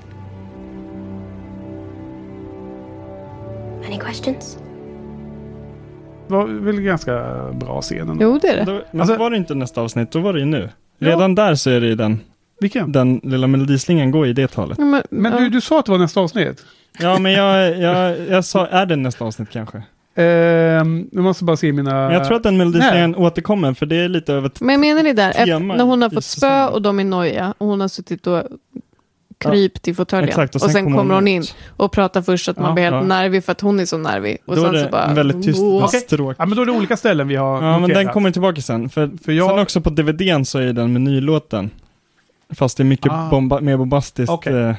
Any 3.84 3.98
questions? 3.98 4.58
Det 6.32 6.38
var 6.38 6.46
väl 6.48 6.82
ganska 6.82 7.14
bra 7.54 7.82
scen 7.82 8.10
ändå. 8.10 8.24
Jo, 8.24 8.40
det 8.42 8.48
är 8.48 8.66
det. 8.66 8.84
Men 8.92 9.02
Alltså- 9.02 9.18
var 9.18 9.30
det 9.30 9.38
inte 9.38 9.56
nästa 9.56 9.82
avsnitt, 9.82 10.12
då 10.12 10.20
var 10.20 10.34
det 10.34 10.40
ju 10.40 10.46
nu. 10.46 10.70
Redan 11.00 11.36
där 11.36 11.56
så 11.56 11.70
är 11.70 11.82
det 11.82 11.88
ju 11.88 11.96
den, 11.96 12.20
Vilken? 12.62 12.92
den 12.92 13.22
lilla 13.24 13.48
melodislingan 13.48 14.12
går 14.12 14.28
i 14.28 14.34
det 14.34 14.48
talet. 14.48 14.78
Ja, 14.78 14.86
Men, 14.86 15.04
Men 15.10 15.32
ja. 15.32 15.40
du, 15.40 15.50
du 15.50 15.62
sa 15.62 15.80
att 15.80 15.86
det 15.86 15.92
var 15.92 16.00
nästa 16.00 16.20
avsnitt. 16.20 16.66
Ja, 17.00 17.20
men 17.20 17.32
jag, 17.32 17.80
jag, 17.80 18.20
jag 18.30 18.46
sa, 18.46 18.68
är 18.68 18.86
det 18.86 18.96
nästa 18.96 19.26
avsnitt 19.26 19.50
kanske? 19.50 19.84
Ehm, 20.16 21.10
jag 21.12 21.24
måste 21.24 21.44
bara 21.44 21.58
se 21.58 21.74
mina... 21.74 21.94
Men 21.94 22.12
jag 22.14 22.26
tror 22.26 22.38
att 22.38 22.44
den 22.44 22.58
melodislingan 22.58 23.16
återkommer, 23.16 23.74
för 23.74 23.86
det 23.86 23.96
är 23.96 24.10
lite 24.10 24.34
över... 24.34 24.52
Men 24.60 24.70
jag 24.70 24.80
menar 24.80 25.04
det 25.04 25.14
där, 25.14 25.60
när 25.60 25.84
hon 25.84 26.02
har 26.02 26.10
fått 26.10 26.24
spö 26.26 26.68
och 26.68 26.82
de 26.82 27.00
är 27.00 27.04
noja 27.04 27.54
och 27.58 27.68
hon 27.68 27.82
har 27.82 27.88
suttit 27.88 28.28
och 28.28 28.44
krypt 29.42 29.88
i 29.88 29.94
fåtöljen. 29.94 30.30
Exakt, 30.30 30.56
och 30.56 30.62
sen, 30.62 30.94
kommer 30.98 31.16
hon 31.16 31.28
in 31.28 31.42
ut. 31.42 31.56
och 31.78 31.92
pratar 31.92 32.22
först 32.22 32.50
att 32.50 32.60
man 32.60 32.74
blir 32.74 32.84
helt 32.84 32.96
ja. 32.96 33.02
nervig 33.02 33.44
för 33.44 33.52
att 33.52 33.62
hon 33.62 33.80
är 33.80 33.86
så 33.86 33.98
nervig. 33.98 34.38
Och 34.46 34.56
Då 34.56 34.62
är 34.62 34.66
sen 34.66 34.74
det 34.74 34.84
så 34.84 34.90
bara... 34.90 35.06
en 35.06 35.16
väldigt 35.16 35.44
tyst 35.44 35.60
Wow. 35.60 35.90
Ja, 36.38 36.46
men 36.46 36.56
då 36.56 36.62
är 36.62 36.66
det 36.66 36.72
olika 36.72 36.98
ställen 36.98 37.28
vi 37.28 37.36
har 37.36 37.64
Ja, 37.64 37.80
men 37.80 37.90
den 37.90 38.08
kommer 38.08 38.32
tillbaka 38.32 38.62
sen. 38.62 38.90
För, 38.90 39.10
För 39.24 39.32
jag- 39.32 39.50
sen 39.50 39.60
också 39.60 39.82
på 39.82 39.90
DVDn 39.90 40.46
så 40.46 40.60
är 40.60 40.74
den 40.74 40.94
menylåten. 40.94 41.70
Fast 42.54 42.78
det 42.78 42.84
är 42.84 42.86
mycket 42.86 43.12
Ah. 43.12 43.30
bomba, 43.30 43.60
mer 43.60 43.78
bombastiskt. 43.78 44.32
Okej. 44.32 44.54
eh, 44.54 44.76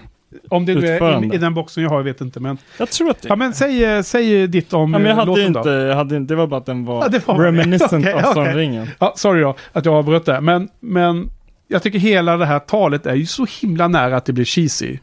Om 0.48 0.66
det 0.66 0.74
nu 0.74 0.86
är 0.86 1.24
i, 1.24 1.34
i 1.34 1.38
den 1.38 1.54
boxen 1.54 1.82
jag 1.82 1.90
har, 1.90 1.96
jag 1.96 2.04
vet 2.04 2.20
inte. 2.20 2.40
Men, 2.40 2.58
Jag 2.78 2.90
tror 2.90 3.10
att 3.10 3.22
det 3.22 3.28
ja, 3.28 3.36
men 3.36 3.52
säg, 3.54 3.84
eh, 3.84 4.02
säg 4.02 4.46
ditt 4.46 4.72
om 4.72 4.92
Ja, 4.92 4.98
men 4.98 5.02
jag 5.02 5.10
eh, 5.10 5.16
hade 5.16 5.26
låten 5.30 5.46
inte, 5.46 5.60
då. 5.62 5.86
jag 5.86 5.96
hade 5.96 6.16
inte, 6.16 6.34
det 6.34 6.38
var 6.38 6.46
bara 6.46 6.60
att 6.60 6.66
den 6.66 6.84
var, 6.84 7.08
Ja, 7.12 7.20
var 7.26 7.44
reminiscent 7.44 7.92
Okej, 7.92 8.12
av 8.12 8.18
okej. 8.20 8.34
Sagan 8.34 8.88
Ja, 8.98 9.12
sorry 9.16 9.40
då 9.42 9.54
att 9.72 9.84
jag 9.84 9.94
avbröt 9.94 10.24
det. 10.24 10.40
Men, 10.40 10.68
men 10.80 11.30
jag 11.72 11.82
tycker 11.82 11.98
hela 11.98 12.36
det 12.36 12.46
här 12.46 12.58
talet 12.58 13.06
är 13.06 13.14
ju 13.14 13.26
så 13.26 13.46
himla 13.60 13.88
nära 13.88 14.16
att 14.16 14.24
det 14.24 14.32
blir 14.32 14.44
cheesy. 14.44 14.98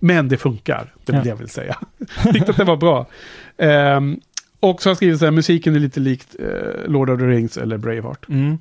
Men 0.00 0.28
det 0.28 0.36
funkar, 0.36 0.94
det 1.04 1.12
är 1.12 1.16
Ja. 1.16 1.22
det 1.22 1.28
jag 1.28 1.36
vill 1.36 1.48
säga. 1.48 1.78
Tyckte 2.32 2.50
att 2.50 2.56
det 2.56 2.64
var 2.64 2.76
bra. 2.76 3.06
Ehm, 3.58 4.20
och 4.60 4.82
så 4.82 4.88
har 4.88 4.90
jag 4.90 4.96
skrivit 4.96 5.18
så 5.18 5.24
här, 5.24 5.32
musiken 5.32 5.74
är 5.76 5.80
lite 5.80 6.00
likt 6.00 6.36
eh, 6.38 6.90
Lord 6.90 7.10
of 7.10 7.20
the 7.20 7.26
Rings 7.26 7.56
eller 7.56 7.76
Braveheart. 7.78 8.28
Mm. 8.28 8.58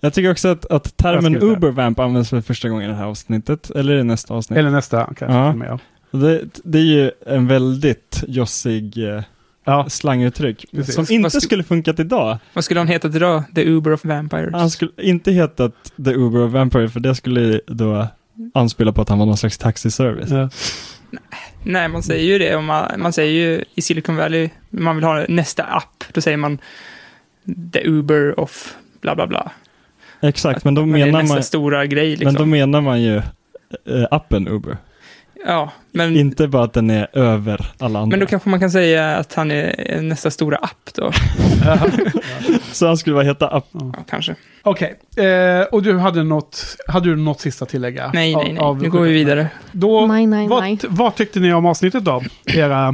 Jag 0.00 0.14
tycker 0.14 0.30
också 0.30 0.48
att, 0.48 0.66
att 0.66 0.96
termen. 0.96 1.42
Ubervamp 1.42 1.98
används 1.98 2.30
för 2.30 2.40
första 2.40 2.68
gången 2.68 2.84
i 2.84 2.88
det 2.88 2.94
här 2.98 3.04
avsnittet, 3.06 3.70
eller 3.70 3.94
det 3.94 4.04
nästa 4.04 4.34
avsnitt? 4.34 4.58
Eller 4.58 4.70
nästa 4.70 5.04
kanske. 5.16 5.66
Ja. 5.66 5.78
Det, 6.10 6.42
det 6.64 6.78
är 6.78 6.82
ju 6.82 7.10
en 7.26 7.46
väldigt 7.46 8.24
jossig 8.28 9.08
eh, 9.14 9.22
Ja, 9.64 9.86
slanguttryck, 9.88 10.66
Precis. 10.70 10.94
som 10.94 11.06
inte 11.08 11.40
skulle 11.40 11.64
funkat 11.64 12.00
idag. 12.00 12.38
Vad 12.52 12.64
skulle 12.64 12.80
han 12.80 12.88
heta 12.88 13.08
idag? 13.08 13.42
The 13.54 13.64
Uber 13.64 13.92
of 13.92 14.04
Vampires? 14.04 14.52
Han 14.54 14.70
skulle 14.70 14.90
inte 14.98 15.32
hetat 15.32 15.72
The 16.04 16.10
Uber 16.10 16.38
of 16.40 16.52
Vampire, 16.52 16.88
för 16.88 17.00
det 17.00 17.14
skulle 17.14 17.60
då 17.66 18.06
anspela 18.54 18.92
på 18.92 19.02
att 19.02 19.08
han 19.08 19.18
var 19.18 19.26
någon 19.26 19.36
slags 19.36 19.58
taxiservice. 19.58 20.30
ja. 20.30 20.48
Nej, 21.62 21.88
man 21.88 22.02
säger 22.02 22.24
ju 22.24 22.38
det. 22.38 22.60
Man, 22.60 23.00
man 23.00 23.12
säger 23.12 23.32
ju 23.32 23.64
i 23.74 23.82
Silicon 23.82 24.16
Valley, 24.16 24.48
man 24.70 24.96
vill 24.96 25.04
ha 25.04 25.24
nästa 25.28 25.62
app, 25.62 26.04
då 26.12 26.20
säger 26.20 26.36
man 26.36 26.58
The 27.72 27.80
Uber 27.88 28.40
of 28.40 28.74
bla 29.00 29.14
bla 29.14 29.26
bla. 29.26 29.50
Exakt, 30.20 30.64
men 30.64 30.74
då 30.74 30.86
Men 30.86 30.92
det 30.92 31.00
är 31.00 31.06
menar 31.06 31.22
nästa 31.22 31.34
man, 31.34 31.42
stora 31.42 31.86
grej 31.86 32.10
liksom. 32.10 32.24
men 32.24 32.34
då 32.34 32.46
menar 32.46 32.80
man 32.80 33.02
ju 33.02 33.16
eh, 33.16 34.04
appen 34.10 34.48
Uber. 34.48 34.76
Ja, 35.46 35.72
men, 35.92 36.16
Inte 36.16 36.48
bara 36.48 36.64
att 36.64 36.72
den 36.72 36.90
är 36.90 37.08
över 37.18 37.70
alla 37.78 37.98
andra. 37.98 38.10
men 38.16 38.20
då 38.20 38.26
kanske 38.26 38.48
man 38.48 38.60
kan 38.60 38.70
säga 38.70 39.16
att 39.16 39.34
han 39.34 39.50
är 39.50 40.00
nästa 40.02 40.30
stora 40.30 40.56
app 40.56 40.90
då. 40.94 41.10
Så 42.72 42.86
han 42.86 42.96
skulle 42.96 43.14
bara 43.14 43.24
heta 43.24 43.48
app. 43.48 43.66
Ja, 43.72 43.92
kanske. 44.10 44.34
Okej, 44.62 44.98
eh, 45.16 45.62
och 45.72 45.82
du 45.82 45.98
hade 45.98 46.22
något, 46.24 46.76
hade 46.88 47.08
du 47.08 47.16
något 47.16 47.40
sista 47.40 47.66
tillägga? 47.66 48.10
Nej, 48.14 48.34
Av- 48.34 48.42
nej, 48.44 48.52
nej. 48.52 48.62
av- 48.62 48.82
nu 48.82 48.90
går 48.90 49.00
vi 49.00 49.12
vidare. 49.12 49.48
Då, 49.72 50.06
Nej, 50.06 50.26
nej, 50.26 50.48
vad, 50.48 50.62
nej. 50.62 50.78
vad 50.88 51.14
tyckte 51.14 51.40
ni 51.40 51.52
om 51.52 51.66
avsnittet 51.66 52.04
då? 52.04 52.22
Era 52.46 52.88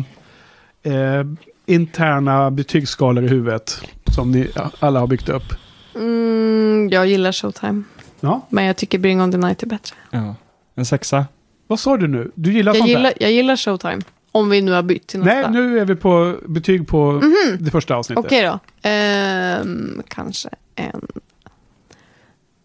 eh, 0.82 1.24
interna 1.66 2.50
betygsskalor 2.50 3.24
i 3.24 3.28
huvudet 3.28 3.80
som 4.14 4.30
ni 4.30 4.48
alla 4.80 5.00
har 5.00 5.06
byggt 5.06 5.28
upp. 5.28 5.52
Mm, 5.94 6.88
jag 6.92 7.06
gillar 7.06 7.32
Showtime. 7.32 7.82
Ja. 8.20 8.46
Men 8.48 8.64
jag 8.64 8.76
tycker 8.76 8.98
Bring 8.98 9.20
On 9.22 9.32
The 9.32 9.38
Night 9.38 9.62
är 9.62 9.66
bättre. 9.66 9.96
Ja. 10.10 10.34
En 10.74 10.84
sexa. 10.86 11.26
Vad 11.70 11.80
sa 11.80 11.96
du 11.96 12.08
nu? 12.08 12.30
Du 12.34 12.52
gillar 12.52 12.72
Jag 12.72 12.78
sånt 12.78 12.88
gillar, 12.88 13.02
där? 13.02 13.12
jag 13.20 13.32
gillar 13.32 13.56
Showtime. 13.56 14.00
Om 14.32 14.50
vi 14.50 14.60
nu 14.60 14.72
har 14.72 14.82
bytt 14.82 15.06
till 15.06 15.20
nästa. 15.20 15.50
Nej, 15.50 15.60
nu 15.60 15.78
är 15.78 15.84
vi 15.84 15.96
på 15.96 16.36
betyg 16.46 16.88
på 16.88 17.22
det 17.60 17.70
första 17.70 17.94
avsnittet. 17.96 18.24
Okej 18.24 18.42
då. 18.42 18.58
Ehm, 18.82 20.02
kanske 20.08 20.48
en 20.74 21.06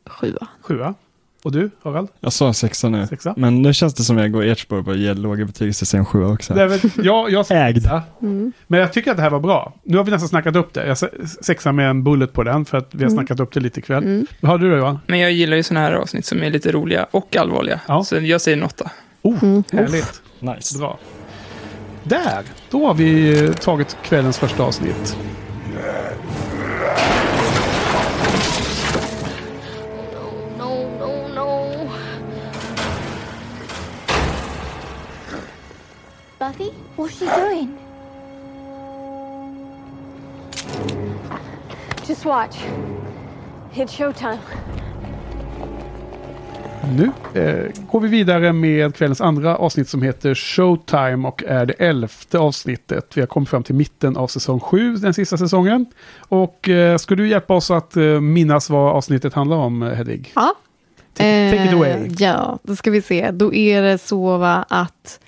sjua. 0.06 0.48
Sjua. 0.62 0.94
Och 1.46 1.52
du, 1.52 1.70
Harald? 1.84 2.08
Jag 2.20 2.34
sa 2.34 2.54
sexa 2.54 2.90
nu. 2.90 3.08
Sexa? 3.08 3.34
Men 3.38 3.62
nu 3.62 3.74
känns 3.74 3.94
det 3.94 4.04
som 4.04 4.18
jag 4.18 4.32
går 4.32 4.44
i 4.46 4.50
ert 4.50 4.60
spår 4.60 4.90
och 4.90 4.96
ger 4.98 5.14
låga 5.14 5.46
betyg 5.46 5.76
säger 5.76 6.00
en 6.00 6.06
sjua 6.06 6.28
också. 6.28 6.54
Det 6.54 6.62
är 6.62 6.68
väl, 6.68 6.80
jag, 7.04 7.32
jag 7.32 7.46
Ägd. 7.50 7.88
Mm. 8.22 8.52
Men 8.68 8.80
jag 8.80 8.94
tycker 8.94 9.12
att 9.12 9.18
det 9.18 9.24
här 9.24 9.30
var 9.30 9.40
bra. 9.40 9.74
Nu 9.84 9.98
har 9.98 10.04
vi 10.04 10.12
nästan 10.12 10.30
snackat 10.30 10.56
upp 10.56 10.74
det. 10.74 10.88
Jag 10.88 10.98
se- 10.98 11.28
sexa 11.42 11.72
med 11.72 11.90
en 11.90 12.04
bullet 12.04 12.34
på 12.34 12.44
den 12.44 12.66
för 12.66 12.78
att 12.78 12.88
vi 12.92 13.04
har 13.04 13.12
Mm. 13.12 13.18
snackat 13.18 13.40
upp 13.40 13.54
det 13.54 13.60
lite 13.60 13.80
ikväll. 13.80 14.04
Mm. 14.04 14.28
Vad 14.42 14.52
har 14.52 14.58
du 14.58 14.70
då 14.72 14.78
Johan? 14.78 15.00
Men 15.08 15.20
jag 15.20 15.32
gillar 15.32 15.58
ju 15.58 15.64
sådana 15.64 15.86
här 15.86 15.94
avsnitt 15.94 16.26
som 16.26 16.44
är 16.44 16.50
lite 16.50 16.72
roliga 16.72 17.08
och 17.12 17.36
allvarliga. 17.36 17.80
Ja. 17.88 18.04
Så 18.04 18.16
jag 18.16 18.42
säger 18.42 18.58
en 18.58 18.64
åtta. 18.64 18.92
Oh, 19.22 19.44
Mm. 19.44 19.64
härligt. 19.72 20.22
Nice. 20.40 20.78
Bra. 20.80 21.00
Där, 22.04 22.44
då 22.72 22.88
har 22.88 22.94
vi 22.94 23.44
eh, 23.46 23.52
tagit 23.54 23.98
kvällens 24.04 24.38
första 24.38 24.64
avsnitt. 24.64 25.18
Buffy? 36.46 36.72
What's 36.96 37.18
she 37.18 37.26
doing? 37.26 37.78
Just 42.08 42.26
watch. 42.26 42.58
It's 43.74 43.98
showtime. 43.98 44.38
Nu 46.98 47.12
eh, 47.42 47.72
går 47.92 48.00
vi 48.00 48.08
vidare 48.08 48.54
med 48.54 48.96
kvällens 48.96 49.22
andra 49.22 49.58
avsnitt 49.58 49.90
som 49.90 50.02
heter 50.02 50.36
Showtime 50.36 51.28
och 51.28 51.44
är 51.44 51.66
det 51.66 51.74
elfte 51.74 52.40
avsnittet. 52.40 53.18
Vi 53.18 53.22
har 53.22 53.28
kommit 53.28 53.50
fram 53.50 53.64
till 53.64 53.76
mitten 53.76 54.18
av 54.18 54.28
säsong 54.28 54.60
sju, 54.60 54.96
den 54.96 55.14
sista 55.14 55.38
säsongen. 55.38 55.86
Och 56.18 56.70
eh, 56.70 56.98
ska 56.98 57.16
du 57.16 57.28
hjälpa 57.28 57.54
oss 57.54 57.72
att 57.72 57.98
eh, 57.98 58.04
minnas 58.04 58.70
vad 58.70 58.96
avsnittet 58.96 59.34
handlar 59.34 59.58
om, 59.58 59.84
eh, 59.84 59.94
Hedvig? 59.94 60.32
Ja. 60.36 60.56
Take, 61.14 61.52
take 61.52 61.66
it 61.66 61.72
Eh, 61.72 61.78
away. 61.78 62.10
Ja, 62.18 62.60
då 62.64 62.76
ska 62.76 62.92
vi 62.92 63.02
se. 63.02 63.32
Då 63.32 63.54
är 63.54 63.82
det 63.82 63.98
så 63.98 64.38
va, 64.38 64.66
att 64.70 65.20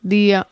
det 0.00 0.44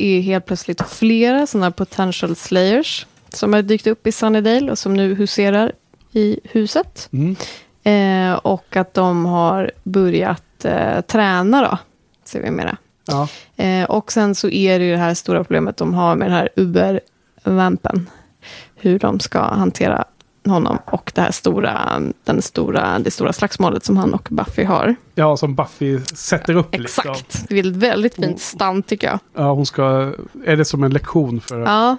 är 0.00 0.20
helt 0.20 0.46
plötsligt 0.46 0.82
flera 0.88 1.46
sådana 1.46 1.70
potential 1.70 2.36
slayers 2.36 3.06
som 3.28 3.52
har 3.52 3.62
dykt 3.62 3.86
upp 3.86 4.06
i 4.06 4.12
Sunnydale 4.12 4.70
och 4.70 4.78
som 4.78 4.94
nu 4.94 5.14
huserar 5.14 5.72
i 6.12 6.40
huset. 6.44 7.08
Mm. 7.12 7.36
Eh, 7.82 8.38
och 8.38 8.76
att 8.76 8.94
de 8.94 9.26
har 9.26 9.70
börjat 9.82 10.64
eh, 10.64 11.00
träna 11.00 11.62
då, 11.62 11.78
ser 12.24 12.42
vi 12.42 12.50
mera. 12.50 12.76
Ja. 13.06 13.28
Eh, 13.56 13.84
och 13.84 14.12
sen 14.12 14.34
så 14.34 14.48
är 14.48 14.78
det 14.78 14.84
ju 14.84 14.90
det 14.90 14.98
här 14.98 15.14
stora 15.14 15.44
problemet 15.44 15.76
de 15.76 15.94
har 15.94 16.16
med 16.16 16.28
den 16.28 16.36
här 16.36 16.48
Uber-vampen. 16.56 18.10
Hur 18.76 18.98
de 18.98 19.20
ska 19.20 19.40
hantera 19.40 20.04
honom 20.50 20.78
och 20.84 21.12
det 21.14 21.20
här 21.20 21.30
stora, 21.30 22.00
den 22.24 22.42
stora, 22.42 22.98
det 22.98 23.10
stora 23.10 23.32
slagsmålet 23.32 23.84
som 23.84 23.96
han 23.96 24.14
och 24.14 24.28
Buffy 24.30 24.64
har. 24.64 24.94
ja, 25.14 25.36
som 25.36 25.54
Buffy 25.54 26.00
sätter 26.00 26.54
upp. 26.56 26.74
Liksom. 26.78 27.10
Exakt. 27.10 27.48
Det 27.48 27.58
är 27.58 27.66
ett 27.66 27.76
väldigt 27.76 28.14
fint 28.14 28.40
stand 28.40 28.86
tycker 28.86 29.06
jag. 29.06 29.18
Ja, 29.34 29.52
hon 29.52 29.66
ska... 29.66 30.12
Är 30.44 30.56
det 30.56 30.64
som 30.64 30.84
en 30.84 30.92
lektion 30.92 31.40
för 31.40 31.58
Ja, 31.60 31.96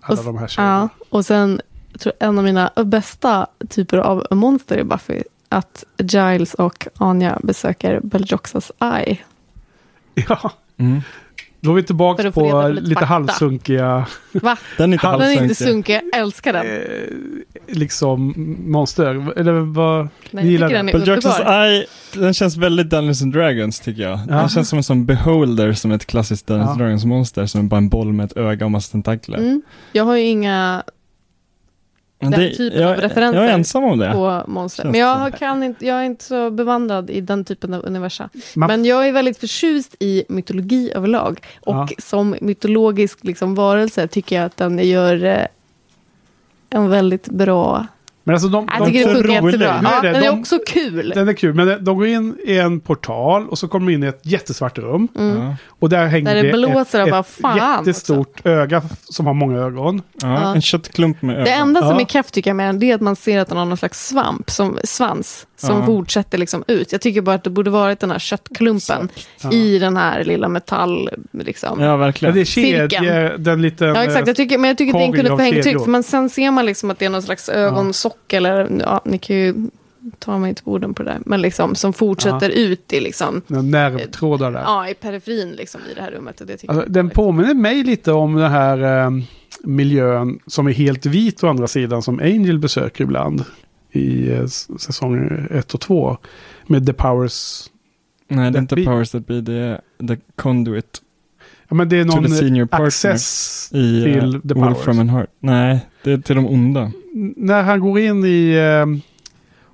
alla 0.00 0.18
och- 0.20 0.24
de 0.26 0.38
här 0.38 0.48
tjejerna? 0.48 0.88
ja. 0.98 1.04
och 1.08 1.26
sen 1.26 1.60
jag 1.92 2.00
tror 2.00 2.12
en 2.20 2.38
av 2.38 2.44
mina 2.44 2.70
bästa 2.84 3.46
typer 3.68 3.98
av 3.98 4.26
monster 4.30 4.78
i 4.78 4.84
Buffy 4.84 5.22
att 5.48 5.84
Giles 5.98 6.54
och 6.54 6.86
Anya 6.98 7.38
besöker 7.42 8.00
Beljoxas 8.02 8.72
Eye. 8.80 9.18
Ja. 10.14 10.50
Mm. 10.76 11.00
Då 11.62 11.70
är 11.70 11.74
vi 11.74 11.82
tillbaka 11.82 12.32
på 12.32 12.68
lite 12.68 12.80
lite 12.80 12.94
fakta. 12.94 13.06
halvsunkiga 13.06 14.06
Va? 14.32 14.56
Den 14.78 14.92
är 14.92 14.94
inte 14.94 15.06
Den 15.06 15.20
är 15.20 15.30
inte 15.30 15.38
halvsunkig. 15.40 15.56
sunkig, 15.56 16.00
jag 16.12 16.20
älskar 16.20 16.52
den. 16.52 16.66
eh, 16.66 17.74
liksom 17.76 18.34
monster. 18.70 19.38
Eller 19.38 19.52
vad? 19.52 20.08
Nej, 20.30 20.46
gillar 20.46 20.70
jag 20.70 20.86
tycker 20.86 21.22
den 21.32 21.46
är. 21.46 21.64
Eye, 21.66 21.86
den 22.14 22.34
känns 22.34 22.56
väldigt 22.56 22.90
Dungeons 22.90 23.22
and 23.22 23.32
Dragons 23.32 23.80
tycker 23.80 24.02
jag. 24.02 24.18
Ja. 24.28 24.34
Den 24.34 24.48
känns 24.48 24.68
som 24.68 24.76
en 24.76 24.82
sån 24.82 25.06
beholder, 25.06 25.72
som 25.72 25.90
ett 25.90 26.06
klassiskt 26.06 26.46
Dungeons 26.46 26.66
Ja. 26.68 26.70
and 26.72 26.80
Dragons 26.80 27.04
monster, 27.04 27.46
som 27.46 27.60
är 27.60 27.64
bara 27.64 27.76
en 27.76 27.88
boll 27.88 28.12
med 28.12 28.26
ett 28.26 28.36
öga 28.36 28.64
och 28.64 28.70
massa 28.70 28.92
tentakler. 28.92 29.38
Mm. 29.38 29.62
Jag 29.92 30.04
har 30.04 30.16
ju 30.16 30.22
inga 30.24 30.82
den 32.20 32.30
det- 32.40 32.54
typen 32.56 32.82
jag, 32.82 32.90
av 32.92 32.96
referenser 33.00 33.40
Jag 33.40 33.48
är 33.50 33.54
ensam 33.54 33.84
om 33.84 33.98
det. 33.98 34.12
på 34.12 34.42
monster. 34.46 34.84
Men 34.84 35.00
jag, 35.00 35.38
kan 35.38 35.62
inte, 35.62 35.86
jag 35.86 35.96
är 36.00 36.02
inte 36.04 36.24
så 36.24 36.50
bevandrad 36.50 37.10
i 37.10 37.20
den 37.20 37.44
typen 37.44 37.74
av 37.74 37.84
universa. 37.86 38.28
Man- 38.56 38.66
Men 38.66 38.84
jag 38.84 39.08
är 39.08 39.12
väldigt 39.12 39.38
förtjust 39.38 39.96
i 40.00 40.24
mytologi 40.28 40.92
överlag. 40.94 41.40
Och 41.60 41.74
Ja. 41.74 41.88
som 41.98 42.36
mytologisk 42.40 43.24
liksom, 43.24 43.54
varelse 43.54 44.08
tycker 44.08 44.36
jag 44.36 44.44
att 44.44 44.56
den 44.56 44.78
gör 44.78 45.24
eh, 45.24 45.46
en 46.70 46.90
väldigt 46.90 47.28
bra... 47.28 47.86
Men 48.24 48.34
alltså 48.34 48.48
de, 48.48 48.68
Jag 48.72 48.80
de, 48.80 48.86
tycker 48.92 48.98
det 49.08 49.14
så 49.16 49.22
funkar 49.22 49.42
rolig. 49.42 49.62
är 49.62 49.80
Ja, 49.84 50.00
det? 50.02 50.08
den 50.12 50.22
är 50.22 50.32
De- 50.32 50.40
också 50.40 50.58
kul. 50.66 51.12
den 51.14 51.28
är 51.28 51.32
kul, 51.32 51.54
men 51.54 51.84
de 51.84 51.96
går 51.98 52.06
in 52.06 52.36
i 52.46 52.58
en 52.58 52.80
portal 52.80 53.48
och 53.48 53.58
så 53.58 53.68
kommer 53.68 53.86
de 53.86 53.92
in 53.94 54.02
i 54.04 54.06
ett 54.06 54.20
jättesvart 54.22 54.78
rum. 54.78 55.08
Mm. 55.18 55.52
Och 55.68 55.88
där 55.88 56.06
hänger 56.06 56.34
Där 56.34 56.42
det 56.42 56.52
blåser 56.52 57.00
ett, 57.08 57.14
ett 57.14 57.26
fan 57.42 57.56
jättestort 57.56 58.46
öga 58.46 58.82
som 59.04 59.26
har 59.26 59.34
många 59.34 59.58
ögon. 59.58 60.02
Ja, 60.22 60.42
Ja. 60.42 60.54
En 60.54 60.62
köttklump 60.62 61.22
med 61.22 61.34
ögon. 61.34 61.44
Det 61.44 61.50
enda 61.52 61.80
som 61.80 61.90
Ja. 61.90 62.00
är 62.00 62.04
kraftigt 62.04 62.34
tycker 62.34 62.50
jag 62.50 62.56
med 62.56 62.66
den, 62.68 62.78
det 62.78 62.90
är 62.90 62.94
att 62.94 63.00
man 63.00 63.16
ser 63.16 63.38
att 63.40 63.48
den 63.48 63.58
har 63.58 63.64
någon 63.64 63.76
slags 63.76 64.06
svamp, 64.08 64.50
som, 64.50 64.78
svans, 64.84 65.46
som 65.60 65.76
Ja. 65.80 65.86
fortsätter 65.86 66.38
liksom 66.38 66.64
ut. 66.68 66.92
Jag 66.92 67.00
tycker 67.00 67.20
bara 67.20 67.34
att 67.34 67.44
det 67.44 67.50
borde 67.50 67.70
varit 67.70 68.00
den 68.00 68.10
här 68.10 68.18
köttklumpen 68.18 69.08
Ja. 69.42 69.52
i 69.52 69.78
den 69.78 69.96
här 69.96 70.24
lilla 70.24 70.48
metall... 70.48 71.10
Liksom. 71.32 71.80
Ja, 71.80 71.86
Ja, 71.86 71.96
verkligen. 71.96 72.34
det 72.34 72.40
är 72.40 72.44
kedje, 72.44 73.36
den 73.36 73.62
liten... 73.62 73.88
Ja, 73.88 74.04
exakt. 74.04 74.26
Jag 74.26 74.36
tycker, 74.36 74.58
men 74.58 74.68
jag 74.68 74.78
tycker 74.78 74.94
att 74.94 75.00
den 75.00 75.12
kunde 75.12 75.62
få. 75.72 75.84
För 75.84 75.90
man, 75.90 76.02
sen 76.02 76.30
ser 76.30 76.50
man 76.50 76.66
liksom 76.66 76.90
att 76.90 76.98
det 76.98 77.04
är 77.04 77.10
någon 77.10 77.22
slags 77.22 77.48
ögonsock. 77.48 78.32
Eller, 78.32 78.68
ja, 78.80 79.00
ni 79.04 79.18
kan 79.18 79.36
ju 79.36 79.54
ta 80.18 80.38
mig 80.38 80.48
inte 80.48 80.62
på 80.62 80.70
orden 80.72 80.94
på 80.94 81.02
det 81.02 81.10
där. 81.10 81.18
Men 81.26 81.42
liksom, 81.42 81.74
som 81.74 81.92
fortsätter 81.92 82.50
ut 82.50 82.92
i, 82.92 83.00
liksom, 83.00 83.42
nervtrådar 83.46 84.52
där. 84.52 84.60
ja, 84.60 84.88
i 84.88 84.94
periferin 84.94 85.50
liksom, 85.50 85.80
i 85.92 85.94
det 85.94 86.00
här 86.02 86.10
rummet. 86.10 86.40
Och 86.40 86.46
det 86.46 86.56
tycker 86.56 86.74
Alltså, 86.74 86.86
den 86.88 86.94
väldigt- 86.94 87.14
påminner 87.16 87.54
mig 87.54 87.82
lite 87.84 88.12
om 88.12 88.34
den 88.34 88.50
här 88.50 89.04
eh, 89.04 89.10
miljön 89.64 90.38
som 90.46 90.66
är 90.66 90.72
helt 90.72 91.06
vit 91.06 91.44
å 91.44 91.48
andra 91.48 91.66
sidan 91.68 92.02
som 92.02 92.18
Angel 92.20 92.58
besöker 92.58 93.04
ibland. 93.04 93.44
I 93.92 94.30
eh, 94.32 94.46
säsong 94.78 95.30
1 95.50 95.74
och 95.74 95.80
2. 95.80 96.16
Med 96.66 96.86
The 96.86 96.92
Powers. 96.92 97.64
Nej, 98.28 98.50
det 98.50 98.58
är 98.58 98.60
inte 98.62 98.74
Vi- 98.74 98.84
Powers 98.86 99.10
That 99.10 99.26
Be, 99.26 99.40
det 99.40 99.52
är 99.54 99.80
The 100.08 100.16
Conduit 100.36 101.02
Ja, 101.68 101.74
men 101.76 101.88
det 101.88 101.96
är 101.96 102.04
någon 102.04 102.28
senior 102.30 102.68
access 102.70 103.68
i 103.72 104.02
till 104.02 104.34
uh, 104.36 104.40
The 104.42 104.54
Wolf 104.54 104.64
Powers. 104.74 104.78
from 104.84 104.98
an 104.98 105.08
Heart. 105.08 105.30
Nej, 105.40 105.86
det 106.04 106.12
är 106.12 106.18
till 106.18 106.36
de 106.36 106.46
onda. 106.46 106.92
När 107.36 107.62
han 107.62 107.80
går 107.80 107.98
in 108.00 108.24
i 108.24 108.50
eh, 108.54 108.86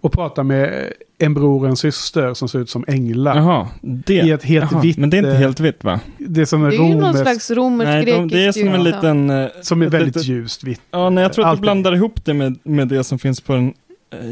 och 0.00 0.12
pratar 0.12 0.42
med 0.42 0.92
en 1.18 1.34
bror 1.34 1.62
och 1.62 1.68
en 1.68 1.76
syster 1.76 2.34
som 2.34 2.48
ser 2.48 2.58
ut 2.58 2.70
som 2.70 2.84
änglar. 2.88 3.36
Jaha, 3.36 3.68
det. 3.82 4.14
I 4.14 4.30
ett 4.30 4.42
helt 4.44 4.72
Jaha, 4.72 4.80
vitt... 4.80 4.96
Men 4.98 5.10
det 5.10 5.16
är 5.16 5.18
inte 5.18 5.30
eh, 5.30 5.36
helt 5.38 5.60
vitt 5.60 5.84
va? 5.84 6.00
Det 6.18 6.40
är 6.40 6.44
som 6.44 6.64
en 6.64 6.70
Det 6.70 6.76
är 6.76 6.78
ju 6.78 6.94
någon 6.94 7.00
romersk... 7.00 7.22
slags 7.22 7.50
romersk 7.50 7.86
Nej, 7.88 8.04
de, 8.04 8.28
det 8.28 8.44
är 8.46 8.52
som 8.52 8.68
en 8.68 8.84
liten... 8.84 9.30
eh, 9.30 9.46
Som 9.62 9.82
är 9.82 9.86
väldigt 9.88 10.16
litet- 10.16 10.28
ljust 10.28 10.64
vitt. 10.64 10.80
Ja, 10.90 11.10
nej, 11.10 11.22
jag 11.22 11.32
tror 11.32 11.46
att 11.48 11.56
du 11.56 11.60
blandar 11.60 11.94
ihop 11.94 12.24
det 12.24 12.34
med, 12.34 12.58
med 12.62 12.88
det 12.88 13.04
som 13.04 13.18
finns 13.18 13.40
på 13.40 13.52
den 13.52 13.66
eh, 13.68 13.72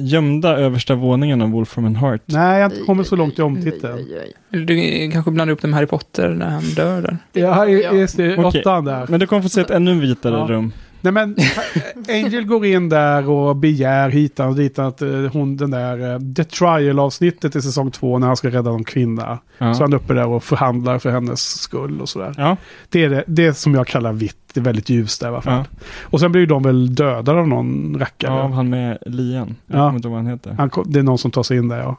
gömda 0.01 0.57
översta 0.57 0.95
våningen 0.95 1.43
av 1.43 1.51
Wolf 1.51 1.69
from 1.69 1.85
an 1.85 1.97
Heart. 1.97 2.23
Nej, 2.27 2.59
jag 2.61 2.65
har 2.69 2.75
inte 2.75 2.85
kommit 2.87 3.07
så 3.07 3.17
långt 3.17 3.39
i 3.39 3.43
omtiteln. 3.43 3.99
Du 4.51 5.11
kanske 5.13 5.31
blandar 5.31 5.53
upp 5.55 5.63
det 5.63 5.69
med 5.69 5.75
Harry 5.77 5.87
Potter 5.87 6.29
när 6.29 6.51
han 6.51 6.63
dör 6.65 7.03
där. 7.03 7.17
Ja, 7.41 7.67
just 7.69 8.17
det. 8.17 8.37
Åttan 8.37 8.85
där. 8.85 9.07
Men 9.09 9.21
du 9.21 9.27
kommer 9.27 9.43
få 9.43 9.49
se 9.49 9.61
ett 9.61 9.71
ännu 9.71 10.01
vitare 10.01 10.35
Ja. 10.39 10.47
rum. 10.49 10.73
Nej 11.01 11.13
men 11.13 11.37
Angel 12.09 12.45
går 12.45 12.67
in 12.67 12.89
där 12.89 13.29
och 13.29 13.57
begär 13.57 14.09
hitan 14.09 14.49
och 14.49 14.55
ditan 14.57 14.87
att 14.87 15.03
eh, 15.03 15.09
hon 15.33 15.57
den 15.57 15.71
där 15.71 16.13
eh, 16.15 16.21
The 16.37 16.45
Trial 16.45 16.99
avsnittet 16.99 17.57
i 17.57 17.63
säsong 17.63 17.91
två 17.91 18.19
när 18.19 18.27
han 18.27 18.37
ska 18.37 18.49
rädda 18.49 18.71
någon 18.71 18.85
kvinna. 18.85 19.39
Ja. 19.59 19.75
Så 19.75 19.83
han 19.83 19.93
är 19.93 19.97
uppe 19.97 20.15
där 20.15 20.27
och 20.27 20.45
förhandlar 20.45 20.99
för 20.99 21.11
hennes 21.11 21.41
skull 21.61 22.01
och 22.01 22.09
sådär. 22.09 22.35
Ja, 22.39 22.57
Det 22.89 23.05
är 23.05 23.09
det, 23.11 23.25
det 23.27 23.55
som 23.55 23.75
jag 23.75 23.87
kallar 23.87 24.13
vitt. 24.13 24.37
Det 24.55 24.61
är 24.61 24.65
väldigt 24.65 24.89
ljust 24.91 25.21
där 25.21 25.27
i 25.27 25.31
alla 25.31 25.41
fall. 25.43 25.53
ja. 25.71 25.79
Och 26.03 26.21
sen 26.21 26.33
blir 26.33 26.47
de 26.47 26.63
väl 26.63 26.95
dödade 26.95 27.39
av 27.41 27.49
någon 27.49 27.97
rackare. 27.99 28.35
ja, 28.35 28.49
han 28.49 28.69
med 28.71 28.99
lian. 29.07 29.57
Jag 29.67 29.79
Ja. 29.79 29.87
kommer 29.87 29.97
inte 29.97 30.09
ihåg 30.09 30.15
vad 30.17 30.25
han 30.25 30.33
heter. 30.33 30.53
Han, 30.59 30.71
kom- 30.71 30.85
det 30.93 30.99
är 30.99 31.03
någon 31.03 31.19
som 31.19 31.31
tar 31.31 31.43
sig 31.43 31.57
in 31.57 31.69
där 31.69 31.79
ja. 31.79 31.97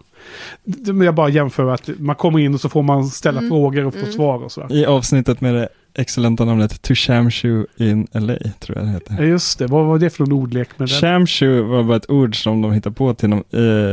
Det- 0.64 0.93
Men 0.93 1.06
jag 1.06 1.16
bara 1.16 1.30
jämför 1.30 1.74
att 1.74 1.89
man 1.99 2.16
kommer 2.16 2.39
in 2.39 2.53
och 2.53 2.62
så 2.62 2.70
får 2.70 2.84
man 2.84 3.06
ställa 3.06 3.38
Mm. 3.39 3.49
frågor 3.49 3.86
och 3.86 3.93
få 3.93 3.99
Mm. 3.99 4.12
svar 4.12 4.43
och 4.43 4.51
sådär. 4.51 4.74
I 4.76 4.86
avsnittet 4.86 5.41
med 5.41 5.53
det 5.56 5.68
excellenta 5.93 6.45
namnet 6.45 6.82
To 6.82 6.93
Shamshu 6.95 7.66
in 7.78 8.08
LA, 8.14 8.38
tror 8.60 8.78
jag 8.78 8.86
det 8.88 8.91
heter. 8.91 9.16
Ja 9.20 9.24
just 9.24 9.60
det, 9.60 9.68
vad 9.68 9.86
var 9.86 9.99
det 9.99 10.10
för 10.10 10.24
någon 10.24 10.32
ordlek 10.34 10.70
med 10.78 10.88
den? 10.89 10.97
Shamshu 11.01 11.62
var 11.62 11.84
bara 11.84 11.97
ett 11.97 12.10
ord 12.10 12.43
som 12.43 12.62
de 12.62 12.72
hittade 12.74 12.95
på 12.95 13.14
till 13.14 13.30
någon, 13.30 13.43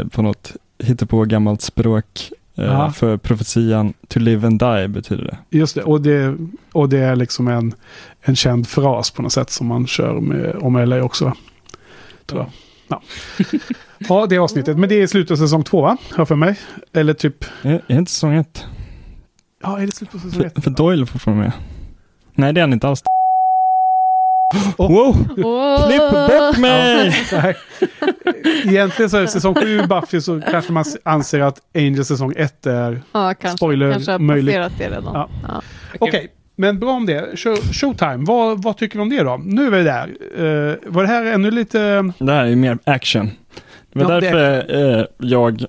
eh, 0.00 0.06
på 0.08 0.22
något 0.22 0.52
hittepå 0.78 1.24
gammalt 1.24 1.62
språk. 1.62 2.30
Eh, 2.54 2.64
Ja. 2.64 2.90
För 2.92 3.16
profetian 3.16 3.92
To 4.08 4.18
live 4.18 4.46
and 4.46 4.58
die 4.60 4.88
betyder 4.88 5.24
det. 5.24 5.58
Just 5.58 5.74
det, 5.74 5.82
och 5.82 6.00
det, 6.00 6.36
och 6.72 6.88
det 6.88 6.98
är 6.98 7.16
liksom 7.16 7.48
en, 7.48 7.74
en 8.22 8.36
känd 8.36 8.68
fras 8.68 9.10
på 9.10 9.22
något 9.22 9.32
sätt 9.32 9.50
som 9.50 9.66
man 9.66 9.86
kör 9.86 10.20
med 10.20 10.56
om 10.60 10.76
LA 10.76 11.02
också. 11.02 11.32
Tror 12.26 12.40
jag. 12.40 12.50
Ja. 12.88 13.02
ja, 13.98 14.26
det 14.26 14.34
är 14.34 14.40
avsnittet. 14.40 14.78
Men 14.78 14.88
det 14.88 15.02
är 15.02 15.06
slutet 15.06 15.30
av 15.30 15.36
säsong 15.36 15.64
två, 15.64 15.82
va? 15.82 15.96
Jag 16.16 16.28
för 16.28 16.34
mig. 16.34 16.58
Eller 16.92 17.14
typ... 17.14 17.44
Är, 17.62 17.70
är 17.70 17.82
det 17.86 17.94
inte 17.94 18.10
säsong 18.12 18.34
ett? 18.34 18.64
Ja, 19.62 19.78
är 19.78 19.86
det 19.86 19.92
slutet 19.92 20.14
av 20.14 20.18
säsong 20.18 20.44
ett? 20.44 20.54
För, 20.54 20.60
för 20.60 20.70
Doyle 20.70 21.06
fortfarande 21.06 21.42
med. 21.42 21.52
Nej, 22.34 22.52
det 22.52 22.60
är 22.60 22.62
han 22.62 22.72
inte 22.72 22.88
alls. 22.88 23.02
Oh. 24.78 24.92
Wow! 24.92 25.28
Åh! 25.44 25.88
Klipp 25.88 26.10
bort 26.10 26.58
mig! 26.58 27.14
Nej. 27.32 27.56
Egentligen 28.64 29.10
så 29.10 29.16
är 29.16 29.20
det 29.20 29.28
säsong 29.28 29.54
sju 29.54 29.82
Buffy 29.86 30.20
så 30.20 30.40
kanske 30.40 30.72
man 30.72 30.84
anser 31.02 31.40
att 31.40 31.60
Angel 31.74 32.04
säsong 32.04 32.34
ett 32.36 32.66
är... 32.66 33.02
Ja, 33.12 33.34
kanske. 33.34 33.56
Spoiler 33.56 33.92
kanske 33.92 34.12
har 34.12 34.18
möjligt. 34.18 34.54
passerat 34.54 34.72
det 34.78 34.88
redan. 34.88 35.14
Ja. 35.14 35.28
Ja. 35.48 35.62
Okej, 35.98 36.28
men 36.56 36.78
bra 36.78 36.90
om 36.90 37.06
det. 37.06 37.38
Show, 37.38 37.56
showtime, 37.56 38.24
vad, 38.24 38.62
vad 38.62 38.76
tycker 38.76 38.98
du 38.98 39.02
om 39.02 39.10
det 39.10 39.22
då? 39.22 39.40
Nu 39.44 39.66
är 39.66 39.70
vi 39.70 39.82
där. 39.82 40.08
Uh, 40.40 40.76
var 40.86 41.02
det 41.02 41.08
här 41.08 41.24
ännu 41.24 41.50
lite... 41.50 42.12
Det 42.18 42.32
här 42.32 42.44
är 42.44 42.48
ju 42.48 42.56
mer 42.56 42.78
action. 42.84 43.30
Det 43.92 44.04
var 44.04 44.12
Ja, 44.12 44.20
det 44.20 44.28
är 44.28 44.32
därför 44.32 44.98
eh, 44.98 45.06
jag 45.18 45.64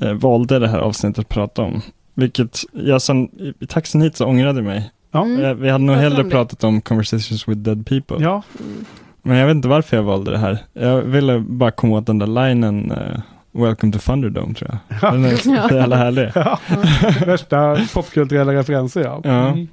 eh, 0.00 0.12
valde 0.12 0.58
det 0.58 0.68
här 0.68 0.78
avsnittet 0.78 1.18
att 1.18 1.28
prata 1.28 1.62
om. 1.62 1.82
Vilket 2.14 2.60
jag 2.72 3.02
sen 3.02 3.28
i 3.60 3.66
taxin 3.66 4.00
hit 4.00 4.16
så 4.16 4.26
ångrade 4.26 4.62
mig. 4.62 4.90
Ja. 5.16 5.24
Mm. 5.24 5.44
Eh, 5.44 5.54
vi 5.54 5.70
hade 5.70 5.84
nog 5.84 5.96
hellre 5.96 6.22
om 6.22 6.30
pratat 6.30 6.64
om 6.64 6.80
Conversations 6.80 7.48
with 7.48 7.60
Dead 7.60 7.86
People. 7.86 8.16
Ja, 8.24 8.42
Men 9.22 9.36
jag 9.36 9.46
vet 9.46 9.54
inte 9.54 9.68
varför 9.68 9.96
jag 9.96 10.04
valde 10.04 10.30
det 10.30 10.38
här. 10.38 10.58
Jag 10.72 11.02
ville 11.02 11.38
bara 11.38 11.70
komma 11.70 11.96
åt 11.96 12.06
den 12.06 12.18
där 12.18 12.48
linen 12.48 12.90
eh, 12.90 13.20
Welcome 13.52 13.92
to 13.92 13.98
Thunderdome 13.98 14.54
tror 14.54 14.78
jag. 15.00 15.12
Den 15.12 15.24
är 15.24 15.36
så 15.36 15.50
Ja. 15.70 15.74
jävla 15.76 15.96
härlig. 15.96 16.30
ja. 16.34 16.58
värsta 17.26 17.76
popkulturella 17.94 18.52
referenser 18.52 19.00
ja. 19.00 19.20
Ja. 19.24 19.48
Mm. 19.48 19.68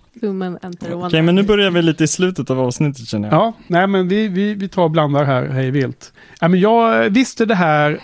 Okej, 1.05 1.21
men 1.21 1.35
nu 1.35 1.43
börjar 1.43 1.71
vi 1.71 1.81
lite 1.81 2.03
i 2.03 2.07
slutet 2.07 2.49
av 2.49 2.59
avsnittet 2.59 3.07
känner 3.07 3.27
jag. 3.31 3.37
Ja, 3.39 3.53
nej 3.67 3.87
men 3.87 4.07
vi, 4.07 4.27
vi, 4.27 4.53
vi 4.53 4.67
tar 4.69 4.83
och 4.83 4.91
blandar 4.91 5.23
här 5.25 5.47
hej 5.47 5.71
vilt. 5.71 6.13
Ja, 6.41 6.47
men 6.47 6.59
jag 6.59 7.09
visste 7.09 7.45
det 7.45 7.55
här 7.55 7.99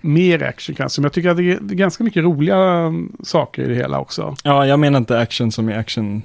mer 0.00 0.42
action 0.42 0.74
kanske. 0.74 1.00
Men 1.00 1.04
jag 1.04 1.12
tycker 1.12 1.30
att 1.30 1.36
det 1.36 1.52
är 1.52 1.58
ganska 1.60 2.04
mycket 2.04 2.24
roliga 2.24 2.56
mm, 2.56 3.12
saker 3.22 3.62
i 3.62 3.68
det 3.68 3.74
hela 3.74 4.00
också. 4.00 4.36
Ja, 4.44 4.66
jag 4.66 4.78
menar 4.78 4.98
inte 4.98 5.18
action 5.20 5.52
som 5.52 5.70
i 5.70 5.74
action-scener, 5.74 6.22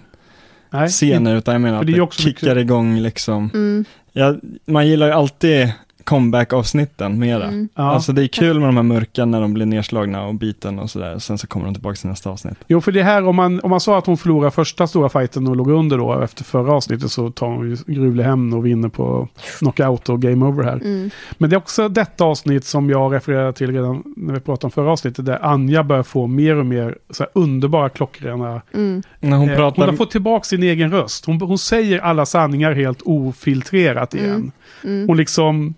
Nej, 0.80 0.90
utan 1.38 1.54
jag 1.54 1.62
menar 1.62 1.80
att 1.80 1.86
det 1.88 1.92
kickar 2.14 2.48
mycket- 2.48 2.58
igång 2.58 3.00
liksom. 3.00 3.50
Mm, 3.54 3.86
Ja, 4.18 4.36
man 4.66 4.88
gillar 4.88 5.08
ju 5.08 5.14
alltid 5.14 5.72
comeback-avsnitten 6.06 7.20
mera. 7.20 7.44
mm. 7.44 7.70
Ja. 7.76 7.84
Alltså 7.84 8.12
det 8.14 8.24
är 8.24 8.28
kul 8.28 8.60
med 8.60 8.68
de 8.68 8.76
här 8.76 8.84
mörka 8.84 9.26
när 9.26 9.42
de 9.42 9.54
blir 9.54 9.66
nedslagna 9.66 10.26
och 10.26 10.36
biten 10.36 10.80
och 10.80 10.90
sådär. 10.90 11.20
Sen 11.20 11.38
så 11.38 11.48
kommer 11.48 11.66
de 11.66 11.74
tillbaka 11.74 11.96
till 11.96 12.10
nästa 12.10 12.30
avsnitt. 12.30 12.58
Jo, 12.68 12.82
för 12.82 12.92
det 12.92 13.04
här, 13.04 13.28
om 13.28 13.36
man, 13.36 13.60
om 13.64 13.70
man 13.70 13.80
sa 13.80 13.98
att 13.98 14.06
hon 14.06 14.18
förlorade 14.18 14.52
första 14.52 14.88
stora 14.88 15.10
fighten 15.10 15.48
och 15.48 15.56
låg 15.56 15.70
under 15.70 15.98
då 15.98 16.22
efter 16.22 16.44
förra 16.44 16.74
avsnittet 16.74 17.12
så 17.12 17.32
tar 17.32 17.48
hon 17.48 17.70
ju 17.70 17.78
gruvlig 17.88 18.24
hämnd 18.24 18.54
och 18.54 18.66
vinner 18.66 18.90
på 18.90 19.28
knockout 19.60 20.10
och 20.10 20.22
game 20.22 20.46
over 20.46 20.64
här. 20.64 20.76
Mm. 20.76 21.10
Men 21.38 21.50
det 21.50 21.56
är 21.56 21.58
också 21.58 21.90
detta 21.90 22.24
avsnitt 22.24 22.66
som 22.66 22.90
jag 22.90 23.14
refererade 23.14 23.54
till 23.54 23.72
redan 23.72 24.04
när 24.16 24.34
vi 24.34 24.40
pratade 24.40 24.66
om 24.66 24.72
förra 24.72 24.92
avsnittet, 24.92 25.26
där 25.26 25.46
Anja 25.46 25.84
börjar 25.84 26.04
få 26.04 26.28
mer 26.28 26.56
och 26.56 26.66
mer 26.66 26.98
så 27.10 27.24
här 27.24 27.30
underbara 27.36 27.90
klockrena... 27.90 28.62
Mm. 28.74 29.04
När 29.20 29.38
hon 29.38 29.50
eh, 29.50 29.56
pratar... 29.56 29.82
hon 29.82 29.90
har 29.90 29.98
fått 29.98 30.12
tillbaka 30.12 30.44
sin 30.44 30.64
egen 30.64 30.92
röst. 30.92 31.26
Hon, 31.26 31.42
hon 31.42 31.58
säger 31.58 32.00
alla 32.00 32.26
sanningar 32.26 32.74
helt 32.74 33.02
ofiltrerat 33.02 34.14
igen. 34.14 34.52
Mm. 34.84 35.08
Hon 35.08 35.18
liksom... 35.18 35.76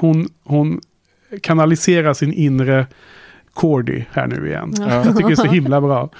Hon, 0.00 0.28
hon 0.44 0.80
kanaliserar 1.42 2.14
sin 2.14 2.32
inre 2.32 2.86
Cordy 3.54 4.04
här 4.12 4.26
nu 4.26 4.46
igen. 4.48 4.74
Ja. 4.78 4.84
Ja. 4.88 4.94
Jag 4.94 5.16
tycker 5.16 5.26
det 5.28 5.32
är 5.32 5.36
så 5.36 5.44
himla 5.46 5.80
bra. 5.80 6.10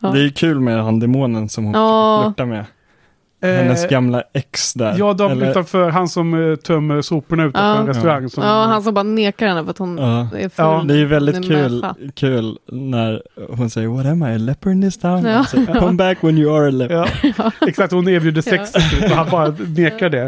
Ja. 0.00 0.08
Det 0.08 0.18
är 0.18 0.22
ju 0.22 0.30
kul 0.30 0.60
med 0.60 0.84
han 0.84 1.00
demonen 1.00 1.48
som 1.48 1.64
hon 1.64 1.74
Ja. 1.74 2.20
flörtar 2.22 2.46
med. 2.46 2.64
Hennes 3.42 3.84
Eh, 3.84 3.90
gamla 3.90 4.22
ex 4.32 4.72
där. 4.74 4.94
Ja, 4.98 5.12
de 5.12 5.32
Eller- 5.32 5.50
utanför, 5.50 5.90
han 5.90 6.08
som 6.08 6.50
eh, 6.50 6.56
tömmer 6.56 7.02
soporna 7.02 7.44
utanför 7.44 7.68
Ja. 7.68 7.78
en 7.80 7.86
restaurang. 7.86 8.28
Som, 8.30 8.42
Ja, 8.42 8.48
han 8.64 8.82
som 8.82 8.94
bara 8.94 9.02
nekar 9.02 9.46
henne 9.46 9.64
för 9.64 9.70
att 9.70 9.78
hon 9.78 9.98
Ja. 9.98 10.20
är 10.20 10.48
full. 10.48 10.50
Ja, 10.56 10.82
Det 10.88 10.94
är 10.94 10.98
ju 10.98 11.06
väldigt 11.06 11.44
kul, 11.48 11.70
människa. 11.80 11.94
kul 12.14 12.58
när 12.72 13.22
hon 13.56 13.70
säger 13.70 13.88
What 13.88 14.06
am 14.06 14.22
I, 14.22 14.34
a 14.34 14.38
leper 14.38 14.70
in 14.70 14.82
this 14.82 14.98
town? 14.98 15.24
Ja. 15.24 15.44
Säger, 15.44 15.74
Come 15.80 15.92
back 15.92 16.18
when 16.20 16.38
you 16.38 16.56
are 16.58 16.68
a 16.68 16.70
leper. 16.70 17.08
Ja, 17.38 17.50
exakt. 17.68 17.92
Hon 17.92 18.08
erbjuder 18.08 18.42
sex 18.42 18.70
och 19.04 19.10
han 19.16 19.30
bara 19.30 19.54
nekar 19.76 20.08
det. 20.10 20.18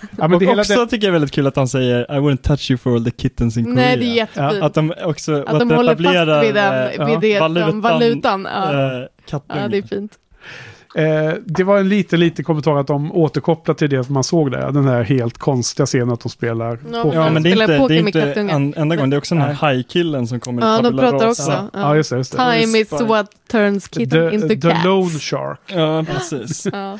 Ja, 0.00 0.06
men 0.18 0.32
och 0.34 0.40
det 0.40 0.46
hela 0.46 0.60
också 0.62 0.74
det, 0.74 0.86
tycker 0.86 1.06
jag 1.06 1.08
är 1.08 1.12
väldigt 1.12 1.32
kul 1.32 1.46
att 1.46 1.56
han 1.56 1.68
säger 1.68 2.00
I 2.16 2.18
wouldn't 2.18 2.42
touch 2.42 2.70
you 2.70 2.78
for 2.78 2.94
all 2.94 3.04
the 3.04 3.10
kittens 3.10 3.56
in 3.56 3.64
Korea. 3.64 3.74
Nej, 3.76 3.96
det 3.96 4.04
är 4.04 4.14
jättefint. 4.14 4.62
Att 4.62 4.74
de 4.74 4.92
också 5.04 5.44
Att 5.46 5.58
de 5.58 5.70
håller 5.70 5.90
fast 5.96 6.00
vid, 6.44 6.54
den, 6.54 6.90
eh, 7.00 7.06
vid 7.06 7.20
det 7.20 7.40
valutan, 7.40 7.80
valutan. 7.80 8.48
Ja. 8.54 8.72
eh, 8.72 9.06
ja, 9.30 9.68
det 9.68 9.76
är 9.78 9.82
fint. 9.82 10.12
Eh, 10.96 11.32
det 11.46 11.64
var 11.64 11.78
en 11.78 11.88
liten, 11.88 12.20
liten 12.20 12.44
kommentar 12.44 12.76
att 12.76 12.86
de 12.86 13.12
återkopplar 13.12 13.74
till 13.74 13.90
det 13.90 14.04
som 14.04 14.14
man 14.14 14.24
såg 14.24 14.50
där. 14.50 14.72
Den 14.72 14.84
här 14.88 15.02
helt 15.02 15.38
konstiga 15.38 15.86
scenen 15.86 16.10
att 16.10 16.20
de 16.20 16.28
spelar 16.28 16.78
Ja, 16.92 17.02
poker. 17.02 17.18
Ja, 17.18 17.30
men 17.30 17.42
det 17.42 17.48
är 17.50 17.52
inte, 17.52 17.88
det 17.88 18.18
är 18.18 18.38
inte 18.38 18.54
an, 18.54 18.74
enda 18.76 18.96
gången, 18.96 19.10
det 19.10 19.16
är 19.16 19.18
också 19.18 19.34
den 19.34 19.44
här 19.44 19.52
hajkillen 19.52 20.26
som 20.26 20.40
kommer 20.40 20.62
i 20.62 20.64
Ja, 20.64 20.76
de 20.76 20.82
tabula 20.82 21.10
pratar 21.10 21.26
rasa. 21.26 21.64
också. 21.64 21.78
Ja, 21.78 21.96
just 21.96 22.10
det. 22.10 22.16
Just 22.16 22.32
det. 22.32 22.38
Time 22.38 22.78
is 22.78 22.88
Spy. 22.88 23.04
what 23.04 23.30
turns 23.50 23.88
kitten 23.88 24.32
into 24.34 24.48
The, 24.48 24.54
the 24.60 24.70
cats. 24.70 24.84
Lone 24.84 25.10
Shark. 25.18 25.60
Ja, 25.66 26.04
precis. 26.12 26.66
Ja. 26.72 26.98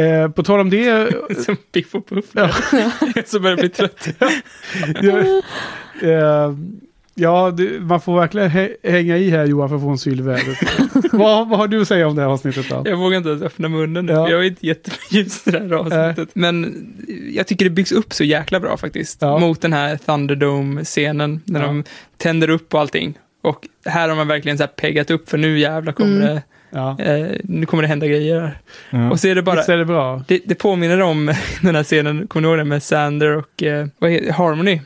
Eh, 0.00 0.28
på 0.28 0.42
tal 0.42 0.60
om 0.60 0.70
det. 0.70 1.12
Som 1.44 1.56
Biff 1.72 1.94
och 1.94 2.08
Puff. 2.08 2.24
Ja. 2.32 2.48
Som 3.26 3.42
börjar 3.42 3.56
bli 3.56 3.68
trött. 3.68 4.08
eh, 6.02 6.52
ja, 7.14 7.50
det, 7.50 7.80
man 7.80 8.00
får 8.00 8.20
verkligen 8.20 8.50
hä- 8.50 8.76
hänga 8.82 9.16
i 9.18 9.30
här 9.30 9.44
Johan 9.46 9.68
för 9.68 9.76
att 9.76 9.82
få 9.82 9.88
en 9.88 9.98
syl 9.98 10.20
i 10.20 10.22
vädret. 10.22 10.58
vad, 11.12 11.48
vad 11.48 11.58
har 11.58 11.68
du 11.68 11.82
att 11.82 11.88
säga 11.88 12.08
om 12.08 12.16
det 12.16 12.22
här 12.22 12.28
avsnittet 12.28 12.68
då? 12.68 12.82
Jag 12.84 12.96
vågar 12.96 13.16
inte 13.18 13.28
ens 13.30 13.42
öppna 13.42 13.68
munnen 13.68 14.06
nu. 14.06 14.12
Ja. 14.12 14.30
Jag 14.30 14.40
är 14.40 14.44
inte 14.44 14.66
jätteförtjust 14.66 15.48
i 15.48 15.50
det 15.50 15.58
här 15.58 15.72
avsnittet. 15.72 16.28
Men 16.34 16.86
jag 17.34 17.46
tycker 17.46 17.64
det 17.64 17.70
byggs 17.70 17.92
upp 17.92 18.12
så 18.12 18.24
jäkla 18.24 18.60
bra 18.60 18.76
faktiskt. 18.76 19.22
Ja. 19.22 19.38
Mot 19.38 19.60
den 19.60 19.72
här 19.72 19.96
Thunderdome-scenen. 19.96 21.40
När 21.44 21.60
Ja. 21.60 21.66
de 21.66 21.84
tänder 22.16 22.50
upp 22.50 22.74
och 22.74 22.80
allting. 22.80 23.14
Och 23.42 23.68
här 23.86 24.08
har 24.08 24.16
man 24.16 24.28
verkligen 24.28 24.58
så 24.58 24.62
här 24.62 24.68
peggat 24.68 25.10
upp 25.10 25.28
för 25.28 25.38
nu 25.38 25.58
jävlar 25.58 25.92
kommer, 25.92 26.16
Mm. 26.16 26.26
det, 26.34 26.42
Ja. 26.74 26.96
eh, 27.00 27.26
nu 27.44 27.66
kommer 27.66 27.82
det 27.82 27.88
hända 27.88 28.06
grejer 28.06 28.40
här. 28.40 28.58
Ja. 28.90 29.10
Och 29.10 29.20
så 29.20 29.28
är 29.28 29.34
det 29.34 29.42
bara, 29.42 29.56
Visst 29.56 29.68
är 29.68 29.76
det 29.76 29.84
bra? 29.84 30.24
det, 30.28 30.40
det 30.44 30.54
påminner 30.54 31.00
om 31.00 31.26
den 31.62 31.74
här 31.74 31.82
scenen, 31.82 32.26
kommer 32.26 32.42
du 32.42 32.48
ihåg 32.48 32.58
den 32.58 32.68
med 32.68 32.82
Sander 32.82 33.36
och 33.36 33.62
eh, 33.62 33.86
vad 33.98 34.10
heter, 34.10 34.32
Harmony? 34.32 34.80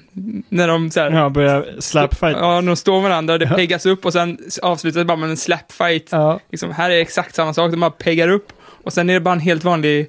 När 0.48 0.68
de 0.68 0.90
så 0.90 1.00
här, 1.00 1.10
Ja, 1.10 1.28
börja 1.28 1.64
slapfight. 1.78 2.36
Ja, 2.40 2.60
de 2.60 2.76
står 2.76 3.00
varandra, 3.00 3.38
det 3.38 3.46
peggas 3.46 3.86
upp 3.86 4.06
och 4.06 4.12
sen 4.12 4.38
avslutas 4.62 4.98
det 4.98 5.04
bara 5.04 5.16
med 5.16 5.30
en 5.30 5.36
slapfight. 5.36 6.08
Ja. 6.12 6.40
Liksom, 6.50 6.70
här 6.72 6.90
är 6.90 7.00
exakt 7.00 7.34
samma 7.34 7.54
sak, 7.54 7.70
de 7.70 7.80
bara 7.80 7.90
peggar 7.90 8.28
upp 8.28 8.52
och 8.84 8.92
sen 8.92 9.10
är 9.10 9.14
det 9.14 9.20
bara 9.20 9.34
en 9.34 9.40
helt 9.40 9.64
vanlig 9.64 10.06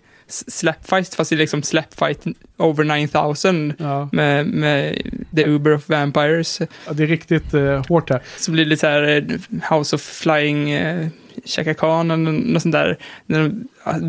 slapfight, 0.48 1.16
fast 1.16 1.30
det 1.30 1.36
är 1.36 1.38
liksom 1.38 1.64
slapfight 1.64 2.26
over 2.58 2.84
9000 2.84 3.74
Ja. 3.78 4.10
med, 4.12 4.45
med 4.48 5.02
The 5.36 5.44
Uber 5.45 5.74
of 5.76 5.90
Vampires. 5.90 6.60
ja, 6.60 6.94
det 6.94 7.04
är 7.04 7.08
riktigt 7.08 7.54
eh, 7.54 7.86
hårt 7.90 8.10
här. 8.10 8.22
Så 8.38 8.52
blir 8.52 8.64
det 8.66 8.70
lite 8.70 8.80
så 8.80 8.88
här 8.88 9.04
eh, 9.62 9.76
House 9.78 9.95
of 9.95 10.02
Flying 10.02 10.72
eh, 10.72 11.08
Chaka 11.46 11.74
Khan 11.74 12.12
eller 12.12 12.32
något 12.32 12.62
sånt 12.62 12.74
där. 12.74 12.98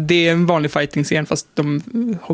Det 0.06 0.28
är 0.28 0.32
en 0.32 0.46
vanlig 0.46 0.70
fighting-scen 0.70 1.26
fast 1.26 1.46
de 1.54 1.80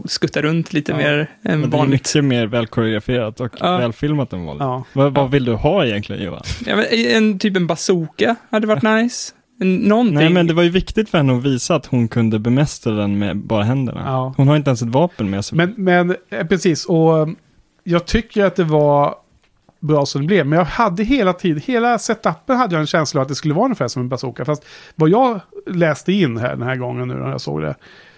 skuttar 0.09 0.43
runt 0.43 0.73
lite 0.73 0.93
Ja. 0.93 0.99
mer 0.99 1.31
Men 1.43 1.53
än 1.53 1.61
det 1.61 1.67
är 1.67 1.71
vanligt. 1.79 1.93
mycket 2.15 2.25
mer 2.25 2.47
välkoreograferat 2.47 3.41
och 3.41 3.53
Ja. 3.61 3.77
välfilmat 3.77 4.33
än 4.33 4.45
vanligt. 4.45 4.61
Ja. 4.63 4.85
Vad, 4.93 5.15
vad 5.15 5.31
vill 5.31 5.45
du 5.45 5.53
ha 5.55 5.87
egentligen 5.87 6.23
Johan? 6.23 6.43
Ja, 6.67 6.77
men 6.77 6.85
en 6.91 7.39
typ 7.39 7.57
en 7.57 7.67
bazooka 7.67 8.37
hade 8.51 8.67
varit 8.67 8.83
nice. 8.83 9.33
Någonting. 9.61 10.15
Nej 10.15 10.31
men 10.31 10.47
det 10.47 10.55
var 10.55 10.63
ju 10.63 10.71
viktigt 10.71 11.09
för 11.11 11.19
henne 11.19 11.37
att 11.37 11.43
visa 11.45 11.75
att 11.75 11.87
hon 11.87 12.09
kunde 12.09 12.39
bemästra 12.39 12.93
den 12.93 13.19
med 13.19 13.37
bara 13.37 13.63
händerna. 13.63 14.03
Ja. 14.07 14.35
Hon 14.37 14.49
har 14.49 14.57
inte 14.57 14.69
ens 14.71 14.83
ett 14.83 14.89
vapen 14.89 15.31
med 15.31 15.45
sig. 15.45 15.57
Men, 15.59 15.75
men 15.77 16.17
eh, 16.31 16.47
precis, 16.47 16.85
och 16.85 17.19
eh, 17.19 17.29
jag 17.85 18.07
tycker 18.07 18.45
att 18.45 18.57
det 18.57 18.65
var 18.65 19.15
bra 19.87 20.07
som 20.07 20.21
det 20.21 20.27
blev. 20.27 20.47
Men 20.47 20.59
jag 20.59 20.67
hade 20.67 21.05
hela 21.05 21.33
tiden, 21.33 21.63
hela 21.67 21.99
setupen 21.99 22.57
hade 22.57 22.75
jag 22.75 22.81
en 22.81 22.87
känsla 22.87 23.21
av 23.21 23.23
att 23.23 23.29
det 23.29 23.35
skulle 23.35 23.55
vara 23.55 23.65
ungefär 23.65 23.89
som 23.89 24.03
en 24.03 24.09
bazooka. 24.09 24.45
Fast 24.45 24.65
vad 24.95 25.11
jag 25.11 25.41
läste 25.67 26.13
in 26.13 26.37
här 26.37 26.49
den 26.57 26.63
här 26.63 26.77
gången 26.77 27.09
nu 27.09 27.15
när 27.15 27.31
jag 27.31 27.41
såg 27.41 27.63
det. 27.63 27.75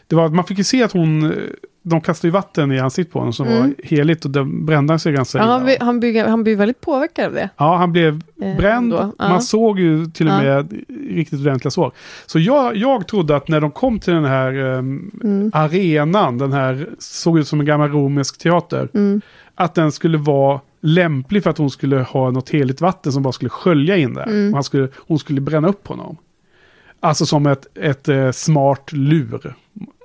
Det 0.07 0.17
var 0.17 0.27
att 0.27 0.33
man 0.35 0.45
fick 0.45 0.59
ju 0.59 0.65
se 0.65 0.83
att 0.83 0.93
hon, 0.93 1.35
de 1.83 2.01
kastade 2.01 2.29
ju 2.29 2.33
vatten 2.33 2.73
i 2.73 2.79
ansiktet 2.81 3.13
på 3.13 3.19
honom 3.19 3.33
som 3.33 3.47
Mm. 3.47 3.59
var 3.61 3.75
heligt 3.85 4.25
och 4.25 4.31
den 4.31 4.67
brände 4.67 4.99
sig 4.99 5.13
ganska 5.13 5.39
Ja, 5.39 5.45
illa 5.45 5.53
han, 5.85 6.01
blir, 6.01 6.25
han, 6.25 6.43
blir 6.43 6.57
väldigt 6.57 6.81
påverkad 6.81 7.25
av 7.27 7.33
det. 7.33 7.49
Ja, 7.57 7.77
han 7.77 7.93
blev 7.93 8.21
eh, 8.43 8.57
bränd. 8.57 8.93
Ja. 8.93 9.13
Man 9.19 9.43
såg 9.43 9.79
ju 9.81 10.07
till 10.07 10.29
och 10.29 10.35
Ja. 10.35 10.43
med 10.43 10.83
riktigt 11.11 11.41
ordentliga 11.41 11.71
sår. 11.71 11.93
Så 12.27 12.39
jag, 12.39 12.77
jag 12.77 13.07
trodde 13.09 13.37
att 13.37 13.49
när 13.49 13.61
de 13.61 13.71
kom 13.71 13.99
till 13.99 14.15
den 14.15 14.25
här 14.25 14.53
ehm, 14.53 15.11
Mm. 15.25 15.51
arenan, 15.55 16.39
den 16.39 16.53
här 16.53 16.89
såg 16.99 17.39
ut 17.39 17.49
som 17.49 17.61
en 17.61 17.67
gammal 17.67 17.91
romersk 17.91 18.39
teater, 18.39 18.89
Mm. 18.95 19.21
att 19.55 19.75
den 19.75 19.93
skulle 19.93 20.19
vara 20.19 20.61
lämplig 20.87 21.43
för 21.43 21.51
att 21.51 21.59
hon 21.59 21.71
skulle 21.71 21.97
ha 21.97 22.31
något 22.31 22.49
heligt 22.51 22.81
vatten 22.81 23.13
som 23.13 23.23
bara 23.23 23.33
skulle 23.33 23.49
skölja 23.51 23.97
in 23.97 24.15
där. 24.15 24.27
Mm. 24.27 24.49
Och 24.49 24.57
han 24.57 24.65
skulle, 24.65 24.89
hon 24.97 25.19
skulle 25.19 25.41
bränna 25.41 25.69
upp 25.69 25.87
honom. 25.89 26.17
Alltså 27.01 27.27
som 27.27 27.47
ett, 27.47 27.67
ett 27.79 28.09
eh, 28.09 28.31
smart 28.31 28.93
lur. 28.93 29.55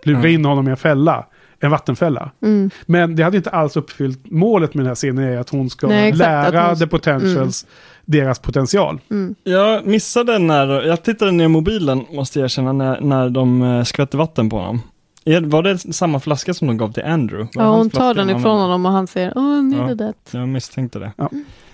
Lura 0.03 0.17
Mm. 0.19 0.31
in 0.31 0.45
honom 0.45 0.67
i 0.67 0.71
en 0.71 0.77
fälla. 0.77 1.25
En 1.59 1.71
vattenfälla. 1.71 2.31
Mm. 2.41 2.69
Men 2.85 3.15
det 3.15 3.23
hade 3.23 3.37
inte 3.37 3.49
alls 3.49 3.77
uppfyllt 3.77 4.19
målet 4.31 4.73
med 4.73 4.83
den 4.83 4.87
här 4.87 4.95
scenen 4.95 5.23
är 5.23 5.37
att 5.37 5.49
hon 5.49 5.69
ska 5.69 5.87
Nej, 5.87 6.09
exakt, 6.09 6.19
lära 6.53 6.67
hon- 6.67 6.77
the 6.79 6.87
potentials 6.87 7.65
deras 8.05 8.39
potential. 8.39 8.99
Mm. 9.11 9.35
Jag 9.43 9.87
missade 9.87 10.39
när, 10.39 10.67
jag 10.81 11.03
tittade 11.03 11.31
ner 11.31 11.45
i 11.45 11.47
mobilen 11.47 12.05
måste 12.11 12.39
jag 12.39 12.43
erkänna, 12.45 12.73
när, 12.73 13.01
när 13.01 13.29
de 13.29 13.61
eh, 13.63 13.83
skvätte 13.83 14.17
vatten 14.17 14.49
på 14.49 14.57
honom. 14.57 14.81
Var 15.25 15.63
det 15.63 15.77
samma 15.77 16.19
flaska 16.19 16.53
som 16.53 16.67
de 16.67 16.77
gav 16.77 16.91
till 16.93 17.03
Andrew? 17.03 17.49
Var 17.55 17.63
det 17.63 17.69
Ja, 17.69 17.75
hon 17.77 17.89
tar 17.89 18.13
den 18.13 18.29
ifrån 18.29 18.59
honom 18.61 18.85
och 18.85 18.91
han 18.91 19.07
säger 19.07 19.31
oh, 19.31 19.63
needed 19.63 20.01
Ja. 20.01 20.07
that. 20.07 20.33
Jag 20.33 20.47
misstänkte 20.49 20.99
det. 20.99 21.11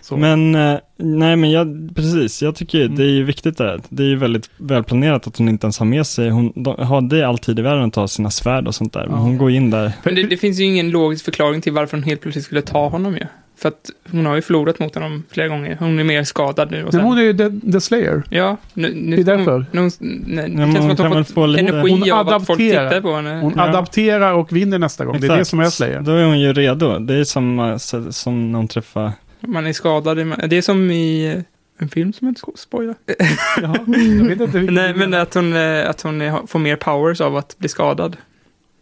Så. 0.02 0.18
Men, 0.18 0.56
eh, 0.56 0.78
nej 0.98 1.36
men 1.36 1.52
jag, 1.52 1.92
precis, 1.96 2.42
jag 2.42 2.56
tycker 2.56 2.82
Mm. 2.86 2.96
det 2.96 3.04
är 3.04 3.10
ju 3.10 3.24
viktigt 3.24 3.58
där. 3.58 3.82
Det 3.90 4.04
är 4.04 4.08
ju 4.08 4.16
väldigt 4.16 4.50
välplanerat 4.58 5.28
att 5.28 5.38
hon 5.38 5.50
inte 5.50 5.66
ens 5.66 5.80
har 5.80 5.86
med 5.86 6.08
sig, 6.08 6.30
hon 6.30 6.54
de, 6.56 6.86
hade 6.86 7.28
all 7.28 7.38
tid 7.38 7.60
i 7.60 7.62
världen 7.62 7.84
att 7.88 7.94
ta 7.94 8.08
sina 8.08 8.30
svärd 8.32 8.68
och 8.68 8.76
sånt 8.76 8.94
där. 8.94 9.06
Men 9.06 9.16
Ja. 9.16 9.22
hon 9.22 9.38
går 9.38 9.52
in 9.52 9.70
där. 9.70 9.92
Men 10.04 10.16
det, 10.16 10.24
det 10.24 10.38
finns 10.38 10.60
ju 10.60 10.64
ingen 10.64 10.90
logisk 10.92 11.26
förklaring 11.26 11.62
till 11.62 11.74
varför 11.74 11.98
hon 11.98 12.04
helt 12.04 12.22
plötsligt 12.22 12.46
skulle 12.46 12.62
ta 12.62 12.88
honom 12.90 13.14
ju. 13.16 13.26
För 13.58 13.70
att 13.70 13.90
hon 14.12 14.26
har 14.26 14.36
ju 14.36 14.42
förlorat 14.42 14.80
mot 14.80 14.96
honom 14.96 15.24
flera 15.32 15.48
gånger. 15.48 15.78
Hon 15.80 16.00
är 16.00 16.04
mer 16.04 16.24
skadad 16.24 16.72
nu. 16.72 16.78
Och 16.78 16.84
Men 16.84 16.92
sen, 16.92 17.02
hon 17.02 17.18
är 17.18 17.22
ju 17.22 17.34
the, 17.38 17.72
the 17.72 17.82
Slayer. 17.82 18.24
Ja, 18.30 18.58
nu, 18.74 18.94
nu, 18.96 19.16
Det 19.16 19.22
är 19.32 19.38
därför. 19.38 19.66
Nu, 19.72 19.82
nu, 19.82 19.90
nej, 20.00 20.50
det 20.50 20.58
men 20.58 20.74
känns 20.74 20.76
som 20.76 20.82
hon 20.84 20.92
att 20.92 20.98
kan 20.98 21.06
hon 21.08 21.16
väl 21.16 21.24
fått 21.26 21.34
få 21.34 21.46
lite- 21.46 21.62
energi 21.68 21.92
Hon 21.92 22.12
av 22.12 22.30
att 22.30 22.46
folk 22.48 22.60
adapterar. 22.60 22.90
tittar 22.90 23.02
på 23.02 23.16
henne. 23.16 23.40
Hon 23.42 23.54
Ja. 23.56 23.62
adapterar 23.64 24.34
och 24.34 24.54
vinner 24.56 24.80
nästa 24.80 25.06
gång. 25.06 25.20
Det 25.20 25.28
är 25.28 25.30
det 25.30 25.34
Exakt. 25.36 25.50
som 25.50 25.60
är 25.60 25.66
Slayer. 25.70 26.02
Då 26.02 26.12
är 26.12 26.26
hon 26.26 26.40
ju 26.40 26.54
redo. 26.54 27.00
Det 27.00 27.16
är 27.16 27.24
samma 27.24 27.80
sätt 27.80 28.16
som 28.16 28.52
när 28.52 28.58
hon 28.60 28.68
träffar 28.68 29.12
Man 29.40 29.68
är 29.68 29.74
skadad. 29.74 30.18
Det 30.50 30.58
är 30.58 30.62
som 30.62 30.92
i 30.92 31.34
eh, 31.36 31.42
en 31.80 31.90
film 31.90 32.14
som 32.14 32.28
jag 32.28 32.32
inte 32.32 32.40
ska 32.40 32.52
spoila. 32.56 32.94
Jaha, 33.62 33.76
jag 33.88 34.26
vet 34.28 34.42
inte 34.42 34.58
vilken- 34.60 34.74
Nej, 34.76 34.94
men 34.94 35.14
att 35.14 35.34
hon, 35.34 35.54
eh, 35.56 35.90
att 35.90 36.02
hon 36.02 36.22
eh, 36.22 36.46
får 36.48 36.60
mer 36.60 36.76
powers 36.76 37.22
av 37.22 37.38
att 37.38 37.58
bli 37.58 37.70
skadad. 37.70 38.18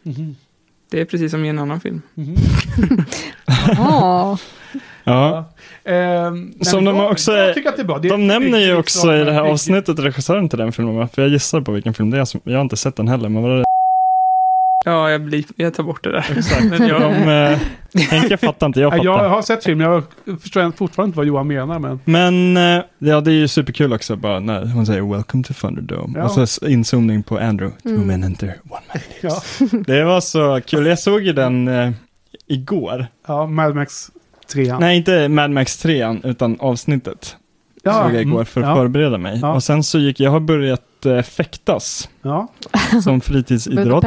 Mhm. 0.03 0.35
Det 0.91 1.01
är 1.01 1.05
precis 1.05 1.31
som 1.31 1.45
i 1.45 1.49
en 1.49 1.59
annan 1.59 1.79
film. 1.79 2.01
Mhm. 2.13 2.35
Ja. 5.05 5.45
Ja, 5.83 5.91
Ehm, 5.91 6.53
Som 6.61 6.85
de 6.85 6.99
också 6.99 7.31
jag 7.31 7.53
tycker 7.55 7.69
att 7.69 7.75
det 7.75 7.81
är 7.81 7.85
bra. 7.85 7.97
Det 7.99 8.07
är 8.07 8.11
de 8.11 8.27
nämner 8.27 8.59
ju 8.59 8.75
också 8.75 9.15
i 9.15 9.23
det 9.23 9.31
här 9.31 9.41
riktigt- 9.41 9.53
avsnittet 9.53 9.99
regissören 9.99 10.49
till 10.49 10.59
den 10.59 10.71
filmen, 10.71 11.09
för 11.09 11.21
jag 11.21 11.31
gissar 11.31 11.61
på 11.61 11.71
vilken 11.71 11.93
film 11.93 12.09
det 12.11 12.17
är. 12.19 12.27
Jag 12.43 12.57
har 12.57 12.61
inte 12.61 12.77
sett 12.77 12.95
den 12.95 13.07
heller, 13.07 13.29
men 13.29 13.43
vad 13.43 13.51
är 13.51 13.57
det? 13.57 13.63
Ja, 14.85 15.09
jag, 15.09 15.21
blir, 15.21 15.43
jag 15.55 15.73
tar 15.73 15.83
bort 15.83 16.03
det 16.03 16.11
där. 16.11 16.25
Exakt. 16.37 16.63
Men 16.65 16.87
jag, 16.87 17.01
De, 17.01 17.29
eh, 17.93 18.01
Henke 18.09 18.37
fattar 18.37 18.67
inte, 18.67 18.79
jag 18.79 18.93
Ja, 19.03 19.13
fattar. 19.13 19.23
jag 19.23 19.29
har 19.29 19.41
sett 19.41 19.63
filmen, 19.63 19.87
jag 19.91 20.03
förstår 20.41 20.71
fortfarande 20.77 21.07
inte 21.09 21.17
vad 21.17 21.25
Johan 21.25 21.47
menar. 21.47 21.79
Men... 21.79 21.99
Men 22.05 22.57
eh, 22.77 22.83
ja, 22.99 23.21
det 23.21 23.31
är 23.31 23.35
ju 23.35 23.47
superkul 23.47 23.93
också 23.93 24.15
bara 24.15 24.39
när 24.39 24.65
hon 24.65 24.85
säger 24.85 25.01
“Welcome 25.13 25.43
to 25.43 25.53
Thunderdome” 25.53 26.19
Ja. 26.19 26.23
och 26.41 26.49
så 26.49 26.67
inzoomning 26.67 27.23
på 27.23 27.37
Andrew. 27.39 27.81
Two 27.83 27.89
Mm. 27.89 28.07
men 28.07 28.23
enter, 28.23 28.47
one 28.47 28.81
man. 28.93 29.01
Ja, 29.21 29.41
Det 29.87 30.03
var 30.03 30.21
så 30.21 30.61
kul. 30.65 30.85
Jag 30.85 30.99
såg 30.99 31.21
ju 31.21 31.33
den 31.33 31.67
eh, 31.67 31.91
igår. 32.47 33.07
ja 33.27 33.45
Mad 33.47 33.75
Max 33.75 34.11
3. 34.47 34.77
Nej, 34.79 34.97
inte 34.97 35.27
Mad 35.29 35.51
Max 35.51 35.77
3 35.77 36.17
utan 36.23 36.57
avsnittet. 36.59 37.35
ja, 37.83 37.93
såg 38.03 38.13
jag 38.15 38.21
igår 38.21 38.33
mm, 38.33 38.45
för 38.45 38.61
att 38.61 38.67
ja, 38.67 38.75
förbereda 38.75 39.17
mig. 39.17 39.39
Ja. 39.41 39.53
Och 39.53 39.63
sen 39.63 39.83
så 39.83 39.99
gick 39.99 40.19
jag 40.19 40.31
har 40.31 40.39
börjat 40.39 41.05
eh, 41.05 41.21
fäktas 41.21 42.09
ja, 42.21 42.47
som 43.03 43.21
fritidsidrott. 43.21 44.05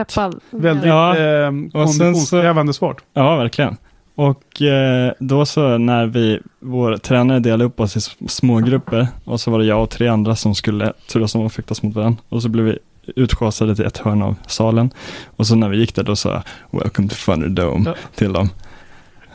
väldigt 0.50 0.86
Ja. 0.86 1.16
eh, 1.16 1.48
Och 1.48 1.54
sen 1.54 1.72
så- 1.72 1.98
konditionskrävande 1.98 2.72
sport. 2.72 3.02
Ja, 3.14 3.36
verkligen. 3.36 3.76
Och 4.14 4.62
eh, 4.62 5.12
då 5.18 5.46
så 5.46 5.78
när 5.78 6.06
vi, 6.06 6.40
vår 6.60 6.96
tränare 6.96 7.38
delade 7.40 7.64
upp 7.64 7.80
oss 7.80 7.96
i 7.96 8.28
smågrupper 8.28 9.06
och 9.24 9.40
så 9.40 9.50
var 9.50 9.58
det 9.58 9.64
jag 9.64 9.82
och 9.82 9.90
tre 9.90 10.08
andra 10.08 10.36
som 10.36 10.54
skulle 10.54 10.92
turas 11.12 11.34
om 11.34 11.46
att 11.46 11.52
fäktas 11.52 11.82
mot 11.82 11.94
varandra. 11.94 12.22
Och 12.28 12.42
så 12.42 12.48
blev 12.48 12.64
vi 12.64 12.78
utschasade 13.16 13.76
till 13.76 13.84
ett 13.84 13.98
hörn 13.98 14.22
av 14.22 14.34
salen. 14.46 14.90
Och 15.36 15.46
så 15.46 15.54
när 15.54 15.68
vi 15.68 15.78
gick 15.78 15.94
där 15.94 16.02
då 16.02 16.16
sa 16.16 16.30
jag 16.30 16.42
“Welcome 16.82 17.08
to 17.08 17.14
Thunderdome” 17.24 17.82
Ja. 17.86 17.94
till 18.14 18.32
dem. 18.32 18.48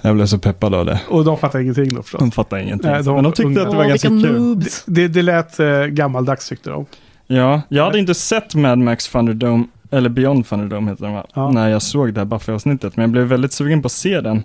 Jag 0.05 0.15
blev 0.15 0.25
så 0.25 0.37
peppad 0.39 0.73
av 0.73 0.85
det. 0.85 1.01
Och 1.09 1.25
de 1.25 1.37
fattar 1.37 1.59
ingenting 1.59 1.93
då 1.95 2.01
förstås. 2.03 2.19
De 2.19 2.31
fattade 2.31 2.63
ingenting. 2.63 2.91
Nej, 2.91 3.03
de- 3.03 3.15
Men 3.15 3.23
de 3.23 3.33
tyckte 3.33 3.61
att 3.61 3.71
det 3.71 3.77
var 3.77 3.85
ganska 3.85 4.07
kul. 4.07 4.63
Det, 4.85 5.07
det 5.07 5.21
lät 5.21 5.59
eh, 5.59 5.83
gammaldags 5.85 6.49
tyckte 6.49 6.69
de. 6.69 6.85
Ja, 7.27 7.61
jag 7.69 7.83
hade 7.83 7.99
inte 7.99 8.13
sett 8.13 8.55
Mad 8.55 8.77
Max 8.79 9.07
Thunderdome, 9.09 9.63
eller 9.91 10.09
Beyond 10.09 10.47
Thunderdome 10.47 10.91
heter 10.91 11.03
den 11.03 11.13
va? 11.13 11.25
Ja. 11.33 11.51
När 11.51 11.69
jag 11.69 11.81
såg 11.81 12.13
det 12.13 12.19
här 12.21 12.25
Buffy-avsnittet. 12.25 12.95
Men 12.97 13.03
jag 13.03 13.09
blev 13.11 13.25
väldigt 13.25 13.51
sugen 13.53 13.81
på 13.81 13.85
att 13.85 13.91
se 13.91 14.21
den. 14.21 14.43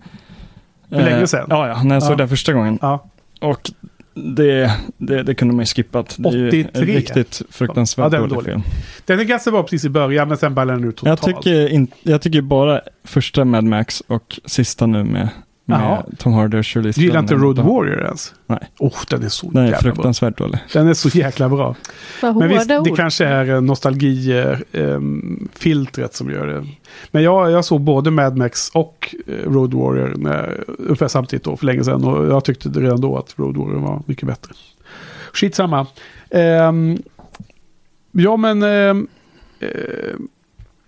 För 0.89 0.97
länge 0.97 1.18
Eh, 1.20 1.24
sedan? 1.24 1.47
Ja, 1.51 1.68
ja, 1.68 1.82
när 1.82 1.94
jag 1.94 2.02
såg 2.02 2.12
Ja. 2.12 2.16
den 2.16 2.28
första 2.28 2.52
gången. 2.52 2.78
Ja. 2.82 3.05
Och 3.40 3.70
det, 4.14 4.72
det, 4.97 5.22
det 5.22 5.35
kunde 5.35 5.55
man 5.55 5.62
ju 5.62 5.66
skippat. 5.66 6.14
Det 6.18 6.28
är 6.28 6.32
ju 6.32 6.48
83. 6.48 6.80
en 6.80 6.86
riktigt 6.86 7.43
fruktansvärt 7.51 8.05
Ja, 8.05 8.09
den 8.09 8.18
är 8.24 8.28
dålig, 8.28 8.35
dålig. 8.35 8.51
film. 8.51 8.62
Den 9.06 9.20
är 9.20 9.24
ganska 9.24 9.51
bra 9.51 9.62
precis 9.62 9.85
i 9.85 9.89
början, 9.89 10.28
men 10.28 10.36
sen 10.36 10.55
ballar 10.55 10.74
den 10.74 10.85
ut 10.89 11.01
Jag 11.05 11.18
totalt. 11.20 11.36
tycker, 11.43 11.68
in, 11.68 11.89
jag 12.02 12.22
tycker 12.22 12.40
bara 12.40 12.80
första 13.05 13.44
Mad 13.44 13.64
Max 13.64 14.02
och 14.06 14.40
sista 14.44 14.86
nu 14.86 15.05
med, 15.05 15.28
Jaha. 15.70 16.03
med 16.09 16.19
Tom 16.19 16.32
Hardy 16.32 16.59
och 16.59 16.66
Shirley 16.66 16.93
Du 16.93 17.01
gillar 17.03 17.20
inte. 17.20 17.35
Road 17.35 17.59
Warrior 17.59 18.05
ens? 18.05 18.35
Nej. 18.47 18.59
Oh, 18.78 18.95
den 19.11 19.23
är 19.23 19.28
så 19.28 19.51
Den 19.51 19.62
är 19.62 19.66
jävla 19.66 19.82
bra. 19.82 19.95
fruktansvärt 19.95 20.39
dålig. 20.39 20.59
Den 20.73 20.89
är 20.89 20.95
så 20.95 21.09
jäkla 21.09 21.49
bra. 21.49 21.74
Vad 22.23 22.36
Men 22.36 22.49
visst, 22.49 22.61
hårda 22.70 22.82
det 22.85 22.90
ord. 22.90 22.97
kanske 22.97 23.24
är 23.27 23.61
nostalgifiltret 23.61 26.15
som 26.15 26.31
gör 26.31 26.47
det. 26.47 26.66
Men 27.11 27.23
jag, 27.23 27.51
jag 27.51 27.65
såg 27.65 27.81
både 27.81 28.11
Mad 28.11 28.36
Max 28.36 28.70
och 28.74 29.15
eh, 29.27 29.51
Road 29.51 29.74
Warrior 29.74 30.15
när, 30.16 30.65
ungefär 30.78 31.09
samtidigt 31.09 31.45
då, 31.45 31.57
för 31.57 31.66
länge 31.66 31.85
sedan. 31.85 32.05
Och 32.05 32.27
jag 32.32 32.45
tyckte 32.45 32.69
redan 32.69 33.01
då 33.01 33.16
att 33.19 33.35
Road 33.39 33.57
Warrior 33.57 33.81
var 33.81 34.03
mycket 34.07 34.28
bättre. 34.28 34.53
Skitsamma. 35.32 35.86
Um, 36.31 37.03
ja, 38.12 38.36
men... 38.36 38.62
eh, 38.62 38.95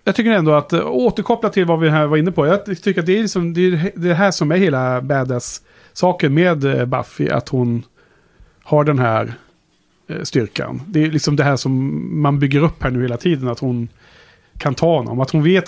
jag 0.03 0.15
tycker 0.15 0.31
ändå 0.31 0.53
att, 0.53 0.73
eh, 0.73 0.87
återkoppla 0.87 1.49
till 1.49 1.65
vad 1.65 1.79
vi 1.79 1.89
här 1.89 2.07
var 2.07 2.17
inne 2.17 2.31
på. 2.31 2.47
Jag 2.47 2.65
tycker 2.65 2.99
att 2.99 3.05
det 3.05 3.17
är 3.17 3.21
liksom, 3.21 3.53
det, 3.53 3.61
är 3.61 3.91
det 3.95 4.13
här 4.13 4.31
som 4.31 4.51
är 4.51 4.57
hela 4.57 5.01
badass-saken 5.01 6.33
med 6.33 6.65
eh, 6.65 6.85
Buffy. 6.85 7.29
Att 7.29 7.49
hon 7.49 7.83
har 8.63 8.83
den 8.83 8.99
här 8.99 9.33
eh, 10.07 10.21
styrkan. 10.23 10.81
Det 10.87 11.03
är 11.03 11.11
liksom 11.11 11.35
det 11.35 11.43
här 11.43 11.55
som 11.55 12.01
man 12.21 12.39
bygger 12.39 12.63
upp 12.63 12.83
här 12.83 12.91
nu 12.91 13.01
hela 13.01 13.17
tiden. 13.17 13.47
Att 13.47 13.59
hon 13.59 13.87
kan 14.61 14.75
ta 14.75 14.97
honom. 14.97 15.19
Att 15.19 15.29
hon 15.31 15.43
vet, 15.43 15.65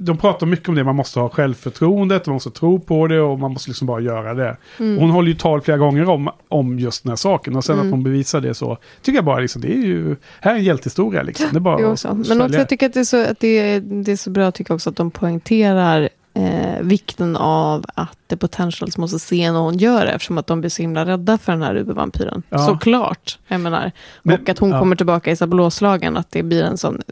de 0.00 0.16
pratar 0.16 0.46
mycket 0.46 0.68
om 0.68 0.74
det, 0.74 0.84
man 0.84 0.96
måste 0.96 1.20
ha 1.20 1.28
självförtroendet, 1.28 2.26
man 2.26 2.32
måste 2.34 2.50
tro 2.50 2.80
på 2.80 3.06
det 3.06 3.20
och 3.20 3.38
man 3.38 3.52
måste 3.52 3.70
liksom 3.70 3.86
bara 3.86 4.00
göra 4.00 4.34
det. 4.34 4.56
Mm. 4.78 4.98
Hon 4.98 5.10
håller 5.10 5.28
ju 5.28 5.34
tal 5.34 5.60
flera 5.60 5.78
gånger 5.78 6.08
om, 6.08 6.30
om 6.48 6.78
just 6.78 7.02
den 7.02 7.10
här 7.10 7.16
saken. 7.16 7.56
Och 7.56 7.64
sen 7.64 7.74
Mm. 7.74 7.86
att 7.86 7.92
hon 7.92 8.02
bevisar 8.02 8.40
det 8.40 8.54
så, 8.54 8.78
tycker 9.02 9.16
jag 9.16 9.24
bara 9.24 9.38
liksom, 9.38 9.62
det 9.62 9.72
är 9.72 9.82
ju, 9.86 10.16
här 10.40 10.54
är 10.54 10.58
en 10.58 10.64
hjältehistoria 10.64 11.22
liksom. 11.22 11.46
Det 11.52 11.58
är 11.58 11.60
bara 11.60 11.76
att 11.86 11.92
också. 11.92 12.14
Men 12.14 12.40
också, 12.40 12.58
jag 12.58 12.68
tycker 12.68 12.86
att 12.86 12.94
det 12.94 13.00
är 13.00 13.04
så, 13.04 13.22
att 13.30 13.40
det 13.40 13.58
är, 13.58 13.80
det 13.80 14.12
är 14.12 14.16
så 14.16 14.30
bra 14.30 14.50
tycker 14.50 14.70
jag 14.70 14.76
också 14.76 14.90
att 14.90 14.96
de 14.96 15.10
poängterar 15.10 16.08
eh, 16.34 16.80
vikten 16.80 17.36
av 17.36 17.84
att 17.94 18.18
The 18.28 18.36
Potentials 18.36 18.98
måste 18.98 19.18
se 19.18 19.52
när 19.52 19.58
hon 19.60 19.78
gör 19.78 20.06
det 20.06 20.12
eftersom 20.12 20.38
att 20.38 20.46
de 20.46 20.60
blir 20.60 20.70
så 20.70 20.82
himla 20.82 21.06
rädda 21.06 21.38
för 21.38 21.52
den 21.52 21.62
här 21.62 21.76
ubervampyren. 21.76 22.42
Ja. 22.50 22.58
Såklart, 22.58 23.38
jag 23.48 23.60
menar. 23.60 23.92
Men- 24.22 24.40
och 24.42 24.48
att 24.48 24.58
hon 24.58 24.70
ja. 24.70 24.78
kommer 24.78 24.96
tillbaka 24.96 25.30
i 25.32 25.36
blåslagen, 25.46 26.16
att 26.16 26.30
det 26.30 26.42
blir 26.42 26.62
en 26.62 26.78
sån, 26.78 27.02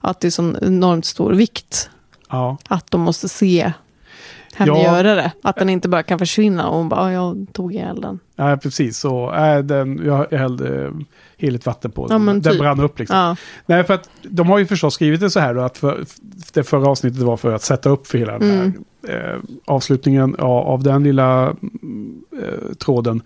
att 0.00 0.20
det 0.20 0.28
är 0.28 0.30
sån 0.30 0.56
enormt 0.62 1.04
stor 1.04 1.32
vikt. 1.32 1.90
Ja. 2.30 2.56
Att 2.68 2.90
de 2.90 3.00
måste 3.00 3.28
se 3.28 3.72
henne 4.54 4.72
Ja. 4.72 4.82
göra 4.82 5.14
det. 5.14 5.32
Att 5.42 5.56
den 5.56 5.68
inte 5.68 5.88
bara 5.88 6.02
kan 6.02 6.18
försvinna 6.18 6.68
och 6.68 6.76
hon 6.76 6.88
bara, 6.88 7.12
"Ja, 7.12 7.24
jag 7.26 7.46
tog 7.52 7.74
ihjäl 7.74 8.00
den. 8.00 8.18
ja, 8.36 8.56
precis. 8.56 8.98
Så 8.98 9.34
äh, 9.34 9.58
den, 9.58 10.00
jag 10.04 10.38
hällde 10.38 10.84
eh, 10.84 10.90
heligt 11.42 11.66
vatten 11.66 11.90
på. 11.90 12.06
Ja, 12.10 12.18
den 12.18 12.42
typ. 12.42 12.58
brann 12.58 12.80
upp 12.80 12.98
liksom. 12.98 13.16
Ja, 13.16 13.36
Nej, 13.66 13.84
för 13.84 13.94
att 13.94 14.08
de 14.22 14.48
har 14.48 14.58
ju 14.58 14.66
förstås 14.66 14.94
skrivit 14.94 15.20
det 15.20 15.30
så 15.30 15.40
här 15.40 15.54
då, 15.54 15.60
att 15.60 15.78
för, 15.78 16.04
det 16.52 16.62
förra 16.62 16.88
avsnittet 16.88 17.22
var 17.22 17.36
för 17.36 17.52
att 17.52 17.62
sätta 17.62 17.90
upp 17.90 18.06
för 18.06 18.18
hela 18.18 18.38
den 18.38 18.50
här 18.50 18.72
eh, 19.08 19.38
avslutningen 19.64 20.36
ja, 20.38 20.62
av 20.62 20.82
den 20.82 21.04
lilla 21.04 21.42
mm, 21.42 22.22
eh, 22.42 22.74
tråden. 22.74 23.22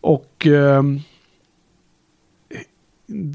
Och 0.00 0.46
ehm, 0.46 1.00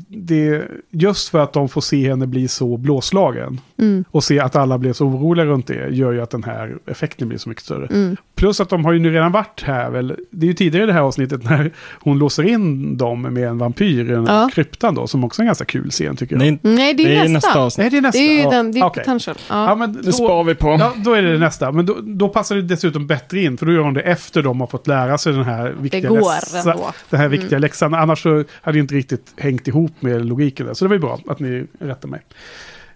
det, 0.08 0.68
just 0.90 1.30
för 1.30 1.40
att 1.40 1.54
de 1.54 1.70
får 1.70 1.82
se 1.82 2.10
henne 2.10 2.28
bli 2.28 2.48
så 2.48 2.78
blåslagen 2.78 3.60
mm, 3.78 4.06
och 4.12 4.24
se 4.24 4.40
att 4.40 4.56
alla 4.56 4.78
blev 4.78 4.94
så 4.94 5.06
oroliga 5.06 5.46
runt 5.46 5.68
det 5.68 5.88
gör 5.90 6.12
ju 6.12 6.22
att 6.22 6.30
den 6.30 6.44
här 6.44 6.78
effekten 6.88 7.28
blir 7.28 7.38
så 7.38 7.50
mycket 7.50 7.64
större. 7.64 7.86
mm. 7.86 8.18
Plus 8.36 8.62
att 8.62 8.70
de 8.70 8.86
har 8.86 8.94
ju 8.94 9.00
nu 9.00 9.12
redan 9.14 9.32
varit 9.32 9.64
här 9.66 9.90
väl. 9.90 10.16
Det 10.32 10.46
är 10.46 10.48
ju 10.48 10.54
tidigare 10.54 10.84
i 10.84 10.88
det 10.88 10.94
här 10.94 11.02
avsnittet 11.02 11.44
när 11.44 11.72
hon 12.00 12.20
låser 12.20 12.44
in 12.44 12.98
dem 12.98 13.22
med 13.22 13.44
en 13.48 13.58
vampyr 13.58 14.06
i 14.06 14.14
den 14.14 14.26
Ja. 14.26 14.50
kryptan 14.54 14.96
då. 14.96 15.08
Som 15.08 15.24
också 15.24 15.42
är 15.42 15.44
en 15.44 15.48
ganska 15.48 15.66
kul 15.66 15.90
scen 15.92 16.16
tycker 16.16 16.36
jag. 16.36 16.42
Det 16.42 16.48
är, 16.70 16.76
Nej, 16.76 16.94
det 16.94 17.04
är, 17.04 17.08
det 17.08 17.16
är 17.16 17.30
nästa. 17.30 17.34
nästa 17.48 17.60
avsnitt. 17.60 17.84
Nej, 17.84 17.90
det 17.92 17.98
är 17.98 18.02
nästa. 18.02 18.20
Det 18.20 18.24
är 18.40 18.44
ju 18.44 18.50
den, 18.50 18.72
det 18.72 18.80
är 18.80 18.86
okej. 18.86 19.04
potential. 19.04 19.36
Ja. 19.50 19.66
Ja, 19.70 19.76
men 19.76 19.94
Det 19.94 20.02
då, 20.02 20.12
spar 20.12 20.44
vi 20.44 20.56
på. 20.56 20.68
ja, 20.80 20.94
då 20.98 21.14
är 21.14 21.22
det 21.22 21.38
nästa. 21.38 21.72
Men 21.72 21.86
då, 21.86 21.98
då 22.02 22.30
passar 22.30 22.56
det 22.56 22.62
dessutom 22.62 23.08
bättre 23.08 23.40
in. 23.42 23.58
För 23.58 23.66
då 23.66 23.72
gör 23.72 23.82
hon 23.82 23.94
det 23.94 24.02
efter 24.02 24.44
de 24.44 24.60
har 24.60 24.68
fått 24.68 24.88
lära 24.88 25.18
sig 25.18 25.34
den 25.34 25.44
här 25.44 25.64
det 25.66 25.74
viktiga, 25.82 26.10
går 26.10 26.18
läxa, 26.18 26.76
den 27.10 27.20
här 27.20 27.28
viktiga 27.28 27.60
läxan. 27.60 27.94
Annars 27.94 28.24
så 28.24 28.44
hade 28.62 28.78
det 28.78 28.80
inte 28.80 28.96
riktigt 28.96 29.34
hängt 29.38 29.61
ihop 29.68 29.92
med 30.00 30.26
logiken 30.26 30.66
där. 30.66 30.74
Så 30.74 30.86
det 30.86 30.90
var 30.90 30.96
ju 30.96 31.00
bra 31.02 31.20
att 31.28 31.40
ni 31.40 31.66
rättade 31.80 32.08
mig. 32.08 32.22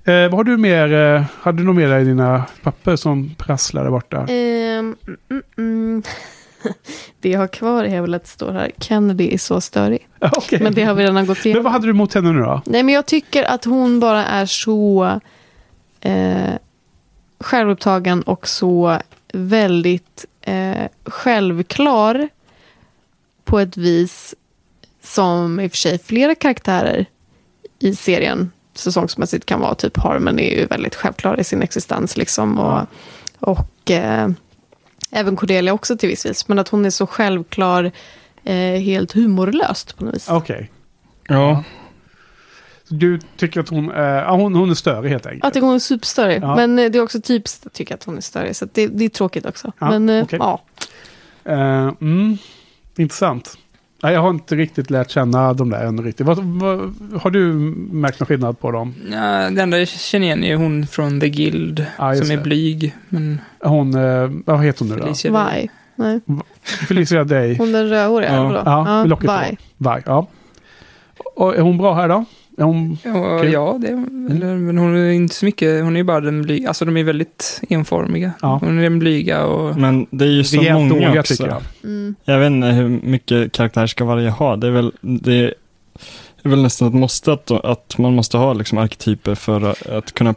Eh, 0.03 0.29
vad 0.29 0.33
har 0.33 0.43
du 0.43 0.57
mer? 0.57 0.93
Eh, 0.93 1.23
hade 1.41 1.57
du 1.57 1.63
något 1.63 1.75
mer 1.75 1.99
i 1.99 2.03
dina 2.03 2.45
papper 2.61 2.95
som 2.95 3.35
prasslar 3.37 3.83
där 3.83 3.91
borta? 3.91 4.17
Ehm, 4.17 4.95
mm, 5.29 5.43
mm. 5.57 6.03
Det 7.19 7.29
jag 7.29 7.39
har 7.39 7.47
kvar 7.47 7.83
är 7.83 8.01
väl 8.01 8.13
att 8.13 8.23
det 8.23 8.29
står 8.29 8.51
här, 8.51 8.71
Kennedy 8.79 9.33
är 9.33 9.37
så 9.37 9.61
störig. 9.61 10.07
Okej. 10.19 10.59
Men 10.61 10.73
det 10.73 10.83
har 10.83 10.93
vi 10.93 11.03
redan 11.03 11.25
gått 11.25 11.37
Men 11.37 11.47
igenom. 11.47 11.63
vad 11.63 11.73
hade 11.73 11.85
du 11.85 11.89
emot 11.89 12.13
henne 12.13 12.31
nu 12.31 12.39
då? 12.39 12.61
Nej, 12.65 12.83
men 12.83 12.95
jag 12.95 13.05
tycker 13.05 13.43
att 13.43 13.65
hon 13.65 13.99
bara 13.99 14.25
är 14.25 14.45
så 14.45 15.19
eh, 16.01 16.53
självupptagen 17.39 18.21
och 18.21 18.47
så 18.47 18.99
väldigt 19.33 20.25
eh, 20.41 20.87
självklar 21.05 22.29
på 23.43 23.59
ett 23.59 23.77
vis 23.77 24.35
som 25.05 25.59
i 25.59 25.67
och 25.67 25.71
för 25.71 25.77
sig 25.77 25.99
flera 25.99 26.35
karaktärer 26.35 27.05
i 27.79 27.95
serien 27.95 28.51
säsongsmässigt 28.73 29.45
kan 29.45 29.59
vara. 29.59 29.75
Typ 29.75 29.97
Harmon 29.97 30.39
är 30.39 30.59
ju 30.59 30.65
väldigt 30.65 30.95
självklar 30.95 31.39
i 31.39 31.43
sin 31.43 31.61
existens 31.61 32.17
liksom. 32.17 32.59
Och, 32.59 32.81
och 33.39 33.91
eh, 33.91 34.29
även 35.11 35.35
Cordelia 35.35 35.73
också 35.73 35.97
till 35.97 36.09
viss 36.09 36.25
vis. 36.25 36.47
Men 36.47 36.59
att 36.59 36.69
hon 36.69 36.85
är 36.85 36.89
så 36.89 37.07
självklar, 37.07 37.91
eh, 38.43 38.55
helt 38.81 39.11
humorlöst 39.11 39.97
på 39.97 40.05
något 40.05 40.15
vis. 40.15 40.29
Okej. 40.29 40.71
Ja, 41.27 41.63
Du 42.87 43.19
tycker 43.37 43.59
att 43.59 43.69
hon, 43.69 43.91
eh, 43.91 44.35
hon, 44.35 44.55
hon 44.55 44.69
är 44.69 44.73
störig 44.73 45.09
helt 45.09 45.25
enkelt? 45.25 45.43
Jag 45.43 45.53
tycker 45.53 45.65
hon 45.67 45.75
är 45.75 45.79
superstörig. 45.79 46.43
Ja. 46.43 46.55
Men 46.55 46.79
eh, 46.79 46.91
det 46.91 46.97
är 46.97 47.03
också 47.03 47.21
typiskt 47.21 47.65
att 47.65 47.73
tycka 47.73 47.93
att 47.93 48.03
hon 48.03 48.17
är 48.17 48.21
störig. 48.21 48.55
Så 48.55 48.67
det, 48.73 48.87
det 48.87 49.05
är 49.05 49.09
tråkigt 49.09 49.45
också. 49.45 49.71
Ja, 49.79 49.89
men 49.89 50.09
eh, 50.09 50.23
okej. 50.23 50.39
ja. 50.41 50.61
Eh, 51.45 51.91
mm, 52.01 52.37
intressant. 52.97 53.57
Nej, 54.05 54.13
jag 54.13 54.21
har 54.21 54.29
inte 54.29 54.55
riktigt 54.55 54.89
lärt 54.89 55.09
känna 55.09 55.53
de 55.53 55.69
där 55.69 55.85
än 55.85 56.03
riktigt. 56.03 56.25
Vad, 56.25 56.37
vad, 56.37 56.95
har 57.21 57.31
du 57.31 57.53
märkt 57.91 58.19
någon 58.19 58.27
skillnad 58.27 58.59
på 58.59 58.71
dem? 58.71 58.93
Ja, 59.11 59.49
det 59.49 59.61
enda 59.61 59.79
jag 59.79 59.87
känner 59.87 60.25
igen 60.25 60.43
är 60.43 60.55
hon 60.55 60.87
från 60.87 61.19
The 61.19 61.29
Guild, 61.29 61.85
Ja, 61.97 62.09
just 62.13 62.23
som 62.25 62.31
är 62.31 62.37
det. 62.37 62.43
blyg. 62.43 62.95
Men 63.09 63.41
Hon, 63.59 63.95
eh, 63.95 64.29
vad 64.45 64.63
heter 64.63 64.79
hon 64.79 64.89
nu 64.89 64.95
då? 64.95 65.03
Felicia 65.03 65.31
Vai. 65.31 65.69
Nej. 65.95 66.19
Felicia 66.87 67.23
Day. 67.23 67.57
Hon 67.57 67.71
den 67.71 67.89
rödhåriga, 67.89 68.33
Ja. 68.35 68.61
Ja, 68.65 68.83
med 68.83 69.09
locket 69.09 69.27
Vai. 69.27 69.49
på. 69.55 69.61
Vai, 69.77 70.01
ja. 70.05 70.27
Och 71.35 71.55
är 71.55 71.61
hon 71.61 71.77
bra 71.77 71.93
här 71.93 72.07
då? 72.07 72.25
Är 72.57 72.63
hon, 72.63 72.97
Ja, 73.03 73.39
Kul. 73.41 73.51
ja 73.51 73.77
det, 73.81 73.87
eller, 73.87 74.55
men 74.55 74.77
hon 74.77 74.95
är 74.95 75.09
inte 75.11 75.35
så 75.35 75.45
mycket, 75.45 75.83
hon 75.83 75.95
är 75.95 75.99
ju 75.99 76.03
bara 76.03 76.21
den 76.21 76.41
blyga, 76.41 76.67
alltså 76.67 76.85
de 76.85 76.97
är 76.97 77.03
väldigt 77.03 77.61
enformiga. 77.69 78.31
Ja. 78.41 78.59
Hon 78.63 78.77
är 78.79 78.83
den 78.83 78.99
blyga 78.99 79.45
och... 79.45 79.77
men 79.77 80.05
det 80.09 80.25
är 80.25 80.29
ju 80.29 80.43
så 80.43 80.61
många 80.61 80.89
dåliga 80.89 81.19
också. 81.19 81.33
tycker 81.33 81.47
jag. 81.49 81.61
Mm. 81.83 82.15
Jag 82.23 82.39
vet 82.39 82.51
inte 82.51 82.67
hur 82.67 82.89
mycket 82.89 83.51
karaktär 83.51 83.87
ska 83.87 84.05
varje 84.05 84.29
ha. 84.29 84.55
Det 84.55 84.67
är 84.67 84.71
väl, 84.71 84.91
det 85.01 85.53
är 86.43 86.49
väl 86.49 86.61
nästan 86.61 86.87
ett 86.87 86.93
måste 86.93 87.33
att, 87.33 87.51
att 87.51 87.97
man 87.97 88.13
måste 88.15 88.37
ha 88.37 88.53
liksom 88.53 88.77
arketyper 88.77 89.35
för 89.35 89.75
att 89.97 90.11
kunna 90.11 90.35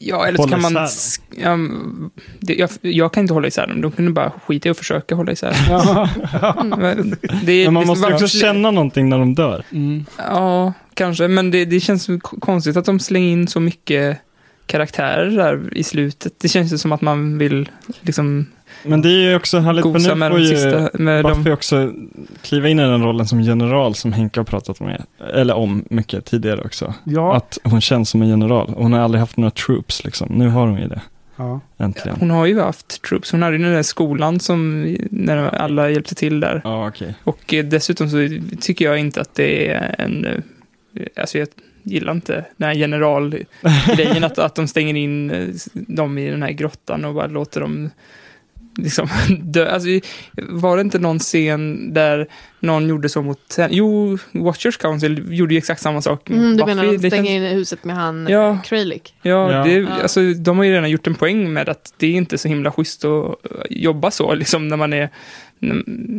Ja, 0.00 0.26
eller 0.26 0.38
så 0.38 0.48
kan 0.48 0.60
man... 0.62 0.88
mm, 1.36 2.10
det, 2.40 2.54
jag, 2.54 2.70
jag 2.80 3.12
kan 3.12 3.20
inte 3.20 3.34
hålla 3.34 3.48
isär 3.48 3.66
dem. 3.66 3.80
De 3.80 3.92
kunde 3.92 4.10
bara 4.10 4.32
skita 4.46 4.68
i 4.68 4.70
att 4.70 4.78
försöka 4.78 5.14
hålla 5.14 5.32
isär. 5.32 5.56
Ja. 6.42 6.64
Men 6.78 7.16
det 7.42 7.64
Men 7.64 7.74
man 7.74 7.86
måste 7.86 8.02
bara- 8.02 8.14
också 8.14 8.28
känna 8.28 8.70
någonting 8.70 9.08
när 9.08 9.18
de 9.18 9.34
dör. 9.34 9.64
Mm. 9.72 10.04
Ja, 10.18 10.72
kanske. 10.94 11.28
Men 11.28 11.50
det, 11.50 11.64
det 11.64 11.80
känns 11.80 12.08
konstigt 12.40 12.76
att 12.76 12.84
de 12.84 13.00
slänger 13.00 13.28
in 13.32 13.48
så 13.48 13.60
mycket 13.60 14.18
karaktärer 14.66 15.30
där 15.30 15.76
i 15.78 15.82
slutet. 15.84 16.32
Det 16.40 16.48
känns 16.48 16.72
ju 16.72 16.78
som 16.78 16.92
att 16.92 17.00
man 17.00 17.38
vill 17.38 17.68
liksom 18.00 18.46
Men 18.82 19.02
det 19.02 19.08
är 19.08 19.30
ju 19.30 19.36
också 19.36 19.58
härligt, 19.58 19.82
för 19.82 20.08
nu 20.08 20.14
med 20.14 20.30
får 20.30 20.40
ju 20.40 20.46
sista. 20.46 20.90
Med 20.94 21.24
Buffy 21.24 21.50
också 21.50 21.92
kliva 22.42 22.68
in 22.68 22.78
i 22.80 22.82
den 22.82 23.02
rollen 23.02 23.26
som 23.26 23.40
general 23.40 23.94
som 23.94 24.12
Henke 24.12 24.40
har 24.40 24.44
pratat 24.44 24.80
med, 24.80 25.04
eller 25.34 25.54
om 25.54 25.84
mycket 25.90 26.24
tidigare 26.24 26.60
också. 26.60 26.94
Ja. 27.04 27.36
Att 27.36 27.58
hon 27.64 27.80
känns 27.80 28.10
som 28.10 28.22
en 28.22 28.28
general. 28.28 28.74
Hon 28.76 28.92
har 28.92 29.00
aldrig 29.00 29.20
haft 29.20 29.36
några 29.36 29.50
troops 29.50 30.04
liksom. 30.04 30.28
Nu 30.30 30.48
har 30.48 30.66
hon 30.66 30.80
ju 30.80 30.88
det, 30.88 31.00
ja. 31.36 31.60
äntligen. 31.78 32.16
hon 32.20 32.30
har 32.30 32.46
ju 32.46 32.60
haft 32.60 33.02
troops. 33.02 33.32
Hon 33.32 33.42
hade 33.42 33.56
ju 33.56 33.62
den 33.62 33.72
där 33.72 33.82
skolan 33.82 34.40
som 34.40 34.82
när 35.10 35.36
alla 35.36 35.90
hjälpte 35.90 36.14
till 36.14 36.40
där. 36.40 36.60
Ja, 36.64 36.88
okej. 36.88 37.14
Och 37.24 37.54
eh, 37.54 37.64
dessutom 37.64 38.10
så 38.10 38.28
tycker 38.60 38.84
jag 38.84 38.98
inte 38.98 39.20
att 39.20 39.34
det 39.34 39.68
är 39.68 39.94
en... 39.98 40.24
eh, 40.24 40.32
Alltså 41.16 41.38
jag 41.38 41.48
gillar 41.82 42.12
inte 42.12 42.44
den 42.56 42.68
här 42.68 42.74
generalgrejen 42.74 44.24
att, 44.24 44.38
att 44.38 44.54
de 44.54 44.68
stänger 44.68 44.94
in 44.94 45.30
eh, 45.30 45.48
dem 45.72 46.18
i 46.18 46.30
den 46.30 46.42
här 46.42 46.50
grottan 46.50 47.04
och 47.04 47.14
bara 47.14 47.26
låter 47.26 47.60
dem 47.60 47.90
liksom 48.78 49.08
dö. 49.42 49.70
Alltså, 49.70 49.88
var 50.48 50.76
det 50.76 50.80
inte 50.80 50.98
någon 50.98 51.18
scen 51.18 51.94
där 51.94 52.26
någon 52.60 52.88
gjorde 52.88 53.08
så 53.08 53.22
mot 53.22 53.56
henne? 53.56 53.68
Jo, 53.74 54.18
Watchers 54.32 54.76
Council 54.76 55.24
gjorde 55.30 55.54
ju 55.54 55.58
exakt 55.58 55.80
samma 55.82 56.02
sak. 56.02 56.30
Mm, 56.30 56.42
du 56.42 56.56
Buffy, 56.56 56.66
menar 56.74 56.92
de 56.92 56.98
stänger 56.98 57.10
känns- 57.16 57.28
in 57.28 57.42
i 57.42 57.54
huset 57.54 57.84
med 57.84 57.96
han 57.96 58.26
Ja. 58.30 58.58
Kralik? 58.64 59.14
Ja, 59.22 59.52
Ja. 59.52 59.64
Det, 59.64 59.70
Ja. 59.72 59.88
Alltså, 60.02 60.20
de 60.32 60.56
har 60.58 60.64
ju 60.64 60.72
redan 60.72 60.90
gjort 60.90 61.06
en 61.06 61.14
poäng 61.14 61.52
med 61.52 61.68
att 61.68 61.94
det 61.96 62.06
är 62.06 62.10
inte 62.12 62.38
så 62.38 62.48
himla 62.48 62.72
schysst 62.72 63.04
att 63.04 63.34
jobba 63.70 64.10
så, 64.10 64.34
liksom 64.34 64.68
när 64.68 64.76
man 64.76 64.92
är 64.92 65.10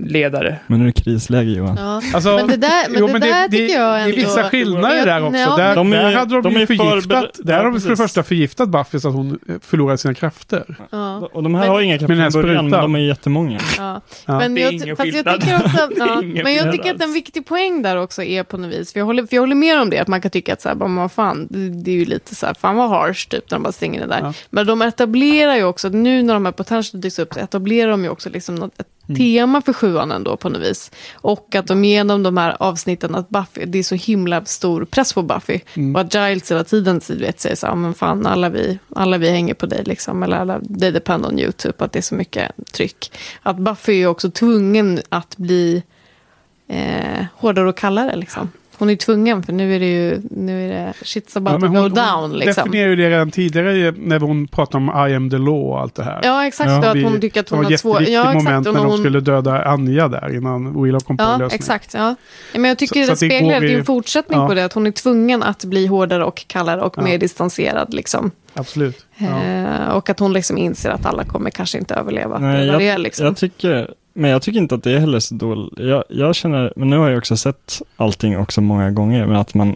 ledare. 0.05 0.59
Men 0.67 0.79
nu 0.79 0.85
är 0.85 0.91
det 0.93 1.01
krisläge 1.01 1.51
Johan. 1.51 1.75
Ja. 1.79 2.01
Alltså, 2.13 2.35
Men 2.35 2.47
det 2.47 2.57
där, 2.57 2.89
men 2.89 2.99
jo, 2.99 3.07
det 3.07 3.11
men 3.13 3.21
där 3.21 3.47
det, 3.47 3.57
tycker 3.57 3.75
jag 3.79 3.93
det 3.95 3.99
är 3.99 4.03
ändå... 4.05 4.15
vissa 4.15 4.43
skillnader 4.49 5.05
där 5.05 5.23
också. 5.23 5.39
ja, 5.39 5.57
där, 5.57 5.75
De 5.75 5.93
är- 5.93 6.03
där 6.03 6.15
hade 6.15 6.33
de, 6.35 6.41
de 6.43 6.53
ju 6.53 6.61
är 6.61 6.65
förgiftat. 6.65 7.03
förbered- 7.03 7.29
Där 7.43 7.57
har 7.57 7.63
de 7.63 7.73
Ja, 7.73 7.79
för 7.79 7.89
det 7.89 7.95
första 7.97 8.23
förgiftat 8.23 8.69
Buffy 8.69 8.99
så 8.99 9.07
att 9.07 9.13
hon 9.13 9.39
förlorar 9.61 9.97
sina 9.97 10.13
krafter. 10.13 10.75
Ja. 10.91 11.29
Och 11.33 11.43
de 11.43 11.55
här 11.55 11.61
Men- 11.61 11.69
har 11.69 11.81
inga 11.81 11.97
krafter 11.97 12.39
i 12.39 12.43
början, 12.43 12.69
de 12.69 12.95
är 12.95 12.99
jättemånga. 12.99 13.59
Ja. 13.77 14.01
Ja. 14.25 14.37
Men, 14.39 14.55
Det 14.55 14.61
är 14.61 14.63
jag, 14.63 14.73
ingen 14.73 14.95
fast 14.95 15.13
jag 15.13 15.41
tycker 15.41 15.55
också 15.55 15.69
Det 15.89 15.95
ja, 16.35 16.43
men 16.43 16.53
jag 16.55 16.71
tycker 16.71 16.95
att 16.95 17.01
en 17.01 17.13
viktig 17.13 17.45
poäng 17.45 17.81
där 17.81 17.97
också 17.97 18.23
är 18.23 18.43
på 18.43 18.57
något 18.57 18.73
vis, 18.73 18.93
för 18.93 18.99
jag 18.99 19.05
håller, 19.05 19.25
för 19.25 19.35
jag 19.35 19.41
håller 19.41 19.55
med 19.55 19.81
om 19.81 19.89
det, 19.89 19.99
att 19.99 20.07
man 20.07 20.21
kan 20.21 20.31
tycka 20.31 20.53
att 20.53 20.61
så 20.61 20.69
här, 20.69 20.75
bara, 20.75 20.89
vad 20.89 21.11
fan, 21.11 21.47
det, 21.49 21.69
det 21.69 21.91
är 21.91 21.95
ju 21.95 22.05
lite 22.05 22.35
så 22.35 22.45
här, 22.45 22.53
fan 22.53 22.75
vad 22.75 22.89
harsh 22.89 23.27
typ, 23.29 23.51
när 23.51 23.57
de 23.57 23.63
bara 23.63 23.71
stänger 23.71 23.99
det 24.01 24.07
där. 24.07 24.19
Ja. 24.23 24.33
Men 24.49 24.67
de 24.67 24.81
etablerar 24.81 25.55
ju 25.55 25.63
också, 25.63 25.89
nu 25.89 26.23
när 26.23 26.33
de 26.33 26.45
här 26.45 26.51
potential 26.51 27.01
dyks 27.01 27.19
upp, 27.19 27.33
så 27.33 27.39
etablerar 27.39 27.91
de 27.91 28.03
ju 28.03 28.09
också 28.09 28.29
liksom 28.29 28.55
något, 28.55 28.79
ett. 28.79 28.87
Tema 29.17 29.61
för 29.61 29.73
sjuan 29.73 30.11
ändå 30.11 30.37
på 30.37 30.49
något 30.49 30.61
vis. 30.61 30.91
Och 31.13 31.55
att 31.55 31.67
de 31.67 31.85
genom 31.85 32.23
de 32.23 32.37
här 32.37 32.55
avsnitten, 32.59 33.15
att 33.15 33.29
Buffy, 33.29 33.65
det 33.65 33.79
är 33.79 33.83
så 33.83 33.95
himla 33.95 34.45
stor 34.45 34.85
press 34.85 35.13
på 35.13 35.21
Buffy. 35.21 35.59
Mm. 35.73 35.95
Och 35.95 36.01
att 36.01 36.13
Giles 36.13 36.51
hela 36.51 36.63
tiden 36.63 37.01
vet, 37.09 37.39
säger 37.39 37.55
så 37.55 37.67
här, 37.67 37.75
men 37.75 37.93
fan 37.93 38.25
alla 38.25 38.49
vi, 38.49 38.79
alla 38.95 39.17
vi 39.17 39.29
hänger 39.29 39.53
på 39.53 39.65
dig 39.65 39.83
liksom, 39.85 40.23
eller 40.23 40.37
alla, 40.37 40.59
they 40.79 40.91
depend 40.91 41.25
on 41.25 41.39
you, 41.39 41.51
typ, 41.51 41.81
att 41.81 41.91
det 41.91 41.99
är 41.99 42.03
så 42.03 42.15
mycket 42.15 42.51
tryck. 42.73 43.11
Att 43.43 43.57
Buffy 43.57 44.01
är 44.01 44.07
också 44.07 44.31
tvungen 44.31 44.99
att 45.09 45.37
bli 45.37 45.83
eh, 46.67 47.25
hårdare 47.35 47.69
och 47.69 47.77
kallare 47.77 48.15
liksom. 48.15 48.49
Hon 48.79 48.89
är 48.89 48.95
tvungen, 48.95 49.43
för 49.43 49.53
nu 49.53 49.75
är 49.75 49.79
det 49.79 49.85
ju, 49.85 50.21
nu 50.31 50.65
är 50.65 50.69
det 50.69 50.93
shit's 51.03 51.37
about 51.37 51.53
Ja, 51.53 51.59
to 51.59 51.65
hon, 51.65 51.75
go 51.83 51.89
down 51.89 52.05
hon 52.21 52.33
liksom. 52.33 52.63
definierar 52.63 52.89
ju 52.89 52.95
det 52.95 53.09
redan 53.09 53.31
tidigare 53.31 53.93
när 53.97 54.19
hon 54.19 54.47
pratade 54.47 54.77
om 54.77 55.09
I 55.09 55.15
am 55.15 55.29
the 55.29 55.37
law 55.37 55.63
och 55.71 55.79
allt 55.79 55.95
det 55.95 56.03
här. 56.03 56.19
Ja, 56.23 56.45
exakt. 56.47 56.69
Ja. 56.69 56.77
och 56.79 56.85
att 56.85 56.95
Vi- 56.95 57.03
hon 57.03 57.21
tycker 57.21 57.39
att 57.39 57.47
det 57.47 57.55
hon 57.55 57.65
har 57.65 57.71
svårt... 57.77 57.93
jätteviktigt 58.01 58.13
Ja, 58.13 58.21
exakt. 58.31 58.43
moment 58.43 58.65
när 58.65 58.73
de 58.73 58.85
hon, 58.89 58.97
skulle 58.97 59.19
döda 59.19 59.63
Anja 59.63 60.07
där 60.07 60.35
innan 60.35 60.83
Willow 60.83 60.99
kom 60.99 61.17
på 61.17 61.23
Ja, 61.23 61.49
exakt. 61.51 61.93
Ja. 61.93 62.15
Men 62.53 62.63
jag 62.65 62.77
tycker 62.77 63.03
Så- 63.03 63.05
så 63.05 63.09
det 63.09 63.13
att 63.13 63.19
det 63.19 63.37
speglar, 63.37 63.59
det 63.61 63.73
är 63.73 63.77
en 63.79 63.85
fortsättning 63.85 64.39
ja. 64.39 64.47
på 64.47 64.53
det, 64.53 64.65
att 64.65 64.73
hon 64.73 64.87
är 64.87 64.91
tvungen 64.91 65.43
att 65.43 65.63
bli 65.65 65.87
hårdare 65.87 66.23
och 66.25 66.43
kallare 66.47 66.81
och 66.81 66.93
Ja. 66.97 67.01
mer 67.01 67.17
distanserad. 67.17 67.93
Liksom. 67.93 68.31
Absolut. 68.53 69.05
Ja. 69.17 69.43
Eh, 69.43 69.89
och 69.89 70.09
att 70.09 70.19
hon 70.19 70.33
liksom 70.33 70.57
inser 70.57 70.89
att 70.89 71.05
alla 71.05 71.23
kommer 71.23 71.49
kanske 71.49 71.77
inte 71.77 71.95
överleva. 71.95 72.39
Nej, 72.39 72.59
det 72.59 72.65
jag, 72.65 72.79
det 72.81 72.97
liksom. 72.97 73.25
jag 73.25 73.37
tycker, 73.37 73.93
men 74.19 74.31
jag 74.31 74.41
tycker 74.41 74.59
inte 74.59 74.75
att 74.75 74.83
det 74.83 74.91
är 74.91 74.99
heller 74.99 75.19
så 75.19 75.35
dåligt. 75.35 75.73
Jag, 75.79 76.03
jag 76.09 76.35
känner, 76.35 76.73
men 76.75 76.89
nu 76.89 76.97
har 76.97 77.09
jag 77.09 77.17
också 77.17 77.37
sett 77.37 77.81
allting 77.95 78.37
också 78.37 78.61
många 78.61 78.91
gånger, 78.91 79.25
men 79.25 79.35
att 79.35 79.53
man, 79.53 79.75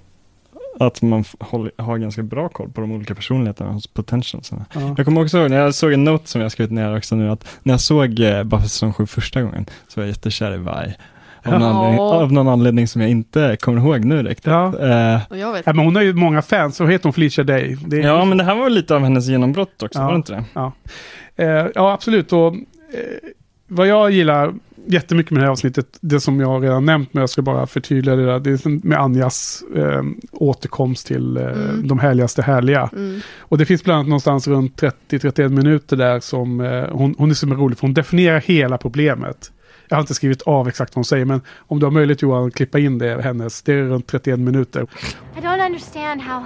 att 0.79 1.01
man 1.01 1.23
håller, 1.39 1.71
har 1.77 1.97
ganska 1.97 2.23
bra 2.23 2.49
koll 2.49 2.69
på 2.69 2.81
de 2.81 2.91
olika 2.91 3.15
personligheterna 3.15 3.71
hos 3.71 3.87
potentialsarna. 3.87 4.65
Ja. 4.73 4.93
Jag 4.97 5.05
kommer 5.05 5.21
också 5.23 5.37
ihåg, 5.37 5.49
när 5.49 5.57
jag 5.57 5.75
såg 5.75 5.93
en 5.93 6.03
note 6.03 6.29
som 6.29 6.41
jag 6.41 6.51
skrivit 6.51 6.71
ner 6.71 6.97
också 6.97 7.15
nu, 7.15 7.29
att 7.31 7.45
när 7.63 7.73
jag 7.73 7.81
såg 7.81 8.19
eh, 8.19 8.43
Buffy 8.43 8.67
säsong 8.67 8.93
7 8.93 9.05
första 9.05 9.41
gången, 9.41 9.65
så 9.87 9.99
var 9.99 10.03
jag 10.05 10.09
jättekär 10.09 10.53
i 10.53 10.57
Vi. 10.57 10.93
Av, 11.45 11.59
någon 11.59 11.61
Ja. 11.61 11.67
anledning, 11.69 11.99
av 11.99 12.31
någon 12.33 12.47
anledning 12.47 12.87
som 12.87 13.01
jag 13.01 13.09
inte 13.09 13.57
kommer 13.61 13.77
ihåg 13.81 14.05
nu 14.05 14.23
riktigt. 14.23 14.45
Ja. 14.47 14.79
Eh. 14.79 15.19
Ja, 15.39 15.61
men 15.65 15.79
hon 15.79 15.95
har 15.95 16.03
ju 16.03 16.13
många 16.13 16.41
fans, 16.41 16.75
så 16.75 16.85
heter 16.85 17.03
hon 17.03 17.13
Felicia 17.13 17.43
Day. 17.43 17.77
Det 17.87 17.97
är, 17.97 18.01
ja, 18.01 18.25
men 18.25 18.37
det 18.37 18.43
här 18.43 18.55
var 18.55 18.69
lite 18.69 18.95
av 18.95 19.01
hennes 19.01 19.27
genombrott 19.27 19.83
också, 19.83 19.99
Ja. 19.99 20.05
var 20.05 20.11
det 20.11 20.15
inte 20.17 20.43
det? 20.55 20.71
Eh, 21.35 21.67
ja, 21.75 21.93
absolut. 21.93 22.33
Och, 22.33 22.47
eh, 22.55 22.59
vad 23.67 23.87
jag 23.87 24.11
gillar 24.11 24.53
jättemycket 24.85 25.31
med 25.31 25.41
det 25.41 25.45
här 25.45 25.51
avsnittet, 25.51 25.97
det 26.01 26.19
som 26.19 26.39
jag 26.39 26.63
redan 26.63 26.85
nämnt, 26.85 27.13
men 27.13 27.21
jag 27.21 27.29
ska 27.29 27.41
bara 27.41 27.67
förtydliga 27.67 28.15
det 28.15 28.25
där, 28.25 28.39
det 28.39 28.49
är 28.65 28.87
med 28.87 28.99
Anjas 28.99 29.63
eh, 29.75 30.03
återkomst 30.31 31.07
till 31.07 31.37
eh, 31.37 31.43
Mm. 31.43 31.87
de 31.87 31.99
härligaste 31.99 32.41
härliga. 32.41 32.89
Mm. 32.93 33.21
Och 33.39 33.57
det 33.57 33.65
finns 33.65 33.83
bland 33.83 33.95
annat 33.97 34.07
någonstans 34.07 34.47
runt 34.47 34.81
30-31 35.09 35.49
minuter 35.49 35.95
där 35.97 36.19
som 36.19 36.61
eh, 36.61 36.87
hon, 36.91 37.15
hon 37.17 37.29
är 37.29 37.33
så 37.33 37.47
rolig, 37.47 37.77
för 37.77 37.87
hon 37.87 37.93
definierar 37.93 38.39
hela 38.39 38.77
problemet. 38.77 39.51
Jag 39.87 39.97
har 39.97 40.01
inte 40.01 40.13
skrivit 40.13 40.41
av 40.41 40.67
exakt 40.67 40.91
vad 40.91 40.95
hon 40.97 41.05
säger, 41.05 41.25
men 41.25 41.41
om 41.57 41.79
du 41.79 41.85
har 41.85 41.91
möjlighet 41.91 42.21
Johan, 42.21 42.47
att 42.47 42.53
klippa 42.55 42.79
in 42.79 42.97
det, 42.97 43.21
hennes, 43.21 43.61
det 43.61 43.73
är 43.73 43.83
runt 43.83 44.07
31 44.07 44.39
minuter. 44.39 44.81
I 44.81 45.41
don't 45.41 45.65
understand 45.65 46.21
how 46.21 46.45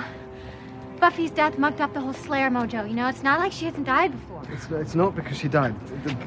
Buffy's 0.99 1.31
death 1.31 1.57
mucked 1.57 1.79
up 1.79 1.93
the 1.93 2.01
whole 2.01 2.13
Slayer 2.13 2.49
mojo. 2.49 2.87
You 2.87 2.95
know, 2.95 3.07
it's 3.07 3.23
not 3.23 3.39
like 3.39 3.51
she 3.51 3.65
hasn't 3.65 3.85
died 3.85 4.11
before. 4.11 4.41
It's, 4.51 4.69
it's 4.71 4.95
not 4.95 5.15
because 5.15 5.37
she 5.37 5.47
died. 5.47 5.75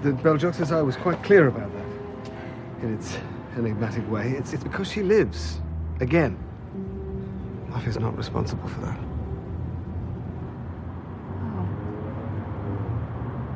The, 0.02 0.12
the 0.12 0.76
eye 0.76 0.82
was 0.82 0.96
quite 0.96 1.22
clear 1.22 1.48
about 1.48 1.70
that. 1.72 1.86
In 2.82 2.94
its 2.94 3.18
enigmatic 3.56 4.08
way. 4.10 4.30
It's, 4.30 4.52
it's 4.52 4.62
because 4.62 4.90
she 4.90 5.02
lives. 5.02 5.60
Again. 6.00 6.38
Buffy's 7.70 7.98
not 7.98 8.16
responsible 8.16 8.68
for 8.68 8.80
that. 8.80 8.98
Oh. 11.56 11.68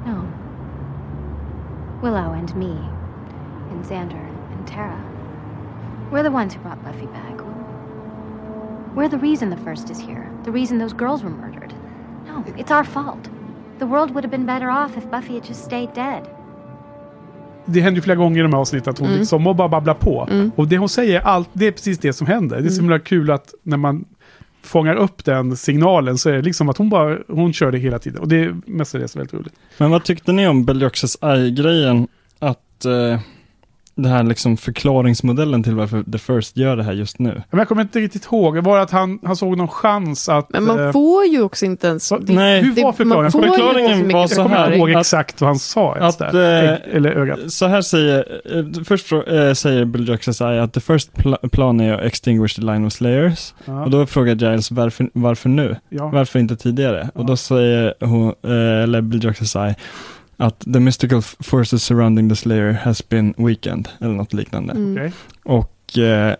No. 0.06 0.32
Willow 2.02 2.32
and 2.32 2.54
me, 2.56 2.76
and 3.70 3.84
Xander 3.84 4.28
and 4.52 4.66
Tara. 4.66 5.02
We're 6.10 6.22
the 6.22 6.30
ones 6.30 6.54
who 6.54 6.60
brought 6.60 6.82
Buffy 6.84 7.06
back. 7.06 7.40
We're 8.94 9.08
the 9.08 9.18
reason 9.18 9.50
the 9.50 9.56
first 9.56 9.90
is 9.90 9.98
here. 9.98 10.30
The 10.44 10.50
reason 10.50 10.78
those 10.78 10.96
girls 10.98 11.22
were 11.22 11.30
murdered. 11.30 11.74
No, 12.26 12.44
it's 12.56 12.70
our 12.78 12.84
fault. 12.84 13.30
The 13.78 13.84
world 13.84 14.10
would 14.10 14.24
have 14.24 14.30
been 14.36 14.46
better 14.46 14.68
off 14.68 14.96
if 14.96 15.04
Buffy 15.10 15.34
had 15.34 15.48
just 15.48 15.64
stayed 15.64 15.88
dead. 15.94 16.22
det 17.66 17.80
händer 17.80 17.96
ju 17.98 18.02
flera 18.02 18.16
gånger 18.16 18.38
i 18.38 18.42
de 18.42 18.52
här 18.52 18.60
avsnitten 18.60 18.90
att 18.90 18.98
hon 18.98 19.08
Mm. 19.08 19.18
liksom 19.20 19.44
bara 19.44 19.68
babblar 19.68 19.94
på. 19.94 20.28
Mm. 20.30 20.50
Och 20.56 20.68
det 20.68 20.78
hon 20.78 20.88
säger, 20.88 21.20
allt, 21.20 21.48
det 21.52 21.66
är 21.66 21.72
precis 21.72 21.98
det 21.98 22.12
som 22.12 22.26
händer. 22.26 22.60
Det 22.60 22.66
är 22.66 22.70
så 22.70 22.80
Mm. 22.80 22.84
himla 22.84 22.98
kul 22.98 23.30
att 23.30 23.54
när 23.62 23.76
man 23.76 24.04
fångar 24.62 24.94
upp 24.96 25.24
den 25.24 25.56
signalen 25.56 26.18
så 26.18 26.28
är 26.30 26.32
det 26.32 26.42
liksom 26.42 26.68
att 26.68 26.76
hon 26.78 26.88
bara, 26.88 27.18
hon 27.28 27.52
kör 27.52 27.72
det 27.72 27.78
hela 27.78 27.98
tiden. 27.98 28.20
Och 28.20 28.28
det 28.28 28.44
är 28.44 28.56
mestadels 28.66 29.16
väldigt 29.16 29.34
roligt. 29.34 29.54
Men 29.78 29.90
vad 29.90 30.04
tyckte 30.04 30.32
ni 30.32 30.48
om 30.48 30.64
Beljoxes 30.64 31.16
Eye-grejen? 31.22 32.08
Att 32.38 32.84
eh, 32.84 33.20
det 33.96 34.08
här 34.08 34.22
liksom 34.22 34.56
förklaringsmodellen 34.56 35.62
till 35.62 35.74
varför 35.74 36.02
The 36.12 36.18
First 36.18 36.56
gör 36.56 36.76
det 36.76 36.82
här 36.82 36.92
just 36.92 37.18
nu. 37.18 37.42
Men 37.50 37.58
jag 37.58 37.68
kommer 37.68 37.82
inte 37.82 37.98
riktigt 38.00 38.24
ihåg, 38.24 38.56
var 38.58 38.76
det 38.76 38.82
att 38.82 38.90
han, 38.90 39.18
han 39.24 39.36
såg 39.36 39.56
någon 39.58 39.68
chans 39.68 40.28
att... 40.28 40.46
Men 40.50 40.64
man 40.64 40.84
eh, 40.86 40.92
får 40.92 41.24
ju 41.24 41.42
också 41.42 41.64
inte 41.66 41.86
ens... 41.86 42.10
Va- 42.10 42.18
det- 42.22 42.32
nej, 42.32 42.62
hur 42.62 42.72
det- 42.74 42.82
var 42.82 42.92
förklaringen? 42.92 43.22
man 43.22 43.32
får 43.32 43.44
ju 43.44 43.50
Förklaringen 43.50 44.10
så 44.10 44.16
var 44.16 44.26
så 44.26 44.34
jag 44.40 44.44
kommer 44.44 44.56
här, 44.56 44.66
inte 44.66 44.78
ihåg 44.78 44.90
att- 44.94 45.00
exakt 45.00 45.40
vad 45.40 45.48
han 45.50 45.58
sa 45.58 45.94
att, 45.94 46.18
där. 46.18 46.72
eh, 46.72 46.96
eller 46.96 47.10
ögat. 47.10 47.52
Så 47.52 47.66
här 47.66 47.82
säger, 47.82 48.40
eh, 48.78 48.84
först 48.84 49.12
eh, 49.12 49.52
säger 49.52 49.84
Beljoxes 49.84 50.40
Eye 50.40 50.62
att 50.62 50.72
the 50.72 50.80
first 50.80 51.12
pl- 51.12 51.48
plan 51.48 51.80
är 51.80 51.92
att 51.94 52.00
extinguish 52.04 52.54
the 52.54 52.62
line 52.62 52.86
of 52.86 52.92
slayers. 52.92 53.54
Ja. 53.64 53.84
Och 53.84 53.90
då 53.90 54.06
frågar 54.06 54.34
Giles 54.34 54.70
varför, 54.70 55.10
varför 55.12 55.48
nu? 55.48 55.76
ja. 55.88 56.08
Varför 56.08 56.38
inte 56.38 56.56
tidigare? 56.56 57.08
Ja. 57.14 57.20
Och 57.20 57.26
då 57.26 57.36
säger 57.36 57.94
hon, 58.00 58.28
eh, 58.28 58.82
eller 58.82 59.00
Beljoxes 59.00 59.56
Eye, 59.56 59.74
att 60.36 60.60
the 60.60 60.80
mystical 60.80 61.22
forces 61.22 61.84
surrounding 61.84 62.28
the 62.28 62.36
slayer 62.36 62.72
has 62.72 63.08
been 63.08 63.34
weakened, 63.36 63.88
eller 64.00 64.14
något 64.14 64.32
liknande. 64.32 64.72
Mm. 64.72 65.12
Och, 65.44 65.98
eh, 65.98 66.36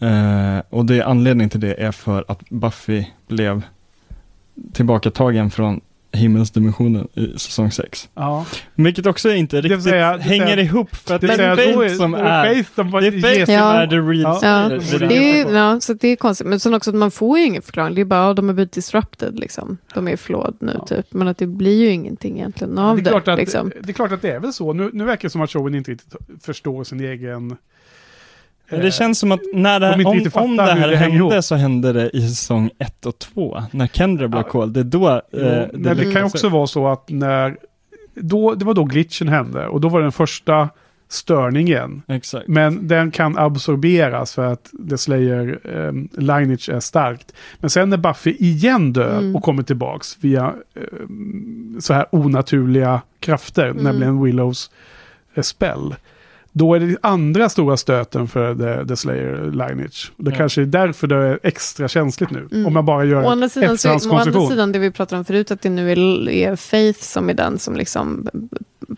eh, 0.00 0.62
och 0.70 0.84
det 0.84 1.02
anledningen 1.02 1.50
till 1.50 1.60
det 1.60 1.74
är 1.74 1.92
för 1.92 2.24
att 2.28 2.50
Buffy 2.50 3.04
blev 3.26 3.62
tillbakatagen 4.72 5.50
från 5.50 5.80
himmelsdimensionen 6.12 7.08
i 7.14 7.38
säsong 7.38 7.70
6. 7.70 8.08
Ja. 8.14 8.46
Vilket 8.74 9.06
också 9.06 9.32
inte 9.32 9.60
riktigt 9.60 9.82
säga- 9.82 10.16
det 10.16 10.22
hänger 10.22 10.46
säga- 10.46 10.60
ihop 10.60 10.96
för 10.96 11.14
att 11.14 11.20
Det 11.20 11.26
det 11.26 11.44
är 11.44 11.56
Faith 11.56 11.94
som 11.94 12.14
är, 12.14 12.48
det 13.10 13.20
Faith 13.20 13.44
som 13.44 13.88
the 13.90 13.96
real 13.96 14.20
Ja. 14.20 14.40
Ja. 14.42 14.68
Det 14.68 14.74
är 14.74 15.08
Det 15.44 15.52
det. 15.74 15.80
så 15.80 15.94
det 15.94 16.08
är 16.08 16.16
konstigt. 16.16 16.46
Men 16.46 16.60
sen 16.60 16.74
också 16.74 16.90
att 16.90 16.96
man 16.96 17.10
får 17.10 17.38
ju 17.38 17.44
ingen 17.44 17.62
förklaring. 17.62 17.94
Det 17.94 18.00
är 18.00 18.04
bara, 18.04 18.20
ja, 18.26 18.34
de 18.34 18.48
har 18.48 18.54
blivit 18.54 18.72
disrupted 18.72 19.38
liksom. 19.38 19.78
De 19.94 20.08
är 20.08 20.16
flawed 20.16 20.54
nu 20.60 20.72
Ja. 20.78 20.86
typ. 20.86 21.06
Men 21.12 21.28
att 21.28 21.38
det 21.38 21.46
blir 21.46 21.78
ju 21.80 21.88
ingenting 21.90 22.36
egentligen 22.38 22.78
av 22.78 22.96
det, 22.96 23.02
det. 23.02 23.08
är 23.08 23.12
klart 23.12 23.28
att, 23.28 23.38
liksom. 23.38 23.72
det 23.82 23.88
är 23.88 23.92
klart 23.94 24.12
att 24.12 24.22
det 24.22 24.30
är 24.30 24.40
väl 24.40 24.52
så. 24.52 24.72
Nu, 24.72 24.90
nu 24.92 25.04
verkar 25.04 25.28
det 25.28 25.32
som 25.32 25.40
att 25.40 25.50
showen 25.50 25.74
inte 25.74 25.90
riktigt 25.90 26.14
förstår 26.42 26.84
sin 26.84 27.00
egen... 27.00 27.56
Men 28.70 28.80
Det 28.80 28.90
känns 28.90 29.18
som 29.18 29.32
att 29.32 29.40
när 29.54 29.80
det, 29.80 29.94
Om 29.94 30.16
inte 30.18 30.38
om, 30.38 30.56
det 30.56 30.62
här 30.62 30.88
det 30.88 30.96
hände 30.96 31.16
ihop. 31.16 31.44
så 31.44 31.54
hände 31.54 31.92
det 31.92 32.10
i 32.16 32.28
säsong 32.28 32.70
1 32.78 33.06
och 33.06 33.18
2. 33.18 33.62
När 33.70 33.86
Kendra 33.86 34.28
blev 34.28 34.42
Ja. 34.42 34.48
called. 34.50 34.68
Det 34.74 34.80
är 34.80 34.84
då 34.84 35.08
eh, 35.08 35.20
Jo, 35.32 35.68
men 35.72 35.96
det, 35.96 36.12
kan 36.12 36.24
också 36.24 36.48
vara 36.48 36.66
så 36.66 36.88
att 36.88 37.04
när... 37.08 37.56
Då, 38.14 38.54
det 38.54 38.64
var 38.64 38.74
då 38.74 38.84
glitchen 38.84 39.28
hände 39.28 39.66
och 39.66 39.80
då 39.80 39.88
var 39.88 40.00
den 40.02 40.12
första 40.12 40.68
störningen. 41.08 42.02
Exakt. 42.08 42.48
Men 42.48 42.88
den 42.88 43.10
kan 43.10 43.38
absorberas 43.38 44.34
för 44.34 44.44
att 44.52 44.70
The 44.90 44.98
Slayer 44.98 45.58
um, 45.76 46.08
lineage 46.12 46.68
är 46.68 46.80
starkt. 46.80 47.32
Men 47.60 47.70
sen 47.70 47.90
när 47.90 47.96
Buffy 47.96 48.30
igen 48.38 48.92
dör 48.92 49.18
Mm. 49.18 49.36
och 49.36 49.42
kommer 49.42 49.62
tillbaks 49.62 50.16
via 50.20 50.54
ehm, 50.74 51.76
så 51.80 51.94
här 51.94 52.06
onaturliga 52.10 53.00
krafter, 53.20 53.66
Mm. 53.68 53.84
nämligen 53.84 54.22
Willows 54.22 54.70
eh, 55.34 55.42
spell. 55.42 55.94
Då 56.52 56.74
är 56.74 56.80
det 56.80 56.96
andra 57.02 57.48
stora 57.48 57.76
stöten 57.76 58.28
för 58.28 58.54
The, 58.54 58.88
the 58.88 58.96
Slayer 58.96 59.50
lineage. 59.50 60.12
Det 60.16 60.30
Ja. 60.30 60.36
kanske 60.36 60.62
är 60.62 60.66
därför 60.66 61.06
det 61.06 61.16
är 61.16 61.38
extra 61.42 61.88
känsligt 61.88 62.30
nu. 62.30 62.48
Mm. 62.52 62.66
Om 62.66 62.72
man 62.72 62.84
bara 62.86 63.04
gör 63.04 63.24
Å 63.24 63.28
andra, 63.28 63.48
sidan, 63.48 63.78
så, 63.78 63.88
å 63.88 63.92
andra 63.92 63.96
efterhandskonstruktion. 63.96 64.48
sidan, 64.48 64.72
det 64.72 64.78
vi 64.78 64.90
pratade 64.90 65.18
om 65.18 65.24
förut, 65.24 65.50
att 65.50 65.62
det 65.62 65.70
nu 65.70 65.92
är, 65.92 66.28
är 66.28 66.56
Faith 66.56 67.00
som 67.02 67.30
är 67.30 67.34
den 67.34 67.58
som 67.58 67.76
liksom 67.76 68.28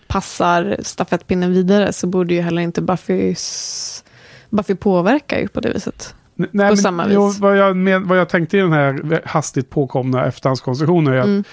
passar 0.07 0.77
stafettpinnen 0.83 1.53
vidare, 1.53 1.93
så 1.93 2.07
borde 2.07 2.35
ju 2.35 2.41
heller 2.41 2.63
inte 2.63 2.83
Buffys... 2.83 4.05
Buffy 4.51 4.75
påverkar 4.75 5.39
ju 5.39 5.49
på 5.49 5.61
det 5.61 5.71
viset. 5.71 6.15
Nej, 6.35 6.49
på 6.51 6.57
men, 6.57 6.77
samma 6.77 7.07
jo, 7.13 7.33
vad, 7.41 7.59
jag 7.59 7.77
men, 7.77 8.09
vad 8.09 8.19
jag 8.19 8.29
tänkte 8.29 8.59
i 8.59 8.61
den 8.61 8.73
här 8.73 9.21
hastigt 9.25 9.71
påkomna 9.71 10.27
efterhandskonstruktionen 10.27 11.15
är 11.15 11.19
att 11.19 11.25
Mm. 11.25 11.45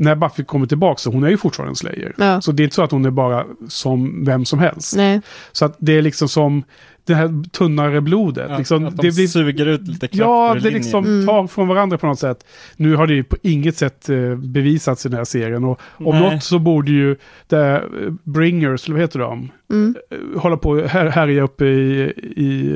När 0.00 0.14
Buffy 0.14 0.44
kommer 0.44 0.66
tillbaka 0.66 0.98
så 0.98 1.10
hon 1.10 1.24
är 1.24 1.28
ju 1.28 1.36
fortfarande 1.36 1.70
en 1.70 1.76
Slayer. 1.76 2.14
Ja. 2.18 2.40
Så 2.40 2.52
det 2.52 2.62
är 2.62 2.64
inte 2.64 2.76
så 2.76 2.82
att 2.82 2.90
hon 2.90 3.04
är 3.04 3.10
bara 3.10 3.44
som 3.68 4.24
vem 4.24 4.44
som 4.44 4.58
helst. 4.58 4.96
Nej. 4.96 5.20
Så 5.52 5.64
att 5.64 5.76
det 5.78 5.92
är 5.98 6.02
liksom 6.02 6.28
som 6.28 6.62
det 7.04 7.14
här 7.14 7.50
tunnare 7.50 8.00
blodet. 8.00 8.46
Ja, 8.50 8.58
liksom, 8.58 8.86
att 8.86 8.96
de 8.96 9.06
det 9.08 9.14
blir, 9.14 9.26
suger 9.26 9.66
ut 9.66 9.80
lite 9.88 10.08
kraft 10.08 10.18
ja, 10.20 10.54
det 10.54 10.60
linjen. 10.60 10.74
liksom 10.74 11.04
Mm. 11.04 11.26
tar 11.26 11.46
från 11.46 11.68
varandra 11.68 11.98
på 11.98 12.06
något 12.06 12.18
sätt. 12.18 12.46
Nu 12.76 12.96
har 12.96 13.06
det 13.06 13.14
ju 13.14 13.24
på 13.24 13.36
inget 13.42 13.76
sätt 13.76 14.08
eh, 14.08 14.34
bevisats 14.36 15.06
i 15.06 15.08
den 15.08 15.18
här 15.18 15.24
serien. 15.24 15.64
Och 15.64 15.80
om 15.96 16.14
Nej. 16.20 16.34
något 16.34 16.42
så 16.44 16.58
borde 16.58 16.90
ju 16.90 17.16
the 17.48 17.56
eh, 17.56 17.80
Bringers, 18.24 18.84
eller 18.84 18.94
vad 18.94 19.02
heter 19.02 19.18
de, 19.18 19.50
Mm. 19.70 19.94
eh, 20.10 20.40
hålla 20.40 20.56
på 20.56 20.76
här, 20.86 21.06
härja 21.06 21.42
uppe 21.42 21.64
i, 21.66 22.00
i 22.36 22.72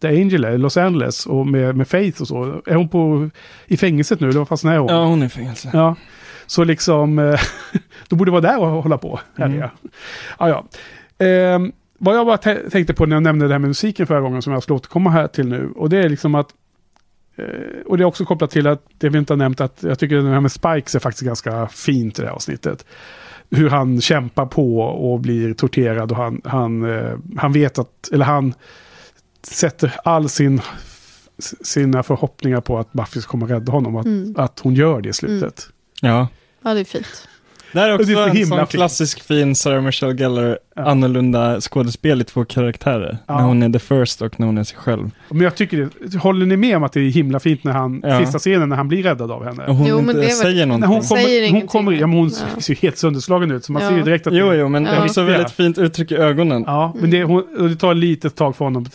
The 0.00 0.08
Angel, 0.08 0.44
är, 0.44 0.58
Los 0.58 0.76
Angeles, 0.76 1.26
och 1.26 1.46
med, 1.46 1.76
med 1.76 1.88
Faith 1.88 2.20
och 2.20 2.28
så. 2.28 2.62
Är 2.66 2.74
hon 2.74 2.88
på, 2.88 3.30
i 3.66 3.76
fängelset 3.76 4.20
nu, 4.20 4.28
eller 4.28 4.38
vad 4.38 4.48
fasen 4.48 4.70
är 4.70 4.78
hon? 4.78 4.88
Ja, 4.88 5.04
hon 5.04 5.22
är 5.22 5.26
i 5.26 5.28
fängelse. 5.28 5.70
Ja, 5.72 5.96
så 6.50 6.64
liksom, 6.64 7.18
eh, 7.18 7.40
då 8.08 8.16
borde 8.16 8.30
vara 8.30 8.40
där 8.40 8.58
och 8.58 8.82
hålla 8.82 8.98
på. 8.98 9.20
Mm. 9.36 9.52
Mm. 9.52 9.68
Ja, 10.38 10.48
ja. 10.48 10.64
Ehm, 11.26 11.72
vad 11.98 12.16
jag 12.16 12.26
bara 12.26 12.36
tä- 12.36 12.70
tänkte 12.70 12.94
på 12.94 13.06
när 13.06 13.16
jag 13.16 13.22
nämnde 13.22 13.48
det 13.48 13.54
här 13.54 13.58
med 13.58 13.68
musiken 13.68 14.06
förra 14.06 14.20
gången, 14.20 14.42
som 14.42 14.52
jag 14.52 14.62
ska 14.62 14.74
återkomma 14.74 15.10
här 15.10 15.26
till 15.26 15.48
nu, 15.48 15.70
och 15.76 15.90
det 15.90 15.96
är 15.96 16.08
liksom 16.08 16.34
att, 16.34 16.48
eh, 17.36 17.44
och 17.86 17.98
det 17.98 18.02
är 18.02 18.06
också 18.06 18.24
kopplat 18.24 18.50
till 18.50 18.66
att, 18.66 18.82
det 18.98 19.08
vi 19.08 19.18
inte 19.18 19.32
har 19.32 19.38
nämnt, 19.38 19.60
att 19.60 19.82
jag 19.82 19.98
tycker 19.98 20.16
det 20.16 20.28
här 20.30 20.40
med 20.40 20.52
Spikes 20.52 20.94
är 20.94 20.98
faktiskt 20.98 21.22
ganska 21.26 21.66
fint 21.68 22.18
i 22.18 22.22
det 22.22 22.28
här 22.28 22.34
avsnittet. 22.34 22.86
Hur 23.50 23.70
han 23.70 24.00
kämpar 24.00 24.46
på 24.46 24.78
och 24.80 25.20
blir 25.20 25.54
torterad 25.54 26.10
och 26.10 26.16
han, 26.16 26.40
han, 26.44 26.98
eh, 26.98 27.16
han 27.36 27.52
vet 27.52 27.78
att, 27.78 28.08
eller 28.12 28.24
han 28.24 28.54
sätter 29.42 29.94
all 30.04 30.28
sin 30.28 30.60
sina 31.62 32.02
förhoppningar 32.02 32.60
på 32.60 32.78
att 32.78 32.92
Buffy 32.92 33.20
ska 33.20 33.30
komma 33.30 33.44
och 33.44 33.50
rädda 33.50 33.72
honom. 33.72 33.96
Att, 33.96 34.06
Mm. 34.06 34.34
att 34.36 34.58
hon 34.60 34.74
gör 34.74 35.00
det 35.00 35.08
i 35.08 35.12
slutet. 35.12 35.66
Ja. 36.00 36.28
Ja, 36.62 36.74
det 36.74 36.80
är 36.80 36.84
fint. 36.84 37.26
Det 37.72 37.80
här 37.80 37.88
är 37.88 37.94
också 37.94 38.06
det 38.06 38.12
är 38.20 38.28
en 38.28 38.36
himla 38.36 38.46
sån 38.56 38.58
fint. 38.58 38.70
klassisk 38.70 39.22
fin 39.22 39.54
Sarah 39.54 39.82
Michelle 39.82 40.14
Gellar 40.14 40.58
Ja. 40.76 40.82
annorlunda 40.82 41.60
skådespel 41.60 42.20
i 42.20 42.24
två 42.24 42.44
karaktärer. 42.44 43.18
Ja. 43.26 43.36
När 43.36 43.44
hon 43.44 43.62
är 43.62 43.68
the 43.72 43.78
first 43.78 44.22
och 44.22 44.40
när 44.40 44.46
hon 44.46 44.58
är 44.58 44.64
sig 44.64 44.78
själv. 44.78 45.10
Men 45.28 45.40
jag 45.40 45.54
tycker 45.54 45.88
det, 46.04 46.18
håller 46.18 46.46
ni 46.46 46.56
med 46.56 46.76
om 46.76 46.82
att 46.82 46.92
det 46.92 47.00
är 47.00 47.10
himla 47.10 47.40
fint 47.40 47.64
när 47.64 47.72
han, 47.72 48.00
Ja. 48.06 48.20
sista 48.20 48.38
scenen 48.38 48.68
när 48.68 48.76
han 48.76 48.88
blir 48.88 49.02
räddad 49.02 49.30
av 49.30 49.44
henne? 49.44 49.66
Och 49.66 49.74
hon 49.74 49.86
Jo, 49.86 50.00
men 50.00 50.16
inte 50.16 50.28
säger 50.30 50.66
När 50.66 50.66
någonting. 50.66 50.88
hon 50.90 51.00
kommer, 51.02 51.22
Säger 51.22 51.50
hon 51.50 51.66
kommer, 51.66 51.92
ja, 51.92 52.06
men 52.06 52.16
hon 52.18 52.30
Ja. 52.54 52.60
ser 52.60 52.74
ju 52.74 52.78
helt 52.82 52.98
sönderslagen 52.98 53.50
ut, 53.50 53.64
så 53.64 53.72
man 53.72 53.82
Ja. 53.82 53.88
ser 53.88 53.96
ju 53.96 54.02
direkt 54.02 54.26
att 54.26 54.32
Jo, 54.34 54.52
jo, 54.54 54.68
men 54.68 54.84
det 54.84 54.90
är 54.90 55.04
också 55.04 55.22
väldigt 55.22 55.50
fint 55.52 55.78
uttryck 55.78 56.12
i 56.12 56.16
ögonen. 56.16 56.64
Ja, 56.66 56.94
men 57.00 57.10
det, 57.10 57.22
hon, 57.24 57.44
och 57.58 57.68
det 57.68 57.76
tar 57.76 57.90
ett 57.92 57.96
litet 57.98 58.36
tag 58.36 58.56
för 58.56 58.64
honom. 58.64 58.86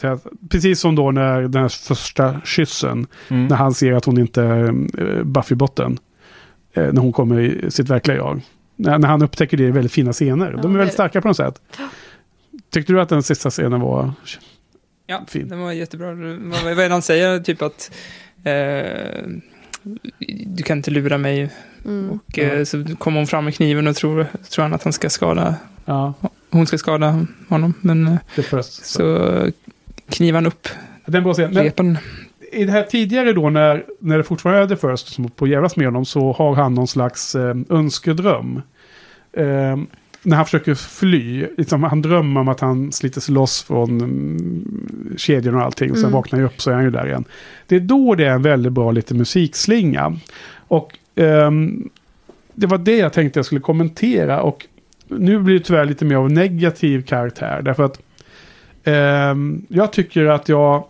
Precis 0.50 0.80
som 0.80 0.96
då 0.96 1.12
när 1.12 1.42
den 1.42 1.62
här 1.62 1.70
första 1.88 2.36
kyssen, 2.46 3.08
Mm. 3.30 3.48
när 3.48 3.56
han 3.56 3.74
ser 3.74 3.94
att 3.94 4.06
hon 4.06 4.18
inte 4.18 4.42
är 4.44 4.72
Buffy-botten. 5.24 5.92
eh, 5.92 5.98
när 6.82 7.02
hon 7.02 7.14
kommer 7.14 7.40
i 7.40 7.72
sitt 7.72 7.90
verkliga 7.90 8.18
jag. 8.18 8.42
När, 8.76 8.98
när 8.98 9.08
han 9.08 9.22
upptäcker 9.22 9.58
det 9.58 9.66
är 9.66 9.72
väldigt 9.72 9.92
fina 9.92 10.14
scener. 10.14 10.52
Ja, 10.56 10.62
De 10.62 10.74
är 10.74 10.78
väldigt 10.78 10.94
starka 10.94 11.22
på 11.22 11.28
något 11.28 11.38
sätt. 11.38 11.62
Tyckte 12.70 12.94
du 12.94 13.02
att 13.02 13.10
den 13.10 13.24
sista 13.24 13.50
scenen 13.50 13.80
var... 13.82 14.14
Ja, 15.08 15.22
Fin. 15.28 15.50
den 15.50 15.60
var 15.60 15.72
jättebra. 15.72 16.14
Vad 16.64 16.72
är 16.72 16.76
det 16.76 16.94
han 16.94 17.02
säger? 17.02 17.40
Typ 17.40 17.62
att 17.62 17.92
eh, 18.44 19.24
du 20.46 20.64
kan 20.64 20.78
inte 20.78 20.92
lura 20.92 21.18
mig. 21.18 21.50
Mm. 21.86 22.12
Och 22.12 22.40
eh, 22.40 22.64
så 22.64 22.96
kommer 22.98 23.20
hon 23.20 23.28
fram 23.28 23.46
med 23.46 23.56
kniven 23.56 23.88
och 23.88 23.96
tror, 23.96 24.28
tror 24.50 24.64
han 24.64 24.74
att 24.74 24.84
han 24.84 24.94
ska 24.94 25.10
skada, 25.10 25.56
Ja, 25.86 26.14
hon 26.50 26.68
ska 26.68 26.78
skada 26.78 27.26
honom. 27.50 27.74
Men 27.82 28.08
eh, 28.08 28.16
det 28.36 28.44
först. 28.44 28.86
så 28.86 29.42
knivar 30.10 30.38
han 30.38 30.46
upp 30.46 30.68
Den 31.06 31.24
bra 31.24 31.34
scen. 31.34 31.98
I 32.56 32.66
det 32.66 32.72
här 32.72 32.84
tidigare 32.84 33.34
då 33.34 33.50
när, 33.50 33.86
när 34.00 34.18
det 34.18 34.24
fortfarande 34.24 34.62
är 34.62 34.68
The 34.68 34.88
First 34.88 35.08
som 35.08 35.30
på 35.30 35.48
jävlas 35.48 35.76
med 35.76 35.88
honom 35.88 36.06
så 36.06 36.32
har 36.32 36.56
han 36.56 36.74
någon 36.74 36.88
slags 36.88 37.36
eh, 37.36 37.56
önskedröm. 37.70 38.62
Eh, 39.34 39.78
när 40.24 40.36
han 40.36 40.46
försöker 40.46 40.76
fly, 40.76 41.48
liksom, 41.58 41.84
han 41.84 42.02
drömmer 42.02 42.42
om 42.42 42.48
att 42.48 42.60
han 42.60 42.92
sliter 42.92 43.22
sig 43.22 43.34
loss 43.34 43.64
från 43.64 44.02
mm, 44.02 45.16
kedjorna 45.18 45.58
och 45.58 45.64
allting. 45.64 45.92
Och 45.92 45.98
sen 45.98 46.06
Mm. 46.06 46.14
vaknar 46.14 46.40
han 46.40 46.46
upp 46.46 46.62
så 46.62 46.72
är 46.72 46.76
han 46.76 46.84
ju 46.84 46.92
där 46.92 47.08
igen. 47.08 47.26
Det 47.68 47.76
är 47.76 47.80
då 47.80 48.16
det 48.16 48.26
är 48.26 48.32
en 48.32 48.42
väldigt 48.42 48.72
bra 48.72 48.92
lite 48.92 49.14
musikslinga. 49.14 50.18
Och 50.68 50.98
ehm, 51.16 51.90
det 52.54 52.68
var 52.68 52.78
det 52.78 52.98
jag 52.98 53.14
tänkte 53.14 53.40
jag 53.40 53.46
skulle 53.46 53.62
kommentera. 53.62 54.42
Och 54.42 54.66
nu 55.08 55.40
blir 55.40 55.60
det 55.60 55.66
tyvärr 55.66 55.86
lite 55.86 56.06
mer 56.06 56.16
av 56.16 56.32
negativ 56.32 57.02
karaktär. 57.02 57.62
Därför 57.62 57.84
att 57.84 58.00
ehm, 58.84 59.66
jag 59.70 59.94
tycker 59.94 60.26
att 60.26 60.50
jag 60.50 60.84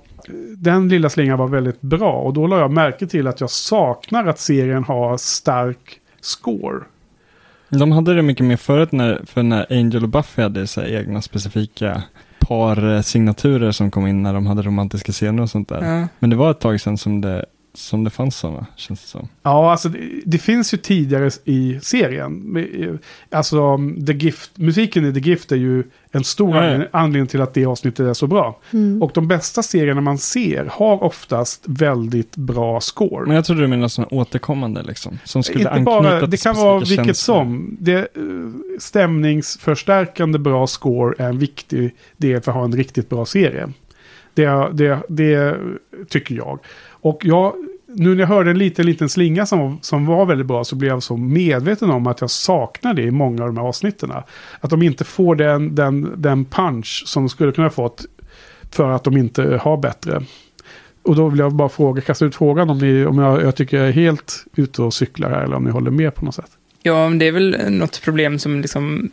den 0.57 0.89
lilla 0.89 1.09
slingan 1.09 1.39
var 1.39 1.47
väldigt 1.47 1.81
bra 1.81 2.13
och 2.13 2.33
då 2.33 2.47
la 2.47 2.59
jag 2.59 2.71
märke 2.71 3.07
till 3.07 3.27
att 3.27 3.41
jag 3.41 3.49
saknar 3.49 4.25
att 4.27 4.39
serien 4.39 4.83
har 4.83 5.17
stark 5.17 5.99
score. 6.21 6.79
De 7.69 7.91
hade 7.91 8.13
det 8.13 8.21
mycket 8.21 8.45
mer 8.45 8.57
förut 8.57 8.91
när, 8.91 9.21
för 9.25 9.43
när 9.43 9.65
Angel 9.69 10.03
och 10.03 10.09
Buffy 10.09 10.41
hade 10.41 10.67
så 10.67 10.81
här 10.81 10.87
egna 10.87 11.21
specifika 11.21 12.03
par 12.39 12.95
eh, 12.95 13.01
signaturer 13.01 13.71
som 13.71 13.91
kom 13.91 14.07
in 14.07 14.23
när 14.23 14.33
de 14.33 14.47
hade 14.47 14.61
romantiska 14.61 15.11
scener 15.11 15.43
och 15.43 15.49
sånt 15.49 15.69
där. 15.69 15.99
Ja. 15.99 16.07
Men 16.19 16.29
det 16.29 16.35
var 16.35 16.51
ett 16.51 16.59
tag 16.59 16.81
sedan 16.81 16.97
som 16.97 17.21
det, 17.21 17.45
som 17.75 18.03
det 18.03 18.09
fanns 18.09 18.35
sådana, 18.35 18.65
känns 18.75 19.01
det 19.01 19.07
som. 19.07 19.27
Ja, 19.43 19.71
alltså 19.71 19.89
det, 19.89 19.99
det 20.25 20.37
finns 20.37 20.73
ju 20.73 20.77
tidigare 20.77 21.31
i 21.45 21.79
serien. 21.81 22.57
Alltså 23.31 23.79
The 24.07 24.13
Gift, 24.13 24.51
musiken 24.57 25.05
i 25.05 25.13
The 25.13 25.19
Gift 25.19 25.51
är 25.51 25.55
ju 25.55 25.83
en 26.11 26.23
stor 26.23 26.55
ja. 26.55 26.85
anledning- 26.91 27.27
till 27.27 27.41
att 27.41 27.53
det 27.53 27.65
avsnittet 27.65 27.99
är 27.99 28.13
så 28.13 28.27
bra. 28.27 28.59
Mm. 28.73 29.03
Och 29.03 29.11
de 29.13 29.27
bästa 29.27 29.63
serierna 29.63 30.01
man 30.01 30.17
ser 30.17 30.65
har 30.71 31.03
oftast 31.03 31.63
väldigt 31.65 32.35
bra 32.35 32.81
score. 32.81 33.25
Men 33.25 33.35
jag 33.35 33.45
trodde 33.45 33.61
du 33.61 33.67
menade 33.67 33.89
sådana 33.89 34.09
återkommande 34.11 34.83
liksom. 34.83 35.19
Som 35.23 35.43
skulle 35.43 35.59
Inte 35.59 35.69
anknyta 35.71 36.01
bara, 36.01 36.19
till 36.19 36.29
det 36.29 36.43
kan 36.43 36.55
vara 36.55 36.79
vilket 36.79 36.95
känslor. 37.05 37.13
som. 37.13 37.77
Det, 37.79 37.97
eh, 37.97 38.05
stämningsförstärkande 38.79 40.39
bra 40.39 40.67
score 40.67 41.15
är 41.17 41.29
en 41.29 41.39
viktig 41.39 41.95
del 42.17 42.41
för 42.41 42.51
att 42.51 42.57
ha 42.57 42.63
en 42.63 42.75
riktigt 42.75 43.09
bra 43.09 43.25
serie. 43.25 43.69
Det, 44.33 44.69
det, 44.73 44.99
det 45.09 45.57
tycker 46.09 46.35
jag. 46.35 46.59
Och 47.05 47.25
jag, 47.25 47.53
nu 47.87 48.15
när 48.15 48.19
jag 48.19 48.27
hörde 48.27 48.51
en 48.51 48.57
liten, 48.57 48.85
liten 48.85 49.09
slinga 49.09 49.45
som, 49.45 49.79
som 49.81 50.05
var 50.05 50.25
väldigt 50.25 50.47
bra 50.47 50.63
så 50.63 50.75
blev 50.75 50.91
jag 50.91 51.03
så 51.03 51.17
medveten 51.17 51.89
om 51.89 52.07
att 52.07 52.21
jag 52.21 52.29
saknar 52.29 52.93
det 52.93 53.01
i 53.01 53.11
många 53.11 53.43
av 53.43 53.49
de 53.49 53.57
här 53.57 53.65
avsnitten. 53.65 54.11
Att 54.59 54.69
de 54.69 54.81
inte 54.81 55.03
får 55.03 55.35
den, 55.35 55.75
den, 55.75 56.13
den 56.17 56.45
punch 56.45 57.03
som 57.05 57.23
de 57.23 57.29
skulle 57.29 57.51
kunna 57.51 57.65
ha 57.65 57.71
fått 57.71 58.05
för 58.71 58.91
att 58.91 59.03
de 59.03 59.17
inte 59.17 59.59
har 59.61 59.77
bättre. 59.77 60.23
Och 61.03 61.15
då 61.15 61.29
vill 61.29 61.39
jag 61.39 61.53
bara 61.53 61.69
fråga, 61.69 62.01
kasta 62.01 62.25
ut 62.25 62.35
frågan 62.35 62.69
om, 62.69 62.77
ni, 62.77 63.05
om 63.05 63.19
jag, 63.19 63.43
jag 63.43 63.55
tycker 63.55 63.77
jag 63.77 63.87
är 63.87 63.91
helt 63.91 64.45
ute 64.55 64.81
och 64.81 64.93
cyklar 64.93 65.29
här 65.29 65.43
eller 65.43 65.55
om 65.55 65.63
ni 65.63 65.71
håller 65.71 65.91
med 65.91 66.15
på 66.15 66.25
något 66.25 66.35
sätt. 66.35 66.51
Ja, 66.83 67.09
men 67.09 67.19
det 67.19 67.27
är 67.27 67.31
väl 67.31 67.57
något 67.69 68.01
problem 68.01 68.39
som 68.39 68.61
liksom 68.61 69.11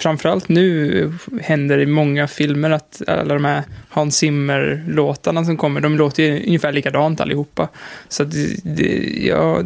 framförallt 0.00 0.48
nu 0.48 1.12
händer 1.42 1.78
i 1.78 1.86
många 1.86 2.28
filmer 2.28 2.70
att 2.70 3.02
alla 3.06 3.34
de 3.34 3.44
här 3.44 3.62
Hans 3.88 4.16
Zimmer-låtarna 4.16 5.44
som 5.44 5.56
kommer, 5.56 5.80
de 5.80 5.96
låter 5.96 6.22
ju 6.22 6.46
ungefär 6.46 6.72
likadant 6.72 7.20
allihopa. 7.20 7.68
Så 8.08 8.22
att 8.22 8.30
det, 8.30 8.56
det, 8.62 9.24
ja, 9.26 9.60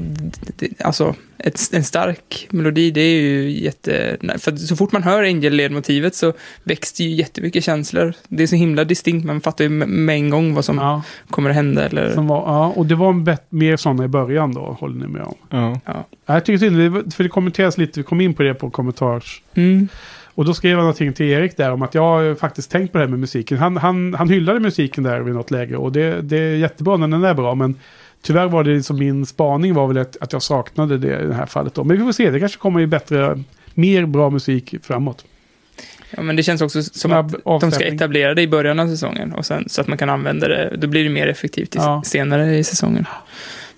det, 0.56 0.68
alltså, 0.80 1.14
ett, 1.38 1.60
en 1.72 1.84
stark 1.84 2.46
melodi, 2.50 2.90
det 2.90 3.00
är 3.00 3.20
ju 3.20 3.50
jätte... 3.50 4.16
För 4.38 4.56
så 4.56 4.76
fort 4.76 4.92
man 4.92 5.02
hör 5.02 5.22
Angel-ledmotivet 5.22 6.14
så 6.14 6.32
väcks 6.64 6.92
det 6.92 7.04
ju 7.04 7.10
jättemycket 7.10 7.64
känslor. 7.64 8.12
Det 8.28 8.42
är 8.42 8.46
så 8.46 8.56
himla 8.56 8.84
distinkt, 8.84 9.26
man 9.26 9.40
fattar 9.40 9.64
ju 9.64 9.70
med- 9.70 10.16
en 10.16 10.30
gång 10.30 10.54
vad 10.54 10.64
som 10.64 10.78
Ja, 10.78 11.02
kommer 11.30 11.50
att 11.50 11.56
hända. 11.56 11.84
Eller... 11.86 12.14
som 12.14 12.26
var, 12.26 12.38
ja, 12.38 12.72
och 12.76 12.86
det 12.86 12.94
var 12.94 13.10
en 13.10 13.24
bet- 13.24 13.46
mer 13.48 13.76
sådana 13.76 14.04
i 14.04 14.08
början 14.08 14.54
då, 14.54 14.60
håller 14.80 15.00
ni 15.00 15.06
med 15.06 15.22
om? 15.22 15.34
Ja. 15.50 15.80
Ja, 15.84 16.04
Jag 16.26 16.44
tycker 16.44 16.88
var- 16.88 17.10
för 17.10 17.22
det 17.22 17.28
kommenteras 17.30 17.78
lite, 17.78 18.00
vi 18.00 18.04
kom 18.04 18.20
in 18.20 18.34
på 18.34 18.42
det 18.42 18.54
på 18.54 18.70
kommentars. 18.70 19.42
Mm. 19.54 19.88
Och 20.34 20.44
då 20.44 20.54
skrev 20.54 20.70
jag 20.70 20.78
någonting 20.78 21.12
till 21.12 21.26
Erik 21.26 21.56
där 21.56 21.72
om 21.72 21.82
att 21.82 21.94
jag 21.94 22.02
har 22.02 22.20
ju 22.20 22.34
faktiskt 22.36 22.70
tänkt 22.70 22.92
på 22.92 22.98
det 22.98 23.04
här 23.04 23.10
med 23.10 23.18
musiken. 23.18 23.58
Han, 23.58 23.76
han, 23.76 24.14
han 24.14 24.28
hyllade 24.28 24.60
musiken 24.60 25.04
där 25.04 25.20
vid 25.20 25.34
något 25.34 25.50
läge 25.50 25.76
och 25.76 25.92
det, 25.92 26.20
det 26.22 26.36
är 26.38 26.54
jättebra 26.56 26.96
när 26.96 27.08
den 27.08 27.24
är 27.24 27.34
bra. 27.34 27.54
Men 27.54 27.74
tyvärr 28.22 28.46
var 28.48 28.64
det 28.64 28.82
som 28.82 28.98
min 28.98 29.26
spaning 29.26 29.74
var 29.74 29.86
väl 29.88 29.98
att, 29.98 30.16
att 30.20 30.32
jag 30.32 30.42
saknade 30.42 30.98
det 30.98 31.20
i 31.22 31.26
det 31.26 31.34
här 31.34 31.46
fallet 31.46 31.74
då. 31.74 31.84
Men 31.84 31.96
vi 31.98 32.02
får 32.04 32.12
se, 32.12 32.30
det 32.30 32.40
kanske 32.40 32.58
kommer 32.58 32.80
ju 32.80 32.86
bättre, 32.86 33.42
mer 33.74 34.06
bra 34.06 34.30
musik 34.30 34.74
framåt. 34.82 35.24
Ja, 36.16 36.22
men 36.22 36.36
det 36.36 36.42
känns 36.42 36.62
också 36.62 36.82
som 36.82 37.10
Snabb 37.10 37.26
att 37.26 37.32
de 37.32 37.40
ska 37.40 37.50
avstämning. 37.66 37.94
etablera 37.94 38.34
det 38.34 38.42
i 38.42 38.48
början 38.48 38.80
av 38.80 38.86
säsongen 38.88 39.32
och 39.32 39.46
sen, 39.46 39.64
så 39.68 39.80
att 39.80 39.88
man 39.88 39.98
kan 39.98 40.08
använda 40.10 40.48
det. 40.48 40.76
Då 40.78 40.86
blir 40.86 41.04
det 41.04 41.10
mer 41.10 41.26
effektivt 41.26 41.74
i, 41.74 41.78
Ja. 41.78 42.02
senare 42.04 42.56
i 42.58 42.64
säsongen. 42.64 43.06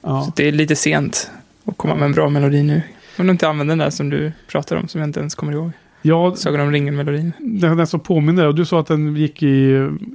Ja. 0.03 0.23
Så 0.25 0.33
det 0.37 0.49
är 0.49 0.53
lite 0.53 0.77
sent 0.77 1.31
att 1.65 1.77
komma 1.77 1.95
med 1.95 2.05
en 2.07 2.13
bra 2.13 2.29
melodi 2.29 2.63
nu. 2.63 2.83
Om 3.19 3.27
du 3.27 3.31
inte 3.33 3.49
använder 3.49 3.73
den 3.73 3.79
där 3.79 3.91
som 3.91 4.11
du 4.11 4.33
pratar 4.47 4.77
om, 4.77 4.89
som 4.89 5.01
jag 5.01 5.09
inte 5.09 5.21
ens 5.21 5.35
kommer 5.35 5.53
ihåg. 5.53 5.71
Ja, 6.03 6.35
Sagan 6.37 6.61
om 6.61 6.73
ringen-melodin. 6.73 7.33
den, 7.39 7.77
den 7.77 7.87
som 7.87 8.01
påminner, 8.01 8.47
och 8.47 8.55
du 8.55 8.65
sa 8.65 8.81
att 8.81 8.87
den 8.87 9.17
gick 9.17 9.43
i, 9.43 9.47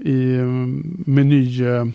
i 0.06 0.38
um, 0.38 1.04
meny, 1.06 1.66
eh, 1.68 1.86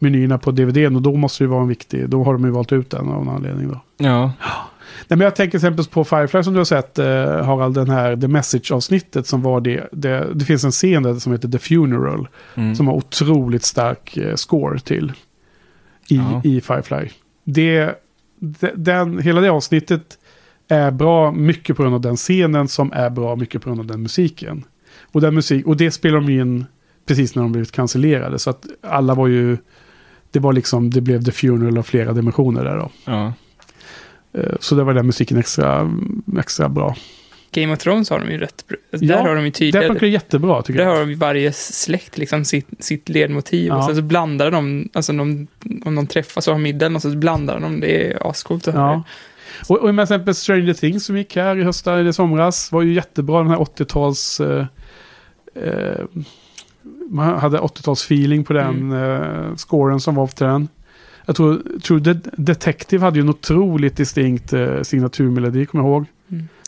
menyerna 0.00 0.38
på 0.38 0.50
DVDn 0.50 0.96
och 0.96 1.02
då 1.02 1.12
måste 1.16 1.44
det 1.44 1.46
ju 1.46 1.50
vara 1.50 1.62
en 1.62 1.68
viktig, 1.68 2.08
då 2.08 2.24
har 2.24 2.32
de 2.32 2.44
ju 2.44 2.50
valt 2.50 2.72
ut 2.72 2.90
den 2.90 3.00
av 3.00 3.06
någon 3.06 3.28
anledning 3.28 3.68
då. 3.68 3.80
Ja. 3.98 4.32
Nej, 5.08 5.16
men 5.16 5.20
jag 5.20 5.36
tänker 5.36 5.58
exempel 5.58 5.84
på 5.84 6.04
Firefly 6.04 6.42
som 6.42 6.52
du 6.52 6.58
har 6.60 6.64
sett, 6.64 6.98
eh, 6.98 7.06
Harald, 7.44 7.74
den 7.74 7.90
här 7.90 8.16
The 8.16 8.28
Message-avsnittet 8.28 9.26
som 9.26 9.42
var 9.42 9.60
det, 9.60 9.88
det. 9.92 10.26
Det 10.34 10.44
finns 10.44 10.64
en 10.64 10.70
scen 10.70 11.02
där 11.02 11.14
som 11.14 11.32
heter 11.32 11.48
The 11.48 11.58
Funeral. 11.58 12.28
Mm. 12.54 12.74
Som 12.74 12.86
har 12.86 12.94
otroligt 12.94 13.64
stark 13.64 14.16
eh, 14.16 14.34
score 14.34 14.78
till. 14.80 15.12
I, 16.08 16.16
Ja. 16.16 16.40
i 16.44 16.60
Firefly. 16.60 17.08
Det, 17.44 17.94
de- 18.38 18.70
den, 18.74 19.18
hela 19.18 19.40
det 19.40 19.48
avsnittet 19.50 20.18
är 20.68 20.90
bra 20.90 21.32
mycket 21.32 21.76
på 21.76 21.82
grund 21.82 21.94
av 21.94 22.00
den 22.00 22.16
scenen 22.16 22.68
som 22.68 22.92
är 22.92 23.10
bra 23.10 23.36
mycket 23.36 23.62
på 23.62 23.68
grund 23.68 23.80
av 23.80 23.86
den 23.86 24.02
musiken. 24.02 24.64
Och, 25.12 25.20
den 25.20 25.34
musik, 25.34 25.66
och 25.66 25.76
det 25.76 25.90
spelar 25.90 26.20
de 26.20 26.28
in 26.40 26.64
precis 27.06 27.34
när 27.34 27.42
de 27.42 27.52
blivit 27.52 27.72
cancellerade. 27.72 28.38
Så 28.38 28.50
att 28.50 28.66
alla 28.82 29.14
var 29.14 29.26
ju... 29.26 29.56
Det 30.30 30.38
var 30.38 30.52
liksom, 30.52 30.90
det 30.90 31.00
blev 31.00 31.24
The 31.24 31.32
Funeral 31.32 31.78
av 31.78 31.82
flera 31.82 32.12
dimensioner 32.12 32.64
där 32.64 32.76
då. 32.76 32.90
ja. 33.04 33.32
Eh, 34.32 34.52
Så 34.60 34.74
där 34.74 34.84
var 34.84 34.94
den 34.94 35.06
musiken 35.06 35.36
extra, 35.38 35.90
extra 36.38 36.68
bra. 36.68 36.96
Game 37.52 37.72
of 37.72 37.78
Thrones 37.78 38.10
har 38.10 38.18
de 38.18 38.30
ju 38.30 38.38
rätt 38.38 38.64
bra. 38.68 38.76
Alltså, 38.92 39.04
Ja, 39.06 39.16
där 39.16 39.22
har 39.24 39.34
de 39.34 39.44
ju 39.44 39.50
Det 39.50 39.56
tydliga... 39.58 39.86
funkar 39.88 40.06
jättebra 40.06 40.62
tycker 40.62 40.78
Där 40.78 40.86
jag. 40.86 40.92
har 40.92 41.00
de 41.00 41.10
ju 41.10 41.16
varje 41.16 41.52
släkt 41.52 42.18
liksom 42.18 42.44
sitt, 42.44 42.68
sitt 42.78 43.08
ledmotiv. 43.08 43.66
Ja. 43.66 43.76
Och 43.76 43.84
sen 43.84 43.96
så 43.96 44.02
blandar 44.02 44.50
de, 44.50 44.88
alltså 44.92 45.12
de, 45.12 45.46
om 45.84 45.94
de 45.94 46.06
träffas 46.06 46.48
och 46.48 46.54
har 46.54 46.58
middag 46.60 46.86
och 46.94 47.02
så 47.02 47.08
blandar 47.10 47.60
de. 47.60 47.80
Det 47.80 48.06
är 48.12 48.30
ascoolt 48.30 48.68
att 48.68 48.74
höra. 48.74 48.84
Ja. 48.92 49.02
Och, 49.68 49.78
och 49.78 49.94
med 49.94 50.02
exempel 50.02 50.34
Stranger 50.34 50.74
Things 50.74 51.04
som 51.04 51.16
gick 51.16 51.36
här 51.36 51.56
i 51.58 51.62
höstas 51.62 51.92
eller 51.98 52.12
somras 52.12 52.72
var 52.72 52.82
ju 52.82 52.92
jättebra 52.94 53.38
den 53.38 53.48
här 53.50 53.56
80-tals... 53.58 54.40
Eh, 54.40 54.66
eh, 55.54 56.04
man 57.10 57.38
hade 57.38 57.58
80-tals-feeling 57.58 58.44
på 58.44 58.52
den 58.52 58.92
eh, 58.92 59.56
scoren 59.56 60.00
som 60.00 60.14
var 60.14 60.26
till 60.26 60.46
den. 60.46 60.68
Jag 61.26 61.36
tror, 61.36 61.62
tror 61.82 62.00
De- 62.00 62.20
Detective 62.36 63.04
hade 63.04 63.18
ju 63.18 63.22
en 63.22 63.28
otroligt 63.28 63.96
distinkt 63.96 64.52
eh, 64.52 64.82
signaturmelodi, 64.82 65.66
kommer 65.66 65.84
jag 65.84 65.90
ihåg. 65.92 66.06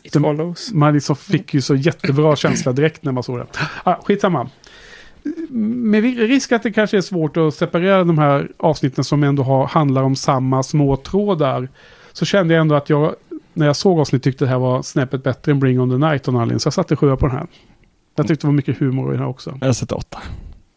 It 0.03 0.13
De- 0.13 0.23
follows. 0.23 0.73
Man 0.73 0.95
liksom 0.95 1.17
fick 1.17 1.55
ju 1.55 1.61
så 1.61 1.75
jättebra 1.75 2.37
känsla 2.37 2.73
direkt 2.73 3.05
när 3.05 3.13
man 3.13 3.23
såg 3.23 3.39
det. 3.39 3.47
Ah, 3.85 3.97
skitsamma. 4.05 4.49
Med 5.51 6.03
risk 6.19 6.53
att 6.53 6.63
det 6.63 6.73
kanske 6.73 6.97
är 6.97 7.01
svårt 7.01 7.37
att 7.37 7.55
separera 7.55 8.05
de 8.05 8.19
här 8.19 8.49
avsnitten 8.57 9.05
som 9.05 9.23
ändå 9.23 9.43
har, 9.43 9.67
handlar 9.67 10.03
om 10.03 10.17
samma 10.17 10.63
små 10.63 10.97
trådar. 10.97 11.69
Så 12.13 12.25
kände 12.25 12.55
jag 12.55 12.61
ändå 12.61 12.75
att 12.75 12.91
jag, 12.91 13.15
när 13.53 13.67
jag 13.67 13.77
såg 13.77 14.01
avsnitt, 14.01 14.23
tyckte 14.23 14.45
det 14.45 14.49
här 14.49 14.59
var 14.59 14.83
snäppet 14.83 15.23
bättre 15.25 15.53
än 15.53 15.61
Bring 15.61 15.81
on 15.81 15.91
the 15.91 15.97
Night 16.09 16.29
och. 16.29 16.35
Så 16.61 16.67
jag 16.67 16.73
satte 16.73 16.97
sjua 16.97 17.17
på 17.17 17.27
den 17.27 17.37
här. 17.37 17.47
Jag 18.15 18.27
tyckte 18.29 18.47
det 18.47 18.49
var 18.49 18.55
mycket 18.55 18.79
humor 18.79 19.09
i 19.09 19.13
den 19.13 19.21
här 19.23 19.29
också. 19.29 19.59
Jag 19.61 19.77
sätter 19.77 19.97
åtta. 19.97 20.23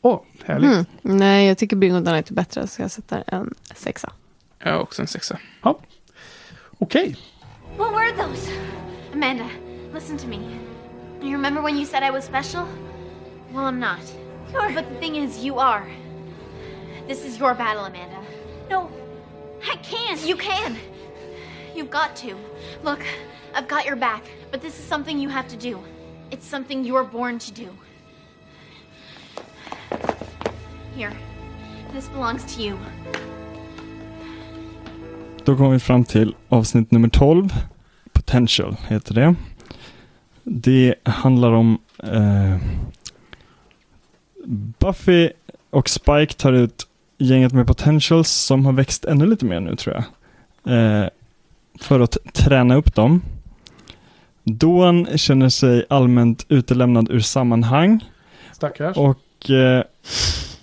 Åh, 0.01 0.21
härligt. 0.45 0.71
Mm. 0.71 0.85
Nej, 1.01 1.47
jag 1.47 1.57
tycker 1.57 1.75
Bingo 1.75 1.99
Night 1.99 2.29
är 2.29 2.33
bättre, 2.33 2.67
så 2.67 2.81
jag 2.81 2.91
sätter 2.91 3.23
en 3.27 3.53
sexa. 3.75 4.13
Jag 4.63 4.71
har 4.71 4.79
också 4.79 5.01
en 5.01 5.07
sexa. 5.07 5.39
Okej. 6.77 7.17
What 7.77 7.93
were 7.93 8.11
those? 8.11 8.51
Amanda, 9.13 9.45
listen 9.93 10.17
to 10.17 10.27
me. 10.27 10.39
You 11.21 11.31
remember 11.31 11.61
when 11.61 11.75
you 11.77 11.85
said 11.85 12.03
I 12.03 12.11
was 12.11 12.25
special? 12.25 12.65
Well, 13.53 13.65
I'm 13.65 13.79
not. 13.79 13.99
But 14.75 14.85
the 14.89 14.95
thing 14.99 15.15
is, 15.15 15.43
you 15.43 15.59
are. 15.59 15.85
This 17.07 17.25
is 17.25 17.39
your 17.39 17.53
battle, 17.55 17.85
Amanda. 17.85 18.17
No, 18.69 18.89
I 19.63 19.75
can't. 19.77 20.27
You 20.27 20.35
can. 20.35 20.77
You've 21.75 21.89
got 21.89 22.15
to. 22.17 22.35
Look, 22.83 22.99
I've 23.53 23.67
got 23.67 23.85
your 23.85 23.95
back, 23.95 24.23
but 24.51 24.61
this 24.61 24.79
is 24.79 24.85
something 24.85 25.19
you 25.19 25.29
have 25.29 25.47
to 25.47 25.57
do. 25.57 25.79
It's 26.31 26.49
something 26.49 26.85
you're 26.85 27.11
born 27.11 27.39
to 27.39 27.51
do. 27.51 27.69
Here, 30.95 31.13
this 31.93 32.09
belongs 32.09 32.55
to 32.55 32.61
you. 32.61 32.77
Då 35.45 35.57
kommer 35.57 35.69
vi 35.69 35.79
fram 35.79 36.03
till 36.03 36.35
avsnitt 36.49 36.91
nummer 36.91 37.09
12. 37.09 37.49
Potential 38.13 38.75
heter 38.87 39.13
det. 39.13 39.35
Det 40.43 40.95
handlar 41.03 41.51
om 41.51 41.77
eh, 42.03 42.57
Buffy 44.79 45.29
och 45.69 45.89
Spike 45.89 46.33
tar 46.33 46.53
ut 46.53 46.87
gänget 47.17 47.53
med 47.53 47.67
potentials 47.67 48.29
som 48.29 48.65
har 48.65 48.73
växt 48.73 49.05
ännu 49.05 49.25
lite 49.25 49.45
mer 49.45 49.59
nu 49.59 49.75
tror 49.75 49.95
jag. 49.95 50.03
Eh, 50.77 51.09
för 51.79 51.99
att 51.99 52.17
träna 52.33 52.75
upp 52.75 52.95
dem. 52.95 53.21
Dawn 54.45 55.17
känner 55.17 55.49
sig 55.49 55.85
allmänt 55.89 56.45
utelämnad 56.49 57.11
ur 57.11 57.19
sammanhang. 57.19 58.05
Stackars. 58.51 58.97
Och 58.97 59.49
eh, 59.49 59.83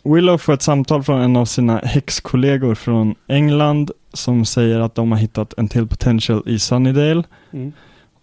Willow 0.03 0.39
får 0.39 0.53
ett 0.53 0.63
samtal 0.63 1.03
från 1.03 1.21
en 1.21 1.37
av 1.37 1.45
sina 1.45 1.79
häxkollegor 1.79 2.75
från 2.75 3.15
England 3.27 3.91
som 4.13 4.45
säger 4.45 4.81
att 4.81 4.95
de 4.95 5.13
har 5.13 5.19
hittat 5.19 5.55
en 5.59 5.69
till 5.69 5.87
potential 5.87 6.43
i 6.47 6.59
Sunnydale. 6.59 7.23
Mm. 7.53 7.73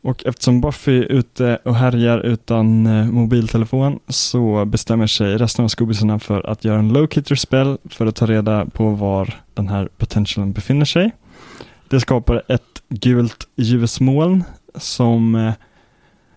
Och 0.02 0.26
eftersom 0.26 0.62
Buffy 0.62 0.98
är 0.98 1.12
ute 1.12 1.60
och 1.64 1.76
härjar 1.76 2.20
utan 2.20 2.88
eh, 2.88 3.06
mobiltelefon 3.06 4.00
så 4.08 4.66
bestämmer 4.66 5.08
sig 5.08 5.38
resten 5.38 5.66
av 5.66 5.70
skobisarna 5.70 6.20
för 6.20 6.50
att 6.50 6.66
göra 6.66 6.80
en 6.80 6.94
locator 6.94 7.36
spell 7.36 7.78
för 7.90 8.06
att 8.06 8.16
ta 8.16 8.26
reda 8.26 8.66
på 8.66 8.90
var 8.90 9.34
den 9.54 9.68
här 9.68 9.90
potentialen 9.98 10.52
befinner 10.52 10.86
sig. 10.86 11.12
Det 11.90 12.00
skapar 12.00 12.44
ett 12.48 12.84
gult 12.90 13.48
ljusmoln 13.56 14.44
som 14.76 15.36
eh, 15.36 15.54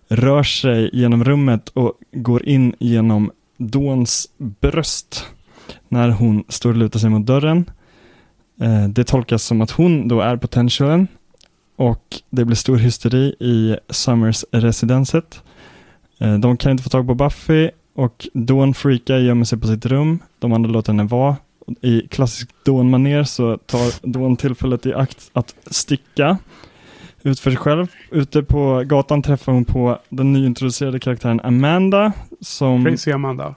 rör 0.09 0.43
sig 0.43 0.91
genom 0.93 1.25
rummet 1.25 1.69
och 1.69 1.93
går 2.13 2.49
in 2.49 2.75
genom 2.79 3.31
Dawns 3.57 4.29
bröst 4.39 5.27
när 5.89 6.09
hon 6.09 6.45
står 6.49 6.71
och 6.71 6.77
lutar 6.77 6.99
sig 6.99 7.11
mot 7.11 7.27
dörren. 7.27 7.71
Eh, 8.61 8.89
det 8.89 9.05
tolkas 9.05 9.43
som 9.43 9.61
att 9.61 9.71
hon 9.71 10.09
då 10.09 10.21
är 10.21 10.37
potentialen 10.37 11.09
och 11.77 12.23
det 12.31 12.45
blir 12.45 12.57
stor 12.57 12.77
hysteri 12.77 13.35
i 13.41 13.77
Summers 13.89 14.45
residenset. 14.53 15.43
Eh, 16.19 16.39
de 16.39 16.57
kan 16.57 16.73
inte 16.73 16.83
få 16.83 16.91
tag 16.91 17.07
på 17.07 17.15
Buffy 17.15 17.71
och 17.95 18.29
Dawn 18.33 18.75
freakar 18.75 19.19
gömmer 19.19 19.45
sig 19.45 19.59
på 19.59 19.67
sitt 19.67 19.87
rum. 19.87 20.19
De 20.39 20.53
andra 20.53 20.71
låter 20.71 20.93
henne 20.93 21.05
vara. 21.05 21.37
I 21.81 22.01
klassisk 22.01 22.51
Dawn-manér 22.65 23.25
så 23.25 23.57
tar 23.57 24.09
Dawn 24.09 24.37
tillfället 24.37 24.87
i 24.87 24.95
akt 24.95 25.31
att 25.33 25.55
sticka 25.67 26.39
ut 27.25 27.41
för 27.41 27.51
sig 27.51 27.59
själv. 27.59 27.87
Ute 28.11 28.43
på 28.43 28.83
gatan 28.87 29.23
träffar 29.23 29.53
hon 29.53 29.65
på 29.65 29.99
den 30.09 30.33
nyintroducerade 30.33 30.99
karaktären 31.01 31.41
Amanda 31.45 32.13
som... 32.41 32.85
Crazy 32.85 33.13
Amanda. 33.13 33.55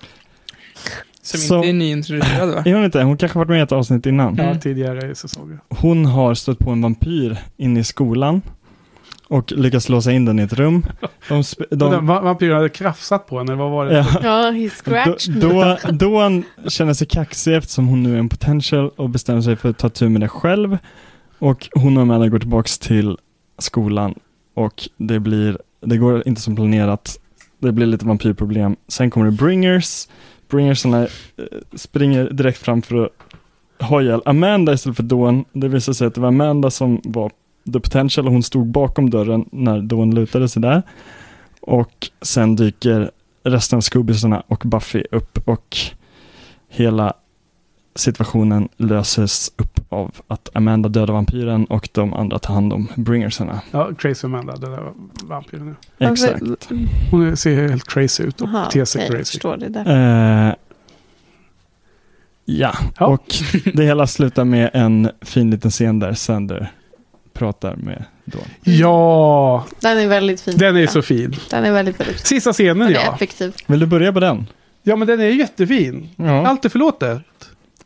Som 1.21 1.39
Så- 1.39 1.55
inte 1.55 1.67
är 1.69 1.73
nyintroducerad 1.73 2.49
va? 2.49 2.63
Är 2.65 2.73
hon 2.73 2.85
inte? 2.85 3.01
Hon 3.03 3.17
kanske 3.17 3.37
varit 3.39 3.49
med 3.49 3.59
i 3.59 3.61
ett 3.61 3.71
avsnitt 3.71 4.05
innan. 4.05 4.35
Ja, 4.35 4.43
Mm. 4.43 4.59
tidigare 4.59 5.11
i 5.11 5.15
säsonger. 5.15 5.59
Hon 5.69 6.05
har 6.05 6.33
stött 6.33 6.59
på 6.59 6.71
en 6.71 6.81
vampyr 6.81 7.37
inne 7.57 7.79
i 7.79 7.83
skolan 7.83 8.41
och 9.27 9.51
lyckats 9.51 9.89
låsa 9.89 10.11
in 10.11 10.25
den 10.25 10.39
i 10.39 10.41
ett 10.43 10.53
rum. 10.53 10.85
De, 11.29 11.43
De, 11.69 11.75
de, 11.91 12.07
va- 12.07 12.21
vampyren 12.21 12.55
hade 12.55 12.69
krafsat 12.69 13.27
på 13.27 13.37
henne, 13.37 13.55
vad 13.55 13.71
var 13.71 13.85
det? 13.85 13.93
ja, 13.97 14.05
Ja, 14.23 14.51
he 14.51 14.69
scratched 14.69 15.35
då, 15.35 15.47
me. 15.53 15.77
då, 15.83 15.91
då 15.91 16.19
han 16.21 16.43
känner 16.67 16.93
sig 16.93 17.07
kaxig 17.07 17.55
eftersom 17.55 17.87
hon 17.87 18.03
nu 18.03 18.15
är 18.15 18.19
en 18.19 18.29
potential 18.29 18.89
och 18.95 19.09
bestämmer 19.09 19.41
sig 19.41 19.55
för 19.55 19.69
att 19.69 19.77
ta 19.77 19.89
tur 19.89 20.09
med 20.09 20.21
det 20.21 20.27
själv. 20.27 20.77
Och 21.39 21.69
hon 21.75 21.97
och 21.97 22.03
Amanda 22.03 22.27
går 22.27 22.39
tillbaks 22.39 22.79
till 22.79 23.17
skolan 23.57 24.19
och 24.53 24.90
det 24.98 25.19
blir, 25.19 25.57
det 25.82 25.98
går 25.98 26.27
inte 26.27 26.41
som 26.41 26.56
planerat. 26.56 27.19
Det 27.60 27.72
blir 27.72 27.86
lite 27.86 28.06
vampyrproblem. 28.06 28.76
Sen 28.88 29.10
kommer 29.10 29.26
det 29.26 29.32
Bringers. 29.32 30.07
Bringersarna 30.49 31.02
eh, 31.02 31.07
springer 31.73 32.30
direkt 32.30 32.57
fram 32.57 32.82
för 32.82 33.06
att 33.06 33.11
ha 33.90 34.02
ihjäl 34.02 34.22
Amanda 34.26 34.73
istället 34.73 34.95
för 34.95 35.03
Dawn. 35.03 35.45
Det 35.53 35.68
visar 35.68 35.94
sig 35.94 36.07
att 36.07 36.15
det 36.15 36.22
var 36.22 36.27
Amanda 36.27 36.72
som 36.72 37.02
var 37.03 37.32
The 37.73 37.80
Potential 37.80 38.26
och 38.27 38.34
hon 38.34 38.44
stod 38.44 38.68
bakom 38.68 39.10
dörren 39.10 39.49
när 39.52 39.82
Dawn 39.82 40.15
lutade 40.15 40.49
sig 40.49 40.61
där. 40.61 40.84
Och 41.61 42.10
sen 42.22 42.56
dyker 42.56 43.11
resten 43.44 43.77
av 43.77 43.82
Scoobisarna 43.82 44.44
och 44.48 44.64
Buffy 44.65 45.03
upp 45.11 45.38
och 45.45 45.77
hela 46.69 47.14
situationen 47.95 48.69
löses 48.77 49.51
upp 49.57 49.80
av 49.89 50.11
att 50.27 50.49
Amanda 50.53 50.89
dödar 50.89 51.13
vampyren 51.13 51.65
och 51.65 51.89
de 51.91 52.13
andra 52.13 52.39
tar 52.39 52.53
hand 52.53 52.73
om 52.73 52.88
bringersarna. 52.95 53.61
Ja, 53.72 53.89
Crazy 53.97 54.26
Amanda, 54.27 54.55
den 54.55 54.72
där 54.72 54.91
vampyren. 55.23 55.76
Exakt. 55.99 56.43
Hon 57.11 57.38
ser 57.38 57.67
helt 57.67 57.88
crazy 57.88 58.23
ut 58.23 58.41
och 58.41 58.47
Aha, 58.47 58.65
ter 58.72 58.85
sig 58.85 59.01
jag 59.01 59.11
crazy. 59.11 59.23
förstår 59.31 59.57
det. 59.57 59.69
Där. 59.69 60.47
Eh, 60.49 60.53
ja, 62.45 62.73
Ja. 62.99 63.05
och 63.07 63.26
det 63.73 63.84
hela 63.84 64.07
slutar 64.07 64.43
med 64.45 64.69
en 64.73 65.09
fin 65.22 65.51
liten 65.51 65.72
scen 65.72 65.99
där 65.99 66.13
Sander 66.13 66.72
pratar 67.34 67.76
med 67.76 68.03
Dawn. 68.26 68.43
Ja, 68.63 69.65
Den 69.80 69.97
är 69.97 70.07
väldigt 70.07 70.41
fin. 70.41 70.57
den 70.57 70.76
är 70.76 70.81
Ja. 70.81 70.88
så 70.88 71.01
fin. 71.01 71.35
Den 71.49 71.65
är 71.65 71.72
väldigt, 71.72 71.99
väldigt 71.99 72.15
fin. 72.15 72.26
Sista 72.26 72.53
scenen 72.53 72.80
Den 72.80 72.91
ja. 73.05 73.13
effektiv. 73.15 73.53
Vill 73.67 73.80
du 73.80 73.85
börja 73.85 74.13
på 74.13 74.19
den? 74.19 74.47
Ja, 74.84 74.95
men 74.95 75.07
den 75.07 75.19
är 75.19 75.26
jättefin. 75.26 76.09
Ja. 76.15 76.47
Allt 76.47 76.65
är 76.65 76.69
förlåtet. 76.69 77.22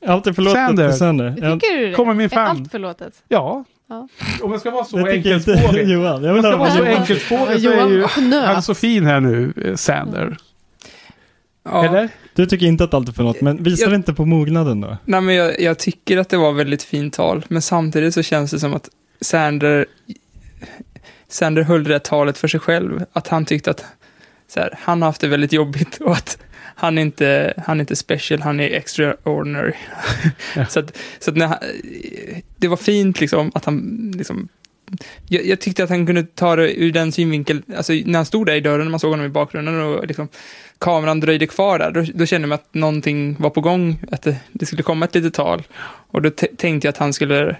Allt 0.05 0.27
är 0.27 0.33
förlåtet 0.33 0.55
Sander. 0.65 0.89
för 0.89 0.97
Sander. 0.97 1.35
Jag, 1.41 1.59
Tycker 1.61 1.77
du 1.77 1.87
det? 1.89 1.93
kommer 1.93 2.13
min 2.13 2.25
Är 2.25 2.29
fan. 2.29 2.47
allt 2.57 2.71
förlåtet? 2.71 3.13
Ja. 3.27 3.63
Ja. 3.89 4.07
Om 4.41 4.51
jag 4.51 4.59
ska 4.59 4.71
vara 4.71 4.83
så 4.85 5.07
enkelspårig. 5.07 5.89
Johan. 5.89 6.23
Jag 6.23 6.29
Om 6.29 6.35
vill 6.35 6.43
jag 6.43 6.53
ska 6.53 6.57
vara 6.57 6.71
så 6.71 6.83
enkelspårig 6.83 7.61
så 7.61 7.69
är 7.69 7.75
Johan 7.75 7.89
ju 7.91 8.05
han 8.39 8.61
så 8.63 8.73
fin 8.75 9.05
här 9.05 9.19
nu, 9.19 9.53
eh, 9.65 9.75
Sander. 9.75 10.37
Ja. 11.65 11.85
Eller? 11.85 12.09
Du 12.35 12.45
tycker 12.45 12.65
inte 12.65 12.83
att 12.83 12.93
allt 12.93 13.09
är 13.09 13.13
förlåt, 13.13 13.41
men 13.41 13.63
visar 13.63 13.83
Jag- 13.83 13.91
det 13.91 13.95
inte 13.95 14.13
på 14.13 14.25
mognaden 14.25 14.81
då? 14.81 14.97
Nej, 15.05 15.21
men 15.21 15.35
jag, 15.35 15.61
jag 15.61 15.79
tycker 15.79 16.17
att 16.17 16.29
det 16.29 16.37
var 16.37 16.51
väldigt 16.53 16.83
fint 16.83 17.13
tal, 17.13 17.45
men 17.47 17.61
samtidigt 17.61 18.13
så 18.13 18.23
känns 18.23 18.51
det 18.51 18.59
som 18.59 18.73
att 18.73 18.89
Sander, 19.21 19.85
Sander 21.27 21.61
höll 21.61 21.83
det 21.83 21.99
talet 21.99 22.37
för 22.37 22.47
sig 22.47 22.59
själv. 22.59 23.05
Att 23.13 23.27
han 23.27 23.45
tyckte 23.45 23.71
att 23.71 23.85
så 24.47 24.59
här, 24.59 24.73
han 24.81 25.01
har 25.01 25.09
haft 25.09 25.21
det 25.21 25.27
väldigt 25.27 25.53
jobbigt 25.53 25.97
och 26.01 26.11
att 26.11 26.37
han 26.79 26.97
inte, 26.97 27.53
han 27.65 27.77
är 27.77 27.81
inte 27.81 27.95
special, 27.95 28.41
han 28.41 28.59
är 28.59 28.69
extraordinary. 28.69 29.73
Ja. 30.55 30.65
så 30.65 30.79
att, 30.79 30.97
så 31.19 31.31
att 31.31 31.37
när 31.37 31.47
han, 31.47 31.57
det 32.55 32.67
var 32.67 32.77
fint 32.77 33.19
liksom 33.19 33.51
att 33.55 33.65
han 33.65 34.11
liksom 34.17 34.49
jag, 35.27 35.45
jag 35.45 35.61
tyckte 35.61 35.83
att 35.83 35.89
han 35.89 36.05
kunde 36.05 36.23
ta 36.23 36.55
det 36.55 36.73
ur 36.73 36.91
den 36.91 37.11
synvinkeln, 37.11 37.63
alltså 37.77 37.93
när 37.93 38.15
han 38.19 38.25
stod 38.25 38.45
där 38.45 38.55
i 38.55 38.61
dörren, 38.61 38.91
man 38.91 38.99
såg 38.99 39.11
honom 39.11 39.25
i 39.25 39.29
bakgrunden 39.29 39.81
och 39.81 40.07
liksom 40.07 40.27
kameran 40.77 41.19
dröjde 41.19 41.47
kvar 41.47 41.79
där, 41.79 41.91
då, 41.91 42.05
då 42.13 42.25
kände 42.25 42.47
man 42.47 42.55
att 42.55 42.73
någonting 42.73 43.35
var 43.39 43.49
på 43.49 43.61
gång, 43.61 43.99
att 44.11 44.21
det, 44.21 44.35
det 44.51 44.65
skulle 44.65 44.83
komma 44.83 45.05
ett 45.05 45.15
litet 45.15 45.33
tal. 45.33 45.63
Och 46.11 46.21
då 46.21 46.29
tänkte 46.29 46.87
jag 46.87 46.89
att 46.89 46.97
han 46.97 47.13
skulle 47.13 47.57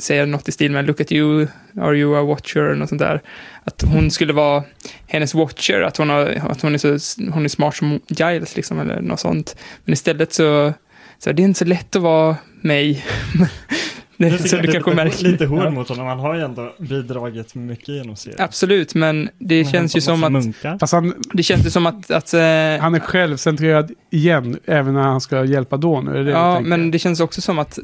säga 0.00 0.26
något 0.26 0.48
i 0.48 0.52
stil 0.52 0.72
med 0.72 0.86
Look 0.86 1.00
at 1.00 1.12
you, 1.12 1.46
are 1.80 1.96
you 1.96 2.16
a 2.16 2.22
watcher, 2.22 2.60
eller 2.60 2.74
något 2.74 2.88
sånt 2.88 2.98
där. 2.98 3.20
Att 3.64 3.82
hon 3.82 4.10
skulle 4.10 4.32
vara 4.32 4.64
hennes 5.06 5.34
watcher, 5.34 5.80
att 5.80 5.96
hon, 5.96 6.08
har, 6.08 6.42
att 6.50 6.62
hon, 6.62 6.74
är, 6.74 6.78
så, 6.78 7.22
hon 7.30 7.44
är 7.44 7.48
smart 7.48 7.76
som 7.76 8.00
Giles, 8.08 8.56
liksom, 8.56 8.80
eller 8.80 9.00
något 9.00 9.20
sånt. 9.20 9.56
Men 9.84 9.92
istället 9.92 10.32
så, 10.32 10.72
så 11.18 11.32
det 11.32 11.42
är 11.42 11.44
inte 11.44 11.58
så 11.58 11.64
lätt 11.64 11.96
att 11.96 12.02
vara 12.02 12.36
mig. 12.60 13.04
det 14.30 14.48
så 14.48 14.56
du 14.56 14.62
det 14.62 14.72
kanske 14.72 14.90
lite, 14.90 15.04
märker. 15.04 15.24
lite 15.28 15.46
hård 15.46 15.72
mot 15.72 15.88
honom. 15.88 16.06
Han 16.06 16.18
har 16.18 16.34
ju 16.34 16.40
ändå 16.42 16.74
bidragit 16.78 17.54
mycket 17.54 17.88
genom 17.88 18.16
serien. 18.16 18.40
Absolut, 18.42 18.94
men 18.94 19.28
det 19.38 19.62
Han 19.62 19.72
känns 19.72 19.96
ju 19.96 20.00
som 20.00 20.24
att. 20.24 20.80
Fast 20.80 20.92
han, 20.92 21.14
det 21.32 21.42
känns 21.42 21.66
ju 21.66 21.70
som 21.70 21.86
att, 21.86 22.10
att 22.10 22.34
eh, 22.34 22.40
han 22.80 22.94
är 22.94 23.00
självcentrerad 23.00 23.92
igen, 24.10 24.58
även 24.64 24.94
när 24.94 25.02
han 25.02 25.20
ska 25.20 25.44
hjälpa 25.44 25.76
Dawn. 25.76 26.08
Är 26.08 26.14
det 26.14 26.24
det 26.24 26.30
Ja, 26.30 26.54
tänker? 26.54 26.68
men 26.68 26.90
det 26.90 26.98
känns 26.98 27.20
också 27.20 27.40
som 27.40 27.58
att, 27.58 27.78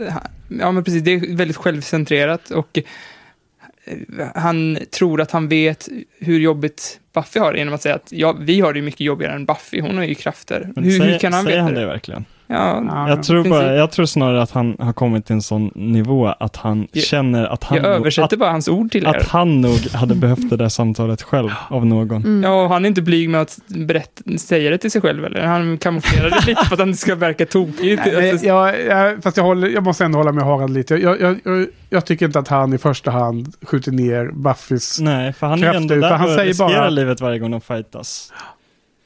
ja 0.61 0.73
men 0.73 0.85
precis, 0.85 1.03
det 1.03 1.13
är 1.15 1.37
väldigt 1.37 1.57
självcentrerat 1.57 2.51
och 2.51 2.79
eh, 2.79 4.27
han 4.35 4.79
tror 4.99 5.21
att 5.21 5.31
han 5.31 5.49
vet 5.49 5.89
hur 6.19 6.41
jobbigt 6.41 7.01
Buffy 7.15 7.41
har 7.41 7.53
det 7.53 7.59
genom 7.59 7.75
att 7.75 7.83
säga 7.83 7.95
att 7.95 8.13
ja, 8.13 8.37
vi 8.41 8.61
har 8.61 8.73
det 8.73 8.79
ju 8.79 8.85
mycket 8.85 9.01
jobbigare 9.01 9.33
än 9.35 9.45
Buffy, 9.47 9.81
hon 9.81 9.97
har 9.97 10.05
ju 10.05 10.15
krafter. 10.15 10.73
Men 10.75 10.85
Hur, 10.85 10.99
säger, 10.99 11.13
hur 11.13 11.19
kan 11.19 11.33
han 11.33 11.45
säger 11.45 11.57
veta 11.57 11.65
han 11.65 11.75
det? 11.75 11.81
det 11.81 11.87
verkligen? 11.87 12.25
Ja, 12.51 12.83
Ja, 12.89 13.09
jag, 13.09 13.23
tror 13.23 13.45
bara, 13.51 13.75
jag 13.75 13.91
tror 13.91 14.07
snarare 14.07 14.43
att 14.43 14.51
han 14.51 14.77
har 14.79 14.93
kommit 14.93 15.27
till 15.27 15.35
en 15.35 15.43
sån 15.43 15.71
nivå 15.75 16.27
att 16.27 16.57
han 16.57 16.89
Jag- 16.93 17.05
känner 17.05 17.45
att 17.47 17.65
han, 17.65 17.77
jag 17.77 17.83
nog, 17.83 17.93
översätter 17.93 18.37
att, 18.37 18.41
bara 18.41 18.51
hans 18.51 18.69
ord 18.69 18.91
till 18.91 19.05
er. 19.07 19.09
att 19.17 19.29
han 19.29 19.61
nog 19.61 19.91
hade 19.95 20.15
behövt 20.15 20.51
det 20.51 20.57
där 20.57 20.69
samtalet 20.69 21.23
själv 21.23 21.51
av 21.71 21.87
någon. 21.87 22.17
Mm. 22.17 22.43
Ja, 22.43 22.63
och 22.63 22.69
han 22.69 22.85
är 22.85 22.89
inte 22.89 23.03
blyg 23.03 23.31
med 23.31 23.41
att 23.41 23.59
berätta, 23.67 24.39
säga 24.39 24.71
det 24.71 24.79
till 24.79 24.91
sig 24.91 25.01
själv 25.01 25.25
eller? 25.25 25.41
Han 25.47 25.79
kamouflerar 25.79 26.31
det 26.31 26.47
lite 26.47 26.65
för 26.65 26.75
att 26.75 26.79
han 26.81 26.89
inte 26.89 27.01
ska 27.01 27.15
verka 27.15 27.47
tokig. 27.47 27.99
Nej, 28.07 28.31
Alltså, 28.31 28.47
jag, 28.47 28.85
jag, 28.87 29.23
fast 29.23 29.37
jag, 29.37 29.45
håller, 29.45 29.69
jag 29.69 29.83
måste 29.85 30.05
ändå 30.05 30.19
hålla 30.19 30.33
med 30.33 30.45
Harald 30.45 30.75
lite. 30.75 30.95
Jag, 30.95 31.21
jag, 31.21 31.39
jag, 31.45 31.67
jag 31.91 32.07
tycker 32.07 32.27
inte 32.27 32.39
att 32.39 32.49
han 32.49 32.73
i 32.75 32.79
första 32.79 33.11
hand 33.11 33.55
skjuter 33.63 33.93
ner 33.93 34.31
Buffys... 34.33 35.01
Nej, 35.01 35.33
för 35.33 35.47
han 35.47 35.63
är 35.65 35.75
ändå 35.75 35.95
där 35.95 36.11
han 36.11 36.29
och 36.29 36.35
säger 36.35 36.49
riskerar 36.49 36.69
bara- 36.69 36.89
livet 36.91 37.21
varje 37.21 37.39
gång 37.39 37.51
de 37.51 37.61
fightas. 37.61 38.33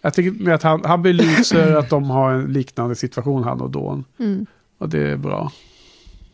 Jag 0.03 0.15
tycker 0.15 0.45
med 0.45 0.55
att 0.55 0.63
han, 0.63 0.83
han 0.85 1.03
belyser 1.03 1.77
att 1.77 1.91
de 1.91 2.11
har 2.11 2.33
en 2.33 2.53
liknande 2.53 2.95
situation, 2.95 3.45
han 3.45 3.61
och 3.61 3.71
Dawn. 3.71 4.05
Mm. 4.19 4.47
Och 4.79 4.89
det 4.89 5.11
är 5.11 5.17
bra. 5.17 5.53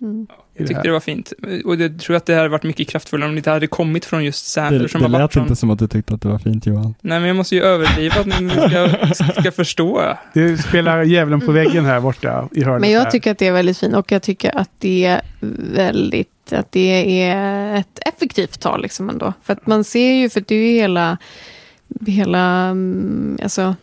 Mm. 0.00 0.26
jag 0.54 0.62
det 0.62 0.68
tyckte 0.68 0.82
det 0.82 0.92
var 0.92 1.00
fint. 1.00 1.32
Och 1.64 1.76
jag 1.76 2.00
tror 2.00 2.16
att 2.16 2.26
det 2.26 2.34
hade 2.34 2.48
varit 2.48 2.62
mycket 2.62 2.88
kraftfullare 2.88 3.28
om 3.28 3.34
det 3.34 3.38
inte 3.38 3.50
hade 3.50 3.66
kommit 3.66 4.04
från 4.04 4.24
just 4.24 4.46
Sander 4.46 4.80
Det, 4.80 4.88
som 4.88 5.02
det 5.02 5.08
lät 5.08 5.32
från... 5.32 5.42
inte 5.42 5.56
som 5.56 5.70
att 5.70 5.78
du 5.78 5.88
tyckte 5.88 6.14
att 6.14 6.22
det 6.22 6.28
var 6.28 6.38
fint 6.38 6.66
Johan. 6.66 6.94
Nej, 7.00 7.18
men 7.20 7.28
jag 7.28 7.36
måste 7.36 7.54
ju 7.54 7.62
överdriva 7.62 8.20
att 8.20 8.26
ni 8.26 8.50
ska, 8.50 9.14
ska 9.40 9.52
förstå. 9.52 10.16
Det 10.34 10.58
spelar 10.58 11.02
djävulen 11.02 11.40
på 11.40 11.52
väggen 11.52 11.84
här 11.84 12.00
borta 12.00 12.48
i 12.52 12.64
hörnet. 12.64 12.80
Men 12.80 12.90
jag 12.90 13.02
här. 13.02 13.10
tycker 13.10 13.30
att 13.30 13.38
det 13.38 13.46
är 13.46 13.52
väldigt 13.52 13.78
fint 13.78 13.94
och 13.94 14.12
jag 14.12 14.22
tycker 14.22 14.58
att 14.58 14.70
det 14.78 15.04
är 15.04 15.20
väldigt, 15.74 16.52
att 16.52 16.72
det 16.72 17.22
är 17.22 17.76
ett 17.76 17.98
effektivt 18.06 18.60
tal 18.60 18.82
liksom 18.82 19.10
ändå. 19.10 19.32
För 19.42 19.52
att 19.52 19.66
man 19.66 19.84
ser 19.84 20.12
ju, 20.12 20.30
för 20.30 20.44
det 20.46 20.54
är 20.54 20.68
ju 20.68 20.74
hela, 20.74 21.18
hela, 22.06 22.40
mm, 22.48 23.38
alltså 23.42 23.74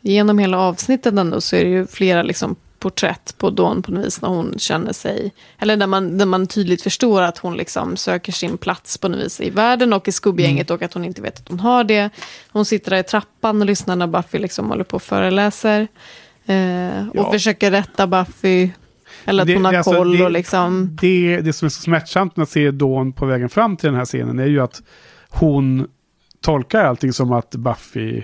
genom 0.00 0.38
hela 0.38 0.58
avsnittet 0.58 1.14
ändå 1.18 1.40
så 1.40 1.56
är 1.56 1.64
det 1.64 1.70
ju 1.70 1.86
flera 1.86 2.22
liksom 2.22 2.56
porträtt 2.78 3.34
på 3.38 3.50
Dawn 3.50 3.82
på 3.82 3.92
något 3.92 4.06
vis 4.06 4.22
när 4.22 4.28
hon 4.28 4.54
känner 4.58 4.92
sig, 4.92 5.32
eller 5.58 5.76
där 5.76 5.86
man, 5.86 6.18
där 6.18 6.26
man 6.26 6.46
tydligt 6.46 6.82
förstår 6.82 7.22
att 7.22 7.38
hon 7.38 7.56
liksom 7.56 7.96
söker 7.96 8.32
sin 8.32 8.58
plats 8.58 8.98
på 8.98 9.08
något 9.08 9.20
vis 9.20 9.40
i 9.40 9.50
världen 9.50 9.92
och 9.92 10.08
i 10.08 10.12
skuggänget 10.12 10.70
och 10.70 10.82
att 10.82 10.94
hon 10.94 11.04
inte 11.04 11.22
vet 11.22 11.38
att 11.40 11.48
hon 11.48 11.60
har 11.60 11.84
det. 11.84 12.10
Hon 12.52 12.64
sitter 12.64 12.90
där 12.90 12.98
i 12.98 13.02
trappan 13.02 13.60
och 13.60 13.66
lyssnar 13.66 13.96
när 13.96 14.06
Buffy 14.06 14.38
liksom 14.38 14.68
håller 14.68 14.84
på 14.84 14.96
och 14.96 15.02
föreläser. 15.02 15.88
Eh, 16.46 17.08
och 17.08 17.16
Ja. 17.16 17.32
försöker 17.32 17.70
rätta 17.70 18.06
Buffy. 18.06 18.70
Eller 19.24 19.42
att 19.42 19.46
Det- 19.46 19.54
hon 19.54 19.64
har 19.64 19.74
alltså, 19.74 19.92
koll 19.92 20.18
det- 20.18 20.24
och 20.24 20.30
liksom... 20.30 20.96
det, 21.00 21.40
det 21.40 21.52
som 21.52 21.66
är 21.66 21.70
så 21.70 21.80
smärtsamt 21.82 22.36
med 22.36 22.42
att 22.42 22.50
se 22.50 22.70
Dawn 22.70 23.12
på 23.12 23.26
vägen 23.26 23.48
fram 23.48 23.76
till 23.76 23.86
den 23.86 23.96
här 23.98 24.04
scenen 24.04 24.38
är 24.38 24.46
ju 24.46 24.60
att 24.60 24.82
hon 25.28 25.86
tolkar 26.44 26.84
allting 26.84 27.12
som 27.12 27.32
att 27.32 27.50
Buffy 27.50 28.22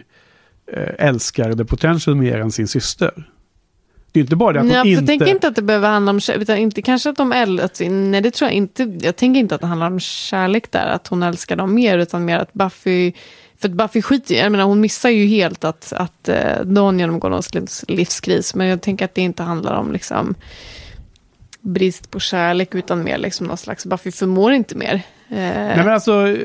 eh, 0.72 1.06
älskar 1.06 1.52
The 1.52 1.64
Potential 1.64 2.16
mer 2.16 2.40
än 2.40 2.52
sin 2.52 2.68
syster. 2.68 3.28
Det 4.12 4.20
är 4.20 4.22
inte 4.22 4.36
bara 4.36 4.52
det 4.52 4.58
att 4.58 4.64
hon 4.64 4.72
Nej, 4.72 4.76
jag 4.78 4.86
inte... 4.86 5.06
tänker 5.06 5.26
inte 5.26 5.48
att 5.48 5.56
det 5.56 5.62
behöver 5.62 5.88
handla 5.88 6.10
om 6.10 6.20
kärlek, 6.20 6.42
utan 6.42 6.58
inte 6.58 6.82
kanske 6.82 7.10
att 7.10 7.16
de 7.16 7.32
älskar, 7.32 7.90
nej 7.90 8.20
det 8.20 8.30
tror 8.30 8.48
jag 8.48 8.56
inte, 8.56 8.82
jag 9.00 9.16
tänker 9.16 9.40
inte 9.40 9.54
att 9.54 9.60
det 9.60 9.66
handlar 9.66 9.86
om 9.86 10.00
kärlek 10.00 10.70
där, 10.70 10.86
att 10.86 11.06
hon 11.06 11.22
älskar 11.22 11.56
dem 11.56 11.74
mer, 11.74 11.98
utan 11.98 12.24
mer 12.24 12.38
att 12.38 12.52
Buffy, 12.52 13.12
för 13.58 13.68
att 13.68 13.74
Buffy 13.74 14.02
skiter 14.02 14.34
jag 14.34 14.52
menar 14.52 14.64
hon 14.64 14.80
missar 14.80 15.10
ju 15.10 15.26
helt 15.26 15.64
att, 15.64 15.92
att 15.92 16.28
uh, 16.28 16.64
Dawn 16.64 16.98
genomgår 16.98 17.30
någon 17.30 17.42
slags 17.42 17.84
livskris, 17.88 18.54
men 18.54 18.66
jag 18.66 18.82
tänker 18.82 19.04
att 19.04 19.14
det 19.14 19.22
inte 19.22 19.42
handlar 19.42 19.74
om 19.74 19.92
liksom 19.92 20.34
brist 21.60 22.10
på 22.10 22.20
kärlek, 22.20 22.74
utan 22.74 23.04
mer 23.04 23.18
liksom 23.18 23.46
någon 23.46 23.56
slags, 23.56 23.86
Buffy 23.86 24.12
förmår 24.12 24.52
inte 24.52 24.74
mer. 24.74 25.02
Eh, 25.32 25.36
Nej 25.36 25.76
men 25.76 25.88
alltså... 25.88 26.28
eh, 26.28 26.38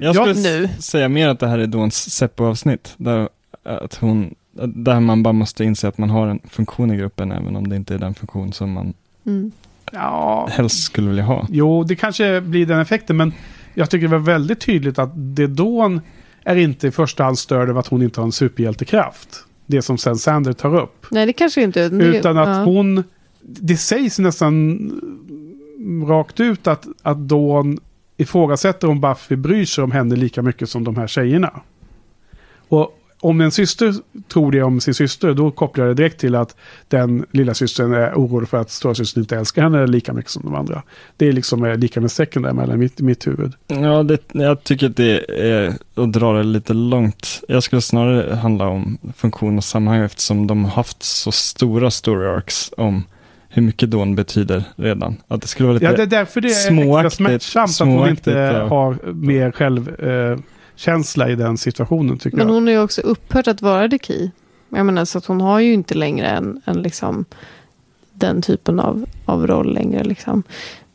Jag 0.00 0.16
jag- 0.16 0.36
skulle 0.36 0.58
nu. 0.58 0.68
säga 0.78 1.08
mer 1.08 1.28
att 1.28 1.40
det 1.40 1.46
här 1.48 1.58
är 1.58 1.66
Dawns 1.66 2.10
Seppo-avsnitt. 2.10 2.94
Där, 2.96 3.28
att 3.62 3.94
hon, 3.94 4.34
där 4.66 5.00
man 5.00 5.22
bara 5.22 5.32
måste 5.32 5.64
inse 5.64 5.88
att 5.88 5.98
man 5.98 6.10
har 6.10 6.26
en 6.26 6.38
funktion 6.50 6.90
i 6.90 6.96
gruppen, 6.96 7.32
även 7.32 7.56
om 7.56 7.68
det 7.68 7.76
inte 7.76 7.94
är 7.94 7.98
den 7.98 8.14
funktion 8.14 8.52
som 8.52 8.72
man 8.72 8.94
mm. 9.26 9.50
ja, 9.92 10.48
helst 10.52 10.82
skulle 10.82 11.08
vilja 11.08 11.24
ha. 11.24 11.46
Jo, 11.50 11.84
det 11.84 11.96
kanske 11.96 12.40
blir 12.40 12.66
den 12.66 12.80
effekten, 12.80 13.16
men 13.16 13.32
jag 13.74 13.90
tycker 13.90 14.08
det 14.08 14.12
var 14.18 14.24
väldigt 14.24 14.60
tydligt 14.60 14.98
att 14.98 15.10
det 15.14 15.46
Dawn 15.46 16.00
är 16.44 16.56
inte 16.56 16.86
i 16.86 16.90
första 16.90 17.24
hand 17.24 17.38
störd 17.38 17.70
av 17.70 17.78
att 17.78 17.86
hon 17.86 18.02
inte 18.02 18.20
har 18.20 18.26
en 18.26 18.32
superhjältekraft. 18.32 19.44
Det 19.66 19.82
som 19.82 19.98
sen 19.98 20.16
Sander 20.16 20.52
tar 20.52 20.76
upp. 20.76 21.06
Nej, 21.10 21.26
det 21.26 21.32
kanske 21.32 21.62
inte. 21.62 21.88
det- 21.88 22.04
Utan 22.04 22.38
att 22.38 22.48
ja. 22.56 22.64
hon... 22.64 23.04
Det 23.40 23.76
sägs 23.76 24.18
nästan 24.18 24.78
rakt 26.08 26.40
ut 26.40 26.66
att, 26.66 26.86
att 27.02 27.18
Dawn 27.28 27.78
ifrågasätter 28.18 28.88
om 28.88 29.00
Buffy 29.00 29.36
bryr 29.36 29.64
sig 29.64 29.84
om 29.84 29.90
henne 29.90 30.16
lika 30.16 30.42
mycket 30.42 30.70
som 30.70 30.84
de 30.84 30.96
här 30.96 31.06
tjejerna. 31.06 31.60
Och 32.68 32.94
om 33.20 33.40
en 33.40 33.50
syster 33.50 33.94
tror 34.32 34.52
det 34.52 34.62
om 34.62 34.80
sin 34.80 34.94
syster, 34.94 35.34
då 35.34 35.50
kopplar 35.50 35.86
jag 35.86 35.96
det 35.96 36.02
direkt 36.02 36.20
till 36.20 36.34
att 36.34 36.56
den 36.88 37.26
lilla 37.30 37.54
systern 37.54 37.94
är 37.94 38.14
orolig 38.14 38.48
för 38.48 38.56
att 38.56 38.70
storasystern 38.70 39.22
inte 39.22 39.36
älskar 39.36 39.62
henne 39.62 39.86
lika 39.86 40.12
mycket 40.12 40.30
som 40.30 40.42
de 40.42 40.54
andra. 40.54 40.82
Det 41.16 41.28
är 41.28 41.32
liksom 41.32 41.64
eh, 41.64 41.76
lika 41.76 42.00
med 42.00 42.10
strecken 42.10 42.42
där 42.42 42.52
mellan 42.52 42.78
mitt, 42.78 43.00
mitt 43.00 43.26
huvud. 43.26 43.52
Ja, 43.66 44.02
det, 44.02 44.20
jag 44.32 44.64
tycker 44.64 44.86
att 44.86 44.96
det 44.96 45.24
är 45.28 45.74
att 45.94 46.12
dra 46.12 46.32
det 46.32 46.42
lite 46.42 46.74
långt. 46.74 47.42
Jag 47.48 47.62
skulle 47.62 47.82
snarare 47.82 48.34
handla 48.34 48.68
om 48.68 48.98
funktion 49.16 49.56
och 49.56 49.64
sammanhang 49.64 50.04
eftersom 50.04 50.46
de 50.46 50.64
har 50.64 50.72
haft 50.72 51.02
så 51.02 51.32
stora 51.32 51.90
story 51.90 52.26
arcs 52.26 52.72
om 52.76 53.04
hur 53.48 53.62
mycket 53.62 53.90
Dawn 53.90 54.14
betyder 54.14 54.64
redan. 54.76 55.16
Att 55.28 55.40
det 55.42 55.48
skulle 55.48 55.66
vara 55.66 55.74
lite... 55.74 55.84
Ja, 55.86 55.92
det 55.92 56.02
är 56.02 56.06
därför 56.06 56.40
det 56.40 56.48
är 56.48 56.50
extra 56.50 56.70
småaktigt- 56.74 57.16
smärtsamt 57.42 57.80
att 57.80 57.88
hon 57.98 58.08
inte 58.08 58.60
och- 58.62 58.68
har 58.68 59.12
mer 59.12 59.52
självkänsla 59.52 61.26
eh, 61.26 61.32
i 61.32 61.36
den 61.36 61.58
situationen 61.58 62.18
tycker 62.18 62.36
Men 62.36 62.46
jag. 62.46 62.54
hon 62.54 62.66
har 62.66 62.72
ju 62.72 62.80
också 62.80 63.00
upphört 63.00 63.48
att 63.48 63.62
vara 63.62 63.88
the 63.88 63.98
key. 63.98 64.30
Jag 64.68 64.86
menar, 64.86 65.04
så 65.04 65.18
att 65.18 65.26
hon 65.26 65.40
har 65.40 65.60
ju 65.60 65.72
inte 65.72 65.94
längre 65.94 66.26
en, 66.26 66.60
en 66.64 66.82
liksom, 66.82 67.24
den 68.12 68.42
typen 68.42 68.80
av, 68.80 69.04
av 69.24 69.46
roll 69.46 69.74
längre. 69.74 70.04
Liksom. 70.04 70.42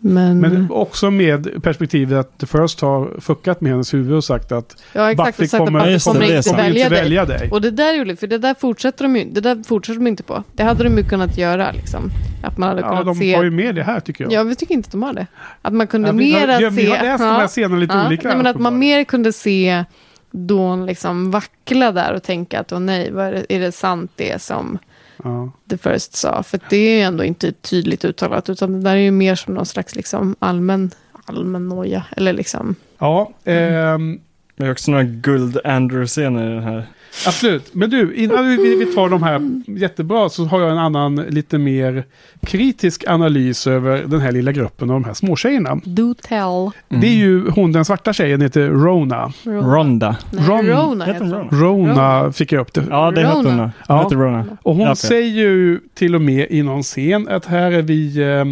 Men, 0.05 0.39
Men 0.39 0.71
också 0.71 1.11
med 1.11 1.63
perspektivet 1.63 2.19
att 2.19 2.37
The 2.37 2.45
First 2.45 2.81
har 2.81 3.19
fuckat 3.19 3.61
med 3.61 3.71
hennes 3.71 3.93
huvud 3.93 4.13
och 4.13 4.23
sagt 4.23 4.51
att 4.51 4.83
ja, 4.93 5.11
exakt, 5.11 5.37
Buffy 5.37 5.47
sagt 5.47 5.61
att 5.61 5.67
kommer, 5.67 5.79
Buffy 5.79 5.99
kommer 5.99 6.35
inte 6.37 6.49
kommer 6.49 6.61
välja 6.61 6.83
inte 6.85 6.89
dig. 6.95 7.03
välja 7.03 7.25
dig. 7.25 7.49
Och 7.51 7.61
det 7.61 7.71
där 7.71 7.93
är 7.93 7.99
roligt, 7.99 8.19
för 8.19 8.27
det 8.27 8.37
där 8.37 8.53
fortsätter 8.53 9.03
de 9.03 9.15
ju 9.15 9.23
det 9.31 9.41
där 9.41 9.63
fortsätter 9.67 9.99
de 9.99 10.07
inte 10.07 10.23
på. 10.23 10.43
Det 10.53 10.63
hade 10.63 10.83
de 10.83 10.97
ju 10.97 11.03
kunnat 11.03 11.37
göra. 11.37 11.71
Liksom. 11.71 12.11
Att 12.43 12.57
man 12.57 12.69
hade 12.69 12.81
Ja, 12.81 12.89
kunnat 12.89 13.05
de 13.05 13.15
se... 13.15 13.35
har 13.35 13.43
ju 13.43 13.51
med 13.51 13.75
det 13.75 13.83
här 13.83 13.99
tycker 13.99 14.23
jag. 14.23 14.33
Ja, 14.33 14.43
vi 14.43 14.55
tycker 14.55 14.73
inte 14.73 14.89
de 14.91 15.03
har 15.03 15.13
det. 15.13 15.27
Att 15.61 15.73
man 15.73 15.87
kunde 15.87 16.07
Ja, 16.07 16.13
vi, 16.13 16.33
mera 16.33 16.57
vi, 16.59 16.69
vi, 16.69 16.81
se... 16.85 16.89
har 16.95 17.03
läst 17.03 17.19
de 17.23 17.29
här 17.29 17.41
Ja. 17.41 17.47
scenerna 17.47 17.77
lite 17.77 17.93
Ja, 17.93 18.07
olika. 18.07 18.27
nej, 18.27 18.37
men 18.37 18.47
att 18.47 18.59
man 18.59 18.79
mer 18.79 19.03
kunde 19.03 19.33
se 19.33 19.85
Dawn 20.31 20.85
liksom 20.85 21.31
vackla 21.31 21.91
där 21.91 22.13
och 22.13 22.23
tänka 22.23 22.59
att 22.59 22.71
åh 22.71 22.79
nej, 22.79 23.11
vad 23.11 23.25
är, 23.25 23.31
det, 23.31 23.45
är 23.55 23.59
det 23.59 23.71
sant 23.71 24.11
det 24.15 24.41
som 24.41 24.77
Ja. 25.23 25.51
The 25.69 25.77
First 25.77 26.15
sa? 26.15 26.43
För 26.43 26.59
det 26.69 26.77
är 26.77 26.95
ju 26.97 27.01
ändå 27.01 27.23
inte 27.23 27.51
tydligt 27.51 28.05
uttalat, 28.05 28.49
utan 28.49 28.71
det 28.73 28.89
där 28.89 28.95
är 28.95 28.99
ju 29.01 29.11
mer 29.11 29.35
som 29.35 29.53
någon 29.53 29.65
slags 29.65 29.95
liksom 29.95 30.35
allmän, 30.39 30.91
allmän 31.25 31.67
noja. 31.67 32.05
Eller 32.17 32.33
liksom, 32.33 32.75
Ja, 32.99 33.31
ehm, 33.43 34.19
Det 34.55 34.65
är 34.65 34.71
också 34.71 34.91
några 34.91 35.03
guld-Andrew-scener 35.03 36.51
i 36.51 36.53
den 36.53 36.63
här. 36.63 36.85
Absolut. 37.27 37.73
Men 37.73 37.89
du, 37.89 38.15
innan 38.15 38.47
vi, 38.57 38.75
vi 38.75 38.85
tar 38.85 39.09
de 39.09 39.23
här 39.23 39.41
jättebra 39.67 40.29
så 40.29 40.45
har 40.45 40.61
jag 40.61 40.71
en 40.71 40.77
annan 40.77 41.15
lite 41.15 41.57
mer 41.57 42.03
kritisk 42.45 43.03
analys 43.07 43.67
över 43.67 44.03
den 44.07 44.19
här 44.19 44.31
lilla 44.31 44.51
gruppen 44.51 44.89
av 44.89 44.95
de 44.95 45.03
här 45.05 45.13
småtjejerna. 45.13 45.75
do 45.83 46.13
tell. 46.13 46.71
Det 47.01 47.07
är 47.07 47.15
ju 47.15 47.49
hon, 47.49 47.71
den 47.71 47.85
svarta 47.85 48.13
tjejen 48.13 48.41
heter 48.41 48.67
Rona. 48.69 49.33
Ronda. 49.43 50.15
Nej, 50.31 50.43
Ron- 50.47 50.65
Rona 50.67 51.05
Heter 51.05 51.25
hon. 51.49 51.59
Rona 51.61 52.31
fick 52.31 52.51
jag 52.51 52.61
upp 52.61 52.73
det. 52.73 52.83
Ja, 52.89 53.11
det 53.11 53.21
hette 53.21 53.49
hon. 53.49 53.69
Ja. 53.87 54.03
Heter 54.03 54.15
Rona. 54.15 54.45
Och 54.63 54.75
hon 54.75 54.81
Ja, 54.85 54.91
okej. 54.91 54.95
säger 54.95 55.41
ju 55.41 55.79
till 55.93 56.15
och 56.15 56.21
med 56.21 56.47
i 56.49 56.63
någon 56.63 56.83
scen 56.83 57.27
att 57.27 57.45
här 57.45 57.71
är 57.71 57.81
vi 57.81 58.17
eh, 58.21 58.45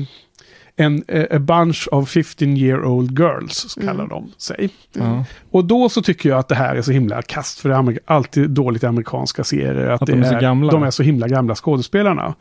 en 0.81 1.03
eh, 1.07 1.25
a 1.35 1.39
bunch 1.39 1.87
of 1.91 2.09
15 2.09 2.57
year 2.57 2.85
old 2.85 3.19
girls, 3.19 3.75
kallar 3.75 3.93
Mm. 3.93 4.09
de 4.09 4.31
sig. 4.37 4.69
Ja. 4.93 5.25
Och 5.51 5.65
då 5.65 5.89
så 5.89 6.01
tycker 6.01 6.29
jag 6.29 6.39
att 6.39 6.47
det 6.47 6.55
här 6.55 6.75
är 6.75 6.81
så 6.81 6.91
himla 6.91 7.21
kast, 7.21 7.59
för 7.59 7.69
det 7.69 7.75
är 7.75 7.99
alltid 8.05 8.49
dåligt 8.49 8.83
i 8.83 8.85
amerikanska 8.85 9.43
serier. 9.43 9.87
Att, 9.87 10.01
Att 10.01 10.07
det 10.07 10.13
de 10.13 10.21
är 10.23 10.29
så 10.33 10.39
gamla. 10.39 10.71
De 10.71 10.83
är 10.83 10.91
så 10.91 11.03
himla 11.03 11.27
gamla 11.27 11.55
skådespelarna. 11.55 12.35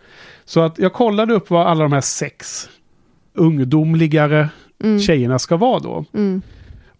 Så 0.44 0.60
att 0.60 0.78
jag 0.78 0.92
kollade 0.92 1.34
upp 1.34 1.50
vad 1.50 1.66
alla 1.66 1.82
de 1.82 1.92
här 1.92 2.00
sex 2.00 2.68
ungdomligare 3.34 4.48
Mm. 4.84 5.00
tjejerna 5.00 5.38
ska 5.38 5.56
vara 5.56 5.78
då. 5.78 6.04
Mm. 6.14 6.42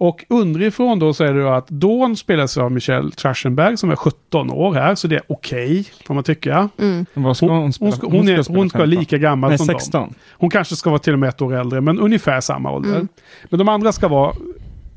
Och 0.01 0.25
underifrån 0.29 0.99
då 0.99 1.15
så 1.15 1.25
är 1.25 1.35
det 1.35 1.43
då 1.43 1.49
att 1.49 1.69
Dawn 1.69 2.17
spelas 2.17 2.59
av 2.59 2.73
Michelle 2.73 3.11
Trachtenberg 3.11 3.77
som 3.77 3.91
är 3.91 3.97
17 3.97 4.51
år 4.51 4.75
här, 4.75 4.95
så 4.95 5.09
det 5.09 5.17
är 5.17 5.23
okej, 5.29 5.85
får 6.07 6.15
man 6.15 6.25
tycka. 6.25 6.69
Mm. 6.79 7.07
Vad 7.15 7.37
ska 7.37 7.47
hon, 7.47 7.57
Hon, 7.63 7.73
spela? 7.73 7.91
hon, 7.91 7.97
ska, 7.99 8.07
hon, 8.07 8.29
är, 8.29 8.37
hon 8.37 8.45
ska 8.45 8.79
vara 8.79 8.87
15. 8.87 8.91
lika 8.91 9.19
gammal 9.19 9.51
Nej, 9.51 9.59
som 9.59 9.67
16. 9.67 10.01
dem. 10.01 10.15
Hon 10.33 10.51
kanske 10.51 10.77
ska 10.77 10.91
vara 10.91 10.99
till 10.99 11.13
och 11.13 11.19
med 11.19 11.29
ett 11.29 11.43
år 11.43 11.55
äldre, 11.55 11.81
men 11.81 12.01
ungefär 12.01 12.41
samma 12.41 12.73
ålder. 12.73 12.95
Mm. 12.95 13.09
Men 13.45 13.59
de 13.59 13.69
andra 13.69 13.93
ska 13.93 14.09
vara, 14.09 14.35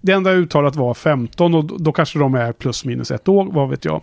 det 0.01 0.11
enda 0.11 0.31
uttalat 0.31 0.75
var 0.75 0.93
15 0.93 1.55
och 1.55 1.81
då 1.81 1.91
kanske 1.91 2.19
de 2.19 2.35
är 2.35 2.51
plus 2.51 2.85
minus 2.85 3.11
ett 3.11 3.27
år, 3.27 3.47
vad 3.51 3.69
vet 3.69 3.85
jag. 3.85 4.01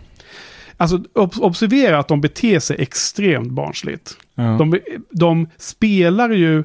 Alltså 0.77 1.03
ob 1.13 1.33
observera 1.41 1.99
att 1.99 2.07
de 2.07 2.21
beter 2.21 2.59
sig 2.59 2.75
extremt 2.79 3.51
barnsligt. 3.51 4.17
Ja. 4.35 4.43
De, 4.43 4.79
de 5.11 5.47
spelar 5.57 6.29
ju 6.29 6.63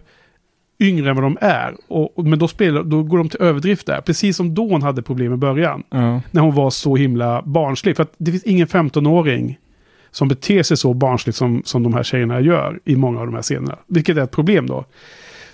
yngre 0.81 1.11
än 1.11 1.17
vad 1.17 1.25
de 1.25 1.39
är, 1.41 1.77
och, 1.89 2.25
men 2.27 2.39
då, 2.39 2.49
spelar, 2.49 2.83
då 2.83 3.03
går 3.03 3.19
de 3.19 3.29
till 3.29 3.43
överdrift 3.43 3.87
där. 3.87 4.01
Precis 4.01 4.37
som 4.37 4.55
Dawn 4.55 4.83
hade 4.83 5.03
problem 5.03 5.33
i 5.33 5.37
början 5.37 5.83
Ja. 5.91 6.21
när 6.31 6.41
hon 6.43 6.55
var 6.55 6.71
så 6.71 6.97
himla 6.97 7.43
barnslig. 7.43 7.97
För 7.97 8.03
att 8.03 8.15
det 8.19 8.31
finns 8.31 8.45
ingen 8.45 8.67
15-åring 8.67 9.59
som 10.11 10.29
beter 10.29 10.63
sig 10.63 10.77
så 10.77 10.95
barnsligt 10.95 11.37
som, 11.39 11.63
som 11.65 11.83
de 11.83 11.95
här 11.95 12.03
tjejerna 12.03 12.41
gör 12.41 12.81
i 12.85 12.97
många 12.97 13.21
av 13.21 13.27
de 13.27 13.35
här 13.35 13.43
scenerna. 13.43 13.79
Vilket 13.87 14.17
är 14.17 14.21
ett 14.23 14.31
problem 14.31 14.67
då. 14.67 14.85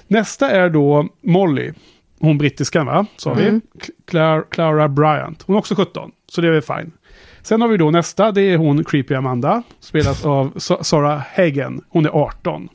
Nästa 0.08 0.50
är 0.50 0.70
då 0.70 1.08
Molly. 1.22 1.72
Hon 2.20 2.38
brittiskan 2.38 2.86
va? 2.86 3.06
Sa 3.16 3.34
vi. 3.34 3.42
Mm. 3.48 3.60
Clara, 4.06 4.42
Clara 4.42 4.88
Bryant. 4.88 5.42
Hon 5.42 5.56
är 5.56 5.58
också 5.58 5.74
17. 5.74 6.10
Så 6.28 6.40
det 6.40 6.46
är 6.48 6.52
väl 6.52 6.62
fine. 6.62 6.92
Sen 7.42 7.60
har 7.60 7.68
vi 7.68 7.76
då 7.76 7.90
nästa. 7.90 8.32
Det 8.32 8.42
är 8.42 8.56
hon 8.56 8.84
Creepy 8.84 9.14
Amanda. 9.14 9.62
Spelas 9.80 10.24
av 10.24 10.52
Sa- 10.56 10.84
Sarah 10.84 11.22
Hagen. 11.36 11.80
Hon 11.88 12.06
är 12.06 12.10
18. 12.10 12.68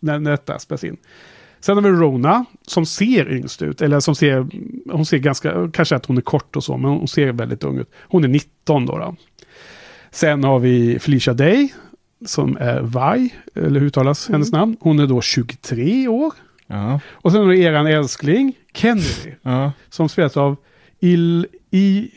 När, 0.00 0.18
när 0.18 0.30
detta 0.30 0.58
spelas 0.58 0.84
in. 0.84 0.96
Sen 1.60 1.76
har 1.76 1.82
vi 1.82 1.88
Rona 1.90 2.44
som 2.66 2.86
ser 2.86 3.32
yngst 3.32 3.62
ut. 3.62 3.82
Eller 3.82 4.00
som 4.00 4.14
ser, 4.14 4.46
hon 4.92 5.06
ser 5.06 5.18
ganska, 5.18 5.70
kanske 5.72 5.96
att 5.96 6.06
hon 6.06 6.16
är 6.16 6.20
kort 6.22 6.56
och 6.56 6.64
så, 6.64 6.76
men 6.76 6.90
hon 6.90 7.08
ser 7.08 7.32
väldigt 7.32 7.64
ung 7.64 7.78
ut. 7.78 7.90
Hon 8.08 8.24
är 8.24 8.28
19 8.28 8.86
då. 8.86 8.98
då. 8.98 9.16
Sen 10.10 10.44
har 10.44 10.58
vi 10.58 10.98
Felicia 10.98 11.34
Day 11.34 11.72
som 12.26 12.56
är 12.60 12.80
Vi, 12.82 13.30
eller 13.54 13.80
hur 13.80 13.86
uttalas 13.86 14.28
hennes 14.28 14.52
namn? 14.52 14.76
Hon 14.80 14.98
är 14.98 15.06
då 15.06 15.20
23 15.20 16.08
år. 16.08 16.32
Ja. 16.66 17.00
Och 17.10 17.32
sen 17.32 17.40
har 17.40 17.48
vi 17.48 17.62
eran 17.62 17.86
älskling 17.86 18.52
Kennedy 18.74 19.32
Ja. 19.42 19.72
som 19.88 20.08
spelas 20.08 20.36
av 20.36 20.56
Il, 21.00 21.46
I, 21.70 22.10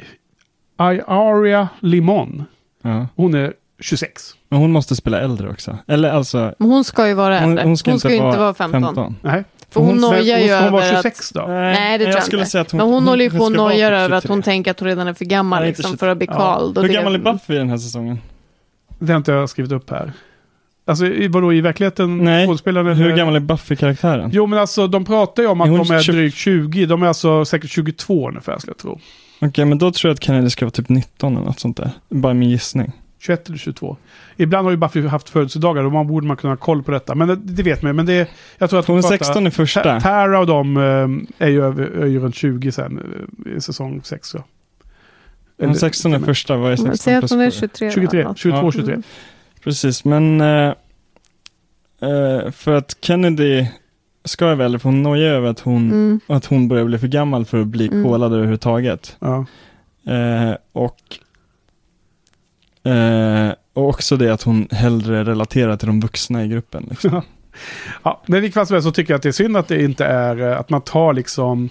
Iaria 0.80 1.70
Limon. 1.80 2.44
ja. 2.82 3.08
Hon 3.16 3.34
är 3.34 3.54
26. 3.82 4.36
Men 4.50 4.60
hon 4.60 4.72
måste 4.72 4.96
spela 4.96 5.20
äldre 5.20 5.50
också. 5.50 5.78
Eller 5.88 6.10
alltså... 6.12 6.54
Men 6.58 6.70
hon 6.70 6.84
ska 6.84 7.08
ju 7.08 7.14
vara 7.14 7.40
Hon, 7.40 7.50
äldre. 7.50 7.66
hon 7.66 7.78
ska, 7.78 7.92
inte, 7.92 8.08
ju 8.08 8.18
vara 8.20 8.28
inte 8.30 8.40
vara 8.40 8.54
15. 8.54 8.82
15. 8.84 9.16
Nej. 9.22 9.44
För 9.70 9.80
hon, 9.82 9.90
Men 9.90 9.98
nojar 10.02 10.40
ju 10.40 10.54
hon, 10.54 10.64
hon 10.64 10.72
var 10.74 10.82
över 10.82 10.96
26 11.04 11.30
då. 11.32 11.46
Nej, 11.48 11.98
det 11.98 12.04
tror 12.06 12.16
jag 12.16 12.24
skulle 12.24 12.42
inte. 12.42 12.52
säga 12.52 12.62
att 12.62 12.72
hon, 12.72 12.78
Men 12.78 12.88
hon, 12.88 13.08
håller 13.08 13.24
ju 13.24 13.30
på 13.32 13.38
och 13.38 13.52
ska 13.52 13.58
vara 13.62 13.70
nojar 13.74 13.92
över 13.92 14.16
att 14.18 14.24
23. 14.24 14.34
hon 14.36 14.42
tänker 14.42 14.72
att 14.72 14.80
hon 14.80 14.88
redan 14.90 15.08
är 15.08 15.14
för 15.14 15.26
gammal 15.26 15.60
Nej, 15.60 15.68
liksom, 15.68 15.84
23. 15.92 15.98
för 15.98 16.08
att 16.08 16.18
bli 16.18 16.28
Ja. 16.30 16.38
kald. 16.38 16.78
och 16.78 16.84
Hur 16.84 16.90
det- 16.90 16.96
gammal 16.96 17.16
är 17.16 17.20
Buffy 17.20 17.54
i 17.54 17.58
den 17.58 17.70
här 17.70 17.78
säsongen? 17.78 18.20
Det 19.00 19.12
har 19.14 19.18
inte 19.18 19.32
jag 19.32 19.50
skrivit 19.50 19.72
upp 19.72 19.90
här. 19.90 20.12
Alltså 20.86 21.06
vadå 21.30 21.54
i 21.54 21.62
verkligheten? 21.62 22.18
Nej, 22.18 22.48
skådespelaren- 22.48 22.94
Hur 22.96 23.16
gammal 23.18 23.36
är 23.36 23.40
Buffy-karaktären? 23.40 24.30
Jo 24.34 24.46
men 24.48 24.60
alltså 24.60 24.88
de 24.88 25.06
pratar 25.06 25.44
ju 25.44 25.50
om 25.50 25.62
Är 25.62 25.66
att 25.66 25.70
hon 25.70 25.84
de 25.88 25.94
är 25.94 26.02
20? 26.02 26.12
drygt 26.12 26.36
20. 26.38 26.86
De 26.86 27.04
är 27.04 27.08
alltså 27.08 27.46
säkert 27.46 27.70
22 27.72 28.28
ungefär 28.30 28.58
skulle 28.60 28.72
jag 28.72 28.78
tro. 28.78 29.00
Okej, 29.42 29.66
men 29.66 29.78
då 29.78 29.92
tror 29.92 30.10
jag 30.10 30.14
att 30.16 30.24
Kennedy 30.24 30.50
ska 30.50 30.66
vara 30.66 30.72
typ 30.72 30.90
19 30.90 31.36
eller 31.36 31.46
något 31.46 31.60
sånt 31.60 31.78
där. 31.78 31.90
Bara 32.10 32.34
min 32.34 32.50
gissning. 32.50 32.92
21 33.22 33.48
eller 33.50 33.58
22. 33.58 33.98
Ibland 34.38 34.66
har 34.66 34.72
ju 34.72 34.78
Buffy 34.78 35.08
haft 35.08 35.30
födelsedagar 35.30 35.84
och 35.84 35.92
man 35.92 36.08
borde 36.08 36.28
man 36.28 36.38
kunna 36.38 36.52
ha 36.52 36.58
koll 36.58 36.84
på 36.84 36.92
detta. 36.92 37.16
Men 37.16 37.28
det, 37.28 37.36
det 37.36 37.64
vet 37.64 37.82
man. 37.82 37.96
Men 37.96 38.06
det, 38.06 38.30
jag 38.58 38.70
tror 38.70 38.80
att 38.80 38.86
Hon 38.88 38.98
är 38.98 39.02
de 39.02 39.08
pratar- 39.08 39.26
16 39.26 39.48
i 39.48 39.52
första. 39.52 39.84
Ta- 39.84 40.00
Tara 40.00 40.40
och 40.40 40.48
de 40.48 40.78
eh, 40.78 41.46
är 41.48 41.50
ju, 41.50 41.64
över, 41.66 41.84
är 41.84 42.06
ju 42.08 42.20
runt 42.20 42.36
20 42.36 42.72
sen 42.72 43.00
eh, 43.46 43.58
i 43.58 43.62
säsong 43.62 44.02
6. 44.04 44.28
Så. 44.28 44.44
Hon 45.60 45.70
är 45.70 45.74
16 45.74 46.14
i 46.16 46.20
första, 46.20 46.58
vad 46.58 46.66
är 46.74 46.78
Men 46.78 46.78
16 46.78 46.98
Säg 46.98 47.16
att 47.16 47.22
plus 47.22 47.32
hon 47.32 47.42
är 47.42 47.52
sju? 47.52 47.68
23. 47.70 47.88
då, 47.88 47.94
23, 47.94 48.22
ja. 48.22 48.34
22, 48.38 48.58
Ja. 48.58 48.72
23. 48.72 48.98
Precis, 49.64 50.06
men 50.06 50.42
eh, 50.42 50.74
eh, 52.02 52.52
för 52.52 52.74
att 52.74 52.98
Kennedy 53.02 53.66
ska 54.26 54.46
jag 54.50 54.56
väl, 54.56 54.80
för 54.80 54.90
hon 54.90 55.04
nojar 55.04 55.32
över 55.34 55.50
att 55.50 55.60
hon, 55.60 55.92
Mm. 55.92 56.20
att 56.28 56.46
hon 56.46 56.68
börjar 56.68 56.86
bli 56.86 56.98
för 56.98 57.08
gammal 57.08 57.46
för 57.46 57.62
att 57.62 57.68
bli 57.68 57.88
Mm. 57.88 58.04
kolad 58.04 58.34
överhuvudtaget. 58.34 59.18
Ja. 59.20 59.46
Eh, 60.14 60.56
och, 60.72 60.98
eh, 62.84 63.54
och 63.74 63.90
också 63.90 64.18
det 64.18 64.34
att 64.34 64.44
hon 64.44 64.68
hellre 64.72 65.24
relaterar 65.24 65.78
till 65.78 65.88
de 65.88 66.00
vuxna 66.00 66.44
i 66.44 66.48
gruppen. 66.48 66.88
Liksom. 66.90 67.22
ja, 68.04 68.22
men 68.26 68.38
i 68.38 68.42
vilket 68.42 68.54
fall 68.54 68.68
som 68.68 68.74
helst 68.74 68.88
så 68.88 68.92
tycker 68.92 69.14
jag 69.14 69.18
att 69.18 69.24
det 69.24 69.30
är 69.30 69.34
synd 69.34 69.58
att 69.58 69.68
det 69.68 69.84
inte 69.84 70.06
är 70.06 70.52
eh, 70.52 70.60
att 70.60 70.70
man 70.70 70.82
tar 70.82 71.14
liksom 71.14 71.70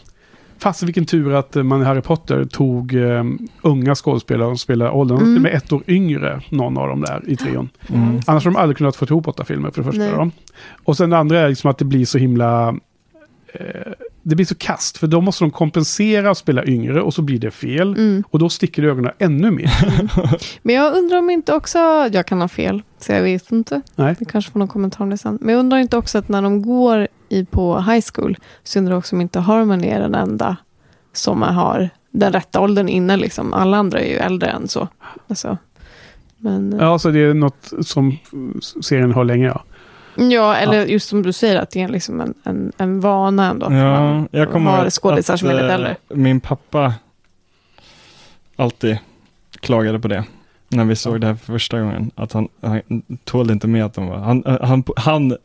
Fast 0.58 0.82
vilken 0.82 1.06
tur 1.06 1.34
att 1.34 1.56
eh, 1.56 1.62
man 1.62 1.82
i 1.82 1.84
Harry 1.84 2.00
Potter 2.00 2.44
tog 2.44 2.94
eh, 2.94 3.24
unga 3.62 3.94
skådespelare 3.94 4.48
och 4.48 4.60
spelade 4.60 4.90
åldern. 4.90 5.18
De 5.18 5.24
är 5.24 5.28
Mm. 5.28 5.42
med 5.42 5.54
ett 5.54 5.72
år 5.72 5.82
yngre, 5.86 6.42
någon 6.48 6.78
av 6.78 6.88
dem 6.88 7.00
där 7.00 7.22
i 7.26 7.36
trion. 7.36 7.68
Mm. 7.88 8.20
Annars 8.26 8.44
har 8.44 8.52
de 8.52 8.56
aldrig 8.58 8.76
kunnat 8.76 8.96
få 8.96 9.04
ihop 9.04 9.28
åtta 9.28 9.44
filmer 9.44 9.70
för 9.70 9.82
det 9.82 9.92
första. 9.92 10.30
Och 10.84 10.96
sen 10.96 11.10
det 11.10 11.18
andra 11.18 11.40
är 11.40 11.48
liksom 11.48 11.70
att 11.70 11.78
det 11.78 11.84
blir 11.84 12.04
så 12.04 12.18
himla... 12.18 12.74
Eh, 13.52 13.92
det 14.22 14.36
blir 14.36 14.46
så 14.46 14.54
kast, 14.54 14.98
för 14.98 15.06
då 15.06 15.20
måste 15.20 15.44
de 15.44 15.50
kompensera 15.50 16.30
och 16.30 16.36
spela 16.36 16.64
yngre 16.64 17.02
och 17.02 17.14
så 17.14 17.22
blir 17.22 17.38
det 17.38 17.50
fel. 17.50 17.92
Mm. 17.92 18.24
Och 18.30 18.38
då 18.38 18.48
sticker 18.48 18.82
ögonen 18.82 19.12
ännu 19.18 19.50
mer. 19.50 19.72
Men 20.62 20.74
jag 20.74 20.94
undrar 20.96 21.18
om 21.18 21.30
inte 21.30 21.54
också, 21.54 21.78
jag 22.12 22.26
kan 22.26 22.40
ha 22.40 22.48
fel, 22.48 22.82
så 22.98 23.12
jag 23.12 23.22
vet 23.22 23.52
inte. 23.52 23.82
Nej. 23.96 24.16
Vi 24.18 24.24
kanske 24.26 24.52
får 24.52 24.58
någon 24.58 24.68
kommentar 24.68 25.04
om 25.04 25.10
det 25.10 25.18
sen. 25.18 25.38
Men 25.40 25.54
jag 25.54 25.60
undrar 25.60 25.78
inte 25.78 25.96
också 25.96 26.18
att 26.18 26.28
när 26.28 26.42
de 26.42 26.62
går 26.62 27.08
i, 27.28 27.44
på 27.44 27.80
high 27.80 28.04
school, 28.14 28.38
så 28.64 28.78
undrar 28.78 28.92
jag 28.92 28.98
också 28.98 29.16
om 29.16 29.20
inte 29.20 29.40
Harmony 29.40 29.88
är 29.88 30.00
den 30.00 30.14
enda 30.14 30.56
som 31.12 31.42
har 31.42 31.90
den 32.10 32.32
rätta 32.32 32.60
åldern 32.60 32.88
inne. 32.88 33.16
Liksom. 33.16 33.54
Alla 33.54 33.76
andra 33.76 34.00
är 34.00 34.08
ju 34.08 34.16
äldre 34.16 34.50
än 34.50 34.68
så. 34.68 34.88
Alltså. 35.28 35.58
Men, 36.36 36.76
Ja, 36.80 36.98
så 36.98 37.10
det 37.10 37.18
är 37.18 37.34
något 37.34 37.72
som 37.80 38.18
serien 38.82 39.12
har 39.12 39.24
länge, 39.24 39.46
ja. 39.46 39.64
Ja, 40.20 40.56
eller 40.56 40.86
just 40.86 41.08
som 41.08 41.22
du 41.22 41.32
säger, 41.32 41.56
att 41.56 41.70
det 41.70 41.82
är 41.82 41.88
liksom 41.88 42.20
en, 42.20 42.34
en, 42.44 42.72
en 42.76 43.00
vana 43.00 43.50
ändå. 43.50 43.72
Ja, 43.72 44.26
jag 44.30 44.52
kommer 44.52 44.70
har 44.70 44.90
skådisar 44.90 45.36
som 45.36 45.48
är 45.48 45.64
eh, 45.64 45.74
äldre. 45.74 45.96
Min 46.08 46.40
pappa 46.40 46.94
alltid 48.56 48.98
klagade 49.60 50.00
på 50.00 50.08
det. 50.08 50.24
När 50.68 50.84
vi 50.84 50.96
såg 50.96 51.20
det 51.20 51.26
här 51.26 51.34
för 51.34 51.52
första 51.52 51.80
gången. 51.80 52.10
Att 52.14 52.32
han, 52.32 52.48
han 52.60 52.82
tålde 53.24 53.52
inte 53.52 53.66
med 53.66 53.84
att 53.84 53.94
de 53.94 54.06
var... 54.06 54.18
Han, 54.18 54.58
han, 54.62 54.84
han 54.96 55.36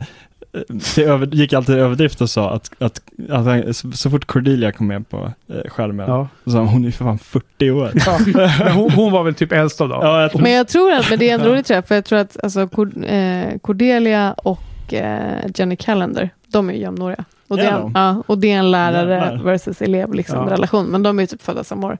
det 0.95 1.03
över, 1.03 1.25
gick 1.27 1.53
alltid 1.53 1.75
i 1.75 1.79
överdrift 1.79 2.21
och 2.21 2.29
sa 2.29 2.51
att, 2.53 2.71
att, 2.79 3.01
att 3.29 3.45
han, 3.45 3.73
så, 3.73 3.91
så 3.91 4.09
fort 4.09 4.25
Cordelia 4.25 4.71
kom 4.71 4.87
med 4.87 5.09
på 5.09 5.33
eh, 5.49 5.69
skärmen, 5.69 6.07
Ja. 6.09 6.27
så 6.43 6.51
sa 6.51 6.57
han, 6.57 6.67
hon 6.67 6.85
är 6.85 6.91
för 6.91 7.05
fan 7.05 7.19
40 7.19 7.71
år. 7.71 7.91
Ja. 8.05 8.19
Men 8.59 8.71
hon, 8.71 8.91
hon 8.91 9.11
var 9.11 9.23
väl 9.23 9.35
typ 9.35 9.51
äldst 9.51 9.81
av 9.81 9.89
dem? 9.89 9.99
Ja, 10.03 10.21
jag 10.21 10.31
tror, 10.31 10.41
Men 10.41 10.51
jag 10.51 10.67
tror 10.67 10.91
att, 10.93 11.09
men 11.09 11.19
det 11.19 11.29
är 11.29 11.33
en 11.39 11.45
rolig 11.45 11.65
träff, 11.65 11.87
för 11.87 11.95
jag 11.95 12.05
tror 12.05 12.19
att 12.19 12.43
alltså, 12.43 12.67
Cord, 12.67 12.93
eh, 13.05 13.57
Cordelia 13.61 14.33
och 14.33 14.93
eh, 14.93 15.45
Jenny 15.55 15.75
Callender, 15.75 16.29
de 16.47 16.69
är 16.69 16.73
ju 16.73 16.79
jämnåriga. 16.79 17.25
Och 17.47 17.57
det, 17.57 17.63
Är 17.63 17.71
de? 17.71 17.91
ja, 17.95 18.23
och 18.27 18.37
det 18.37 18.51
är 18.51 18.57
en 18.59 18.71
lärare 18.71 19.13
Jävlar. 19.15 19.43
versus 19.43 19.81
elev 19.81 20.13
liksom, 20.13 20.37
Ja. 20.47 20.53
relation, 20.53 20.85
men 20.85 21.03
de 21.03 21.19
är 21.19 21.23
ju 21.23 21.27
typ 21.27 21.41
födda 21.41 21.63
samma 21.63 21.87
år. 21.87 21.97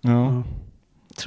ja. 0.00 0.42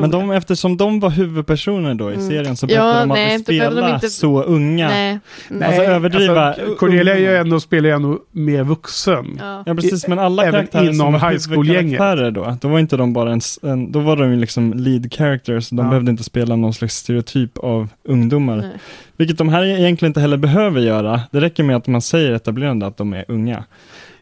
Men 0.01 0.11
jag. 0.11 0.19
de, 0.21 0.31
eftersom 0.31 0.77
de 0.77 0.99
var 0.99 1.09
huvudpersoner 1.09 1.93
då 1.95 2.11
i 2.11 2.13
Mm. 2.13 2.27
serien 2.29 2.57
så 2.57 2.65
Ja, 2.69 2.77
behövde 2.77 2.99
de 3.01 3.07
nej, 3.13 3.37
då 3.37 3.43
behövde 3.51 3.75
de 3.75 3.81
spela 3.81 3.95
inte- 3.95 4.09
så 4.09 4.43
unga. 4.43 4.87
Nej. 4.87 5.19
Nej, 5.49 5.67
Alltså, 5.67 5.81
överdriva- 5.81 6.47
alltså, 6.47 6.75
Cordelia 6.75 7.13
är 7.15 7.19
ju 7.19 7.35
ändå, 7.37 7.59
spelar 7.59 7.89
ju 7.89 7.95
ändå 7.95 8.19
mer 8.31 8.63
vuxen. 8.63 9.37
Ja. 9.39 9.63
Ja 9.65 9.75
precis, 9.75 10.07
men 10.07 10.19
alla 10.19 10.41
Även 10.43 10.53
karaktärer 10.53 10.85
som 10.85 10.93
inom 10.93 11.13
var 11.13 11.19
high 11.29 11.39
school-gänget. 11.49 11.83
huvudkaraktärer 11.83 12.31
då, 12.31 12.57
då 12.61 12.67
var 12.67 12.79
inte 12.79 12.97
de 12.97 13.13
bara 13.13 13.31
en, 13.31 13.41
en 13.63 13.91
då 13.91 13.99
var 13.99 14.15
de 14.17 14.31
ju 14.31 14.35
liksom 14.39 14.73
lead 14.73 15.13
characters, 15.13 15.69
de 15.69 15.77
Ja. 15.77 15.83
behövde 15.83 16.11
inte 16.11 16.23
spela 16.23 16.55
någon 16.55 16.73
slags 16.73 16.95
stereotyp 16.95 17.57
av 17.57 17.87
ungdomar. 18.07 18.57
Nej. 18.57 18.69
Vilket 19.17 19.37
de 19.37 19.49
här 19.49 19.63
egentligen 19.65 20.09
inte 20.09 20.19
heller 20.21 20.37
behöver 20.37 20.81
göra, 20.81 21.21
det 21.31 21.41
räcker 21.41 21.63
med 21.63 21.75
att 21.75 21.87
man 21.87 22.01
säger 22.01 22.31
etablerande 22.31 22.85
att 22.87 22.97
de 22.97 23.13
är 23.13 23.25
unga. 23.27 23.63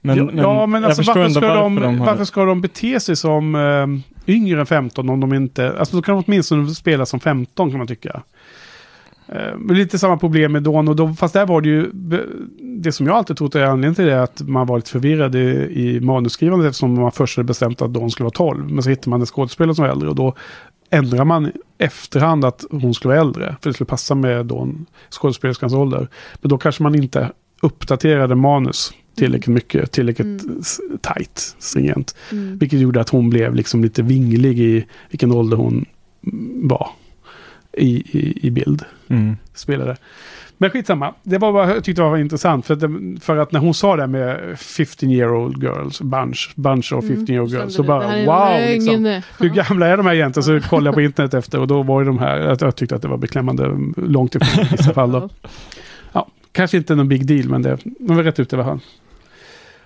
Men, 0.04 0.18
ja, 0.18 0.30
ja, 0.36 0.66
men 0.66 0.82
jag 0.82 0.90
alltså, 0.90 1.04
varför, 1.14 1.30
ska 1.30 1.54
de, 1.56 1.76
de 1.76 2.00
har... 2.00 2.06
varför 2.06 2.26
ska 2.26 2.46
de 2.46 2.62
bete 2.62 3.00
sig 3.00 3.16
som 3.16 3.56
eh, 3.56 3.62
yngre 4.28 4.60
än 4.60 4.66
15 4.66 5.10
om 5.10 5.20
de 5.20 5.34
inte... 5.34 5.78
Alltså 5.80 5.96
då 5.96 6.02
kan 6.02 6.16
de 6.16 6.24
åtminstone 6.28 6.70
spela 6.70 7.06
som 7.06 7.20
15 7.20 7.70
kan 7.70 7.78
man 7.78 7.88
tycka. 7.88 8.22
Eh, 9.28 9.58
men 9.58 9.78
lite 9.78 10.00
samma 10.00 10.18
problem 10.18 10.52
med 10.52 10.64
Dawn 10.64 10.88
och 10.88 10.96
då, 10.96 11.14
fast 11.14 11.34
där 11.34 11.46
var 11.46 11.62
det 11.62 11.70
ju... 11.70 11.92
Det 12.84 12.92
som 12.92 13.08
jag 13.08 13.16
alltid 13.16 13.38
trott 13.38 13.56
är 13.56 13.64
anledningen 13.64 13.96
till 13.96 14.06
det 14.06 14.14
är 14.14 14.20
att 14.20 14.42
man 14.42 14.68
var 14.68 14.78
lite 14.78 14.92
förvirrad 14.92 15.36
i, 15.36 15.40
i 15.72 16.00
manusskrivandet 16.00 16.68
eftersom 16.68 16.94
man 16.94 17.12
först 17.12 17.38
hade 17.38 17.48
bestämt 17.48 17.82
att 17.82 17.94
Dawn 17.94 18.12
skulle 18.12 18.26
vara 18.26 18.32
12. 18.32 18.72
Men 18.72 18.84
så 18.84 18.90
hittar 18.90 19.10
man 19.10 19.20
en 19.20 19.26
skådespelare 19.26 19.76
som 19.76 19.86
var 19.86 19.92
äldre 19.92 20.10
och 20.10 20.16
då 20.16 20.36
ändrar 20.90 21.26
man 21.26 21.52
efterhand 21.78 22.46
att 22.46 22.66
hon 22.72 22.94
skulle 22.94 23.14
vara 23.14 23.22
äldre. 23.22 23.56
För 23.62 23.70
det 23.70 23.74
skulle 23.74 23.88
passa 23.88 24.16
med 24.16 24.46
Dawn, 24.46 24.86
skådespelerskans 25.10 25.74
ålder. 25.74 26.08
Men 26.42 26.50
då 26.50 26.58
kanske 26.58 26.84
man 26.84 26.96
inte 26.96 27.32
uppdaterade 27.62 28.36
manus 28.36 28.94
tillräckligt 29.16 29.54
mycket, 29.54 29.92
tillräckligt 29.92 30.44
Mm. 30.44 30.62
tight, 31.02 31.56
stringent. 31.60 32.16
Mm. 32.32 32.58
Vilket 32.58 32.80
gjorde 32.80 33.02
att 33.02 33.10
hon 33.10 33.30
blev 33.30 33.56
liksom 33.56 33.84
lite 33.84 34.02
vinglig 34.02 34.60
i 34.60 34.86
vilken 35.10 35.32
ålder 35.32 35.58
hon 35.58 35.86
mm, 36.28 36.68
var 36.68 36.90
i, 37.74 38.18
i, 38.20 38.48
i 38.48 38.52
bild. 38.52 38.84
Mm. 39.08 39.38
Spelade. 39.54 39.98
Men 40.58 40.70
skitsamma. 40.70 41.14
Det 41.24 41.38
var 41.38 41.52
vad 41.52 41.70
jag 41.70 41.84
tyckte 41.84 42.02
var 42.02 42.18
intressant. 42.18 42.66
För 42.66 42.74
att, 42.74 42.80
det, 42.80 43.20
för 43.22 43.38
att 43.38 43.52
när 43.52 43.60
hon 43.60 43.74
sa 43.74 43.96
det 43.96 44.08
med 44.08 44.60
15 44.60 45.10
year 45.10 45.34
old 45.34 45.64
girls, 45.64 46.02
bunch, 46.02 46.52
bunch 46.56 46.94
of 46.94 47.08
15 47.08 47.30
year 47.30 47.44
old 47.44 47.52
girls. 47.54 47.76
Så 47.76 47.84
Mm. 47.84 47.88
Bara 48.26 48.26
wow. 48.26 48.60
Liksom. 48.68 49.22
Hur 49.40 49.50
gamla 49.50 49.88
är 49.88 49.98
de 49.98 50.06
här 50.06 50.14
egentligen? 50.14 50.62
Så 50.62 50.70
kollade 50.70 50.88
jag 50.88 50.94
på 50.96 51.02
internet 51.02 51.34
efter 51.34 51.60
och 51.60 51.68
då 51.68 51.84
var 51.84 52.02
det 52.02 52.08
de 52.08 52.20
här. 52.20 52.40
Att 52.40 52.62
jag 52.62 52.76
tyckte 52.76 52.96
att 52.96 53.02
det 53.02 53.08
var 53.08 53.18
beklämmande 53.18 53.78
långt 53.98 54.36
ifrån 54.36 54.66
i 54.66 54.68
vissa 54.72 54.94
fall. 54.94 55.12
Då. 55.12 55.30
Kanske 56.52 56.78
inte 56.78 56.96
någon 56.96 57.08
big 57.10 57.26
deal 57.28 57.50
men 57.50 57.62
det 57.62 57.78
de 58.00 58.16
var 58.16 58.24
rätt 58.24 58.40
ut 58.40 58.54
alla 58.56 58.64
fall. 58.66 58.80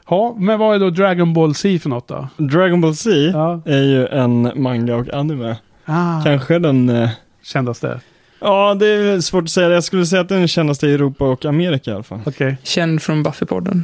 Ja, 0.10 0.36
men 0.40 0.60
vad 0.60 0.76
är 0.76 0.80
då 0.80 0.90
Dragon 0.90 1.34
Ball 1.34 1.56
Z 1.56 1.80
för 1.80 1.90
något 1.90 2.08
då? 2.08 2.28
Dragon 2.38 2.82
Ball 2.82 2.96
Z 2.96 3.10
Ja. 3.16 3.62
är 3.66 3.84
ju 3.84 4.08
en 4.08 4.52
manga 4.56 4.96
och 4.96 5.14
anime. 5.14 5.56
Ah, 5.86 6.22
Kanske 6.24 6.60
den... 6.60 6.90
eh, 6.90 7.10
kändaste. 7.44 8.00
Ja, 8.40 8.74
det 8.80 8.88
är 8.88 9.20
svårt 9.22 9.44
att 9.44 9.50
säga. 9.50 9.70
Jag 9.70 9.84
skulle 9.84 10.06
säga 10.06 10.22
att 10.22 10.30
den 10.30 10.44
är 10.44 10.48
kändast 10.48 10.84
i 10.84 10.94
Europa 10.94 11.26
och 11.26 11.46
Amerika 11.46 11.92
i 11.92 11.94
alla 11.94 12.04
fall. 12.04 12.20
Okej. 12.26 12.58
Känd 12.64 13.02
från 13.02 13.24
Buffy-podden. 13.26 13.82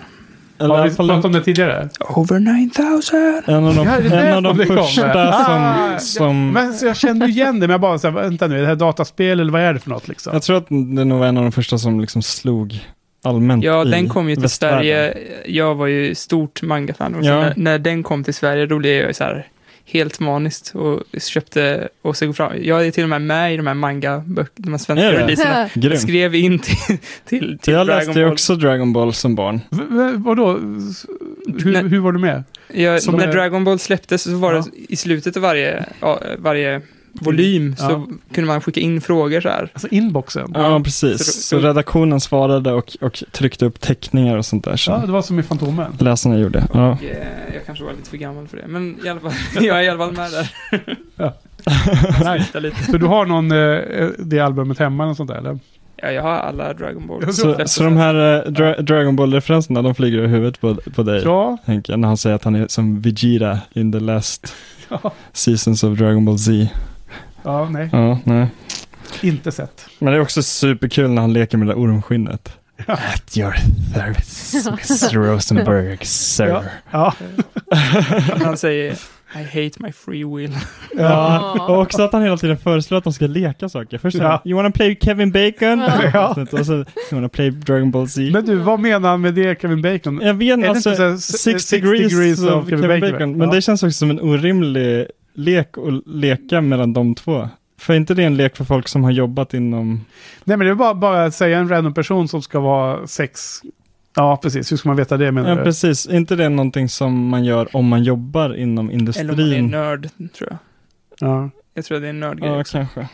Har 0.69 0.89
vi 0.89 0.95
pratat 0.95 1.25
om 1.25 1.31
det 1.31 1.43
tidigare? 1.43 1.89
Over 1.99 2.39
9000! 2.39 3.41
en 3.45 3.63
av 3.65 3.75
de, 3.75 3.85
Ja, 3.87 4.19
en 4.19 4.45
av 4.45 4.55
de 4.55 4.65
första 4.65 5.13
som... 5.31 5.61
Ah, 5.63 5.99
som 5.99 6.51
Men 6.51 6.73
så 6.73 6.85
jag 6.85 6.97
kände 6.97 7.25
ju 7.25 7.31
igen 7.31 7.59
det, 7.59 7.67
men 7.67 7.69
jag 7.69 7.81
bara 7.81 7.99
så 7.99 8.09
här, 8.09 8.21
vänta 8.21 8.47
nu, 8.47 8.57
är 8.57 8.61
det 8.61 8.67
här 8.67 8.75
dataspel 8.75 9.39
eller 9.39 9.51
vad 9.51 9.61
är 9.61 9.73
det 9.73 9.79
för 9.79 9.89
något 9.89 10.07
liksom? 10.07 10.33
Jag 10.33 10.41
tror 10.41 10.57
att 10.57 10.67
det 10.69 11.05
nog 11.05 11.19
var 11.19 11.27
en 11.27 11.37
av 11.37 11.43
de 11.43 11.51
första 11.51 11.77
som 11.77 11.99
liksom 11.99 12.21
slog 12.21 12.79
allmänt 13.23 13.63
Ja, 13.63 13.83
den 13.83 14.09
kom 14.09 14.29
ju 14.29 14.35
till. 14.35 14.49
Sverige. 14.49 15.17
Jag 15.45 15.75
var 15.75 15.87
ju 15.87 16.15
stort 16.15 16.61
manga-fan. 16.61 17.15
Ja. 17.21 17.39
när, 17.39 17.53
när 17.57 17.79
den 17.79 18.03
kom 18.03 18.23
till 18.23 18.33
Sverige, 18.33 18.65
då 18.65 18.77
blev 18.77 18.93
jag 18.93 19.07
ju 19.07 19.13
så 19.13 19.23
här 19.23 19.47
helt 19.91 20.19
maniskt 20.19 20.71
och 20.75 21.03
köpte 21.21 21.87
och 22.01 22.17
så 22.17 22.25
gå 22.27 22.33
fram. 22.33 22.51
Jag 22.63 22.87
är 22.87 22.91
till 22.91 23.03
och 23.03 23.09
med 23.09 23.21
med 23.21 23.53
i 23.53 23.57
de 23.57 23.67
här 23.67 23.73
manga-böckerna, 23.73 24.49
de 24.55 24.69
här 24.71 24.77
svenska 24.77 25.05
Är 25.05 25.11
det? 25.13 25.19
releaserna. 25.23 25.69
Jag 25.73 25.99
skrev 25.99 26.35
in 26.35 26.59
till, 26.59 26.97
till, 27.25 27.57
till 27.61 27.73
jag 27.73 27.87
Dragon 27.87 28.05
läste 28.07 28.21
Ball. 28.23 28.31
också 28.31 28.55
Dragon 28.55 28.93
Ball 28.93 29.13
som 29.13 29.35
barn. 29.35 29.61
V- 29.69 30.11
vadå? 30.17 30.47
Hur, 31.63 31.71
Nej. 31.73 31.83
hur 31.87 31.99
var 31.99 32.11
du 32.11 32.19
med? 32.19 32.43
Jag, 32.73 33.13
när 33.13 33.27
är- 33.27 33.31
Dragon 33.33 33.63
Ball 33.63 33.79
släpptes 33.79 34.23
så 34.23 34.35
var 34.37 34.53
Ja. 34.53 34.59
det 34.73 34.93
i 34.93 34.95
slutet 34.95 35.35
av 35.35 35.41
varje, 35.41 35.85
ja, 35.99 36.21
varje 36.37 36.81
volym 37.13 37.75
Ja. 37.79 37.89
så 37.89 38.07
kunde 38.33 38.47
man 38.47 38.61
skicka 38.61 38.79
in 38.79 39.01
frågor 39.01 39.41
så 39.41 39.49
här. 39.49 39.69
Alltså 39.73 39.87
inboxen? 39.87 40.51
Ja, 40.53 40.81
precis. 40.83 41.17
Så- 41.17 41.23
Så, 41.31 41.41
så- 41.41 41.59
redaktionen 41.59 42.19
svarade 42.19 42.73
och, 42.73 42.97
och 43.01 43.23
tryckte 43.31 43.65
upp 43.65 43.79
teckningar 43.81 44.37
och 44.37 44.45
sånt 44.45 44.63
där. 44.65 44.75
Så 44.75 44.91
Ja, 44.91 44.97
det 45.05 45.11
var 45.11 45.21
som 45.21 45.39
i 45.39 45.43
Fantomen. 45.43 45.91
läsarna 45.99 46.37
gjorde. 46.39 46.63
Ja. 46.73 46.91
Och, 46.91 47.03
eh, 47.03 47.17
jag 47.53 47.65
kanske 47.65 47.83
var 47.85 47.91
lite 47.91 48.09
för 48.09 48.17
gammal 48.17 48.47
för 48.47 48.57
det, 48.57 48.67
men 48.67 49.05
i 49.05 49.09
alla 49.09 49.19
fall, 49.19 49.31
jag 49.65 49.79
är 49.79 49.83
i 49.83 49.89
alla 49.89 49.99
fall 50.05 50.13
med 50.13 50.31
där. 50.31 50.51
Lite. 52.61 52.83
Så 52.91 52.97
du 52.97 53.05
har 53.05 53.25
någon, 53.25 53.51
eh, 53.51 54.09
det 54.19 54.39
albumet 54.39 54.79
hemma 54.79 55.03
eller 55.03 55.13
sånt 55.13 55.29
där 55.29 55.37
eller? 55.37 55.59
Ja, 56.03 56.11
jag 56.11 56.23
har 56.23 56.29
alla 56.31 56.73
Dragon 56.73 57.07
Ball. 57.07 57.23
Ja, 57.25 57.31
Så, 57.33 57.55
så 57.65 57.83
de 57.83 57.97
här 57.97 58.45
eh, 58.45 58.51
dra, 58.51 58.81
Dragon 58.81 59.15
Ball-referenserna, 59.15 59.81
de 59.81 59.95
flyger 59.95 60.23
i 60.23 60.27
huvudet 60.27 60.61
på, 60.61 60.75
på 60.75 61.03
dig, 61.03 61.21
Ja. 61.23 61.57
Henke, 61.65 61.97
när 61.97 62.07
han 62.07 62.17
säger 62.17 62.35
att 62.35 62.43
han 62.43 62.55
är 62.55 62.67
som 62.67 63.01
Vegeta 63.01 63.59
in 63.73 63.91
the 63.91 63.99
last 63.99 64.53
Ja, 64.89 65.11
seasons 65.33 65.83
of 65.83 65.97
Dragon 65.97 66.25
Ball 66.25 66.39
Z. 66.39 66.51
ja 67.43 67.69
nej. 67.69 67.89
Ja, 67.91 68.19
nej. 68.23 68.47
Inte 69.21 69.51
sett. 69.51 69.85
Men 69.99 70.11
det 70.13 70.19
är 70.19 70.21
också 70.21 70.43
superkul 70.43 71.09
när 71.09 71.21
han 71.21 71.33
leker 71.33 71.57
med 71.57 71.67
det 71.67 71.73
där 71.73 71.79
ormskinnet. 71.79 72.57
At 72.87 73.37
your 73.37 73.55
service, 73.93 74.67
Miss 74.89 75.13
Rosenberg, 75.13 75.97
sir. 76.05 76.45
Ja. 76.47 76.63
Ja. 76.91 77.13
Han 78.43 78.57
säger 78.57 78.91
I 79.35 79.43
hate 79.43 79.71
my 79.83 79.91
free 79.91 80.23
will. 80.35 80.57
Ja, 80.97 81.51
och 81.69 81.79
också 81.81 82.01
att 82.03 82.13
han 82.13 82.21
hela 82.23 82.37
tiden 82.37 82.57
föreslår 82.57 82.97
att 82.97 83.03
de 83.03 83.13
ska 83.13 83.27
leka 83.27 83.69
saker. 83.69 83.97
Först 83.97 84.17
Ja. 84.17 84.41
you 84.45 84.55
wanna 84.57 84.71
play 84.71 84.97
Kevin 85.01 85.31
Bacon? 85.31 85.79
Ja. 86.13 86.35
Och 86.51 86.65
så, 86.65 86.73
you 86.73 86.85
wanna 87.11 87.29
play 87.29 87.49
Dragon 87.49 87.91
Ball 87.91 88.07
Z? 88.09 88.21
Men 88.33 88.45
du, 88.45 88.55
vad 88.55 88.79
menar 88.79 89.09
han 89.09 89.21
med 89.21 89.33
det, 89.33 89.61
Kevin 89.61 89.81
Bacon? 89.81 90.19
jag 90.23 90.33
vet 90.33 90.57
Är 90.57 90.61
det 90.61 90.69
alltså, 90.69 90.89
inte 90.89 90.97
så 90.97 91.09
här 91.09 91.17
six, 91.17 91.41
six 91.43 91.69
degrees, 91.69 92.11
degrees 92.13 92.39
of 92.43 92.51
of 92.63 92.69
Kevin 92.69 92.81
Kevin 92.81 92.99
Bacon. 93.01 93.11
Bacon? 93.11 93.31
Men 93.37 93.47
Ja. 93.49 93.55
det 93.55 93.61
känns 93.61 93.83
också 93.83 93.97
som 93.97 94.09
en 94.09 94.19
orimlig 94.21 95.07
lek 95.33 95.77
att 95.77 96.07
leka 96.07 96.61
mellan 96.61 96.93
de 96.93 97.15
två. 97.15 97.49
För 97.77 97.93
är 97.93 97.97
inte 97.97 98.13
det 98.13 98.23
en 98.23 98.37
lek 98.37 98.57
för 98.57 98.65
folk 98.65 98.87
som 98.87 99.03
har 99.03 99.11
jobbat 99.11 99.53
inom... 99.53 100.05
Nej, 100.43 100.57
men 100.57 100.67
det 100.67 100.71
är 100.71 100.75
bara, 100.75 100.93
bara 100.93 101.23
att 101.25 101.35
säga 101.35 101.59
en 101.59 101.69
random 101.69 101.93
person 101.93 102.27
som 102.27 102.41
ska 102.41 102.59
vara 102.59 103.07
sex... 103.07 103.61
Ja, 104.15 104.37
precis. 104.41 104.71
Hur 104.71 104.77
ska 104.77 104.89
man 104.89 104.95
veta 104.97 105.17
det 105.17 105.31
menar 105.31 105.49
Ja, 105.49 105.55
du? 105.55 105.63
precis. 105.63 106.07
Är 106.07 106.15
inte 106.17 106.35
det 106.35 106.49
någonting 106.49 106.89
som 106.89 107.27
man 107.27 107.43
gör 107.43 107.75
om 107.75 107.87
man 107.87 108.03
jobbar 108.03 108.55
inom 108.55 108.89
Eller 108.89 108.99
om 108.99 109.05
man 109.27 109.39
är 109.39 109.43
industrin? 109.43 109.67
nörd, 109.67 110.09
tror 110.37 110.49
jag. 110.49 110.57
Ja. 111.29 111.49
Jag 111.73 111.85
tror 111.85 111.95
att 111.97 112.01
det 112.03 112.07
är 112.07 112.09
en 112.09 112.19
nördgrej 112.19 112.49
Ja, 112.51 112.59
också. 112.61 112.77
kanske. 112.77 113.07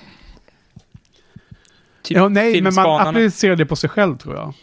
Typ 2.01 2.17
ja, 2.17 2.29
nej, 2.29 2.61
men 2.61 2.73
man 2.73 3.07
applicerar 3.07 3.55
det 3.55 3.65
på 3.65 3.75
sig 3.75 3.89
själv 3.89 4.17
tror 4.17 4.35
jag. 4.35 4.53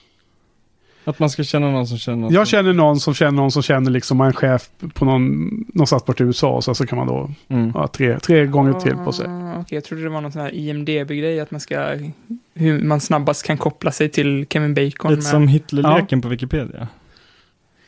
Att 1.04 1.18
man 1.18 1.30
ska 1.30 1.44
känna 1.44 1.70
någon 1.70 1.86
som 1.86 1.98
känner 1.98 2.18
någon 2.18 2.32
Jag 2.32 2.46
känner 2.48 2.72
någon 2.72 3.00
som 3.00 3.14
känner 3.14 3.30
någon 3.32 3.50
som 3.50 3.62
känner 3.62 3.90
liksom 3.90 4.20
en 4.20 4.32
chef 4.32 4.68
på 4.94 5.04
någon, 5.04 5.48
någonstans 5.74 6.04
bort 6.04 6.20
i 6.20 6.24
USA 6.24 6.48
och 6.50 6.64
så, 6.64 6.74
så 6.74 6.86
kan 6.86 6.98
man 6.98 7.06
då 7.06 7.30
Mm. 7.48 7.70
ha 7.72 7.88
tre, 7.88 8.18
tre 8.18 8.46
gånger 8.46 8.72
till 8.72 8.96
på 8.96 9.12
sig. 9.12 9.26
Ah, 9.28 9.52
Okej, 9.60 9.76
jag 9.76 9.84
trodde 9.84 10.02
det 10.02 10.08
var 10.08 10.20
någon 10.20 10.32
sån 10.32 10.42
här 10.42 10.54
IMDB-grej, 10.54 11.40
att 11.40 11.50
man 11.50 11.60
ska... 11.60 11.98
Hur 12.54 12.82
man 12.84 13.00
snabbast 13.00 13.46
kan 13.46 13.58
koppla 13.58 13.92
sig 13.92 14.08
till 14.08 14.46
Kevin 14.50 14.74
Bacon. 14.74 15.10
Lite 15.10 15.14
med- 15.16 15.22
som 15.22 15.48
Hitlerleken 15.48 16.20
på 16.20 16.28
Wikipedia. 16.28 16.88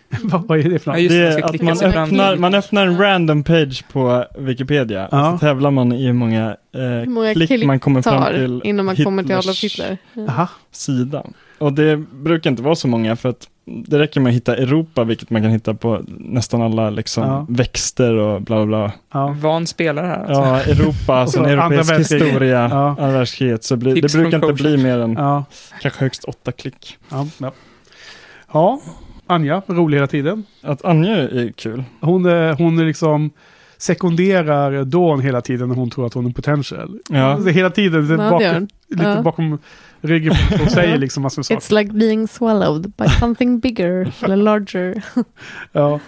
vad, 0.25 0.47
vad 0.49 0.59
är 0.59 0.63
det 0.71 0.79
för 0.79 0.91
Ja, 0.91 0.95
något? 0.95 1.03
just 1.03 1.15
Det 1.15 1.27
är 1.27 1.45
att 1.45 1.63
man 1.63 1.81
öppnar, 2.03 2.37
man 2.37 2.55
öppnar 2.55 2.87
en 2.87 2.99
random 2.99 3.43
page 3.45 3.85
på 3.93 4.25
Wikipedia 4.39 5.09
Ja. 5.11 5.31
och 5.33 5.39
så 5.41 5.47
tävlar 5.47 5.71
man 5.71 5.93
i 5.93 6.07
hur 6.07 6.13
många, 6.13 6.57
eh, 6.75 7.09
många 7.09 7.35
klick 7.35 7.65
man 7.65 7.81
kommer 7.81 8.03
fram 8.03 8.35
till 8.35 8.61
innan 8.65 8.87
man 8.87 8.97
kommer 8.97 9.23
till 9.23 9.33
Adolf 9.33 9.47
Hitlers 9.47 9.65
Hitler. 9.81 9.99
Ja. 10.37 10.49
Sida. 10.73 11.23
Och 11.59 11.73
det 11.73 11.97
brukar 11.97 12.51
inte 12.51 12.63
vara 12.63 12.75
så 12.75 12.89
många 12.89 13.17
för 13.17 13.29
att 13.29 13.49
det 13.65 13.99
räcker 13.99 14.21
med 14.21 14.31
att 14.31 14.37
hitta 14.37 14.57
Europa, 14.57 15.05
vilket 15.05 15.31
man 15.31 15.43
kan 15.43 15.51
hitta 15.51 15.75
på 15.75 16.01
nästan 16.07 16.63
alla 16.63 16.91
liksom, 16.91 17.25
Ja. 17.25 17.47
växter 17.49 18.13
och 18.15 18.43
bla 18.43 18.67
bla. 18.67 18.93
Ja. 19.13 19.37
Van 19.41 19.67
spelare 19.67 20.07
här. 20.07 20.19
Alltså. 20.19 20.33
Ja, 20.43 20.61
Europa, 20.61 21.27
sen 21.33 21.45
europeisk 21.45 21.93
historia, 21.99 22.69
Ja. 22.71 22.89
andra 22.89 23.11
världskriget. 23.19 23.65
Så 23.65 23.77
blir, 23.77 23.95
det 24.03 24.13
brukar 24.13 24.37
inte 24.39 24.53
bli 24.53 24.65
coachen. 24.65 24.83
mer 24.83 24.99
än 24.99 25.13
Ja. 25.13 25.45
kanske 25.83 26.01
högst 26.05 26.25
åtta 26.25 26.53
klick. 26.53 26.97
Ja. 27.11 27.27
ja. 28.53 28.81
Ja, 29.29 29.35
Anja, 29.35 29.63
rolig 29.67 29.97
hela 29.97 30.07
tiden. 30.07 30.45
Att 30.63 30.85
Anja 30.85 31.17
är 31.17 31.53
kul. 31.57 31.85
Hon 32.01 32.27
är, 32.27 32.53
hon 32.53 32.79
är 32.79 32.85
liksom 32.85 33.31
sekunderar 33.79 34.85
Dawn 34.85 35.21
hela 35.21 35.41
tiden 35.41 35.69
när 35.69 35.77
hon 35.77 35.91
tror 35.91 36.07
att 36.07 36.15
hon 36.15 36.27
är 36.27 36.31
potential. 36.31 36.99
Ja. 37.11 37.23
Alltså, 37.23 37.49
hela 37.51 37.71
tiden, 37.71 38.07
Ja, 38.21 38.31
hon. 38.55 38.69
lite 38.89 39.03
Ja. 39.05 39.23
bakom 39.23 39.59
ryggen 40.01 40.35
på 40.51 40.57
hon 40.59 40.69
säger 40.71 40.99
liksom 41.05 41.23
massor 41.23 41.39
med 41.41 41.47
saker. 41.47 41.61
It's 41.61 41.75
like 41.75 41.93
being 41.93 42.29
swallowed 42.29 42.93
by 42.97 43.09
something 43.21 43.59
bigger 43.61 44.13
eller 44.25 44.37
larger. 44.37 45.03
Ja. 45.73 46.01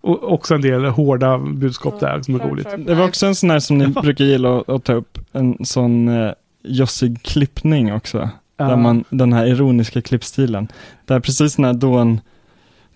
Och 0.00 0.32
också 0.32 0.54
en 0.54 0.60
del 0.60 0.84
hårda 0.84 1.38
budskap 1.38 2.00
där 2.00 2.22
som 2.22 2.34
är 2.34 2.38
roligt. 2.38 2.68
Det 2.86 2.94
var 2.94 3.04
också 3.08 3.26
en 3.26 3.34
sån 3.34 3.50
här 3.50 3.58
som 3.58 3.78
ni 3.78 3.86
brukar 3.86 4.24
gilla 4.24 4.58
att, 4.60 4.68
att 4.68 4.84
ta 4.84 4.92
upp, 4.92 5.18
en 5.32 5.64
sån 5.64 6.08
eh, 6.08 6.30
jossig 6.64 7.22
klippning 7.22 7.92
också. 7.94 8.18
Där 8.56 8.70
Ja. 8.70 8.76
man, 8.76 9.04
den 9.10 9.32
här 9.32 9.46
ironiska 9.46 10.02
klippstilen. 10.02 10.68
Där 11.04 11.20
precis 11.20 11.58
när 11.58 11.72
Dawn 11.72 12.20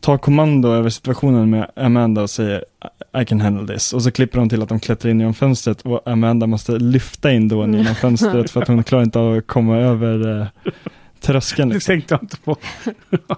tar 0.00 0.18
kommando 0.18 0.68
över 0.72 0.90
situationen 0.90 1.50
med 1.50 1.70
Amanda 1.76 2.22
och 2.22 2.30
säger 2.30 2.64
I 3.22 3.24
can 3.24 3.40
handle 3.40 3.74
this. 3.74 3.92
Och 3.92 4.02
så 4.02 4.10
klipper 4.10 4.38
de 4.38 4.48
till 4.48 4.62
att 4.62 4.68
de 4.68 4.80
klättrar 4.80 5.10
in 5.10 5.20
genom 5.20 5.34
fönstret 5.34 5.82
och 5.82 6.02
Amanda 6.08 6.46
måste 6.46 6.72
lyfta 6.72 7.32
in 7.32 7.48
Dawn 7.48 7.74
genom 7.78 7.94
fönstret 7.94 8.50
för 8.50 8.62
att 8.62 8.68
hon 8.68 8.84
klarar 8.84 9.02
inte 9.02 9.18
av 9.18 9.36
att 9.36 9.46
komma 9.46 9.76
över 9.76 10.40
eh, 10.40 10.46
tröskeln. 11.20 11.68
Det 11.68 11.74
Liksom. 11.74 11.92
tänkte 11.92 12.14
jag 12.14 12.22
inte 12.22 12.36
på. 12.36 12.56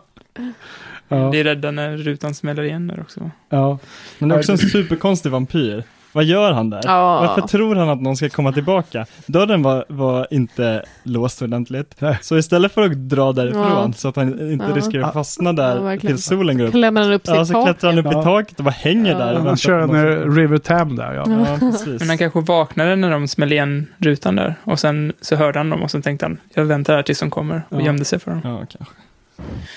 ja. 1.08 1.28
Det 1.32 1.40
är 1.40 1.44
rädda 1.44 1.70
när 1.70 1.96
rutan 1.96 2.34
smäller 2.34 2.62
igen 2.62 2.86
där 2.86 3.00
också. 3.00 3.30
ja. 3.48 3.78
Men 4.18 4.28
det 4.28 4.34
är 4.34 4.38
också 4.38 4.52
en 4.52 4.58
superkonstig 4.58 5.32
vampyr. 5.32 5.84
Vad 6.12 6.24
gör 6.24 6.52
han 6.52 6.70
där? 6.70 6.80
Ja. 6.84 7.20
Varför 7.20 7.48
tror 7.48 7.74
han 7.74 7.88
att 7.88 8.00
någon 8.00 8.16
ska 8.16 8.28
komma 8.28 8.52
tillbaka? 8.52 9.06
Dörren 9.26 9.62
var, 9.62 9.84
var 9.88 10.26
inte 10.30 10.82
låst 11.02 11.42
ordentligt. 11.42 11.94
Nej. 11.98 12.18
Så 12.22 12.38
istället 12.38 12.72
för 12.72 12.82
att 12.82 12.92
dra 13.08 13.32
därifrån 13.32 13.62
Ja. 13.62 13.92
så 13.96 14.08
att 14.08 14.16
han 14.16 14.50
inte 14.52 14.66
Ja. 14.68 14.76
riskerar 14.76 15.02
att 15.08 15.12
fastna 15.14 15.52
där 15.52 15.98
tills 15.98 16.24
solen 16.24 16.58
går 16.58 16.64
upp. 16.64 16.70
Klämmer 16.72 17.00
han 17.02 17.12
upp 17.12 17.26
sig 17.26 17.34
Ja, 17.36 17.44
så 17.44 17.64
klättrar 17.64 17.90
han 17.92 17.98
upp 18.06 18.12
i 18.12 18.24
taket 18.24 18.58
och 18.58 18.64
bara 18.64 18.70
hänger 18.70 19.14
där. 19.18 19.34
Han 19.38 19.56
kör 19.56 19.78
en 19.78 19.88
som- 19.88 20.34
River 20.36 20.58
Tam 20.58 20.96
där 20.96 21.12
ja. 21.12 21.26
Men 21.98 22.08
han 22.08 22.18
kanske 22.18 22.40
vaknade 22.40 22.96
när 22.96 23.10
de 23.10 23.28
smällde 23.28 23.54
igen 23.54 23.86
rutan 23.98 24.36
där. 24.36 24.54
Och 24.64 24.78
sen 24.78 25.12
så 25.20 25.36
hörde 25.36 25.58
han 25.58 25.70
dem 25.70 25.82
och 25.82 25.90
sen 25.90 26.02
tänkte 26.02 26.26
han, 26.26 26.38
jag 26.54 26.64
väntar 26.64 26.94
här 26.96 27.02
tills 27.02 27.20
de 27.20 27.30
kommer. 27.30 27.62
Och 27.68 27.82
gömde 27.82 28.04
sig 28.04 28.18
för 28.18 28.30
dem. 28.30 28.40
Ja, 28.44 28.56
kanske. 28.58 28.94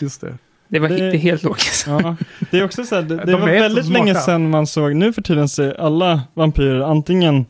Just 0.02 0.22
det. 0.22 0.34
Det 0.68 0.80
var 0.80 0.90
Det- 0.90 1.18
helt 1.18 1.44
logiskt. 1.44 1.88
Ja. 1.90 2.16
Det 2.52 2.60
är 2.60 2.66
också 2.66 2.84
så 2.84 2.96
här, 2.96 3.02
det, 3.02 3.16
det 3.16 3.26
De 3.26 3.42
var 3.42 3.48
väldigt 3.48 3.86
länge 3.90 4.16
sedan 4.16 4.50
man 4.50 4.68
såg, 4.68 4.96
nu 4.96 5.14
för 5.14 5.22
tiden 5.22 5.50
ser 5.50 5.82
alla 5.82 6.22
vampyrer 6.34 6.82
antingen 6.82 7.46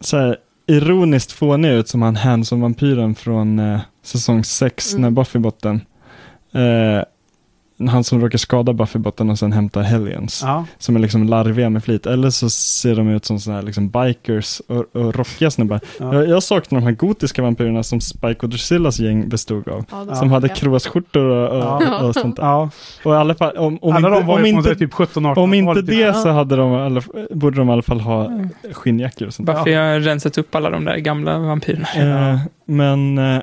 så 0.00 0.16
här 0.18 0.36
ironiskt 0.66 1.32
fåniga 1.32 1.72
ut 1.72 1.88
som 1.88 2.02
han 2.02 2.16
Hanson-vampyren 2.16 3.14
från 3.14 3.58
eh, 3.58 3.80
säsong 4.02 4.44
6 4.44 4.92
Mm. 4.92 5.02
när 5.02 5.10
Buffy 5.10 5.38
botten. 5.38 5.80
Eh, 6.54 7.04
han 7.88 8.04
som 8.04 8.20
råkar 8.20 8.38
skada 8.38 8.72
Buffy 8.72 8.98
botten 8.98 9.30
och 9.30 9.38
sen 9.38 9.52
hämtar 9.52 9.82
Hellions. 9.82 10.40
Ja. 10.44 10.64
Som 10.78 10.96
är 10.96 11.00
liksom 11.00 11.24
larviga 11.24 11.70
med 11.70 11.84
flit. 11.84 12.06
Eller 12.06 12.30
så 12.30 12.50
ser 12.50 12.94
de 12.96 13.08
ut 13.08 13.24
som 13.24 13.40
sådana 13.40 13.60
här 13.60 13.66
liksom 13.66 13.88
bikers 13.90 14.60
och, 14.68 14.96
och 14.96 15.14
rockiga 15.14 15.50
snubbar. 15.50 15.80
Ja. 16.00 16.14
Jag, 16.14 16.28
jag 16.28 16.42
saknar 16.42 16.80
de 16.80 16.84
här 16.86 16.92
gotiska 16.92 17.42
vampyrerna 17.42 17.82
som 17.82 18.00
Spike 18.00 18.38
och 18.42 18.48
Drusillas 18.48 18.98
gäng 18.98 19.28
bestod 19.28 19.68
av. 19.68 19.84
Ja, 19.90 20.14
Som 20.14 20.30
hade 20.30 20.46
ja. 20.48 20.54
kråsskjortor 20.54 21.24
och, 21.24 21.48
och, 21.48 21.82
Ja. 21.82 21.98
och 22.02 22.14
sånt 22.14 22.36
där. 22.36 22.42
ja. 22.42 22.70
Och 23.04 23.12
i 23.14 23.16
alla 23.16 23.34
fall, 23.34 23.56
om, 23.56 23.78
om 23.82 23.92
Alla 23.96 24.08
inte, 24.08 24.20
de 24.20 24.26
var 24.26 24.34
om 24.38 24.44
ju 24.44 24.48
inte, 24.50 24.74
typ 24.74 24.92
17-18 24.92 25.38
om 25.38 25.54
inte 25.54 25.82
det 25.82 26.14
så 26.14 26.28
hade 26.28 26.56
de, 26.56 26.72
alla, 26.74 27.02
borde 27.30 27.56
de 27.56 27.68
i 27.68 27.72
alla 27.72 27.82
fall 27.82 28.00
ha 28.00 28.30
skinnjackor 28.72 29.26
och 29.26 29.34
sånt 29.34 29.46
där. 29.46 29.54
Buffy 29.54 29.72
har 29.74 30.00
rensat 30.00 30.38
upp 30.38 30.54
alla 30.54 30.70
de 30.70 30.84
där 30.84 30.96
gamla 30.96 31.38
vampyrerna. 31.38 32.32
Eh, 32.32 32.38
men, 32.66 33.18
eh, 33.18 33.40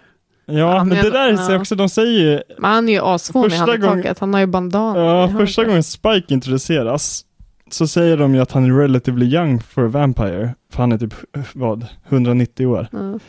ja, 0.52 0.84
men 0.84 0.98
det 1.04 1.10
där 1.10 1.52
ja. 1.52 1.58
också, 1.60 1.76
de 1.76 1.90
säger 1.90 2.20
ju, 2.32 2.42
Men 2.58 2.72
han 2.72 2.90
är 2.90 2.94
ju 2.94 3.00
asfånig 3.04 3.54
i 3.56 3.58
gången- 3.60 3.82
taket. 3.82 4.20
Han 4.20 4.34
har 4.34 4.42
ju 4.42 4.48
bandana. 4.48 5.00
ja, 5.00 5.28
första 5.38 5.64
gången 5.66 5.84
Spike 5.84 6.34
introduceras 6.34 7.26
så 7.72 7.88
säger 7.88 8.18
de 8.18 8.36
ju 8.36 8.42
att 8.42 8.52
han 8.52 8.66
är 8.66 8.78
relatively 8.82 9.26
young 9.36 9.62
for 9.62 9.86
a 9.86 9.88
vampire. 9.88 10.56
För 10.74 10.84
han 10.84 10.92
är 10.92 10.98
typ, 10.98 11.14
vad, 11.54 11.86
190 12.10 12.66
år. 12.68 12.88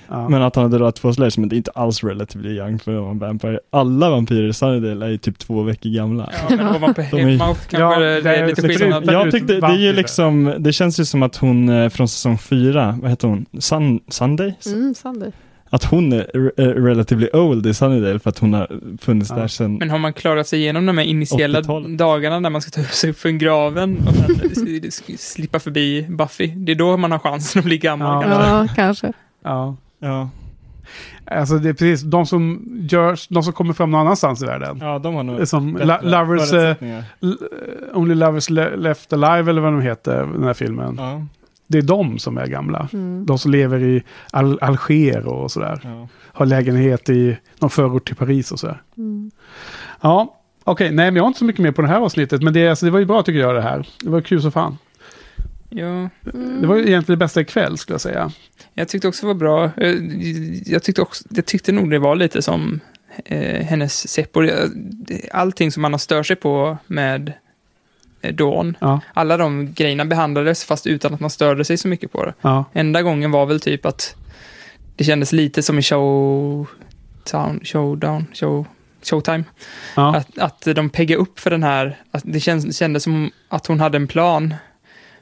Ja. 0.08 0.28
Men 0.28 0.42
att 0.42 0.56
han 0.56 0.64
hade 0.64 0.78
rört 0.78 0.94
två 0.94 1.12
slayers, 1.12 1.38
men 1.38 1.48
det 1.48 1.54
är 1.54 1.56
inte 1.56 1.70
alls 1.70 2.04
relatively 2.04 2.56
young 2.56 2.78
för 2.78 3.10
en 3.10 3.18
vampire. 3.18 3.60
Alla 3.70 4.10
vampyrer 4.10 4.48
i 4.48 4.52
Sunnydale 4.52 5.06
är 5.06 5.10
ju 5.10 5.18
typ 5.18 5.38
två 5.38 5.62
veckor 5.62 5.90
gamla. 5.90 6.30
Ja, 6.50 6.56
men 6.56 6.68
ovanpå 6.76 7.02
De 7.10 7.16
är- 7.16 7.20
Hemouth 7.26 7.60
kanske 7.68 7.78
Ja, 7.78 7.98
det, 7.98 8.20
det 8.20 8.36
är 8.36 8.42
är 8.42 8.46
lite 8.46 8.62
lite 8.62 8.78
skillnad. 8.78 9.02
ut- 9.04 9.10
Jag 9.12 9.30
tyckte, 9.30 9.52
det 9.60 9.66
är 9.66 9.76
ju 9.76 9.92
liksom, 9.92 10.54
det 10.58 10.72
känns 10.72 11.00
ju 11.00 11.04
som 11.04 11.22
att 11.22 11.36
hon 11.36 11.68
eh, 11.68 11.88
från 11.88 12.08
säsong 12.08 12.38
fyra, 12.38 12.98
vad 13.02 13.10
heter 13.10 13.28
hon, 13.28 13.46
Sun, 13.58 14.00
Sunday? 14.08 14.54
Mm, 14.66 14.94
Sandy. 14.94 15.26
Att 15.72 15.84
hon 15.84 16.12
är 16.12 16.52
eh, 16.56 16.64
relatively 16.66 17.28
old 17.32 17.66
i 17.66 17.74
Sunnydale 17.74 18.18
för 18.18 18.30
att 18.30 18.38
hon 18.38 18.54
har 18.54 18.80
funnits 19.00 19.30
Ja. 19.30 19.36
där 19.36 19.48
sedan 19.48 19.76
Men 19.78 19.90
har 19.90 19.98
man 19.98 20.12
klarat 20.12 20.46
sig 20.46 20.58
igenom 20.60 20.86
de 20.86 20.98
här 20.98 21.04
initiala 21.04 21.60
80-talet. 21.60 21.98
dagarna 21.98 22.40
när 22.40 22.50
man 22.50 22.60
ska 22.62 22.70
ta 22.70 22.80
upp 22.80 22.92
sig 22.92 23.10
upp 23.10 23.18
från 23.18 23.38
graven 23.38 23.98
och 24.08 24.14
slippa 25.18 25.58
förbi 25.58 26.06
Buffy? 26.08 26.46
Det 26.46 26.72
är 26.72 26.76
då 26.76 26.96
man 26.96 27.12
har 27.12 27.18
chansen 27.18 27.58
att 27.58 27.64
bli 27.64 27.78
gammal. 27.78 28.24
Ja. 28.28 28.36
kanske. 28.36 28.46
Ja, 28.52 28.68
kanske. 28.76 29.12
ja. 29.44 29.76
Ja, 29.98 30.30
Alltså 31.24 31.58
det 31.58 31.68
är 31.68 31.72
precis 31.72 32.02
de 32.02 32.26
som 32.26 32.60
görs, 32.90 33.28
de 33.28 33.42
som 33.42 33.52
kommer 33.52 33.72
fram 33.72 33.90
någon 33.90 34.00
annanstans 34.00 34.42
i 34.42 34.46
världen. 34.46 34.78
ja 34.80 34.98
de 34.98 35.14
har 35.14 35.22
nog 35.22 35.48
Som 35.48 35.76
La- 35.76 36.00
Lovers. 36.02 36.52
L- 36.52 37.36
Only 37.94 38.14
Lovers 38.14 38.50
Le- 38.50 38.76
Left 38.76 39.12
Alive 39.12 39.50
eller 39.50 39.60
vad 39.60 39.72
de 39.72 39.80
heter, 39.80 40.16
den 40.32 40.44
här 40.44 40.54
filmen. 40.54 40.94
Ja, 40.98 41.26
Det 41.70 41.78
är 41.78 41.82
de 41.82 42.18
som 42.18 42.38
är 42.38 42.46
gamla. 42.46 42.88
Mm. 42.92 43.26
De 43.26 43.38
som 43.38 43.50
lever 43.50 43.82
i 43.82 44.02
Al- 44.30 44.58
Alger 44.60 45.26
och 45.26 45.50
sådär. 45.50 45.80
ja. 45.84 46.08
Har 46.32 46.46
lägenhet 46.46 47.08
i 47.08 47.36
någon 47.58 47.70
förort 47.70 48.06
till 48.06 48.16
Paris 48.16 48.52
och 48.52 48.60
sådär. 48.60 48.82
Mm. 48.96 49.30
Ja, 50.00 50.40
okej. 50.64 50.86
Nej, 50.92 51.06
men 51.06 51.16
jag 51.16 51.22
har 51.22 51.28
inte 51.28 51.38
så 51.38 51.44
mycket 51.44 51.62
mer 51.62 51.72
på 51.72 51.82
det 51.82 51.88
här 51.88 52.00
avsnittet. 52.00 52.42
Men 52.42 52.52
det, 52.52 52.68
alltså, 52.68 52.86
det 52.86 52.92
var 52.92 52.98
ju 52.98 53.04
bra 53.04 53.22
tycker 53.22 53.40
jag 53.40 53.54
det 53.54 53.62
här. 53.62 53.88
Det 54.02 54.10
var 54.10 54.20
kul 54.20 54.42
så 54.42 54.50
fan. 54.50 54.78
Ja, 55.70 56.08
Det 56.60 56.66
var 56.66 56.76
ju 56.76 56.86
egentligen 56.86 57.18
det 57.18 57.24
bästa 57.24 57.40
ikväll 57.40 57.78
skulle 57.78 57.94
jag 57.94 58.00
säga. 58.00 58.30
jag 58.74 58.88
tyckte 58.88 59.08
också 59.08 59.26
det 59.26 59.34
var 59.34 59.34
bra. 59.34 59.70
Jag 60.66 60.82
tyckte, 60.82 61.02
också, 61.02 61.24
jag 61.30 61.46
tyckte 61.46 61.72
nog 61.72 61.90
det 61.90 61.98
var 61.98 62.16
lite 62.16 62.42
som 62.42 62.80
eh, 63.24 63.64
hennes 63.66 64.08
Seppo. 64.08 64.40
Det- 64.40 64.68
det- 64.74 65.30
Allting 65.32 65.72
som 65.72 65.82
man 65.82 65.92
har 65.92 65.98
stört 65.98 66.26
sig 66.26 66.36
på 66.36 66.78
med 66.86 67.32
Dawn. 68.32 68.76
Ja, 68.80 69.00
Alla 69.14 69.36
de 69.36 69.72
grejerna 69.72 70.04
behandlades 70.04 70.64
fast 70.64 70.86
utan 70.86 71.14
att 71.14 71.20
man 71.20 71.30
störde 71.30 71.64
sig 71.64 71.76
så 71.76 71.88
mycket 71.88 72.12
på 72.12 72.24
det. 72.24 72.34
ja, 72.40 72.64
Enda 72.72 73.02
gången 73.02 73.30
var 73.30 73.46
väl 73.46 73.60
typ 73.60 73.86
att 73.86 74.16
det 74.96 75.04
kändes 75.04 75.32
lite 75.32 75.62
som 75.62 75.78
i 75.78 75.82
show... 75.82 76.66
Town, 77.24 77.60
showdown, 77.64 78.26
show, 78.34 78.66
showtime. 79.02 79.44
ja. 79.96 80.16
Att, 80.16 80.38
att 80.38 80.60
de 80.74 80.90
peggade 80.90 81.20
upp 81.22 81.38
för 81.40 81.50
den 81.50 81.62
här, 81.62 81.96
att 82.10 82.22
det 82.26 82.40
kändes, 82.40 82.76
kändes 82.78 83.02
som 83.02 83.30
att 83.48 83.66
hon 83.66 83.80
hade 83.80 83.96
en 83.96 84.06
plan. 84.06 84.54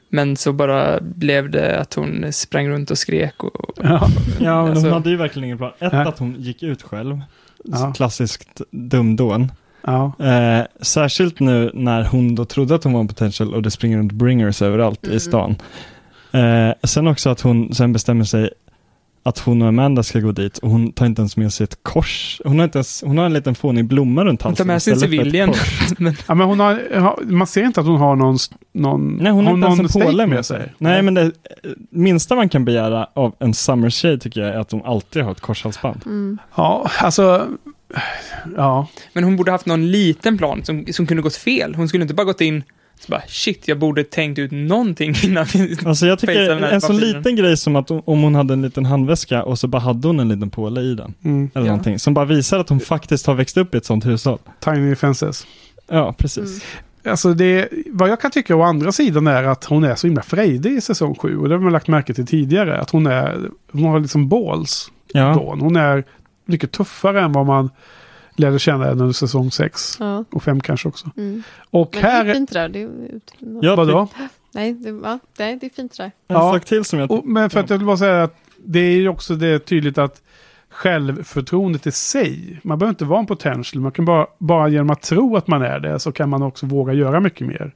Men 0.09 0.37
så 0.37 0.53
bara 0.53 0.99
blev 1.01 1.49
det 1.49 1.79
att 1.79 1.93
hon 1.93 2.33
sprang 2.33 2.69
runt 2.69 2.91
och 2.91 2.97
skrek. 2.97 3.43
Och, 3.43 3.55
och, 3.69 3.73
ja. 3.83 4.09
ja 4.39 4.61
men 4.63 4.71
Alltså- 4.71 4.85
de 4.85 4.93
hade 4.93 5.09
ju 5.09 5.15
verkligen 5.17 5.43
ingen 5.45 5.57
plan. 5.57 5.71
Ett, 5.79 5.93
att 5.93 6.19
hon 6.19 6.35
gick 6.39 6.63
ut 6.63 6.83
själv. 6.83 7.21
Ja. 7.63 7.93
Klassiskt 7.95 8.61
dumdån. 8.71 9.51
Ja. 9.81 10.11
Eh, 10.19 10.65
särskilt 10.81 11.39
nu 11.39 11.71
när 11.73 12.03
hon 12.03 12.35
då 12.35 12.45
trodde 12.45 12.75
att 12.75 12.83
hon 12.83 12.93
var 12.93 12.99
en 12.99 13.07
potential 13.07 13.53
och 13.53 13.61
det 13.61 13.71
springer 13.71 13.97
runt 13.97 14.11
bringers 14.11 14.61
överallt 14.61 15.03
Mm. 15.05 15.17
i 15.17 15.19
stan. 15.19 15.55
Eh, 16.31 16.73
sen 16.83 17.07
också 17.07 17.29
att 17.29 17.41
hon 17.41 17.73
sen 17.75 17.93
bestämmer 17.93 18.23
sig 18.23 18.49
att 19.23 19.39
hon 19.39 19.61
och 19.61 19.67
Amanda 19.67 20.03
ska 20.03 20.19
gå 20.19 20.31
dit 20.31 20.57
och 20.57 20.69
hon 20.69 20.91
tar 20.91 21.05
inte 21.05 21.21
ens 21.21 21.37
med 21.37 21.53
sig 21.53 21.63
ett 21.63 21.83
kors. 21.83 22.41
Hon 22.45 22.57
har, 22.59 22.63
inte 22.63 22.77
ens, 22.77 23.03
hon 23.05 23.17
har 23.17 23.25
en 23.25 23.33
liten 23.33 23.55
fånig 23.55 23.85
blomma 23.85 24.25
runt 24.25 24.41
hon 24.41 24.49
halsen. 24.49 24.67
tar 24.67 24.73
med 24.73 24.81
sig 24.83 24.91
en 24.91 24.97
istället 24.97 25.15
för 25.15 25.21
ett 25.21 25.25
civilian. 25.31 25.49
kors. 25.49 25.93
men, 25.99 26.15
ja 26.27 26.35
men 26.35 26.47
hon 26.47 26.59
har, 26.59 26.99
har, 26.99 27.19
man 27.23 27.47
ser 27.47 27.63
inte 27.63 27.79
att 27.81 27.85
hon 27.87 27.97
har 27.97 28.15
någon, 28.15 28.37
någon, 28.73 29.17
Nej, 29.21 29.31
hon 29.31 29.45
har 29.47 29.53
inte 29.53 29.67
ens 29.67 29.95
en 29.95 30.01
påle 30.01 30.27
med 30.27 30.45
sig. 30.45 30.73
Nej, 30.77 31.01
men 31.01 31.13
det 31.13 31.21
eh, 31.23 31.31
minsta 31.89 32.35
man 32.35 32.49
kan 32.49 32.65
begära 32.65 33.07
av 33.13 33.35
en 33.39 33.53
summer-tjej 33.53 34.19
tycker 34.19 34.41
jag 34.41 34.49
är 34.55 34.59
att 34.59 34.71
hon 34.71 34.81
alltid 34.85 35.23
har 35.23 35.31
ett 35.31 35.41
korshalsband. 35.41 36.01
Mm. 36.05 36.37
Ja, 36.55 36.89
alltså, 36.99 37.47
ja. 38.55 38.87
men 39.13 39.23
hon 39.23 39.35
borde 39.35 39.51
haft 39.51 39.65
någon 39.65 39.91
liten 39.91 40.37
plan 40.37 40.63
som, 40.65 40.85
som 40.91 41.07
kunde 41.07 41.23
gått 41.23 41.35
fel. 41.35 41.75
Hon 41.75 41.87
skulle 41.87 42.01
inte 42.01 42.13
bara 42.13 42.23
gått 42.25 42.41
in 42.41 42.63
så 42.99 43.11
bara 43.11 43.21
shit, 43.27 43.67
jag 43.67 43.79
borde 43.79 44.03
tänkt 44.03 44.39
ut 44.39 44.51
någonting 44.51 45.15
innan 45.23 45.45
vi... 45.53 45.77
Alltså 45.85 46.07
jag 46.07 46.19
tycker 46.19 46.63
en 46.63 46.81
sån 46.81 46.97
liten 46.97 47.35
grej 47.35 47.57
som 47.57 47.75
att 47.75 47.91
om 47.91 48.21
hon 48.21 48.35
hade 48.35 48.53
en 48.53 48.61
liten 48.61 48.85
handväska 48.85 49.43
och 49.43 49.59
så 49.59 49.67
bara 49.67 49.81
hade 49.81 50.07
hon 50.07 50.19
en 50.19 50.29
liten 50.29 50.49
påle 50.49 50.81
i 50.81 50.95
den. 50.95 51.13
Mm. 51.23 51.49
Eller 51.53 51.65
Ja. 51.65 51.71
någonting. 51.71 51.99
Som 51.99 52.13
bara 52.13 52.25
visar 52.25 52.59
att 52.59 52.69
hon 52.69 52.79
faktiskt 52.79 53.25
har 53.27 53.35
växt 53.35 53.57
upp 53.57 53.75
i 53.75 53.77
ett 53.77 53.85
sånt 53.85 54.05
hushåll. 54.05 54.39
Tiny 54.59 54.95
fences. 54.95 55.47
Ja, 55.87 56.13
precis. 56.17 56.43
Mm. 56.49 57.11
Alltså 57.11 57.33
det, 57.33 57.69
vad 57.91 58.09
jag 58.09 58.21
kan 58.21 58.31
tycka 58.31 58.55
å 58.55 58.61
andra 58.61 58.91
sidan 58.91 59.27
är 59.27 59.43
att 59.43 59.65
hon 59.65 59.83
är 59.83 59.95
så 59.95 60.07
himla 60.07 60.21
frejdig 60.21 60.71
i 60.71 60.81
säsong 60.81 61.15
7. 61.15 61.37
Och 61.37 61.49
det 61.49 61.55
har 61.55 61.61
man 61.61 61.73
lagt 61.73 61.87
märke 61.87 62.13
till 62.13 62.27
tidigare. 62.27 62.79
Att 62.79 62.89
hon 62.89 63.07
är, 63.07 63.39
hon 63.71 63.83
har 63.83 63.99
liksom 63.99 64.29
balls. 64.29 64.91
Ja. 65.13 65.33
Hon 65.33 65.75
är 65.75 66.03
mycket 66.49 66.71
tuffare 66.71 67.21
än 67.21 67.31
vad 67.31 67.45
man 67.45 67.69
lärde 68.35 68.59
känna 68.59 68.85
henne 68.85 69.01
under 69.01 69.13
säsong 69.13 69.51
6. 69.51 69.97
Ja. 69.99 70.25
Och 70.31 70.43
5 70.43 70.61
kanske 70.61 70.87
också. 70.87 71.09
Mm. 71.17 71.43
Och 71.69 71.89
Men 71.93 72.01
det 72.03 72.07
är 72.09 72.25
här... 72.25 72.33
fint 72.33 72.49
det 72.53 72.59
där. 72.59 72.69
Det 72.69 72.81
är, 72.81 72.89
Jag 73.61 73.75
Vadå? 73.75 74.07
Nej, 74.51 74.73
det, 74.73 74.89
ja, 74.89 75.19
det 75.37 75.43
är 75.43 75.69
fint 75.75 75.97
det 75.97 76.03
där. 76.03 76.05
En 76.05 76.11
Ja. 76.27 76.53
sak 76.53 76.65
till 76.65 76.83
som 76.85 76.99
jag 76.99 77.11
Och, 77.11 77.25
men 77.25 77.49
för 77.49 77.59
att 77.59 77.69
jag 77.69 77.77
vill 77.77 77.87
bara 77.87 77.97
säga 77.97 78.23
att 78.23 78.35
det 78.65 78.79
är 78.79 78.91
ju 78.91 79.07
också 79.09 79.35
det 79.35 79.59
tydligt 79.59 79.97
att 79.97 80.21
självförtroendet 80.69 81.87
i 81.87 81.91
sig, 81.91 82.59
man 82.63 82.79
behöver 82.79 82.89
inte 82.89 83.05
vara 83.05 83.19
en 83.19 83.25
potential, 83.25 83.81
man 83.81 83.91
kan 83.91 84.05
bara, 84.05 84.27
bara 84.37 84.67
genom 84.67 84.89
att 84.89 85.01
tro 85.01 85.35
att 85.37 85.47
man 85.47 85.61
är 85.61 85.79
det 85.79 85.99
så 85.99 86.11
kan 86.11 86.29
man 86.29 86.43
också 86.43 86.65
våga 86.65 86.93
göra 86.93 87.19
mycket 87.19 87.47
mer. 87.47 87.71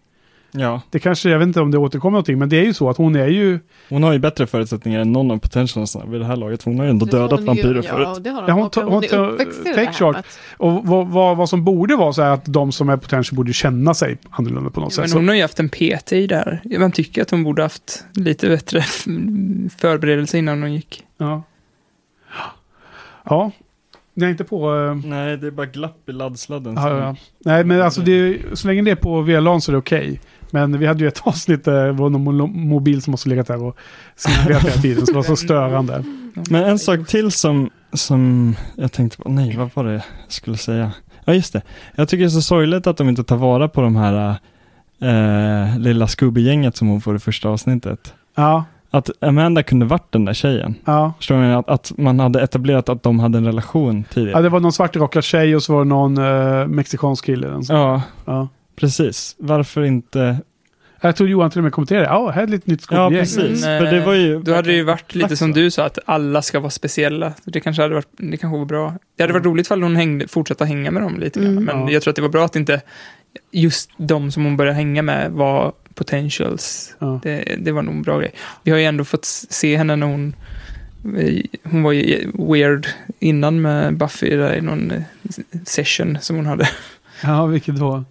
Ja, 0.56 0.82
Det 0.90 1.00
kanske, 1.00 1.30
jag 1.30 1.40
vet 1.40 1.48
inte 1.48 1.62
om 1.62 1.72
det 1.72 1.78
återkommer 1.78 2.12
någonting, 2.12 2.40
men 2.40 2.50
det 2.50 2.58
är 2.60 2.64
ju 2.66 2.74
så 2.74 2.90
att 2.90 2.98
hon 2.98 3.16
är 3.16 3.28
ju... 3.28 3.60
hon 3.90 4.04
har 4.04 4.14
ju 4.14 4.20
bättre 4.20 4.48
förutsättningar 4.48 5.00
än 5.00 5.12
någon 5.12 5.32
av 5.32 5.38
potentialsarna 5.38 6.06
vid 6.06 6.22
det 6.22 6.26
här 6.28 6.36
laget. 6.36 6.64
för 6.64 6.72
Hon 6.72 6.80
har 6.80 6.86
ju 6.86 6.90
ändå 6.90 7.06
Det 7.06 7.18
dödat 7.18 7.42
ju- 7.42 7.46
vampyrer 7.46 7.76
ja, 7.76 7.82
förut. 7.84 8.24
det 8.24 8.30
har 8.30 8.42
hon. 8.42 8.48
Ja, 8.48 8.54
hon 8.54 8.70
hon, 8.84 8.94
hon 8.94 9.04
är 9.04 9.18
uppväxt 9.32 9.60
i 9.66 9.74
det 9.74 9.86
här. 10.00 10.24
Och 10.58 10.88
vad, 10.88 11.08
vad, 11.08 11.38
vad 11.38 11.50
som 11.50 11.64
borde 11.64 11.96
vara 11.96 12.14
så 12.14 12.22
är 12.22 12.30
att 12.30 12.46
de 12.46 12.72
som 12.72 12.90
är 12.90 12.98
potential 12.98 13.36
borde 13.36 13.54
känna 13.54 13.94
sig 13.94 14.18
annorlunda 14.30 14.70
på 14.70 14.80
något 14.82 14.88
Ja, 14.92 14.96
sätt. 14.96 15.02
men 15.02 15.10
Så- 15.10 15.18
hon 15.18 15.28
har 15.28 15.36
ju 15.36 15.42
haft 15.42 15.60
en 15.60 15.70
PT 15.70 16.12
i 16.14 16.28
där. 16.28 16.62
Man 16.80 16.92
tycker 16.92 17.22
att 17.22 17.32
hon 17.32 17.44
borde 17.44 17.62
haft 17.62 18.06
lite 18.16 18.48
bättre 18.50 18.82
förberedelse 19.78 20.38
innan 20.38 20.62
hon 20.62 20.74
gick. 20.74 21.04
Ja. 21.18 21.44
Ja. 23.26 23.52
Ni 24.16 24.26
är 24.26 24.30
inte 24.30 24.44
på... 24.44 24.76
eh, 24.76 24.96
Nej, 25.10 25.38
det 25.38 25.48
är 25.48 25.52
bara 25.52 25.66
glapp 25.66 26.10
i 26.10 26.12
laddsladden. 26.12 26.74
Ja, 26.76 26.98
ja. 27.00 27.16
Nej, 27.40 27.64
men 27.64 27.82
alltså 27.82 28.02
det, 28.02 28.38
så 28.54 28.68
länge 28.68 28.82
det 28.82 28.92
är 28.92 28.96
på 28.96 29.22
VLAN 29.22 29.62
så 29.62 29.72
är 29.72 29.74
det 29.74 29.78
okej. 29.78 30.20
Men 30.54 30.80
vi 30.80 30.86
hade 30.86 31.00
ju 31.04 31.08
ett 31.08 31.22
avsnitt 31.28 31.66
där 31.66 31.86
det 31.86 31.92
var 31.92 32.10
någon 32.10 32.42
mo- 32.42 32.66
mobil 32.68 33.02
som 33.02 33.12
måste 33.12 33.30
legat 33.30 33.48
där 33.48 33.64
och 33.64 33.78
signalerat 34.16 34.62
hela 34.64 34.76
tiden. 34.82 35.06
Så 35.06 35.12
det 35.12 35.16
var 35.18 35.24
så 35.24 35.36
störande. 35.36 36.04
Men 36.50 36.64
en 36.64 36.80
sak 36.80 37.08
till 37.08 37.32
som, 37.32 37.70
som 37.94 38.56
jag 38.76 38.92
tänkte 38.92 39.18
på, 39.18 39.30
nej 39.30 39.58
vad 39.58 39.70
var 39.74 39.84
det 39.84 39.94
jag 39.94 40.02
skulle 40.28 40.58
säga? 40.58 40.92
Ja 41.26 41.34
just 41.34 41.54
det, 41.54 41.62
jag 41.96 42.10
tycker 42.10 42.24
det 42.24 42.28
är 42.28 42.30
så 42.30 42.42
sorgligt 42.42 42.88
att 42.88 42.98
de 42.98 43.10
inte 43.10 43.24
tar 43.24 43.38
vara 43.38 43.68
på 43.68 43.82
de 43.82 43.96
här 43.96 44.36
äh, 45.02 45.78
lilla 45.80 46.08
Scooby-gänget 46.08 46.78
som 46.78 46.88
hon 46.88 47.02
får 47.02 47.16
i 47.16 47.20
första 47.20 47.50
avsnittet. 47.50 48.14
Ja, 48.36 48.66
Att 48.92 49.10
Amanda 49.24 49.64
kunde 49.64 49.86
varit 49.86 50.12
den 50.12 50.26
där 50.26 50.34
tjejen. 50.34 50.76
ja. 50.86 51.14
Förstår 51.18 51.38
ni? 51.38 51.54
Att, 51.54 51.70
att 51.70 51.92
man 51.98 52.20
hade 52.20 52.42
etablerat 52.42 52.90
att 52.90 53.04
de 53.04 53.20
hade 53.20 53.38
en 53.38 53.46
relation 53.46 53.98
ja, 54.10 54.14
tidigare. 54.14 54.42
det 54.42 54.50
var 54.50 54.60
någon 54.60 54.72
svartrockad 54.74 55.24
tjej 55.24 55.56
och 55.56 55.64
så 55.64 55.74
var 55.74 55.80
det 55.84 55.90
någon 55.90 56.18
uh, 56.18 56.68
mexikansk 56.68 57.26
kille. 57.26 57.60
Ja, 57.70 58.02
Ja. 58.26 58.48
Precis. 58.76 59.36
Varför 59.40 59.84
inte? 59.84 60.38
Jag 61.02 61.16
tror 61.16 61.30
Johan 61.30 61.50
till 61.52 61.60
och 61.60 61.64
med 61.64 61.74
kommenterade. 61.74 62.06
Ja, 62.06 62.30
här 62.30 62.42
är 62.42 62.46
ett 62.46 62.50
litet 62.50 62.68
nytt 62.68 62.86
Ja, 62.90 62.96
skådegäng. 62.98 63.22
precis. 63.22 63.66
Men, 63.66 63.82
För 63.86 63.92
det 63.92 64.06
var 64.06 64.14
ju... 64.14 64.40
Då 64.42 64.54
hade 64.54 64.68
det 64.68 64.74
ju 64.76 64.84
varit 64.84 65.16
lite 65.16 65.38
som 65.38 65.52
du 65.54 65.72
sa, 65.72 65.86
att 65.86 66.00
alla 66.06 66.42
ska 66.42 66.60
vara 66.60 66.70
speciella. 66.70 67.34
Det 67.46 67.60
kanske 67.60 67.82
hade 67.82 67.94
varit, 67.96 68.08
det 68.18 68.38
kanske 68.38 68.58
var 68.60 68.66
bra. 68.66 68.94
Det 69.16 69.24
hade 69.24 69.34
varit 69.34 69.46
roligt 69.46 69.66
ifall 69.68 69.84
hon 69.84 69.96
hängde, 69.96 70.28
fortsatte 70.28 70.66
hänga 70.66 70.92
med 70.92 71.04
dem 71.04 71.20
lite 71.20 71.40
grann. 71.40 71.52
Mm. 71.52 71.64
Men 71.64 71.80
Ja. 71.80 71.92
jag 71.92 72.02
tror 72.02 72.12
att 72.12 72.16
det 72.16 72.22
var 72.22 72.30
bra 72.30 72.46
att 72.46 72.56
inte 72.56 72.82
just 73.52 73.90
de 73.98 74.32
som 74.32 74.44
hon 74.44 74.58
började 74.58 74.76
hänga 74.76 75.02
med 75.02 75.32
var 75.32 75.74
potentials. 75.94 76.96
Ja. 77.00 77.20
Det, 77.24 77.56
det 77.60 77.72
var 77.72 77.82
nog 77.82 77.96
en 77.96 78.02
bra 78.02 78.20
grej. 78.20 78.32
Vi 78.64 78.72
har 78.72 78.78
ju 78.78 78.86
ändå 78.86 79.06
fått 79.06 79.26
se 79.26 79.78
henne 79.78 79.96
när 79.96 80.08
hon 80.08 80.36
hon 81.64 81.84
var 81.84 81.92
ju 81.92 82.32
weird 82.34 82.88
innan 83.20 83.62
med 83.62 83.98
Buffy 83.98 84.36
där 84.38 84.56
i 84.56 84.62
någon 84.62 84.92
eh, 84.92 85.02
session 85.66 86.18
som 86.22 86.36
hon 86.36 86.46
hade. 86.46 86.70
ja, 87.24 87.46
vilket 87.46 87.76
då? 87.76 88.04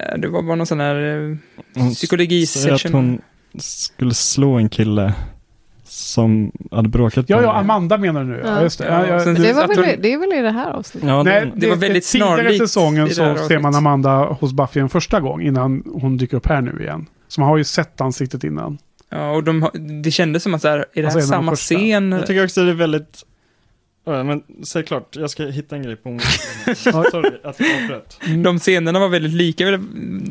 Eh, 0.00 0.18
Det 0.18 0.28
var 0.28 0.42
bara 0.42 0.56
någon 0.56 0.66
sån 0.66 0.80
här 0.80 0.94
eh, 0.96 1.20
Hon 1.22 1.38
säger 1.74 1.86
att 1.88 1.94
psykologi-session. 1.94 2.92
hon 2.92 3.20
skulle 3.58 4.14
slå 4.14 4.54
en 4.54 4.68
kille 4.68 5.12
som 5.84 6.52
hade 6.70 6.88
bråkat 6.88 7.24
Ja, 7.28 7.42
ja. 7.42 7.52
Amanda 7.54 7.98
menar 7.98 8.20
du 8.24 8.30
nu. 8.30 8.40
Ja, 8.44 8.50
Ja. 8.56 8.62
just 8.62 8.78
det. 8.78 8.84
Ja, 8.86 9.06
Ja, 9.06 9.24
det- 9.24 9.34
Det, 9.34 9.52
var 9.52 9.68
väl, 9.68 9.98
det 10.02 10.12
är 10.12 10.18
väl 10.18 10.32
i 10.38 10.42
det 10.42 10.50
här 10.50 10.70
avsnittet? 10.70 11.08
Ja, 11.08 11.22
Nej, 11.22 11.40
det, 11.54 11.60
det 11.60 11.68
var 11.68 11.76
väldigt 11.76 12.06
Tidigare 12.06 12.36
snarlikt 12.36 12.58
säsongen 12.58 13.06
i 13.06 13.08
det 13.08 13.14
så 13.14 13.36
ser 13.48 13.58
man. 13.58 13.74
Amanda 13.74 14.24
hos 14.24 14.52
Buffy 14.52 14.80
en 14.80 14.88
första 14.88 15.20
gång 15.20 15.42
innan 15.42 15.82
hon 15.92 16.16
dyker 16.16 16.36
upp 16.36 16.46
här 16.46 16.60
nu 16.60 16.76
igen. 16.82 17.06
Så 17.28 17.40
man 17.40 17.50
har 17.50 17.56
ju 17.56 17.64
sett 17.64 18.00
ansiktet 18.00 18.44
innan. 18.44 18.78
Ja, 19.10 19.30
och 19.30 19.44
de, 19.44 19.68
det 20.02 20.10
kändes 20.10 20.42
som 20.42 20.54
att 20.54 20.62
så 20.62 20.68
här, 20.68 20.78
är 20.78 21.02
det 21.02 21.04
Alltså, 21.04 21.18
här 21.18 21.22
de 21.26 21.28
samma 21.28 21.52
första. 21.52 21.74
scen? 21.74 22.12
jag 22.12 22.26
tycker 22.26 22.44
också 22.44 22.64
det 22.64 22.70
är 22.70 22.74
väldigt... 22.74 23.22
Ja, 24.08 24.22
men 24.22 24.42
säg 24.64 24.82
klart, 24.82 25.16
jag 25.16 25.30
ska 25.30 25.46
hitta 25.46 25.76
en 25.76 25.82
grej 25.82 25.96
på 25.96 26.18
Sorry 26.76 27.30
att 27.44 27.60
jag 27.60 27.82
avbröt. 27.82 28.18
Mm. 28.26 28.42
De 28.42 28.58
scenerna 28.58 28.98
var 28.98 29.08
väldigt 29.08 29.32
lika, 29.32 29.64
jag- 29.64 29.84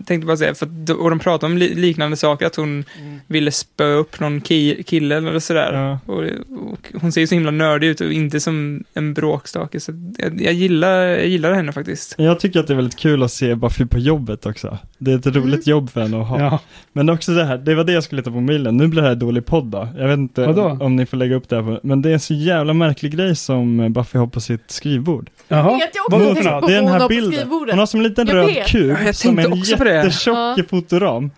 tänkte 0.06 0.27
bara 0.27 0.38
säga. 0.38 0.56
För, 0.56 0.65
att 0.65 0.89
och 0.89 1.10
de 1.10 1.19
pratade 1.19 1.52
om 1.53 1.57
li, 1.57 1.76
liknande 1.76 2.18
saker, 2.18 2.45
att 2.45 2.56
hon 2.56 2.84
ville 3.27 3.52
spöa 3.52 3.95
upp 3.95 4.19
någon 4.19 4.41
ki, 4.41 4.84
kille 4.84 5.15
eller 5.18 5.39
sådär. 5.39 5.73
Ja. 5.73 5.99
Och, 6.14 6.23
och 6.72 6.91
hon 7.02 7.11
ser 7.11 7.22
ju 7.22 7.27
så 7.27 7.35
himla 7.35 7.52
nördig 7.52 7.88
ut 7.88 8.02
och 8.02 8.11
inte 8.14 8.39
som 8.39 8.84
en 8.93 9.14
bråkstake. 9.14 9.80
Så 9.80 9.91
jag, 10.18 10.41
jag, 10.41 10.53
gillar, 10.53 10.97
jag 11.02 11.27
gillar 11.27 11.53
henne 11.53 11.72
faktiskt. 11.72 12.15
Jag 12.18 12.39
tycker 12.39 12.60
att 12.60 12.68
det 12.68 12.73
är 12.73 12.76
väldigt 12.76 12.99
kul 12.99 13.23
att 13.23 13.31
se 13.31 13.56
Buffy 13.56 13.85
på 13.85 13.99
jobbet 13.99 14.45
också. 14.45 14.77
Det 14.97 15.11
är 15.11 15.15
ett 15.15 15.27
roligt 15.27 15.68
jobb 15.68 15.89
för 15.89 16.02
henne 16.02 16.22
att 16.22 16.27
ha. 16.27 16.39
Ja. 16.39 16.60
Men 16.93 17.10
också 17.10 17.31
det 17.31 17.43
här, 17.45 17.57
det 17.57 17.76
var 17.76 17.84
det 17.84 17.91
jag 17.93 18.03
skulle 18.03 18.22
ta 18.22 18.31
på 18.31 18.41
mailen. 18.41 18.77
Nu 18.77 18.88
blir 18.88 19.02
det 19.02 19.07
här 19.07 19.15
dålig 19.15 19.45
podd 19.45 19.65
då. 19.65 19.88
Jag 19.97 20.07
vet 20.07 20.18
inte 20.18 20.45
Vadå? 20.45 20.64
om, 20.65 20.81
om 20.81 20.95
ni 20.95 21.06
får 21.06 21.18
lägga 21.18 21.35
upp 21.35 21.49
det 21.49 21.56
här 21.56 21.64
på, 21.64 21.80
men 21.88 22.02
det 22.02 22.10
är 22.10 22.14
en 22.14 22.19
så 22.19 22.34
jävla 22.34 22.73
märklig 22.73 23.11
grej 23.11 23.35
som 23.35 23.65
Buffy 23.94 24.18
har 24.20 24.28
på 24.28 24.42
sitt 24.42 24.72
skrivbord. 24.72 25.30
Jaha. 25.48 25.78
också. 25.78 26.18
Vadå 26.18 26.26
Jag 26.26 26.38
för 26.38 26.44
något? 26.44 26.68
Det 26.68 26.74
är 26.76 26.82
den 26.82 26.88
här 26.88 27.08
bilden. 27.10 27.48
Hon 27.50 27.80
har 27.80 27.86
som 27.86 28.00
en 28.00 28.04
liten 28.08 28.28
Jag 28.28 28.36
röd 28.36 28.46
vet. 28.46 28.68
kub 28.68 28.98
Ja, 29.06 29.14
som 29.14 29.40
en 29.40 29.54
det. 29.86 29.96
jättetjock 29.96 30.38
Ja. 30.58 30.64
fotoram. 30.70 31.32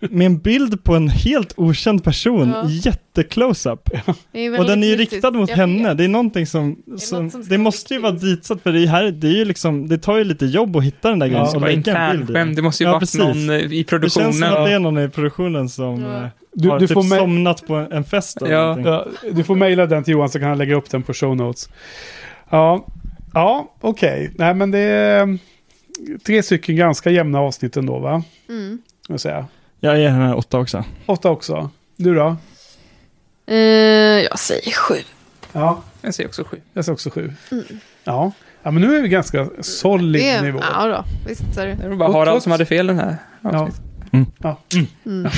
Med 0.00 0.26
en 0.26 0.38
bild 0.38 0.84
på 0.84 0.94
en 0.94 1.08
helt 1.08 1.54
okänd 1.56 2.04
person, 2.04 2.48
Ja. 2.54 2.64
jätte-close-up. 2.68 3.90
Det 4.32 4.58
Och 4.58 4.64
den 4.64 4.82
är 4.82 4.86
ju 4.86 4.96
riktad 4.96 5.30
mot 5.30 5.50
henne. 5.50 5.94
Det 5.94 6.04
är 6.04 6.08
någonting 6.08 6.46
som, 6.46 6.82
något 6.86 7.02
som 7.02 7.30
som 7.30 7.44
det 7.48 7.58
måste 7.58 7.94
ju 7.94 8.00
vara 8.00 8.12
ditsatt 8.12 8.62
för 8.62 8.72
det 8.72 8.86
här, 8.86 9.10
det 9.10 9.26
är 9.28 9.32
ju 9.36 9.44
liksom, 9.44 9.88
det 9.88 9.98
tar 9.98 10.16
ju 10.18 10.24
lite 10.24 10.46
jobb 10.46 10.76
att 10.76 10.84
hitta 10.84 11.08
den 11.10 11.18
där 11.18 11.26
grejen. 11.26 11.44
Ja, 11.46 11.52
Det 11.52 11.58
var 11.58 11.68
lägga 11.68 11.96
en 11.98 12.16
bild 12.18 12.32
den. 12.32 12.54
det 12.54 12.62
måste 12.62 12.82
ju 12.84 12.88
Ja, 12.88 12.94
varit 12.94 13.14
någon 13.14 13.50
eh, 13.50 13.56
i 13.56 13.60
Det 13.68 13.74
känns 13.74 13.86
produktionen. 13.86 14.32
som 14.32 14.42
att 14.42 14.66
det 14.66 14.72
är 14.72 14.78
någon 14.78 14.98
i 14.98 15.08
produktionen 15.08 15.68
som 15.68 16.02
Ja. 16.02 16.16
eh, 16.22 16.28
Du, 16.52 16.68
har 16.68 16.78
du, 16.80 16.86
typ 16.86 16.94
får 16.94 17.02
somnat 17.18 17.66
på 17.66 17.74
en 17.74 18.04
fest 18.04 18.42
eller 18.42 18.52
Ja. 18.52 18.78
ja, 18.84 19.06
du 19.32 19.44
får 19.44 19.56
mejla 19.56 19.86
den 19.86 20.04
till 20.04 20.12
Johan 20.12 20.28
så 20.28 20.38
kan 20.38 20.48
han 20.48 20.58
lägga 20.58 20.74
upp 20.74 20.90
den 20.90 21.02
på 21.02 21.14
show 21.14 21.36
notes. 21.36 21.68
Ja, 22.50 22.86
ja 23.34 23.74
okej. 23.80 24.30
Nej 24.38 24.54
men 24.54 24.70
det 24.70 24.78
är 24.78 25.22
mm, 25.22 25.38
tre 26.26 26.42
stycken 26.42 26.76
ganska 26.76 27.10
jämna 27.10 27.40
avsnitt 27.40 27.76
ändå 27.76 27.98
va? 27.98 28.22
Mm. 28.48 28.78
Jag 29.08 29.20
säga. 29.20 29.46
Jag 29.80 30.00
är 30.02 30.08
här 30.10 30.36
åtta 30.36 30.58
också. 30.58 30.84
Åtta 31.06 31.30
också. 31.30 31.70
Du 31.96 32.14
då? 32.14 32.36
Eh, 33.46 33.56
jag 34.24 34.38
säger 34.38 34.72
sju. 34.72 34.94
Ja, 35.52 35.82
Jag 36.02 36.14
säger 36.14 36.28
också 36.28 36.44
sju. 36.44 36.56
jag 36.72 36.84
säger 36.84 36.94
också 36.94 37.10
sju. 37.10 37.32
Mm. 37.52 37.64
Ja. 38.04 38.32
ja, 38.62 38.70
men 38.70 38.82
nu 38.82 38.96
är 38.98 39.02
vi 39.02 39.08
ganska 39.08 39.48
solid 39.60 40.22
Det 40.22 40.28
är, 40.30 40.42
nivå. 40.42 40.60
ja 40.74 40.86
då, 40.86 41.04
visst 41.28 41.56
är 41.58 41.66
det. 41.66 41.74
Det 41.74 41.88
var 41.88 41.96
bara 41.96 42.12
Harald 42.12 42.42
som 42.42 42.52
hade 42.52 42.66
fel 42.66 42.86
den 42.86 42.98
här 42.98 43.16
Ja. 43.40 43.48
avsnittet. 43.58 43.82
Ja. 44.38 44.56
Mm. 45.06 45.28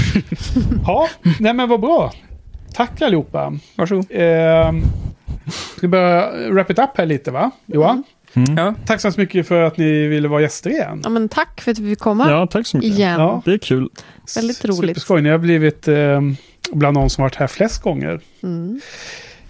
ja, 0.86 1.08
nej 1.40 1.54
men 1.54 1.68
vad 1.68 1.80
bra. 1.80 2.12
Tack 2.74 3.02
allihopa. 3.02 3.52
Varsågod. 3.76 4.06
Eh, 4.10 4.72
ska 5.46 5.80
vi 5.80 5.88
börja 5.88 6.30
wrap 6.50 6.70
it 6.70 6.78
up 6.78 6.90
här 6.94 7.06
lite 7.06 7.30
va? 7.30 7.50
Johan? 7.66 7.90
Mm. 7.92 8.04
Ja. 8.56 8.74
Tack 8.86 9.00
så 9.00 9.06
hemskt 9.08 9.18
mycket 9.18 9.48
för 9.48 9.62
att 9.62 9.76
ni 9.76 10.06
ville 10.06 10.28
vara 10.28 10.40
gäster 10.42 10.70
igen. 10.70 11.00
Ja, 11.04 11.10
men 11.10 11.28
tack 11.28 11.60
för 11.60 11.70
att 11.70 11.78
vi 11.78 11.90
fick 11.90 11.98
komma 11.98 12.30
Ja, 12.30 12.46
tack 12.46 12.66
så 12.66 12.76
mycket. 12.76 12.90
igen. 12.98 13.20
Ja. 13.20 13.42
Det 13.44 13.52
är 13.52 13.58
kul. 13.58 13.88
Väldigt 14.36 14.64
roligt. 14.64 14.80
Superskoj. 14.96 15.22
Ni 15.22 15.28
har 15.28 15.38
blivit 15.38 15.88
eh, 15.88 16.20
bland 16.72 16.96
de 16.96 17.10
som 17.10 17.22
varit 17.22 17.34
här 17.34 17.46
flest 17.46 17.82
gånger. 17.82 18.20
Mm. 18.42 18.80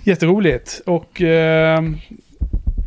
Jätteroligt. 0.05 0.81
Och 0.87 1.23
eh, 1.23 1.83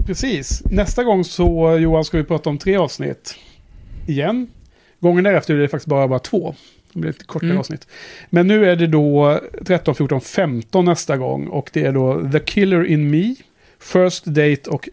precis, 0.08 0.62
nästa 0.66 1.04
gång 1.04 1.24
så 1.24 1.78
Johan 1.78 2.06
ska 2.06 2.18
vi 2.18 2.24
prata 2.24 2.50
om 2.50 2.58
tre 2.58 2.76
avsnitt. 2.78 3.36
Igen. 4.08 4.48
Gången 5.00 5.24
därefter 5.24 5.54
är 5.54 5.58
det 5.60 5.68
faktiskt 5.68 5.88
bara, 5.90 6.08
bara 6.08 6.20
två. 6.20 6.56
Det 6.94 7.00
blir 7.00 7.12
lite 7.12 7.26
kortare 7.26 7.50
Mm. 7.50 7.60
avsnitt. 7.60 7.88
Men 8.30 8.48
nu 8.48 8.70
är 8.70 8.76
det 8.76 8.88
då 8.88 9.40
13, 9.66 9.96
14, 9.96 10.22
15 10.22 10.86
nästa 10.86 11.18
gång. 11.18 11.48
Och 11.48 11.70
det 11.74 11.86
är 11.86 11.92
då 11.92 12.30
The 12.32 12.40
Killer 12.40 12.86
in 12.86 13.10
Me, 13.12 13.36
First 13.80 14.26
Date 14.26 14.70
och 14.70 14.90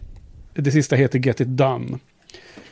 det 0.53 0.71
sista 0.71 0.95
heter 0.95 1.19
Get 1.19 1.39
It 1.39 1.47
Done. 1.47 1.97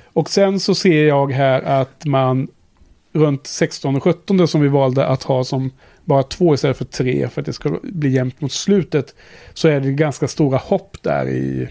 Och 0.04 0.30
sen 0.30 0.60
så 0.60 0.76
ser 0.76 1.08
jag 1.08 1.32
här 1.32 1.62
att 1.62 2.06
man 2.06 2.48
runt 3.14 3.48
16 3.48 3.96
och 3.96 4.04
17 4.04 4.48
som 4.48 4.62
vi 4.62 4.68
valde 4.68 5.06
att 5.06 5.24
ha 5.24 5.44
som 5.44 5.72
bara 6.06 6.24
två 6.24 6.54
istället 6.54 6.78
för 6.78 6.86
tre 6.86 7.28
för 7.28 7.42
att 7.42 7.46
det 7.46 7.54
ska 7.54 7.80
bli 7.84 8.10
jämnt 8.10 8.42
mot 8.42 8.52
slutet. 8.52 9.16
Så 9.54 9.68
är 9.68 9.80
det 9.80 9.92
ganska 9.92 10.28
stora 10.28 10.58
hopp 10.58 10.98
där 11.02 11.30
i 11.30 11.70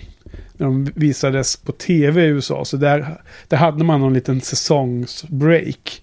när 0.57 0.67
de 0.67 0.85
visades 0.95 1.57
på 1.57 1.73
tv 1.73 2.25
i 2.25 2.27
USA. 2.27 2.65
Så 2.65 2.77
där, 2.77 3.21
där 3.49 3.57
hade 3.57 3.85
man 3.85 4.01
någon 4.01 4.15
liten 4.15 4.41
säsongsbreak 4.41 6.03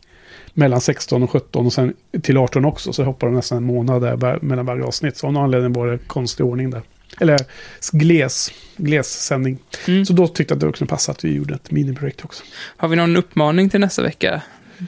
mellan 0.53 0.81
16 0.81 1.23
och 1.23 1.31
17 1.31 1.65
och 1.65 1.73
sen 1.73 1.93
till 2.21 2.37
18 2.37 2.65
också. 2.65 2.93
Så 2.93 3.03
hoppade 3.03 3.31
de 3.31 3.35
nästan 3.35 3.57
en 3.57 3.63
månad 3.63 4.01
där 4.01 4.39
mellan 4.41 4.65
varje 4.65 4.83
avsnitt. 4.83 5.17
Så 5.17 5.27
av 5.27 5.33
någon 5.33 5.43
anledning 5.43 5.73
var 5.73 5.87
det 5.87 5.97
konstig 5.97 6.45
ordning 6.45 6.69
där. 6.69 6.81
Eller 7.19 7.39
gles, 7.91 8.51
gles-sändning. 8.77 9.59
Mm. 9.87 10.05
Så 10.05 10.13
då 10.13 10.27
tyckte 10.27 10.51
jag 10.51 10.55
att 10.57 10.73
det 10.73 10.77
kunde 10.77 10.89
passa 10.89 11.11
att 11.11 11.25
vi 11.25 11.33
gjorde 11.33 11.55
ett 11.55 11.71
mini-break 11.71 12.25
också. 12.25 12.43
Har 12.77 12.87
vi 12.87 12.95
någon 12.95 13.17
uppmaning 13.17 13.69
till 13.69 13.79
nästa 13.79 14.01
vecka? 14.01 14.41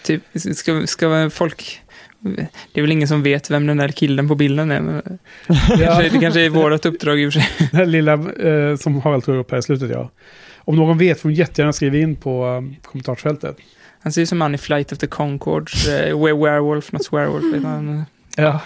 Typ, 0.03 0.23
ska, 0.56 0.88
ska 0.88 1.30
folk... 1.30 1.81
Det 2.19 2.80
är 2.80 2.81
väl 2.81 2.91
ingen 2.91 3.07
som 3.07 3.23
vet 3.23 3.52
vem 3.52 3.68
den 3.68 3.77
där 3.77 3.89
killen 3.89 4.27
på 4.27 4.35
bilden 4.35 4.72
är. 4.72 4.81
Men 4.81 4.95
det, 5.48 5.85
kanske, 5.85 6.10
det 6.10 6.19
kanske 6.19 6.41
är 6.41 6.49
vårt 6.49 6.85
uppdrag 6.85 7.19
i 7.19 7.27
och 7.27 7.34
för 7.34 7.39
sig. 7.39 7.69
Den 7.72 7.80
här 7.80 7.85
lilla 7.85 8.14
eh, 8.14 8.76
som 8.76 9.02
Harald 9.02 9.23
tog 9.23 9.35
upp 9.35 9.52
här 9.52 9.57
i 9.57 9.61
slutet, 9.61 9.89
ja. 9.89 10.11
Om 10.57 10.76
någon 10.76 10.98
vet 10.98 11.19
får 11.19 11.30
de 11.30 11.35
jättegärna 11.35 11.73
skriva 11.73 11.98
in 11.98 12.15
på 12.15 12.45
eh, 12.45 12.81
kommentarsfältet. 12.89 13.57
Han 13.99 14.14
ser 14.14 14.22
ju 14.22 14.26
som 14.26 14.41
han 14.41 14.56
i 14.56 14.57
Flight 14.57 14.91
of 14.91 14.98
the 14.98 15.07
Conchords. 15.07 15.88
Uh, 15.88 15.94
werewolf, 16.38 16.91
not 16.91 17.14
vet 17.14 17.64
han. 17.64 18.06
Ja. 18.35 18.61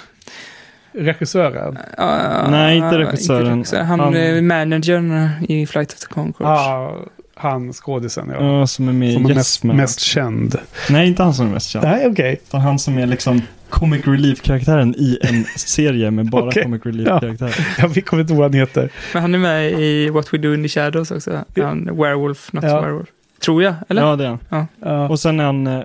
Regissören. 0.93 1.77
Ja, 1.97 2.47
Nej, 2.49 2.75
inte 2.77 2.87
ja, 2.95 2.99
regissören. 2.99 3.45
regissör. 3.57 3.81
Han, 3.83 3.99
Han- 3.99 4.15
är 4.15 4.41
managern 4.41 5.29
i 5.49 5.65
Flight 5.67 5.93
of 5.93 5.99
the 5.99 6.05
Conchords. 6.05 6.39
Ja, 6.39 6.95
Han 7.35 7.73
skådisen, 7.73 8.29
ja. 8.39 8.45
Ja, 8.59 8.67
som 8.67 8.87
är 8.89 8.93
med 8.93 9.13
Som 9.13 9.21
i 9.21 9.25
är 9.25 9.29
Yes 9.29 9.37
mest, 9.37 9.63
Man. 9.63 9.75
mest 9.77 9.99
känd. 9.99 10.55
Nej, 10.89 11.07
inte 11.07 11.23
han 11.23 11.33
som 11.33 11.47
är 11.47 11.51
mest 11.51 11.69
känd. 11.69 11.85
Nej, 11.85 12.07
okej. 12.07 12.39
Utan 12.47 12.61
han 12.61 12.79
som 12.79 12.97
är 12.97 13.05
liksom 13.05 13.41
comic 13.69 14.07
relief-karaktären 14.07 14.95
i 14.97 15.17
en 15.21 15.43
serie 15.55 16.11
med 16.11 16.29
bara 16.29 16.45
Okej. 16.47 16.63
comic 16.63 16.81
relief-karaktärer. 16.85 17.67
Jag 17.95 18.05
kommer 18.05 18.21
inte 18.21 18.33
ihåg 18.33 18.39
vad 18.41 18.51
han 18.51 18.59
heter. 18.59 18.89
Men 19.13 19.21
han 19.21 19.33
är 19.35 19.39
med 19.39 19.71
i 19.71 20.09
What 20.09 20.33
We 20.33 20.37
Do 20.37 20.53
In 20.53 20.63
The 20.63 20.69
Shadows 20.69 21.11
också. 21.11 21.43
Ja. 21.53 21.65
Han 21.67 21.85
Werewolf, 21.97 22.53
not 22.53 22.63
Ja. 22.63 22.81
Werewolf. 22.81 23.07
Tror 23.39 23.63
jag, 23.63 23.73
eller? 23.89 24.01
Ja, 24.01 24.15
det 24.15 24.25
är 24.25 24.37
han. 24.49 24.67
Ja. 24.79 25.07
Och 25.09 25.19
sen 25.19 25.39
är 25.39 25.43
han... 25.43 25.67
Eh, 25.67 25.81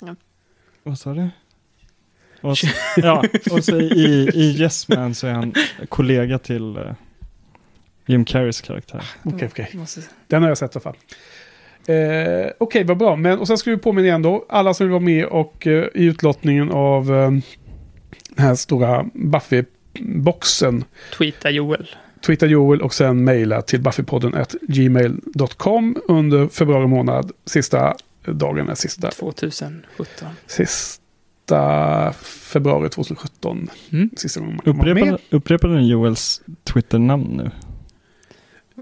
Ja. 0.00 0.14
Vad 0.82 0.98
sa 0.98 1.14
du? 1.14 1.28
Och 2.44 2.58
så, 2.58 2.66
ja, 2.96 3.24
och 3.50 3.64
så 3.64 3.80
i, 3.80 4.30
i 4.34 4.56
Yes 4.60 4.88
Man 4.88 5.14
så 5.14 5.26
är 5.26 5.32
han 5.32 5.54
kollega 5.88 6.38
till 6.38 6.76
eh, 6.76 6.82
Jim 8.06 8.24
Carreys 8.24 8.60
karaktär. 8.60 9.04
Okej, 9.22 9.48
okej. 9.50 9.70
Måste... 9.74 10.00
Den 10.26 10.42
har 10.42 10.48
jag 10.48 10.58
sett 10.58 10.76
i 10.76 10.78
alla 10.78 10.82
fall. 10.82 10.96
Eh, 11.86 12.50
Okej, 12.58 12.84
vad 12.84 12.96
bra. 12.96 13.16
Men, 13.16 13.38
och 13.38 13.46
sen 13.46 13.58
ska 13.58 13.70
vi 13.70 13.76
påminna 13.76 14.08
igen 14.08 14.22
då. 14.22 14.46
Alla 14.48 14.74
som 14.74 14.86
vill 14.86 14.92
vara 14.92 15.02
med 15.02 15.26
och 15.26 15.66
eh, 15.66 15.84
i 15.94 16.04
utlottningen 16.04 16.70
av 16.70 17.14
eh, 17.14 17.30
den 18.28 18.46
här 18.46 18.54
stora 18.54 19.02
Buffy-boxen. 19.14 20.84
Tweeta 21.18 21.50
Joel. 21.50 21.90
Twittra 22.26 22.48
Joel 22.48 22.82
och 22.82 22.94
sen 22.94 23.24
mejla 23.24 23.62
till 23.62 23.80
buffypodden 23.80 24.44
gmail.com 24.60 25.96
under 26.08 26.48
februari 26.48 26.86
månad. 26.86 27.32
Sista 27.44 27.96
dagen 28.24 28.68
är 28.68 28.74
sista, 28.74 29.10
2017. 29.10 30.28
sista 30.46 31.03
februari 32.22 32.88
2017. 32.90 33.68
Mm. 33.92 34.10
Sista 34.16 34.40
gången 34.40 34.60
man 34.64 34.76
Upprepade, 34.76 35.10
med. 35.10 35.20
upprepade 35.30 35.74
ni 35.74 35.88
Joels 35.90 36.42
Twitter-namn 36.72 37.24
nu? 37.36 37.50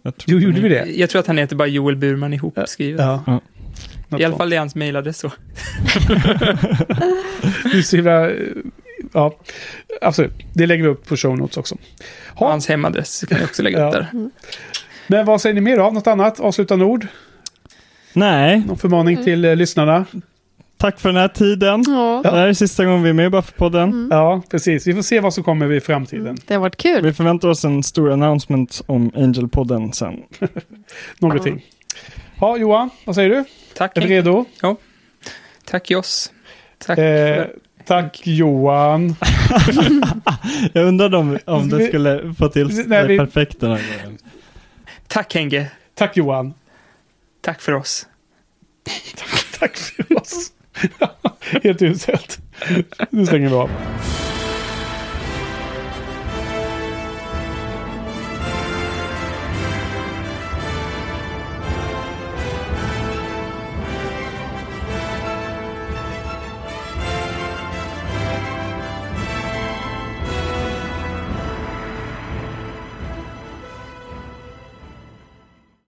Jag 0.02 0.16
tror 0.16 0.40
Jo, 0.40 0.48
gjorde 0.48 0.60
vi 0.60 0.68
det? 0.68 0.84
Jag 0.96 1.10
tror 1.10 1.20
att 1.20 1.26
han 1.26 1.38
heter 1.38 1.56
bara 1.56 1.68
Joel 1.68 1.96
Burman 1.96 2.32
ihopskrivet. 2.34 3.00
Ja. 3.00 3.40
Ja. 4.08 4.18
I 4.18 4.24
alla 4.24 4.36
fall 4.36 4.52
är 4.52 4.58
hans 4.58 4.74
mejladress 4.74 5.18
så. 5.18 5.28
Det 7.72 7.78
är 7.78 7.82
så 7.82 7.96
himla... 7.96 8.30
Ja, 9.12 9.34
absolut. 10.00 10.32
Det 10.54 10.66
lägger 10.66 10.82
vi 10.82 10.88
upp 10.90 11.06
på 11.08 11.16
show 11.16 11.38
notes 11.38 11.56
också. 11.56 11.76
Ha, 12.34 12.50
hans 12.50 12.68
hemadress 12.68 13.24
kan 13.28 13.38
jag 13.38 13.44
också 13.44 13.62
lägga 13.62 13.78
Ja. 13.78 13.86
upp 13.88 13.92
där. 13.94 14.08
men 15.06 15.26
vad 15.26 15.40
säger 15.40 15.54
ni 15.54 15.60
mer 15.60 15.76
då? 15.76 15.90
Något 15.90 16.06
annat? 16.06 16.40
Avslutande 16.40 16.84
ord? 16.84 17.06
Nej, 18.12 18.62
Någon 18.66 18.78
förmaning 18.78 19.24
till 19.24 19.44
eh, 19.44 19.56
lyssnarna? 19.56 20.04
Tack 20.82 21.00
för 21.00 21.08
den 21.08 21.16
här 21.16 21.28
tiden. 21.28 21.84
Ja, 21.86 22.20
Det 22.22 22.30
här 22.30 22.46
är 22.48 22.52
sista 22.52 22.84
gången 22.84 23.02
vi 23.02 23.08
är 23.10 23.12
med 23.14 23.26
i 23.26 23.28
Buffy-podden. 23.28 23.82
Mm. 23.82 24.08
Ja, 24.10 24.42
precis. 24.50 24.86
Vi 24.86 24.94
får 24.94 25.02
se 25.02 25.20
vad 25.20 25.34
som 25.34 25.44
kommer 25.44 25.72
i 25.72 25.80
framtiden. 25.80 26.36
det 26.46 26.54
har 26.54 26.60
varit 26.60 26.76
kul. 26.76 27.02
Vi 27.04 27.12
förväntar 27.12 27.48
oss 27.48 27.64
en 27.64 27.82
stor 27.82 28.12
announcement 28.12 28.82
om 28.86 29.10
Angel-podden 29.14 29.92
sen. 29.92 30.22
Någonting. 31.18 31.66
Ja, 32.40 32.56
Johan, 32.56 32.90
vad 33.04 33.14
säger 33.14 33.30
du? 33.30 33.44
Tack 33.74 33.96
Är 33.96 34.00
Henke. 34.00 34.14
redo? 34.14 34.44
Tack 35.64 35.90
Joss. 35.90 36.32
Tack. 36.78 36.98
Eh, 36.98 37.46
tack 37.86 38.20
Johan. 38.26 39.16
Jag 40.72 40.84
undrade 40.86 41.16
om, 41.16 41.38
om 41.44 41.68
det 41.68 41.86
skulle 41.88 42.34
få 42.38 42.48
till 42.48 42.84
Nej, 42.86 43.06
vi- 43.06 43.18
perfekt 43.18 43.60
den 43.60 43.70
här 43.70 43.82
gången. 44.02 44.18
Tack 45.06 45.34
Henke. 45.34 45.70
Tack 45.94 46.16
Johan. 46.16 46.54
Tack 47.40 47.60
för 47.60 47.72
oss. 47.72 48.06
Tack 49.58 49.76
för 49.76 50.16
oss. 50.20 50.52
Helt 51.62 51.82
uselt. 51.82 52.38
Nu 53.10 53.26
stänger 53.26 53.48
vi 53.48 53.54
av. 53.54 53.70